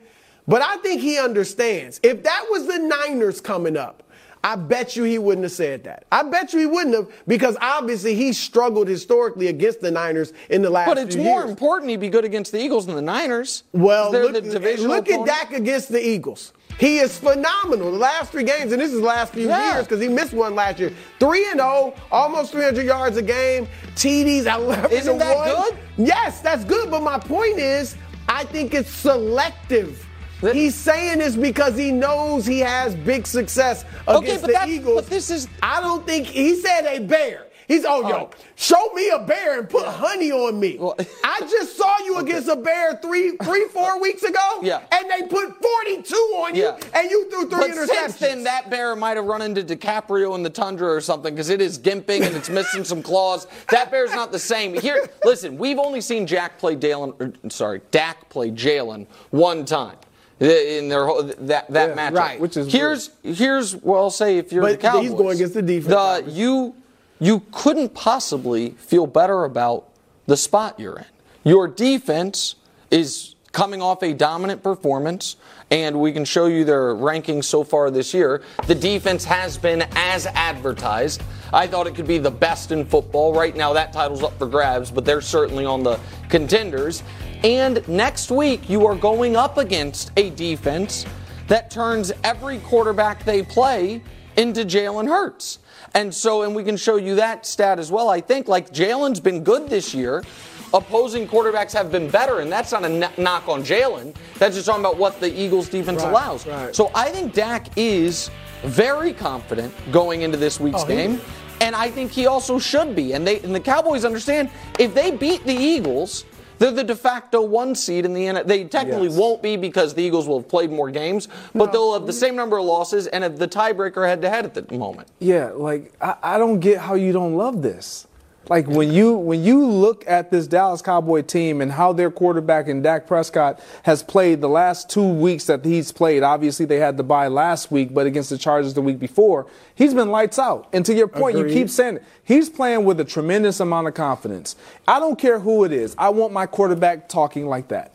but 0.47 0.63
I 0.63 0.77
think 0.79 1.01
he 1.01 1.19
understands. 1.19 2.01
If 2.03 2.23
that 2.23 2.47
was 2.51 2.67
the 2.67 2.79
Niners 2.79 3.41
coming 3.41 3.77
up, 3.77 4.03
I 4.43 4.57
bet 4.57 4.95
you 4.95 5.05
he 5.05 5.19
wouldn't 5.19 5.45
have 5.45 5.53
said 5.53 5.85
that. 5.85 6.05
I 6.13 6.23
bet 6.23 6.53
you 6.53 6.59
he 6.59 6.67
wouldn't 6.67 6.95
have 6.95 7.09
because 7.27 7.57
obviously 7.63 8.15
he 8.15 8.35
struggled 8.35 8.89
historically 8.89 9.47
against 9.49 9.81
the 9.81 9.91
Niners 9.91 10.35
in 10.51 10.61
the 10.61 10.69
last 10.69 10.87
But 10.87 10.99
it's 10.99 11.17
more 11.17 11.41
years. 11.41 11.51
important 11.51 11.91
he 11.91 11.97
be 11.97 12.11
good 12.11 12.27
against 12.27 12.53
the 12.53 12.63
Eagles 12.63 12.85
than 12.85 12.95
the 12.95 13.03
Niners. 13.03 13.63
Well, 13.73 14.13
look, 14.13 14.35
the 14.35 14.77
look 14.87 15.09
at. 15.09 15.25
Dak 15.25 15.53
against 15.55 15.91
the 15.91 16.07
Eagles. 16.07 16.53
He 16.79 16.99
is 16.99 17.17
phenomenal. 17.19 17.93
The 17.93 17.99
last 17.99 18.33
three 18.33 18.43
games, 18.45 18.73
and 18.73 18.81
this 18.81 18.93
is 18.93 19.01
the 19.01 19.07
last 19.07 19.33
few 19.33 19.49
Yeah. 19.49 19.75
years 19.75 19.87
because 19.87 20.01
he 20.03 20.09
missed 20.09 20.33
one 20.33 20.55
last 20.55 20.79
year. 20.81 20.93
Three 21.21 21.47
and 21.51 21.61
zero, 21.61 21.95
almost 22.11 22.53
300 22.53 22.85
yards 22.85 23.17
a 23.17 23.23
game, 23.23 23.69
TDs 23.95 24.47
at 24.47 24.59
11 24.59 24.91
Isn't 24.91 25.19
that 25.19 25.37
one. 25.37 25.49
good? 25.49 25.79
Yes, 25.99 26.41
that's 26.41 26.65
good. 26.65 26.91
But 26.91 27.03
my 27.03 27.19
point 27.19 27.59
is, 27.59 27.97
I 28.29 28.45
think 28.45 28.75
it's 28.75 28.91
selective. 28.91 30.05
He's 30.53 30.75
saying 30.75 31.19
this 31.21 31.37
because 31.37 31.75
he 31.77 31.91
knows 31.91 32.45
he 32.45 32.59
has 32.61 32.95
big 32.95 33.27
success 33.27 33.85
Okay, 34.07 34.19
against 34.27 34.43
but 34.43 34.47
the 34.49 34.53
that- 34.55 34.69
Eagles. 34.69 34.97
but 35.03 35.09
this 35.11 35.31
is- 35.31 35.49
I 35.63 35.81
don't 35.81 36.07
think 36.07 36.27
he 36.27 36.55
said 36.61 36.85
a 36.87 36.99
bear. 36.99 37.44
He's 37.67 37.85
oh 37.87 38.07
yo, 38.09 38.15
Oh. 38.17 38.31
show 38.57 38.91
me 38.95 39.09
a 39.11 39.19
bear 39.21 39.59
and 39.59 39.69
put 39.69 39.85
honey 39.87 40.31
on 40.31 40.59
me. 40.61 40.77
Well- 40.79 40.97
I 41.25 41.41
just 41.51 41.77
saw 41.77 41.99
you 42.05 42.19
against 42.25 42.49
a 42.49 42.57
bear 42.57 42.97
three, 43.03 43.37
three, 43.43 43.67
four 43.69 44.01
weeks 44.03 44.23
ago. 44.23 44.59
Yeah. 44.63 44.81
And 44.93 45.11
they 45.11 45.27
put 45.27 45.55
42 45.63 46.15
on 46.15 46.55
you, 46.55 46.65
Yeah. 46.65 46.79
and 46.95 47.11
you 47.11 47.29
threw 47.31 47.49
three 47.49 47.59
But 47.61 47.71
interceptions. 47.71 47.89
since 47.89 48.17
then, 48.19 48.45
that 48.45 48.71
bear 48.71 48.95
might 48.97 49.17
have 49.17 49.25
run 49.27 49.43
into 49.43 49.63
DiCaprio 49.63 50.35
in 50.35 50.43
the 50.43 50.51
tundra 50.51 50.89
or 50.89 51.01
something 51.01 51.35
because 51.35 51.49
it 51.51 51.61
is 51.61 51.79
gimping 51.79 52.27
and 52.27 52.37
it's 52.37 52.49
missing 52.51 52.85
some 52.85 53.03
claws. 53.03 53.47
That 53.71 53.91
bear's 53.91 54.13
not 54.15 54.31
the 54.33 54.39
same. 54.39 54.75
Here, 54.79 55.09
listen, 55.25 55.57
we've 55.57 55.79
only 55.79 56.01
seen 56.01 56.27
Jack 56.27 56.59
play 56.59 56.75
Dalen, 56.77 57.15
or, 57.19 57.33
sorry, 57.49 57.81
Dak 57.91 58.29
play 58.29 58.51
Jalen 58.51 59.07
one 59.31 59.65
time 59.65 59.97
in 60.41 60.89
their 60.89 61.07
whole, 61.07 61.23
that 61.23 61.71
that 61.71 61.71
Yeah, 61.71 62.11
matchup. 62.11 62.15
right. 62.19 62.41
Which 62.41 62.57
is 62.57 62.71
here's 62.73 63.11
here's 63.23 63.77
well, 63.77 64.03
I'll 64.03 64.11
say 64.11 64.37
if 64.39 64.53
you're 64.53 64.63
But 64.63 64.73
the 64.73 64.77
Cowboys, 64.79 65.03
he's 65.03 65.15
going 65.15 65.35
against 65.37 65.55
the 65.55 65.63
defense, 65.63 66.25
The, 66.27 66.31
you 66.33 66.75
you 67.21 67.43
couldn't 67.53 67.95
possibly 67.95 68.71
feel 68.71 69.07
better 69.07 69.45
about 69.45 69.89
the 70.27 70.37
spot 70.37 70.79
you're 70.81 70.99
in. 70.99 71.05
Your 71.45 71.69
defense 71.69 72.57
is 72.91 73.35
coming 73.53 73.81
off 73.81 74.03
a 74.03 74.13
dominant 74.13 74.63
performance, 74.63 75.37
and 75.71 76.01
we 76.01 76.13
can 76.13 76.25
show 76.25 76.47
you 76.47 76.65
their 76.65 76.95
rankings 76.95 77.45
so 77.45 77.63
far 77.63 77.91
this 77.91 78.13
year. 78.13 78.43
The 78.67 78.75
defense 78.75 79.25
has 79.25 79.57
been 79.57 79.83
as 79.95 80.27
advertised. 80.27 81.23
I 81.53 81.67
thought 81.67 81.87
it 81.87 81.95
could 81.95 82.09
be 82.09 82.19
the 82.19 82.31
best 82.31 82.73
in 82.73 82.85
football. 82.85 83.33
Right 83.33 83.57
now, 83.57 83.73
that 83.73 83.93
title's 83.93 84.23
up 84.23 84.37
for 84.39 84.47
grabs, 84.47 84.91
but 84.91 85.05
they're 85.05 85.21
certainly 85.21 85.65
on 85.65 85.85
the 85.85 86.01
contenders. 86.29 87.05
And 87.45 87.87
next 87.87 88.31
week, 88.31 88.69
you 88.69 88.87
are 88.87 88.97
going 88.97 89.37
up 89.37 89.57
against 89.57 90.11
a 90.17 90.31
defense 90.31 91.07
that 91.47 91.71
turns 91.71 92.11
every 92.25 92.59
quarterback 92.59 93.25
they 93.25 93.43
play 93.43 94.03
into 94.37 94.65
Jalen 94.65 95.07
Hurts. 95.07 95.61
And 95.95 96.13
so, 96.13 96.43
and 96.43 96.55
we 96.55 96.65
can 96.65 96.77
show 96.77 96.97
you 96.97 97.15
that 97.17 97.47
stat 97.47 97.79
as 97.79 97.91
well. 97.91 98.09
I 98.09 98.21
think 98.21 98.49
like 98.49 98.71
Jalen's 98.73 99.21
been 99.21 99.45
good 99.45 99.69
this 99.69 99.95
year. 99.95 100.25
opposing 100.73 101.29
quarterbacks 101.29 101.73
have 101.73 101.93
been 101.93 102.11
better, 102.11 102.41
and 102.41 102.51
that's 102.51 102.73
not 102.73 102.85
a 102.85 102.89
knock 103.21 103.47
on 103.49 103.63
Jalen. 103.63 104.13
That's 104.41 104.57
just 104.57 104.67
talking 104.67 104.81
about 104.83 104.97
what 104.99 105.21
the 105.21 105.33
Eagles' 105.33 105.69
defense 105.69 106.03
Right, 106.03 106.11
allows. 106.11 106.47
right. 106.49 106.75
So 106.75 106.91
I 106.97 107.11
think 107.11 107.33
Dak 107.33 107.69
is 107.77 108.29
very 108.65 109.13
confident 109.13 109.73
going 109.93 110.23
into 110.23 110.37
this 110.37 110.59
week's 110.59 110.83
Oh, 110.83 110.87
game. 110.87 111.21
And 111.61 111.77
I 111.77 111.89
think 111.89 112.11
he 112.11 112.27
also 112.27 112.59
should 112.59 112.97
be. 112.97 113.13
And 113.13 113.25
they 113.25 113.39
and 113.41 113.55
the 113.55 113.61
Cowboys 113.61 114.05
understand 114.05 114.51
if 114.81 114.93
they 114.95 115.13
beat 115.13 115.45
the 115.45 115.55
Eagles, 115.55 116.25
they're 116.65 116.73
the 116.73 116.85
de 116.85 116.97
facto 116.97 117.43
one 117.43 117.75
seed 117.75 118.05
in 118.07 118.15
the 118.15 118.27
N. 118.27 118.43
They 118.47 118.65
technically 118.65 119.09
Yes. 119.09 119.17
won't 119.17 119.43
be 119.43 119.57
because 119.57 119.93
the 119.95 120.03
Eagles 120.03 120.27
will 120.27 120.39
have 120.41 120.49
played 120.49 120.71
more 120.73 120.91
games, 120.91 121.29
but 121.55 121.73
they'll 121.73 121.93
have 121.93 122.07
the 122.07 122.13
same 122.13 122.35
number 122.37 122.57
of 122.57 122.65
losses 122.65 123.07
and 123.07 123.23
have 123.23 123.39
the 123.39 123.49
tiebreaker 123.49 124.07
head 124.09 124.23
to 124.23 124.31
head 124.31 124.45
at 124.47 124.55
the 124.55 124.79
moment. 124.79 125.09
Yeah, 125.19 125.51
like 125.55 125.93
I, 126.01 126.15
I 126.23 126.39
don't 126.39 126.61
get 126.61 126.79
how 126.79 126.95
you 126.95 127.13
don't 127.13 127.35
love 127.37 127.61
this. 127.63 128.07
Like 128.49 128.67
when 128.67 128.93
you 128.93 129.15
when 129.15 129.43
you 129.43 129.65
look 129.65 130.05
at 130.07 130.31
this 130.31 130.47
Dallas 130.47 130.83
Cowboy 130.83 131.23
team 131.23 131.61
and 131.61 131.73
how 131.73 131.93
their 131.93 132.11
quarterback 132.11 132.69
and 132.69 132.83
Dak 132.83 133.07
Prescott 133.07 133.61
has 133.85 134.03
played 134.03 134.41
the 134.41 134.49
last 134.49 134.91
two 134.91 135.07
weeks 135.09 135.47
that 135.47 135.65
he's 135.65 135.93
played. 135.93 136.23
Obviously, 136.23 136.67
they 136.67 136.79
had 136.79 136.97
the 136.97 137.03
bye 137.03 137.29
last 137.29 137.71
week, 137.71 137.95
but 137.95 138.07
against 138.07 138.31
the 138.31 138.39
Chargers 138.39 138.75
the 138.75 138.83
week 138.83 138.99
before, 138.99 139.47
he's 139.75 139.95
been 139.95 140.11
lights 140.11 140.39
out. 140.39 140.69
And 140.73 140.85
to 140.87 140.95
your 140.95 141.09
point, 141.09 141.37
Agreed. 141.37 141.53
you 141.53 141.59
keep 141.59 141.71
saying 141.71 141.97
it. 141.97 142.05
He's 142.23 142.51
playing 142.51 142.85
with 142.85 143.01
a 143.01 143.05
tremendous 143.05 143.61
amount 143.61 143.89
of 143.89 143.95
confidence. 143.95 144.57
I 144.87 144.99
don't 145.01 145.19
care 145.19 145.39
who 145.41 145.65
it 145.65 145.73
is. 145.73 145.95
I 145.97 146.11
want 146.11 146.33
my 146.33 146.47
quarterback 146.47 147.09
talking 147.09 147.47
like 147.47 147.69
that. 147.69 147.93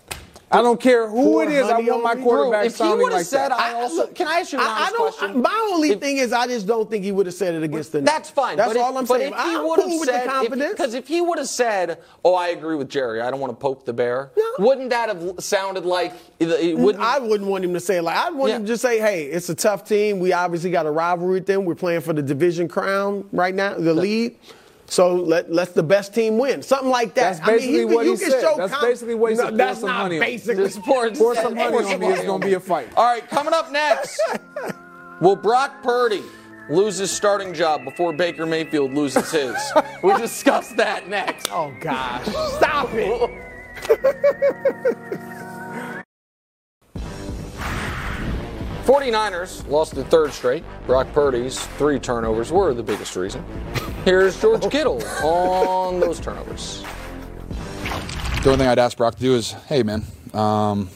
I 0.51 0.61
don't 0.63 0.81
care 0.81 1.07
who 1.07 1.41
it 1.41 1.49
is. 1.49 1.67
I 1.67 1.79
want 1.79 2.03
my 2.03 2.15
quarterback 2.15 2.65
If 2.65 2.71
he 2.73 2.77
sounding 2.79 2.99
would've 3.03 3.17
like 3.19 3.25
said, 3.25 3.49
that. 3.49 3.59
I 3.59 3.73
also 3.73 4.07
can 4.07 4.27
I 4.27 4.39
ask 4.39 4.51
you 4.51 4.57
an 4.59 4.65
I, 4.65 4.87
I 4.87 4.89
don't. 4.91 5.13
question? 5.15 5.41
My 5.43 5.69
only 5.73 5.91
If- 5.91 5.99
thing 5.99 6.17
is, 6.17 6.33
I 6.33 6.47
just 6.47 6.65
don't 6.65 6.89
think 6.89 7.03
he 7.03 7.11
would 7.11 7.27
have 7.27 7.35
said 7.35 7.53
it 7.53 7.61
against 7.61 7.91
the. 7.91 8.01
That's 8.01 8.31
fine. 8.31 8.57
That's 8.57 8.69
but 8.69 8.75
if- 8.75 8.81
all 8.81 8.97
I'm 8.97 9.05
but 9.05 9.19
saying. 9.19 9.33
If 9.35 9.43
he 9.43 9.57
would 9.57 9.79
have 9.79 10.05
said, 10.05 10.25
the 10.25 10.29
confidence. 10.31 10.71
because 10.71 10.93
if, 10.95 11.07
he 11.07 11.21
would 11.21 11.37
have 11.37 11.47
said, 11.47 11.99
"Oh, 12.25 12.33
I 12.33 12.47
agree 12.47 12.75
with 12.75 12.89
Jerry. 12.89 13.21
I 13.21 13.29
don't 13.29 13.39
want 13.39 13.51
to 13.51 13.57
poke 13.57 13.85
the 13.85 13.93
bear," 13.93 14.31
No. 14.35 14.43
wouldn't 14.65 14.89
that 14.89 15.09
have 15.09 15.35
sounded 15.39 15.85
like 15.85 16.13
it 16.39 16.77
wouldn't? 16.77 17.03
I 17.03 17.19
wouldn't 17.19 17.49
want 17.49 17.63
him 17.63 17.73
to 17.75 17.79
say 17.79 17.97
it 17.97 18.01
like 18.01 18.17
I 18.17 18.31
want 18.31 18.49
Yeah. 18.49 18.55
him 18.55 18.61
to 18.63 18.67
just 18.69 18.81
say, 18.81 18.99
"Hey, 18.99 19.25
it's 19.25 19.49
a 19.49 19.55
tough 19.55 19.83
team. 19.87 20.19
We 20.19 20.33
obviously 20.33 20.71
got 20.71 20.85
a 20.87 20.91
rivalry 20.91 21.35
with 21.35 21.45
them. 21.45 21.65
We're 21.65 21.75
playing 21.75 22.01
for 22.01 22.13
the 22.13 22.23
division 22.23 22.67
crown 22.67 23.25
right 23.31 23.53
now, 23.53 23.75
the 23.75 23.93
lead. 23.93 24.35
So 24.89 25.13
let 25.15 25.51
let 25.51 25.75
the 25.75 25.83
best 25.83 26.13
team 26.15 26.37
win. 26.39 26.61
Something 26.63 26.89
like 26.89 27.13
that. 27.13 27.37
That's 27.37 27.41
I 27.41 27.45
mean, 27.45 27.55
basically 27.57 27.79
you 27.79 27.85
can- 27.87 27.95
what 27.95 28.05
you 28.05 28.11
he 28.13 28.17
can 28.19 28.31
said. 28.31 28.41
show 28.41 28.55
That's 28.57 28.73
com- 28.73 28.81
basically 28.89 29.15
what 29.15 29.31
he 29.31 29.37
No, 29.37 29.45
said. 29.45 29.57
That's 29.57 29.79
some 29.79 29.87
not 29.89 30.01
honey 30.01 30.15
on 30.15 30.19
me. 30.21 30.25
basically. 30.25 30.63
This 30.63 30.77
poor- 30.79 31.11
Pour 31.11 31.35
some 31.35 31.55
honey 31.55 31.77
on 31.93 31.99
me. 31.99 32.07
It's 32.07 32.25
gonna 32.25 32.45
be 32.45 32.53
a 32.55 32.59
fight. 32.59 32.87
All 32.97 33.05
right, 33.05 33.27
coming 33.29 33.53
up 33.53 33.71
next, 33.71 34.19
will 35.21 35.35
Brock 35.35 35.83
Purdy 35.83 36.23
lose 36.71 36.97
his 36.97 37.11
starting 37.11 37.53
job 37.53 37.83
before 37.83 38.13
Baker 38.13 38.45
Mayfield 38.47 38.93
loses 38.93 39.31
his? 39.31 39.55
we 40.03 40.13
discuss 40.17 40.69
that 40.73 41.07
next. 41.07 41.49
Oh 41.51 41.71
gosh, 41.79 42.25
stop 42.57 42.89
it. 42.93 43.29
49ers 48.89 49.69
lost 49.69 49.93
the 49.93 50.03
third 50.05 50.31
straight. 50.33 50.63
Brock 50.87 51.05
Purdy's 51.13 51.59
three 51.77 51.99
turnovers 51.99 52.51
were 52.51 52.73
the 52.73 52.81
biggest 52.81 53.15
reason. 53.15 53.45
Here's 54.03 54.41
George 54.41 54.67
Kittle 54.71 55.03
on 55.23 55.99
those 55.99 56.19
turnovers. 56.19 56.83
The 58.41 58.45
only 58.47 58.57
thing 58.57 58.67
I'd 58.67 58.79
ask 58.79 58.97
Brock 58.97 59.13
to 59.13 59.21
do 59.21 59.35
is, 59.35 59.51
hey, 59.51 59.83
man, 59.83 60.05
um, 60.33 60.89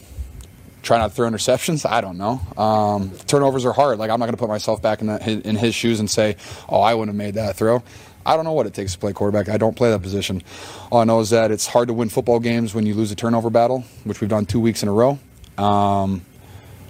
try 0.82 0.98
not 0.98 1.10
to 1.10 1.14
throw 1.14 1.30
interceptions. 1.30 1.88
I 1.88 2.02
don't 2.02 2.18
know. 2.18 2.42
Um, 2.58 3.12
turnovers 3.28 3.64
are 3.64 3.74
hard. 3.74 4.00
Like 4.00 4.10
I'm 4.10 4.20
not 4.20 4.26
going 4.26 4.38
to 4.38 4.42
put 4.42 4.50
myself 4.50 4.82
back 4.82 5.02
in, 5.02 5.08
that, 5.08 5.28
in 5.28 5.56
his 5.56 5.76
shoes 5.76 6.00
and 6.00 6.10
say, 6.10 6.38
oh, 6.68 6.82
I 6.82 6.96
wouldn't 6.96 7.10
have 7.10 7.16
made 7.16 7.36
that 7.36 7.56
throw. 7.58 7.84
I 8.26 8.36
don't 8.36 8.44
know 8.46 8.54
what 8.54 8.66
it 8.66 8.74
takes 8.74 8.94
to 8.94 8.98
play 8.98 9.14
quarterback. 9.14 9.50
I 9.50 9.58
don't 9.58 9.76
play 9.76 9.92
that 9.92 10.02
position. 10.02 10.42
All 10.90 11.02
I 11.02 11.04
know 11.04 11.20
is 11.20 11.30
that 11.30 11.52
it's 11.52 11.68
hard 11.68 11.90
to 11.90 11.94
win 11.94 12.10
football 12.10 12.40
games 12.40 12.74
when 12.74 12.88
you 12.88 12.96
lose 12.96 13.12
a 13.12 13.16
turnover 13.16 13.52
battle, 13.52 13.84
which 14.04 14.20
we've 14.20 14.32
done 14.32 14.48
two 14.48 14.60
weeks 14.60 14.82
in 14.82 14.90
a 14.90 14.94
row. 14.94 15.20
Um, 15.60 16.26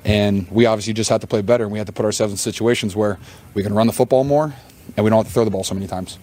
and 0.05 0.49
we 0.51 0.65
obviously 0.65 0.93
just 0.93 1.09
have 1.09 1.21
to 1.21 1.27
play 1.27 1.41
better, 1.41 1.63
and 1.63 1.71
we 1.71 1.77
have 1.79 1.87
to 1.87 1.93
put 1.93 2.05
ourselves 2.05 2.33
in 2.33 2.37
situations 2.37 2.95
where 2.95 3.19
we 3.53 3.63
can 3.63 3.73
run 3.73 3.87
the 3.87 3.93
football 3.93 4.23
more, 4.23 4.53
and 4.97 5.03
we 5.03 5.09
don't 5.09 5.17
have 5.19 5.27
to 5.27 5.33
throw 5.33 5.45
the 5.45 5.51
ball 5.51 5.63
so 5.63 5.73
many 5.73 5.87
times. 5.87 6.19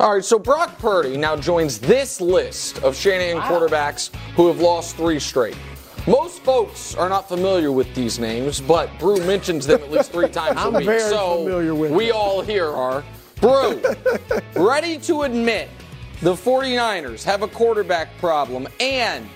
All 0.00 0.14
right, 0.14 0.24
so 0.24 0.38
Brock 0.38 0.76
Purdy 0.78 1.16
now 1.16 1.36
joins 1.36 1.78
this 1.78 2.20
list 2.20 2.82
of 2.82 2.96
Shanahan 2.96 3.40
quarterbacks 3.42 4.12
who 4.34 4.48
have 4.48 4.58
lost 4.60 4.96
three 4.96 5.20
straight. 5.20 5.56
Most 6.06 6.42
folks 6.42 6.94
are 6.96 7.08
not 7.08 7.28
familiar 7.28 7.70
with 7.72 7.94
these 7.94 8.18
names, 8.18 8.60
but 8.60 8.90
Brew 8.98 9.16
mentions 9.24 9.66
them 9.66 9.80
at 9.82 9.90
least 9.90 10.10
three 10.12 10.28
times 10.30 10.56
I'm 10.58 10.74
a 10.74 10.78
week. 10.78 10.86
very 10.86 11.00
so 11.00 11.38
familiar 11.44 11.74
with 11.74 11.92
we 11.92 12.08
them. 12.08 12.16
all 12.16 12.42
here 12.42 12.68
are. 12.68 13.04
Brew, 13.40 13.82
ready 14.56 14.98
to 14.98 15.22
admit 15.22 15.68
the 16.20 16.34
49ers 16.34 17.22
have 17.24 17.42
a 17.42 17.48
quarterback 17.48 18.16
problem 18.18 18.66
and 18.80 19.28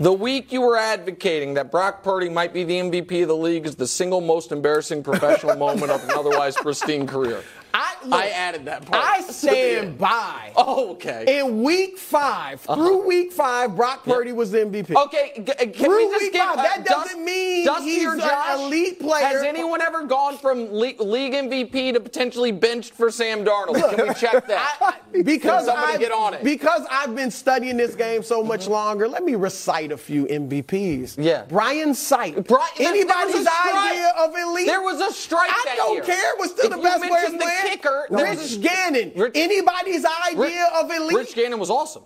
the 0.00 0.12
week 0.12 0.52
you 0.52 0.60
were 0.60 0.76
advocating 0.76 1.54
that 1.54 1.70
Brock 1.70 2.02
Purdy 2.02 2.28
might 2.28 2.52
be 2.52 2.64
the 2.64 2.74
MVP 2.74 3.22
of 3.22 3.28
the 3.28 3.36
league 3.36 3.66
is 3.66 3.76
the 3.76 3.86
single 3.86 4.20
most 4.20 4.52
embarrassing 4.52 5.02
professional 5.02 5.56
moment 5.66 5.90
of 5.90 6.02
an 6.04 6.10
otherwise 6.12 6.54
pristine 6.56 7.06
career. 7.06 7.42
I, 8.02 8.04
look, 8.06 8.20
I 8.20 8.28
added 8.30 8.64
that 8.66 8.86
part. 8.86 9.04
I 9.04 9.20
stand 9.22 9.98
by. 9.98 10.52
Oh, 10.60 10.90
okay. 10.92 11.38
In 11.38 11.62
week 11.62 11.98
5 11.98 12.60
through 12.62 13.06
week 13.06 13.32
five, 13.32 13.76
Brock 13.76 14.02
Purdy 14.04 14.32
was 14.32 14.50
the 14.50 14.58
MVP. 14.58 14.90
Okay, 15.06 15.32
g- 15.36 15.42
can 15.44 15.72
Through 15.72 15.96
we 16.08 16.10
just 16.10 16.22
week 16.22 16.32
give 16.32 16.42
five, 16.42 16.58
uh, 16.58 16.62
that 16.62 16.84
doesn't 16.84 17.24
mean 17.24 17.64
Dusty 17.64 17.90
he's 17.90 18.04
an 18.06 18.60
elite 18.60 18.98
player. 18.98 19.24
Has 19.24 19.42
anyone 19.42 19.80
ever 19.80 20.02
gone 20.04 20.36
from 20.36 20.64
le- 20.72 20.94
league 21.00 21.32
MVP 21.34 21.92
to 21.94 22.00
potentially 22.00 22.50
benched 22.50 22.92
for 22.94 23.10
Sam 23.10 23.44
Darnold? 23.44 23.94
Can 23.94 24.08
we 24.08 24.14
check 24.14 24.46
that? 24.48 25.00
because 25.24 25.66
somebody 25.66 25.92
I've, 25.94 26.00
get 26.00 26.10
on 26.12 26.34
it? 26.34 26.42
Because 26.42 26.84
I've 26.90 27.14
been 27.14 27.30
studying 27.30 27.76
this 27.76 27.94
game 27.94 28.22
so 28.24 28.42
much 28.42 28.66
longer, 28.66 29.06
let 29.06 29.22
me 29.22 29.36
recite 29.36 29.92
a 29.92 29.96
few 29.96 30.26
MVPs. 30.26 31.16
Yeah. 31.22 31.44
Brian 31.48 31.90
Sipe. 31.90 32.46
Brian- 32.48 32.68
Anybody's 32.80 33.34
was 33.34 33.46
a 33.46 33.50
strike. 33.50 33.92
idea 33.92 34.12
of 34.18 34.34
elite? 34.34 34.66
There 34.66 34.82
was 34.82 35.00
a 35.00 35.12
strike 35.12 35.50
I 35.50 35.74
don't 35.76 35.94
year. 35.94 36.02
care. 36.04 36.32
Was 36.38 36.50
still 36.50 36.64
If 36.66 36.70
the 36.72 36.82
best 36.82 36.98
player 37.00 37.12
mentioned 37.12 37.40
the 37.40 37.44
playing. 37.44 37.62
kicker, 37.76 37.87
there 38.10 38.30
was 38.30 38.38
Rich 38.38 38.56
a- 38.56 38.68
Gannon. 38.68 39.12
Rich- 39.16 39.32
Anybody's 39.34 40.04
idea 40.28 40.38
Rich- 40.40 40.54
of 40.74 40.90
elite? 40.90 41.16
Rich 41.16 41.34
Gannon 41.34 41.58
was 41.58 41.70
awesome. 41.70 42.02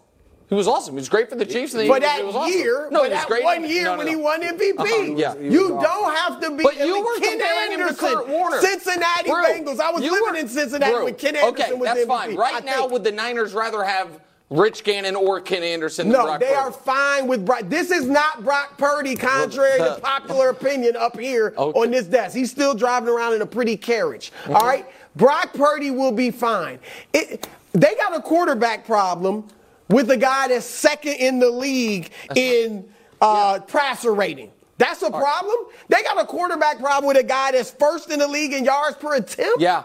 He 0.48 0.54
was 0.54 0.68
awesome. 0.68 0.92
He 0.94 0.98
was 0.98 1.08
great 1.08 1.30
for 1.30 1.36
the 1.36 1.46
Chiefs. 1.46 1.72
And 1.72 1.82
the 1.82 1.86
for 1.86 1.98
that 1.98 2.18
He 2.20 2.24
awesome. 2.24 2.52
year, 2.52 2.88
no, 2.90 2.98
for 3.00 3.04
he 3.06 3.10
was 3.10 3.18
that 3.20 3.26
great. 3.26 3.42
one 3.44 3.64
year 3.64 3.84
No, 3.84 3.92
no, 3.92 3.98
when 3.98 4.06
he 4.06 4.16
won 4.16 4.42
MVP. 4.42 4.76
Uh-huh, 4.78 5.14
yeah. 5.16 5.34
You 5.36 5.74
was 5.76 5.82
don't 5.84 6.14
have 6.14 6.40
to 6.42 6.50
be 6.50 6.62
But 6.62 6.76
you 6.76 7.00
were 7.02 7.18
Ken 7.20 7.38
comparing 7.38 7.72
him 7.72 7.78
to 7.78 7.84
Anderson, 7.84 8.08
Kurt 8.16 8.28
Warner. 8.28 8.60
Cincinnati 8.60 9.30
Brew, 9.30 9.44
Bengals. 9.44 9.80
I 9.80 9.90
was 9.92 10.02
you 10.02 10.10
living 10.12 10.28
were- 10.32 10.36
in 10.36 10.48
Cincinnati 10.48 10.92
Brew, 10.92 11.04
when 11.04 11.14
Ken 11.14 11.36
Anderson 11.36 11.64
okay, 11.64 11.72
was 11.72 11.84
that's 11.86 12.00
MVP. 12.00 12.06
fine. 12.06 12.36
Right 12.36 12.54
I 12.56 12.60
now, 12.60 12.80
think. 12.80 12.92
would 12.92 13.04
the 13.04 13.12
Niners 13.12 13.54
rather 13.54 13.82
have 13.82 14.08
Rich 14.50 14.84
Gannon 14.84 15.16
or 15.16 15.40
Ken 15.40 15.62
Anderson 15.62 16.08
than 16.10 16.18
No, 16.18 16.24
Brock 16.26 16.40
they 16.40 16.46
Purdy? 16.48 16.56
are 16.58 16.70
fine 16.72 17.26
with 17.28 17.46
Brock. 17.46 17.62
This 17.68 17.90
is 17.90 18.06
not 18.06 18.44
Brock 18.44 18.76
Purdy, 18.76 19.16
contrary 19.16 19.78
to 19.78 19.98
popular 20.02 20.50
opinion 20.50 20.94
up 20.96 21.18
here 21.18 21.54
Okay. 21.56 21.80
on 21.80 21.90
this 21.90 22.04
desk. 22.04 22.36
He's 22.36 22.50
still 22.50 22.74
driving 22.74 23.08
around 23.08 23.32
in 23.32 23.40
a 23.40 23.46
pretty 23.46 23.78
carriage. 23.78 24.30
All 24.48 24.60
right? 24.66 24.84
Brock 25.16 25.52
Purdy 25.52 25.90
will 25.90 26.12
be 26.12 26.30
fine. 26.30 26.78
It, 27.12 27.48
they 27.72 27.94
got 27.94 28.16
a 28.16 28.20
quarterback 28.20 28.86
problem 28.86 29.46
with 29.88 30.10
a 30.10 30.16
guy 30.16 30.48
that's 30.48 30.64
second 30.64 31.14
in 31.14 31.38
the 31.38 31.50
league 31.50 32.10
in 32.34 32.88
uh, 33.20 33.60
passer 33.60 34.12
rating. 34.12 34.50
That's 34.78 35.02
a 35.02 35.10
problem. 35.10 35.56
They 35.88 36.02
got 36.02 36.20
a 36.20 36.24
quarterback 36.26 36.78
problem 36.78 37.06
with 37.06 37.16
a 37.16 37.22
guy 37.26 37.52
that's 37.52 37.70
first 37.70 38.10
in 38.10 38.18
the 38.18 38.26
league 38.26 38.52
in 38.52 38.64
yards 38.64 38.96
per 38.96 39.14
attempt. 39.14 39.60
Yeah. 39.60 39.84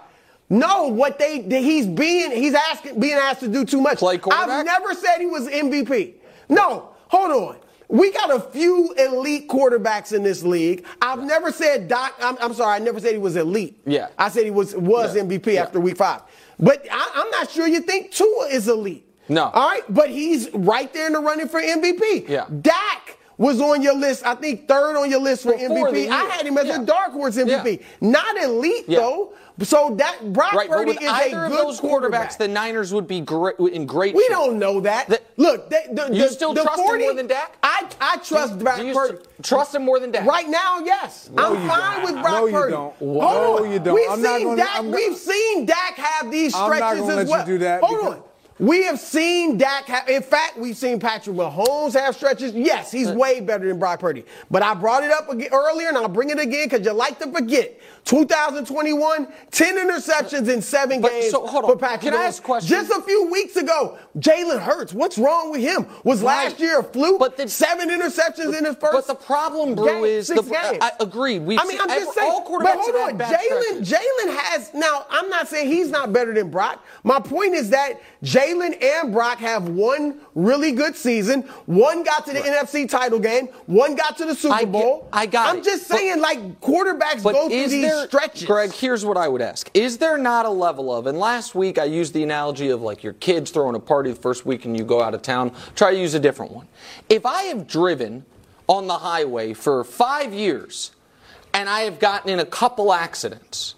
No, 0.50 0.88
what 0.88 1.20
they 1.20 1.42
he's 1.42 1.86
being 1.86 2.32
he's 2.32 2.54
asking 2.54 3.00
being 3.00 3.14
asked 3.14 3.42
to 3.42 3.48
do 3.50 3.66
too 3.66 3.82
much. 3.82 4.00
Play 4.00 4.18
quarterback? 4.18 4.50
I've 4.50 4.66
never 4.66 4.94
said 4.94 5.18
he 5.18 5.26
was 5.26 5.48
MVP. 5.48 6.14
No, 6.50 6.90
hold 7.10 7.32
on. 7.32 7.58
We 7.90 8.12
got 8.12 8.30
a 8.36 8.40
few 8.40 8.92
elite 8.98 9.48
quarterbacks 9.48 10.12
in 10.12 10.22
this 10.24 10.44
league. 10.44 10.86
I've 11.02 11.24
never 11.24 11.52
said 11.52 11.88
Doc. 11.88 12.16
I'm, 12.22 12.38
I'm 12.42 12.54
sorry. 12.54 12.76
I 12.76 12.80
never 12.80 13.00
said 13.00 13.14
he 13.14 13.18
was 13.18 13.36
elite. 13.38 13.80
Yeah. 13.86 14.08
I 14.18 14.30
said 14.30 14.44
he 14.44 14.52
was 14.52 14.76
was 14.76 15.16
Yeah. 15.16 15.24
MVP 15.24 15.54
Yeah. 15.54 15.64
after 15.64 15.80
week 15.80 15.96
five. 15.98 16.22
But 16.60 16.86
I, 16.92 17.12
I'm 17.16 17.30
not 17.32 17.50
sure 17.50 17.68
you 17.68 17.80
think 17.82 18.12
Tua 18.12 18.48
is 18.48 18.68
elite. 18.68 19.06
No. 19.30 19.46
All 19.46 19.70
right, 19.70 19.84
but 19.90 20.10
he's 20.10 20.50
right 20.54 20.92
there 20.94 21.08
in 21.08 21.14
the 21.14 21.20
running 21.20 21.48
for 21.48 21.62
MVP. 21.62 22.28
Yeah. 22.30 22.46
Dak 22.62 23.18
was 23.38 23.62
on 23.62 23.82
your 23.82 23.96
list. 23.96 24.26
I 24.26 24.36
think 24.36 24.68
third 24.68 24.98
on 24.98 25.10
your 25.12 25.20
list 25.22 25.44
for 25.44 25.54
Before 25.54 25.90
MVP. 25.90 26.10
I 26.10 26.24
had 26.26 26.46
him 26.46 26.58
as 26.58 26.66
Yeah. 26.66 26.82
a 26.82 26.86
dark 26.86 27.12
horse 27.12 27.38
MVP. 27.38 27.84
Not 28.02 28.36
elite 28.42 28.86
though. 28.88 29.34
So 29.64 29.96
that 29.98 30.34
Brock 30.34 30.54
Right, 30.54 30.70
but 30.70 30.76
Purdy 30.78 30.92
with 30.92 31.02
is 31.02 31.10
a 31.10 31.26
of 31.46 31.50
good 31.50 31.60
those 31.60 31.80
quarterback. 31.80 32.30
quarterbacks, 32.32 32.38
the 32.38 32.48
Niners 32.48 32.94
would 32.94 33.08
be 33.08 33.22
great, 33.22 33.58
in 33.58 33.88
great 33.88 34.14
We 34.14 34.22
shape. 34.24 34.32
don't 34.32 34.60
know 34.60 34.80
that. 34.82 35.08
The- 35.10 35.22
Look, 35.38 35.70
they, 35.70 35.86
the, 35.92 36.04
You 36.14 36.24
the, 36.24 36.28
still 36.30 36.54
the 36.54 36.62
trust 36.64 36.80
him 36.80 37.00
more 37.00 37.14
than 37.14 37.28
Dak? 37.28 37.56
I, 37.64 37.90
I 38.02 38.18
trust 38.18 38.58
Do 38.58 38.64
Brock 38.64 38.84
you 38.84 38.94
Purdy. 38.94 39.18
trust 39.44 39.74
him 39.76 39.84
more 39.86 40.00
than 40.00 40.12
Dak? 40.12 40.26
Right 40.28 40.48
now, 40.48 40.80
yes. 40.80 41.30
I'm 41.38 41.68
fine 41.68 42.02
don't. 42.02 42.04
with 42.14 42.22
Brock 42.24 42.34
No, 42.34 42.46
you 42.48 42.54
Purdy. 42.54 42.72
don't. 42.72 42.96
Hold 42.98 43.18
No, 43.22 43.64
on. 43.66 43.72
you 43.72 43.80
don't. 43.80 43.96
We've 43.96 44.10
I'm 44.10 44.22
not 44.22 44.38
seen 44.38 44.48
gonna- 44.48 44.58
Dak. 44.58 44.70
I'm 44.80 44.92
go- 44.92 44.96
we've 44.98 45.18
seen 45.18 45.66
Dak 45.66 45.96
have 45.96 46.32
these 46.32 46.54
stretches 46.56 46.56
I'm 46.56 46.70
not 46.70 46.78
stretches 46.78 47.00
gonna 47.02 47.12
as 47.12 47.18
let 47.18 47.26
you 47.28 47.32
well. 47.32 47.46
do 47.46 47.58
that 47.60 47.84
Hold 47.84 48.08
on. 48.16 48.24
We 48.60 48.84
have 48.86 49.00
seen 49.00 49.58
Dak. 49.58 49.86
Have, 49.86 50.10
in 50.10 50.24
fact, 50.24 50.58
we've 50.58 50.76
seen 50.76 51.00
Patrick 51.00 51.36
Mahomes 51.36 51.94
have 51.94 52.16
stretches. 52.16 52.54
Yes, 52.56 52.92
he's 52.92 53.10
way 53.12 53.40
better 53.40 53.68
than 53.68 53.78
Brock 53.78 54.00
Purdy. 54.00 54.26
But 54.50 54.64
I 54.64 54.74
brought 54.74 55.04
it 55.04 55.12
up 55.12 55.30
again 55.30 55.50
earlier, 55.52 55.88
and 55.90 55.98
I'll 55.98 56.08
bring 56.08 56.30
it 56.32 56.40
again 56.40 56.68
because 56.68 56.86
you 56.86 56.92
like 56.94 57.20
to 57.20 57.32
forget. 57.32 57.80
2021, 58.06 59.28
10 59.52 59.76
interceptions 59.78 60.48
in 60.52 60.62
seven 60.62 61.02
But, 61.02 61.12
games 61.12 61.32
so, 61.32 61.46
hold 61.46 61.66
on. 61.66 61.72
for 61.72 61.78
Patrick 61.78 62.02
Can 62.02 62.14
I 62.14 62.18
Mahomes. 62.18 62.28
ask 62.28 62.42
a 62.44 62.46
question? 62.46 62.70
Just 62.70 62.90
a 62.92 63.02
few 63.02 63.30
weeks 63.30 63.58
ago, 63.58 63.98
Jalen 64.18 64.62
Hurts. 64.62 64.94
What's 64.94 65.18
wrong 65.18 65.52
with 65.52 65.60
him? 65.62 65.86
Was 66.06 66.24
last 66.24 66.60
year 66.60 66.80
a 66.80 66.84
fluke? 66.84 67.20
But 67.20 67.36
the- 67.38 67.50
seven 67.50 67.90
interceptions 67.90 68.58
in 68.58 68.64
his 68.66 68.76
first. 68.78 68.94
But 68.94 69.08
the 69.08 69.16
problem, 69.16 69.76
Brew, 69.76 70.06
is 70.06 70.28
the. 70.28 70.42
games. 70.42 70.78
I 70.82 70.92
agree. 71.02 71.40
We've 71.40 71.60
I 71.60 71.64
mean, 71.64 71.72
seen 71.78 71.82
I'm 71.82 71.90
just 72.00 72.14
saying. 72.16 72.32
all 72.32 72.42
but 72.42 72.50
quarterbacks 72.50 72.76
hold 72.80 72.96
on, 72.96 73.18
Jalen. 73.20 73.80
Jalen 73.86 74.36
has 74.38 74.74
now. 74.74 75.06
I'm 75.10 75.30
not 75.30 75.48
saying 75.50 75.68
he's 75.68 75.90
not 75.90 76.14
better 76.14 76.34
than 76.34 76.50
Brock. 76.50 76.84
My 77.04 77.20
point 77.20 77.54
is 77.56 77.70
that 77.72 78.02
Jalen 78.24 78.82
and 78.84 79.14
Brock 79.14 79.38
have 79.40 79.70
one 79.70 80.20
really 80.34 80.72
good 80.72 80.96
season. 80.96 81.42
One 81.68 82.04
got 82.04 82.26
to 82.26 82.34
the 82.34 82.40
NFC 82.40 82.90
title 82.90 83.20
game. 83.20 83.48
One 83.68 83.96
got 83.96 84.18
to 84.18 84.26
the 84.26 84.34
Super 84.36 84.56
I 84.56 84.60
get- 84.62 84.72
Bowl. 84.72 85.08
I 85.14 85.26
got 85.28 85.50
I'm 85.50 85.58
it. 85.58 85.64
just 85.64 85.88
But- 85.88 85.98
saying, 85.98 86.20
like 86.20 86.60
quarterbacks 86.60 87.22
But 87.22 87.34
go 87.34 87.48
through 87.48 87.68
these 87.68 87.72
there, 87.90 88.08
stretches. 88.08 88.46
Greg, 88.46 88.72
here's 88.74 89.06
what 89.06 89.18
I 89.18 89.28
would 89.28 89.42
ask. 89.42 89.70
Is 89.74 89.98
there 90.00 90.18
not 90.18 90.46
a 90.46 90.50
level 90.50 90.94
of, 90.94 91.06
and 91.08 91.20
last 91.20 91.54
week 91.54 91.78
I 91.78 91.84
used 91.86 92.14
the 92.14 92.24
analogy 92.24 92.70
of 92.70 92.82
like 92.82 93.04
your 93.04 93.14
kids 93.14 93.52
throwing 93.52 93.76
a 93.76 93.80
party 93.80 94.10
the 94.12 94.20
first 94.20 94.46
week 94.46 94.66
and 94.66 94.76
you 94.76 94.84
go 94.84 95.02
out 95.02 95.14
of 95.14 95.22
town. 95.22 95.52
Try 95.76 95.92
to 95.92 96.00
use 96.00 96.14
a 96.16 96.20
different 96.20 96.52
one. 96.52 96.68
If 97.10 97.26
I 97.26 97.44
have 97.44 97.68
driven 97.68 98.26
on 98.68 98.88
the 98.88 98.98
highway 98.98 99.54
for 99.54 99.84
five 99.84 100.34
years 100.34 100.92
and 101.54 101.70
I 101.70 101.82
have 101.82 102.00
gotten 102.00 102.30
in 102.32 102.40
a 102.40 102.46
couple 102.46 102.92
accidents, 102.92 103.76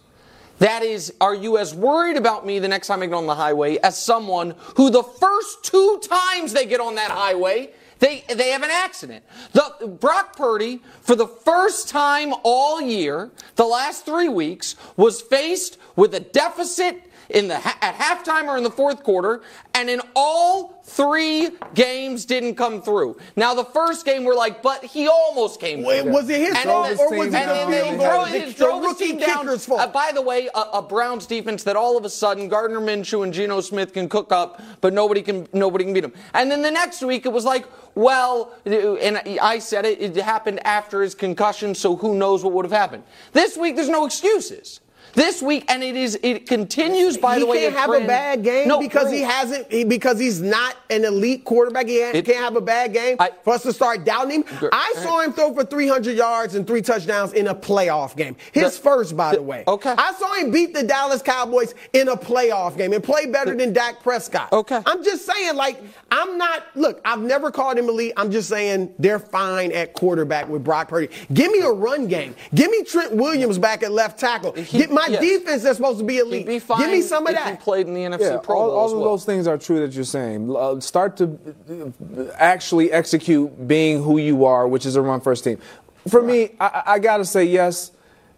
that 0.59 0.83
is, 0.83 1.13
are 1.19 1.35
you 1.35 1.57
as 1.57 1.73
worried 1.73 2.17
about 2.17 2.45
me 2.45 2.59
the 2.59 2.67
next 2.67 2.87
time 2.87 3.01
I 3.01 3.07
get 3.07 3.15
on 3.15 3.25
the 3.25 3.35
highway 3.35 3.77
as 3.77 4.01
someone 4.01 4.55
who 4.75 4.89
the 4.89 5.03
first 5.03 5.63
two 5.63 5.99
times 6.03 6.53
they 6.53 6.65
get 6.65 6.79
on 6.79 6.95
that 6.95 7.11
highway, 7.11 7.71
they, 7.99 8.23
they 8.33 8.51
have 8.51 8.63
an 8.63 8.71
accident. 8.71 9.23
The, 9.51 9.87
Brock 9.99 10.35
Purdy, 10.35 10.81
for 11.01 11.15
the 11.15 11.27
first 11.27 11.89
time 11.89 12.33
all 12.43 12.81
year, 12.81 13.29
the 13.55 13.65
last 13.65 14.05
three 14.05 14.29
weeks, 14.29 14.75
was 14.95 15.21
faced 15.21 15.77
with 15.95 16.13
a 16.13 16.19
deficit 16.21 17.08
in 17.29 17.47
the 17.47 17.55
at 17.55 17.95
halftime 17.95 18.47
or 18.47 18.57
in 18.57 18.63
the 18.63 18.71
fourth 18.71 19.03
quarter, 19.03 19.41
and 19.75 19.89
in 19.89 20.01
all 20.15 20.81
three 20.83 21.49
games 21.75 22.25
didn't 22.25 22.55
come 22.55 22.81
through. 22.81 23.17
Now 23.35 23.53
the 23.53 23.65
first 23.65 24.05
game 24.05 24.23
we're 24.23 24.35
like, 24.35 24.63
but 24.63 24.83
he 24.83 25.07
almost 25.07 25.59
came 25.59 25.83
Wait, 25.83 26.01
through. 26.01 26.11
was 26.11 26.29
it 26.29 26.39
his 26.39 26.55
And 26.55 26.63
fault 26.69 26.97
or 26.99 27.17
was 27.17 27.27
it 27.27 27.33
and 27.35 27.71
the 27.71 27.77
then 27.77 27.99
throw 27.99 28.25
The 28.25 28.53
the 28.81 28.87
rookie 28.87 29.17
kicker's 29.17 29.65
fault? 29.65 29.81
Uh, 29.81 29.87
by 29.87 30.11
the 30.13 30.21
way, 30.21 30.49
a, 30.55 30.59
a 30.73 30.81
Browns 30.81 31.27
defense 31.27 31.63
that 31.63 31.75
all 31.75 31.97
of 31.97 32.05
a 32.05 32.09
sudden 32.09 32.49
Gardner 32.49 32.79
Minshew 32.79 33.23
and 33.23 33.31
Geno 33.31 33.61
Smith 33.61 33.93
can 33.93 34.09
cook 34.09 34.31
up, 34.31 34.61
but 34.81 34.93
nobody 34.93 35.21
can 35.21 35.47
nobody 35.53 35.83
can 35.85 35.93
beat 35.93 36.01
them. 36.01 36.13
And 36.33 36.49
then 36.49 36.61
the 36.63 36.71
next 36.71 37.01
week 37.03 37.25
it 37.25 37.31
was 37.31 37.45
like, 37.45 37.65
well, 37.93 38.53
and 38.65 39.21
I 39.41 39.59
said 39.59 39.85
it, 39.85 40.01
it 40.01 40.15
happened 40.17 40.65
after 40.65 41.01
his 41.01 41.13
concussion, 41.13 41.75
so 41.75 41.95
who 41.95 42.15
knows 42.15 42.43
what 42.43 42.53
would 42.53 42.65
have 42.65 42.71
happened. 42.71 43.03
This 43.33 43.55
week 43.55 43.75
there's 43.75 43.89
no 43.89 44.05
excuses. 44.05 44.79
This 45.19 45.41
week, 45.41 45.65
and 45.67 45.83
it 45.83 45.97
is 45.97 46.17
it 46.23 46.45
continues. 46.47 47.17
By 47.17 47.33
he 47.35 47.39
the 47.41 47.45
way, 47.45 47.57
he 47.57 47.63
can't 47.65 47.75
have 47.75 47.89
trend- 47.89 48.05
a 48.05 48.07
bad 48.07 48.41
game 48.41 48.69
No, 48.69 48.79
because 48.79 49.09
Brew. 49.09 49.17
he 49.17 49.21
hasn't 49.21 49.69
he, 49.69 49.83
because 49.83 50.17
he's 50.17 50.39
not 50.41 50.77
an 50.89 51.03
elite 51.03 51.43
quarterback. 51.43 51.87
He 51.89 52.01
ha- 52.01 52.11
It- 52.13 52.23
can't 52.25 52.37
have 52.37 52.55
a 52.55 52.61
bad 52.61 52.93
game 52.93 53.17
I- 53.19 53.31
for 53.43 53.53
us 53.55 53.63
to 53.63 53.73
start 53.73 54.05
doubting 54.05 54.43
him. 54.43 54.69
I 54.71 54.93
saw 55.03 55.19
him 55.19 55.33
throw 55.33 55.53
for 55.53 55.65
300 55.65 56.15
yards 56.15 56.55
and 56.55 56.65
three 56.65 56.81
touchdowns 56.81 57.33
in 57.33 57.47
a 57.47 57.53
playoff 57.55 58.15
game. 58.15 58.37
His 58.53 58.75
The- 58.77 58.81
first, 58.81 59.17
by 59.17 59.31
the, 59.31 59.37
the- 59.37 59.43
way. 59.43 59.63
okay. 59.67 59.93
I 59.97 60.13
saw 60.17 60.33
him 60.35 60.51
beat 60.51 60.73
the 60.73 60.83
Dallas 60.83 61.21
Cowboys 61.21 61.75
in 61.91 62.07
a 62.07 62.15
playoff 62.15 62.77
game 62.77 62.93
and 62.93 63.03
play 63.03 63.25
better 63.25 63.53
than 63.53 63.73
Dak 63.73 64.01
Prescott. 64.01 64.53
Okay. 64.53 64.79
I'm 64.85 65.03
just 65.03 65.25
saying, 65.25 65.55
like, 65.57 65.81
I'm 66.11 66.37
not. 66.37 66.63
Look, 66.75 67.01
I've 67.03 67.19
never 67.21 67.51
called 67.51 67.77
him 67.77 67.89
elite. 67.89 68.13
I'm 68.15 68.31
just 68.31 68.47
saying 68.47 68.93
they're 68.97 69.19
fine 69.19 69.73
at 69.73 69.93
quarterback 69.93 70.47
with 70.47 70.63
Brock 70.63 70.87
Purdy. 70.87 71.09
Give 71.33 71.51
me 71.51 71.59
a 71.59 71.69
run 71.71 72.07
game. 72.07 72.35
Give 72.55 72.71
me 72.71 72.83
Trent 72.83 73.11
Williams 73.15 73.57
back 73.57 73.83
at 73.83 73.91
left 73.91 74.17
tackle. 74.17 74.53
He- 74.53 74.77
Get 74.79 74.91
my 74.91 75.07
yes. 75.11 75.21
defense 75.21 75.63
that's 75.63 75.77
supposed 75.77 75.99
to 75.99 76.05
be 76.05 76.17
elite. 76.17 76.45
Be 76.45 76.59
fine 76.59 76.79
Give 76.79 76.91
me 76.91 77.01
some 77.01 77.25
of 77.27 77.33
if 77.33 77.39
that. 77.39 77.51
He 77.51 77.57
played 77.57 77.87
in 77.87 77.93
the 77.93 78.01
NFC 78.01 78.21
Yeah, 78.21 78.37
Pro 78.41 78.57
all, 78.57 78.67
Bowl 78.67 78.77
all 78.77 78.85
as 78.85 78.91
of 78.93 78.99
well. 78.99 79.09
those 79.11 79.25
things 79.25 79.47
are 79.47 79.57
true 79.57 79.79
that 79.79 79.93
you're 79.93 80.03
saying. 80.03 80.55
Uh, 80.55 80.79
start 80.79 81.17
to 81.17 81.37
uh, 81.69 82.23
actually 82.37 82.91
execute 82.91 83.67
being 83.67 84.03
who 84.03 84.17
you 84.17 84.45
are, 84.45 84.67
which 84.67 84.85
is 84.85 84.95
a 84.95 85.01
run 85.01 85.21
first 85.21 85.43
team. 85.43 85.59
For 86.07 86.21
me, 86.21 86.55
I, 86.59 86.83
I 86.85 86.99
got 86.99 87.17
to 87.17 87.25
say 87.25 87.43
yes 87.43 87.91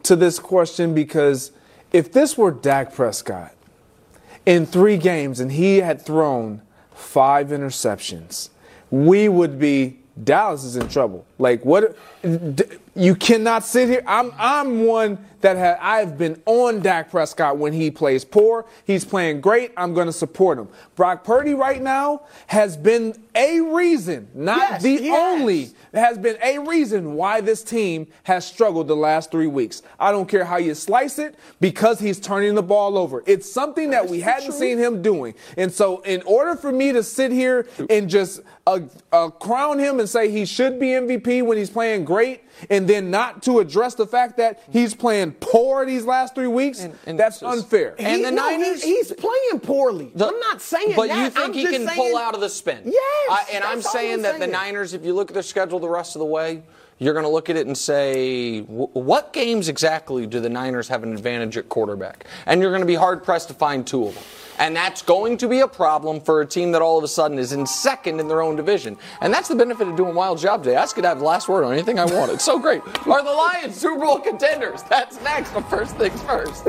to 0.04 0.16
this 0.16 0.40
question 0.40 0.94
because 0.94 1.52
if 1.94 2.12
this 2.12 2.38
were 2.38 2.52
Dak 2.52 2.94
Prescott 2.94 3.54
in 4.46 4.66
three 4.66 4.98
games 4.98 5.40
and 5.40 5.52
he 5.52 5.78
had 5.78 6.02
thrown 6.02 6.62
five 6.94 7.48
interceptions, 7.48 8.50
we 8.90 9.30
would 9.30 9.60
be 9.60 10.00
Dallas 10.22 10.64
is 10.64 10.76
in 10.76 10.88
trouble. 10.90 11.26
Like 11.38 11.64
what? 11.64 11.96
d- 12.22 12.64
You 12.94 13.16
cannot 13.16 13.64
sit 13.64 13.88
here. 13.88 14.04
I'm 14.06 14.32
I'm 14.38 14.86
one 14.86 15.18
that 15.40 15.58
ha 15.58 15.78
I've 15.82 16.18
been 16.18 16.42
on 16.46 16.82
Dak 16.82 17.10
Prescott 17.10 17.58
when 17.58 17.72
he 17.74 17.90
plays 17.90 18.26
poor. 18.26 18.66
He's 18.86 19.06
playing 19.06 19.40
great. 19.42 19.72
I'm 19.78 19.94
going 19.94 20.08
to 20.08 20.14
support 20.14 20.58
him. 20.60 20.68
Brock 20.96 21.24
Purdy 21.24 21.54
right 21.54 21.82
now 21.82 22.24
has 22.48 22.76
been 22.76 23.16
a 23.34 23.62
reason, 23.62 24.28
not 24.36 24.58
Yes, 24.58 24.84
the 24.84 24.98
he 24.98 25.08
has. 25.08 25.18
only, 25.42 25.70
has 25.94 26.18
been 26.18 26.38
a 26.44 26.60
reason 26.60 27.14
why 27.14 27.40
this 27.40 27.64
team 27.64 28.08
has 28.24 28.46
struggled 28.46 28.90
the 28.90 28.96
last 28.96 29.32
three 29.32 29.48
weeks. 29.48 29.84
I 29.98 30.12
don't 30.12 30.28
care 30.28 30.44
how 30.44 30.58
you 30.58 30.76
slice 30.76 31.18
it 31.18 31.36
because 31.62 31.98
he's 32.00 32.20
turning 32.20 32.56
the 32.56 32.62
ball 32.62 32.98
over. 32.98 33.24
It's 33.26 33.50
something 33.50 33.90
that 33.92 34.10
we 34.10 34.20
hadn't 34.20 34.52
seen 34.52 34.78
him 34.78 35.02
doing. 35.02 35.34
And 35.58 35.72
so, 35.72 36.02
in 36.02 36.22
order 36.24 36.56
for 36.58 36.74
me 36.74 36.92
to 36.92 37.04
sit 37.04 37.32
here 37.32 37.68
and 37.90 38.10
just 38.10 38.42
uh, 38.68 38.82
uh, 39.14 39.30
crown 39.30 39.80
him 39.80 40.00
and 40.02 40.10
say 40.10 40.30
he 40.30 40.46
should 40.46 40.78
be 40.78 40.88
MVP 40.88 41.42
when 41.44 41.58
he's 41.58 41.70
playing 41.70 42.04
great, 42.04 42.42
and 42.70 42.81
then 42.88 43.12
not 43.12 43.44
to 43.44 43.60
address 43.60 43.96
the 43.96 44.08
fact 44.08 44.38
that 44.38 44.60
he's 44.72 44.94
playing 44.94 45.34
poor 45.40 45.86
these 45.86 46.06
last 46.06 46.36
three 46.36 46.48
weeks, 46.48 46.82
And- 46.82 46.98
and 47.06 47.20
that's 47.20 47.40
this 47.40 47.54
is- 47.54 47.64
unfair. 47.64 47.96
And 48.00 48.18
He- 48.18 48.24
the 48.24 48.32
no, 48.32 48.50
Niners- 48.50 48.84
he's 48.84 49.12
playing 49.12 49.60
poorly. 49.62 50.12
The- 50.16 50.28
I'm 50.28 50.40
not 50.40 50.62
saying 50.62 50.94
But 50.96 51.10
that. 51.10 51.18
you 51.24 51.30
think 51.30 51.46
I'm 51.48 51.54
he 51.54 51.64
can 51.66 51.88
saying- 51.88 51.98
pull 51.98 52.18
out 52.18 52.36
of 52.36 52.42
the 52.42 52.50
spin? 52.50 52.80
Yes, 52.86 52.96
I, 53.30 53.46
and 53.54 53.64
I'm 53.64 53.82
saying 53.82 54.14
I'm 54.16 54.22
that 54.24 54.40
the. 54.40 54.48
Niners, 54.48 54.94
if 54.94 55.04
you 55.06 55.14
look 55.14 55.30
at 55.30 55.34
their 55.34 55.44
schedule 55.44 55.80
the 55.80 55.90
rest 55.90 56.16
of 56.16 56.20
the 56.20 56.26
way, 56.26 56.64
you're 57.00 57.14
going 57.14 57.26
to 57.26 57.32
look 57.32 57.50
at 57.50 57.56
it 57.56 57.66
and 57.66 57.76
say, 57.76 58.60
what 58.60 59.34
games 59.34 59.70
exactly 59.70 60.28
do 60.28 60.40
the 60.40 60.50
Niners 60.50 60.88
have 60.88 61.02
an 61.02 61.14
advantage 61.14 61.58
at 61.58 61.68
quarterback? 61.68 62.26
And 62.46 62.62
you're 62.62 62.70
going 62.70 62.82
to 62.82 62.86
be 62.88 62.94
hard 62.96 63.24
pressed 63.24 63.48
to 63.48 63.56
find 63.56 63.88
two 63.88 64.06
of 64.08 64.14
them. 64.14 64.24
And 64.62 64.76
that's 64.76 65.02
going 65.02 65.38
to 65.38 65.48
be 65.48 65.62
a 65.62 65.68
problem 65.68 66.22
for 66.22 66.42
a 66.42 66.46
team 66.46 66.72
that 66.74 66.84
all 66.84 66.96
of 66.96 67.04
a 67.04 67.08
sudden 67.08 67.40
is 67.40 67.52
in 67.52 67.66
second 67.66 68.20
in 68.20 68.28
their 68.28 68.44
own 68.44 68.56
division. 68.56 68.96
And 69.20 69.34
that's 69.34 69.48
the 69.48 69.56
benefit 69.56 69.88
of 69.88 69.96
doing 69.96 70.14
Wild 70.14 70.38
Job 70.38 70.64
Day. 70.64 70.78
I 70.78 70.86
could 70.86 71.04
have 71.04 71.18
the 71.18 71.26
last 71.26 71.50
word 71.50 71.64
on 71.64 71.74
anything 71.74 71.98
I 71.98 72.06
want. 72.06 72.32
It's 72.32 72.44
so 72.44 72.60
great. 72.60 72.84
Are 73.08 73.24
the 73.24 73.32
Lions 73.32 73.76
Super 73.76 74.00
Bowl 74.00 74.20
contenders? 74.20 74.84
That's 74.84 75.20
next. 75.24 75.52
But 75.56 75.62
first 75.62 75.96
things 75.96 76.22
first. 76.22 76.64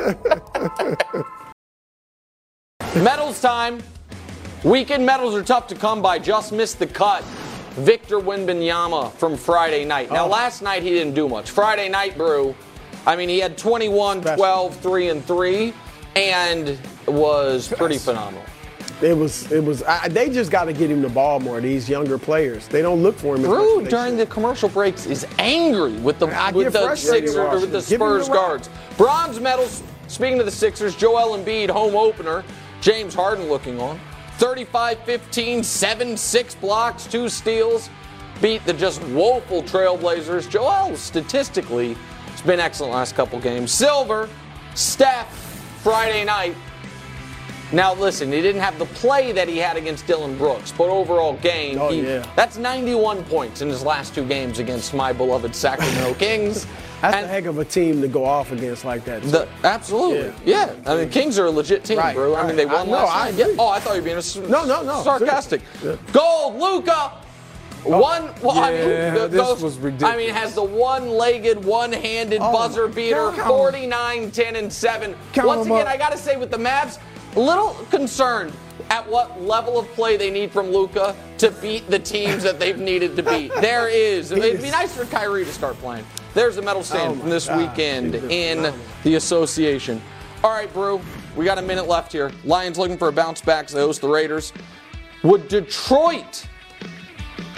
Medals 2.96 3.42
time. 3.42 3.82
Weekend 4.64 5.04
medals 5.04 5.34
are 5.34 5.42
tough 5.42 5.66
to 5.66 5.74
come 5.74 6.00
by. 6.00 6.18
Just 6.18 6.50
missed 6.50 6.78
the 6.78 6.86
cut. 6.86 7.22
Victor 7.74 8.20
Wembanyama 8.20 9.12
from 9.12 9.36
Friday 9.36 9.84
night. 9.84 10.10
Now, 10.10 10.24
oh. 10.24 10.28
last 10.28 10.62
night 10.62 10.82
he 10.82 10.88
didn't 10.90 11.12
do 11.12 11.28
much. 11.28 11.50
Friday 11.50 11.90
night, 11.90 12.16
Brew, 12.16 12.54
I 13.06 13.16
mean, 13.16 13.28
he 13.28 13.38
had 13.38 13.58
21, 13.58 14.22
12, 14.22 14.76
3, 14.76 15.08
and 15.10 15.24
3, 15.24 15.74
and 16.16 16.78
was 17.06 17.68
pretty 17.68 17.98
phenomenal. 17.98 18.44
It 19.00 19.16
was. 19.16 19.50
It 19.50 19.64
was. 19.64 19.82
I, 19.82 20.08
they 20.08 20.30
just 20.30 20.50
got 20.50 20.64
to 20.64 20.72
get 20.72 20.90
him 20.90 21.02
the 21.02 21.08
ball 21.08 21.40
more. 21.40 21.60
These 21.60 21.88
younger 21.88 22.18
players, 22.18 22.68
they 22.68 22.82
don't 22.82 23.02
look 23.02 23.16
for 23.16 23.34
him. 23.34 23.42
as 23.44 23.48
much 23.48 23.58
Brew 23.58 23.78
as 23.78 23.84
they 23.84 23.90
during 23.90 24.10
should. 24.12 24.18
the 24.18 24.26
commercial 24.26 24.68
breaks 24.68 25.06
is 25.06 25.26
angry 25.38 25.94
with 25.94 26.20
the 26.20 26.28
I 26.28 26.52
with 26.52 26.72
the 26.72 26.94
Sixers 26.94 27.36
or 27.36 27.50
with 27.58 27.60
the 27.60 27.66
him 27.66 27.72
the 27.72 27.82
Spurs 27.82 28.28
guards. 28.28 28.70
Bronze 28.96 29.40
medals. 29.40 29.82
Speaking 30.06 30.38
of 30.38 30.44
the 30.44 30.52
Sixers, 30.52 30.94
Joel 30.94 31.36
Embiid 31.36 31.70
home 31.70 31.96
opener. 31.96 32.44
James 32.80 33.14
Harden 33.14 33.48
looking 33.48 33.80
on. 33.80 33.98
35-15, 34.38 35.64
7 35.64 36.16
6 36.16 36.54
blocks, 36.56 37.06
2 37.06 37.28
steals. 37.28 37.88
Beat 38.40 38.64
the 38.66 38.72
just 38.72 39.02
woeful 39.08 39.62
Trailblazers. 39.62 40.50
Joel 40.50 40.96
statistically 40.96 41.96
it's 42.32 42.42
been 42.42 42.60
excellent 42.60 42.92
last 42.92 43.14
couple 43.14 43.38
games. 43.38 43.70
Silver, 43.70 44.28
Steph, 44.74 45.41
Friday 45.82 46.24
night. 46.24 46.54
Now 47.72 47.94
listen, 47.94 48.30
he 48.30 48.42
didn't 48.42 48.60
have 48.60 48.78
the 48.78 48.84
play 48.86 49.32
that 49.32 49.48
he 49.48 49.56
had 49.56 49.76
against 49.78 50.06
Dillon 50.06 50.36
Brooks, 50.36 50.72
but 50.76 50.88
overall 50.90 51.34
game, 51.38 51.78
Oh, 51.80 51.88
he- 51.90 52.02
yeah. 52.02 52.26
that's 52.36 52.58
91 52.58 53.24
points 53.24 53.62
in 53.62 53.68
his 53.68 53.82
last 53.82 54.14
two 54.14 54.26
games 54.26 54.58
against 54.58 54.92
my 54.92 55.10
beloved 55.12 55.54
Sacramento 55.56 56.12
Kings. 56.18 56.66
That's 57.00 57.16
And 57.16 57.24
a 57.24 57.28
heck 57.28 57.46
of 57.46 57.58
a 57.58 57.64
team 57.64 58.00
to 58.02 58.08
go 58.08 58.24
off 58.26 58.52
against 58.52 58.84
like 58.84 59.04
that. 59.06 59.22
the, 59.22 59.48
absolutely, 59.64 60.32
yeah. 60.44 60.74
I 60.86 60.96
mean, 60.96 61.08
Kings 61.08 61.38
are 61.38 61.46
a 61.46 61.50
legit 61.50 61.82
team, 61.82 61.98
Right, 61.98 62.14
bro. 62.14 62.36
I 62.36 62.46
mean, 62.46 62.56
they 62.56 62.66
won 62.66 62.76
I- 62.76 62.84
no, 62.84 62.90
last 62.92 63.16
I 63.16 63.30
night. 63.30 63.38
Yeah. 63.38 63.54
Oh, 63.58 63.68
I 63.68 63.80
thought 63.80 63.94
you 63.94 64.00
were 64.02 64.04
being 64.04 64.18
s- 64.18 64.36
No, 64.36 64.64
no, 64.66 64.82
no, 64.82 65.02
sarcastic. 65.02 65.62
Gold, 66.12 66.60
Luka. 66.60 67.12
Oh, 67.84 67.98
One, 68.00 68.30
well, 68.42 68.58
I 68.58 68.70
mean, 68.70 68.88
Yeah, 68.88 69.10
the- 69.10 69.28
this 69.28 69.46
those- 69.60 69.62
was 69.62 70.02
I 70.04 70.16
mean, 70.16 70.30
has 70.30 70.54
the 70.54 70.62
one-legged, 70.62 71.64
one-handed 71.64 72.40
Oh, 72.40 72.52
buzzer 72.52 72.86
beater, 72.86 73.32
49, 73.32 74.30
10, 74.30 74.54
and 74.56 74.72
7. 74.72 75.16
Count 75.32 75.48
Once 75.48 75.66
again, 75.66 75.80
up. 75.82 75.88
I 75.88 75.96
got 75.96 76.12
to 76.12 76.18
say 76.18 76.36
with 76.36 76.50
the 76.50 76.58
Mavs, 76.58 76.98
a 77.36 77.40
little 77.40 77.70
concerned. 77.90 78.52
at 78.90 79.08
what 79.08 79.40
level 79.40 79.78
of 79.78 79.86
play 79.94 80.16
they 80.16 80.30
need 80.30 80.50
from 80.50 80.70
Luka 80.72 81.14
to 81.38 81.50
beat 81.50 81.88
the 81.88 81.98
teams 81.98 82.42
that 82.42 82.58
they've 82.58 82.78
needed 82.78 83.16
to 83.16 83.22
beat. 83.22 83.52
There 83.60 83.88
is. 83.88 84.32
It'd 84.32 84.60
be 84.62 84.70
nice 84.70 84.92
for 84.94 85.04
Kyrie 85.04 85.44
to 85.44 85.52
start 85.52 85.78
playing. 85.80 86.04
There's 86.34 86.56
a 86.58 86.62
medal 86.62 86.82
stand 86.82 87.12
Oh 87.16 87.20
from 87.20 87.30
this 87.30 87.46
God. 87.46 87.58
weekend 87.58 88.14
in 88.16 88.72
the 89.04 89.14
association. 89.14 90.02
All 90.42 90.50
right, 90.50 90.72
Brew, 90.74 91.00
we 91.36 91.44
got 91.44 91.58
a 91.58 91.62
minute 91.62 91.86
left 91.86 92.12
here. 92.12 92.32
Lions 92.44 92.76
looking 92.76 92.98
for 92.98 93.08
a 93.08 93.12
bounce 93.12 93.40
back 93.40 93.68
they 93.68 93.78
host 93.80 94.00
the 94.00 94.08
Raiders. 94.08 94.52
Would 95.22 95.48
Detroit 95.48 96.44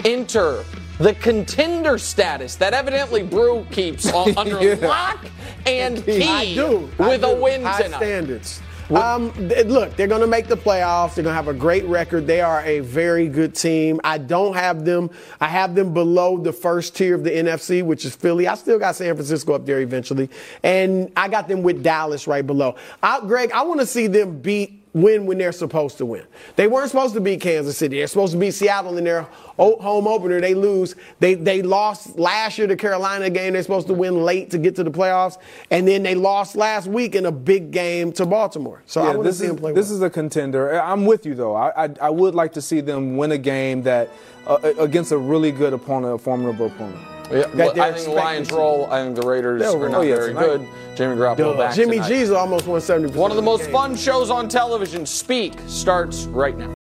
enter 0.05 0.63
the 0.99 1.13
contender 1.15 1.97
status 1.97 2.55
that 2.55 2.73
evidently 2.73 3.23
Brew 3.23 3.65
keeps 3.71 4.11
on, 4.13 4.37
under 4.37 4.61
Yeah. 4.63 4.75
lock 4.87 5.25
and 5.65 6.03
key 6.05 6.23
I 6.23 6.53
do. 6.53 6.89
I 6.99 7.09
with 7.09 7.21
do. 7.21 7.27
a 7.27 7.35
win 7.41 7.63
High 7.63 7.81
tonight? 7.83 7.97
standards. 7.97 8.61
Um, 8.91 9.33
th- 9.49 9.65
look, 9.65 9.95
they're 9.95 10.05
going 10.05 10.21
to 10.21 10.27
make 10.27 10.45
the 10.47 10.55
playoffs. 10.55 11.15
They're 11.15 11.23
going 11.23 11.31
to 11.33 11.35
have 11.35 11.47
a 11.47 11.55
great 11.55 11.85
record. 11.85 12.27
They 12.27 12.39
are 12.41 12.61
a 12.61 12.81
very 12.81 13.27
good 13.27 13.55
team. 13.55 13.99
I 14.03 14.19
don't 14.19 14.53
have 14.55 14.85
them. 14.85 15.09
I 15.41 15.47
have 15.47 15.73
them 15.73 15.91
below 15.91 16.37
the 16.37 16.53
first 16.53 16.95
tier 16.95 17.15
of 17.15 17.23
the 17.23 17.31
NFC, 17.31 17.81
which 17.83 18.05
is 18.05 18.15
Philly. 18.15 18.47
I 18.47 18.53
still 18.53 18.77
got 18.77 18.95
San 18.95 19.15
Francisco 19.15 19.53
up 19.53 19.65
there 19.65 19.81
eventually, 19.81 20.29
and 20.61 21.11
I 21.17 21.29
got 21.29 21.47
them 21.47 21.63
with 21.63 21.81
Dallas 21.81 22.27
right 22.27 22.45
below. 22.45 22.75
I, 23.01 23.21
Greg, 23.21 23.51
I 23.53 23.63
want 23.63 23.79
to 23.79 23.87
see 23.87 24.05
them 24.05 24.39
beat 24.39 24.83
win 24.95 25.25
when 25.25 25.37
they're 25.37 25.51
supposed 25.51 25.97
to 25.97 26.05
win. 26.05 26.23
They 26.55 26.67
weren't 26.67 26.89
supposed 26.89 27.13
to 27.15 27.21
beat 27.21 27.41
Kansas 27.41 27.77
City. 27.77 27.97
They're 27.97 28.07
supposed 28.07 28.31
to 28.33 28.39
beat 28.39 28.51
Seattle 28.51 28.97
in 28.97 29.03
their 29.03 29.23
home 29.57 30.07
opener. 30.07 30.39
They 30.41 30.53
lose. 30.55 30.95
They 31.19 31.35
they 31.35 31.61
lost 31.61 32.17
last 32.17 32.57
year 32.57 32.65
to 32.67 32.75
Carolina 32.77 33.29
game. 33.29 33.53
They're 33.53 33.61
supposed 33.61 33.87
to 33.87 33.93
win 33.93 34.23
late 34.23 34.49
to 34.51 34.57
get 34.57 34.75
to 34.77 34.83
the 34.83 34.91
playoffs, 34.91 35.37
and 35.69 35.85
then 35.87 36.01
they 36.01 36.15
lost 36.15 36.55
last 36.55 36.87
week 36.87 37.13
in 37.13 37.25
a 37.25 37.31
big 37.31 37.71
game 37.71 38.11
to 38.13 38.25
Baltimore. 38.25 38.81
So 38.85 39.01
I 39.01 39.03
Yeah, 39.03 39.09
want 39.15 39.19
to 39.25 39.29
this 39.29 39.37
see 39.39 39.43
is 39.45 39.49
them 39.51 39.57
play 39.59 39.73
this 39.73 39.87
well. 39.89 39.95
is 39.97 40.01
a 40.01 40.09
contender. 40.09 40.81
I'm 40.81 41.05
with 41.05 41.25
you 41.25 41.35
though. 41.35 41.55
I 41.55 41.85
I, 41.85 41.89
I 42.01 42.09
would 42.09 42.33
like 42.33 42.53
to 42.53 42.61
see 42.61 42.79
them 42.79 43.17
win 43.17 43.33
a 43.33 43.37
game 43.37 43.83
that 43.83 44.09
uh, 44.47 44.57
against 44.79 45.11
a 45.11 45.17
really 45.17 45.51
good 45.51 45.73
opponent, 45.73 46.15
a 46.15 46.17
formidable 46.17 46.67
opponent. 46.67 47.14
Yeah, 47.31 47.47
well, 47.55 47.81
I 47.81 47.91
think 47.91 48.05
the 48.05 48.11
Lions 48.11 48.51
roll. 48.51 48.87
I 48.91 49.03
think 49.03 49.15
the 49.15 49.25
Raiders 49.27 49.61
They'll 49.61 49.83
are 49.83 49.89
not 49.89 49.97
Oh, 49.99 50.03
very 50.03 50.27
tonight. 50.29 50.45
good. 50.45 50.67
Jimmy 50.95 51.15
Garoppolo 51.15 51.57
back 51.57 51.73
Jimmy 51.75 51.95
tonight. 51.97 52.07
G's 52.09 52.31
almost 52.31 52.67
won 52.67 52.79
70%. 52.79 53.15
One 53.15 53.31
of 53.31 53.37
the 53.37 53.43
most 53.43 53.63
game. 53.63 53.71
fun 53.71 53.95
shows 53.95 54.29
on 54.29 54.47
television. 54.47 55.05
Speak 55.05 55.53
starts 55.67 56.25
right 56.25 56.55
now. 56.57 56.74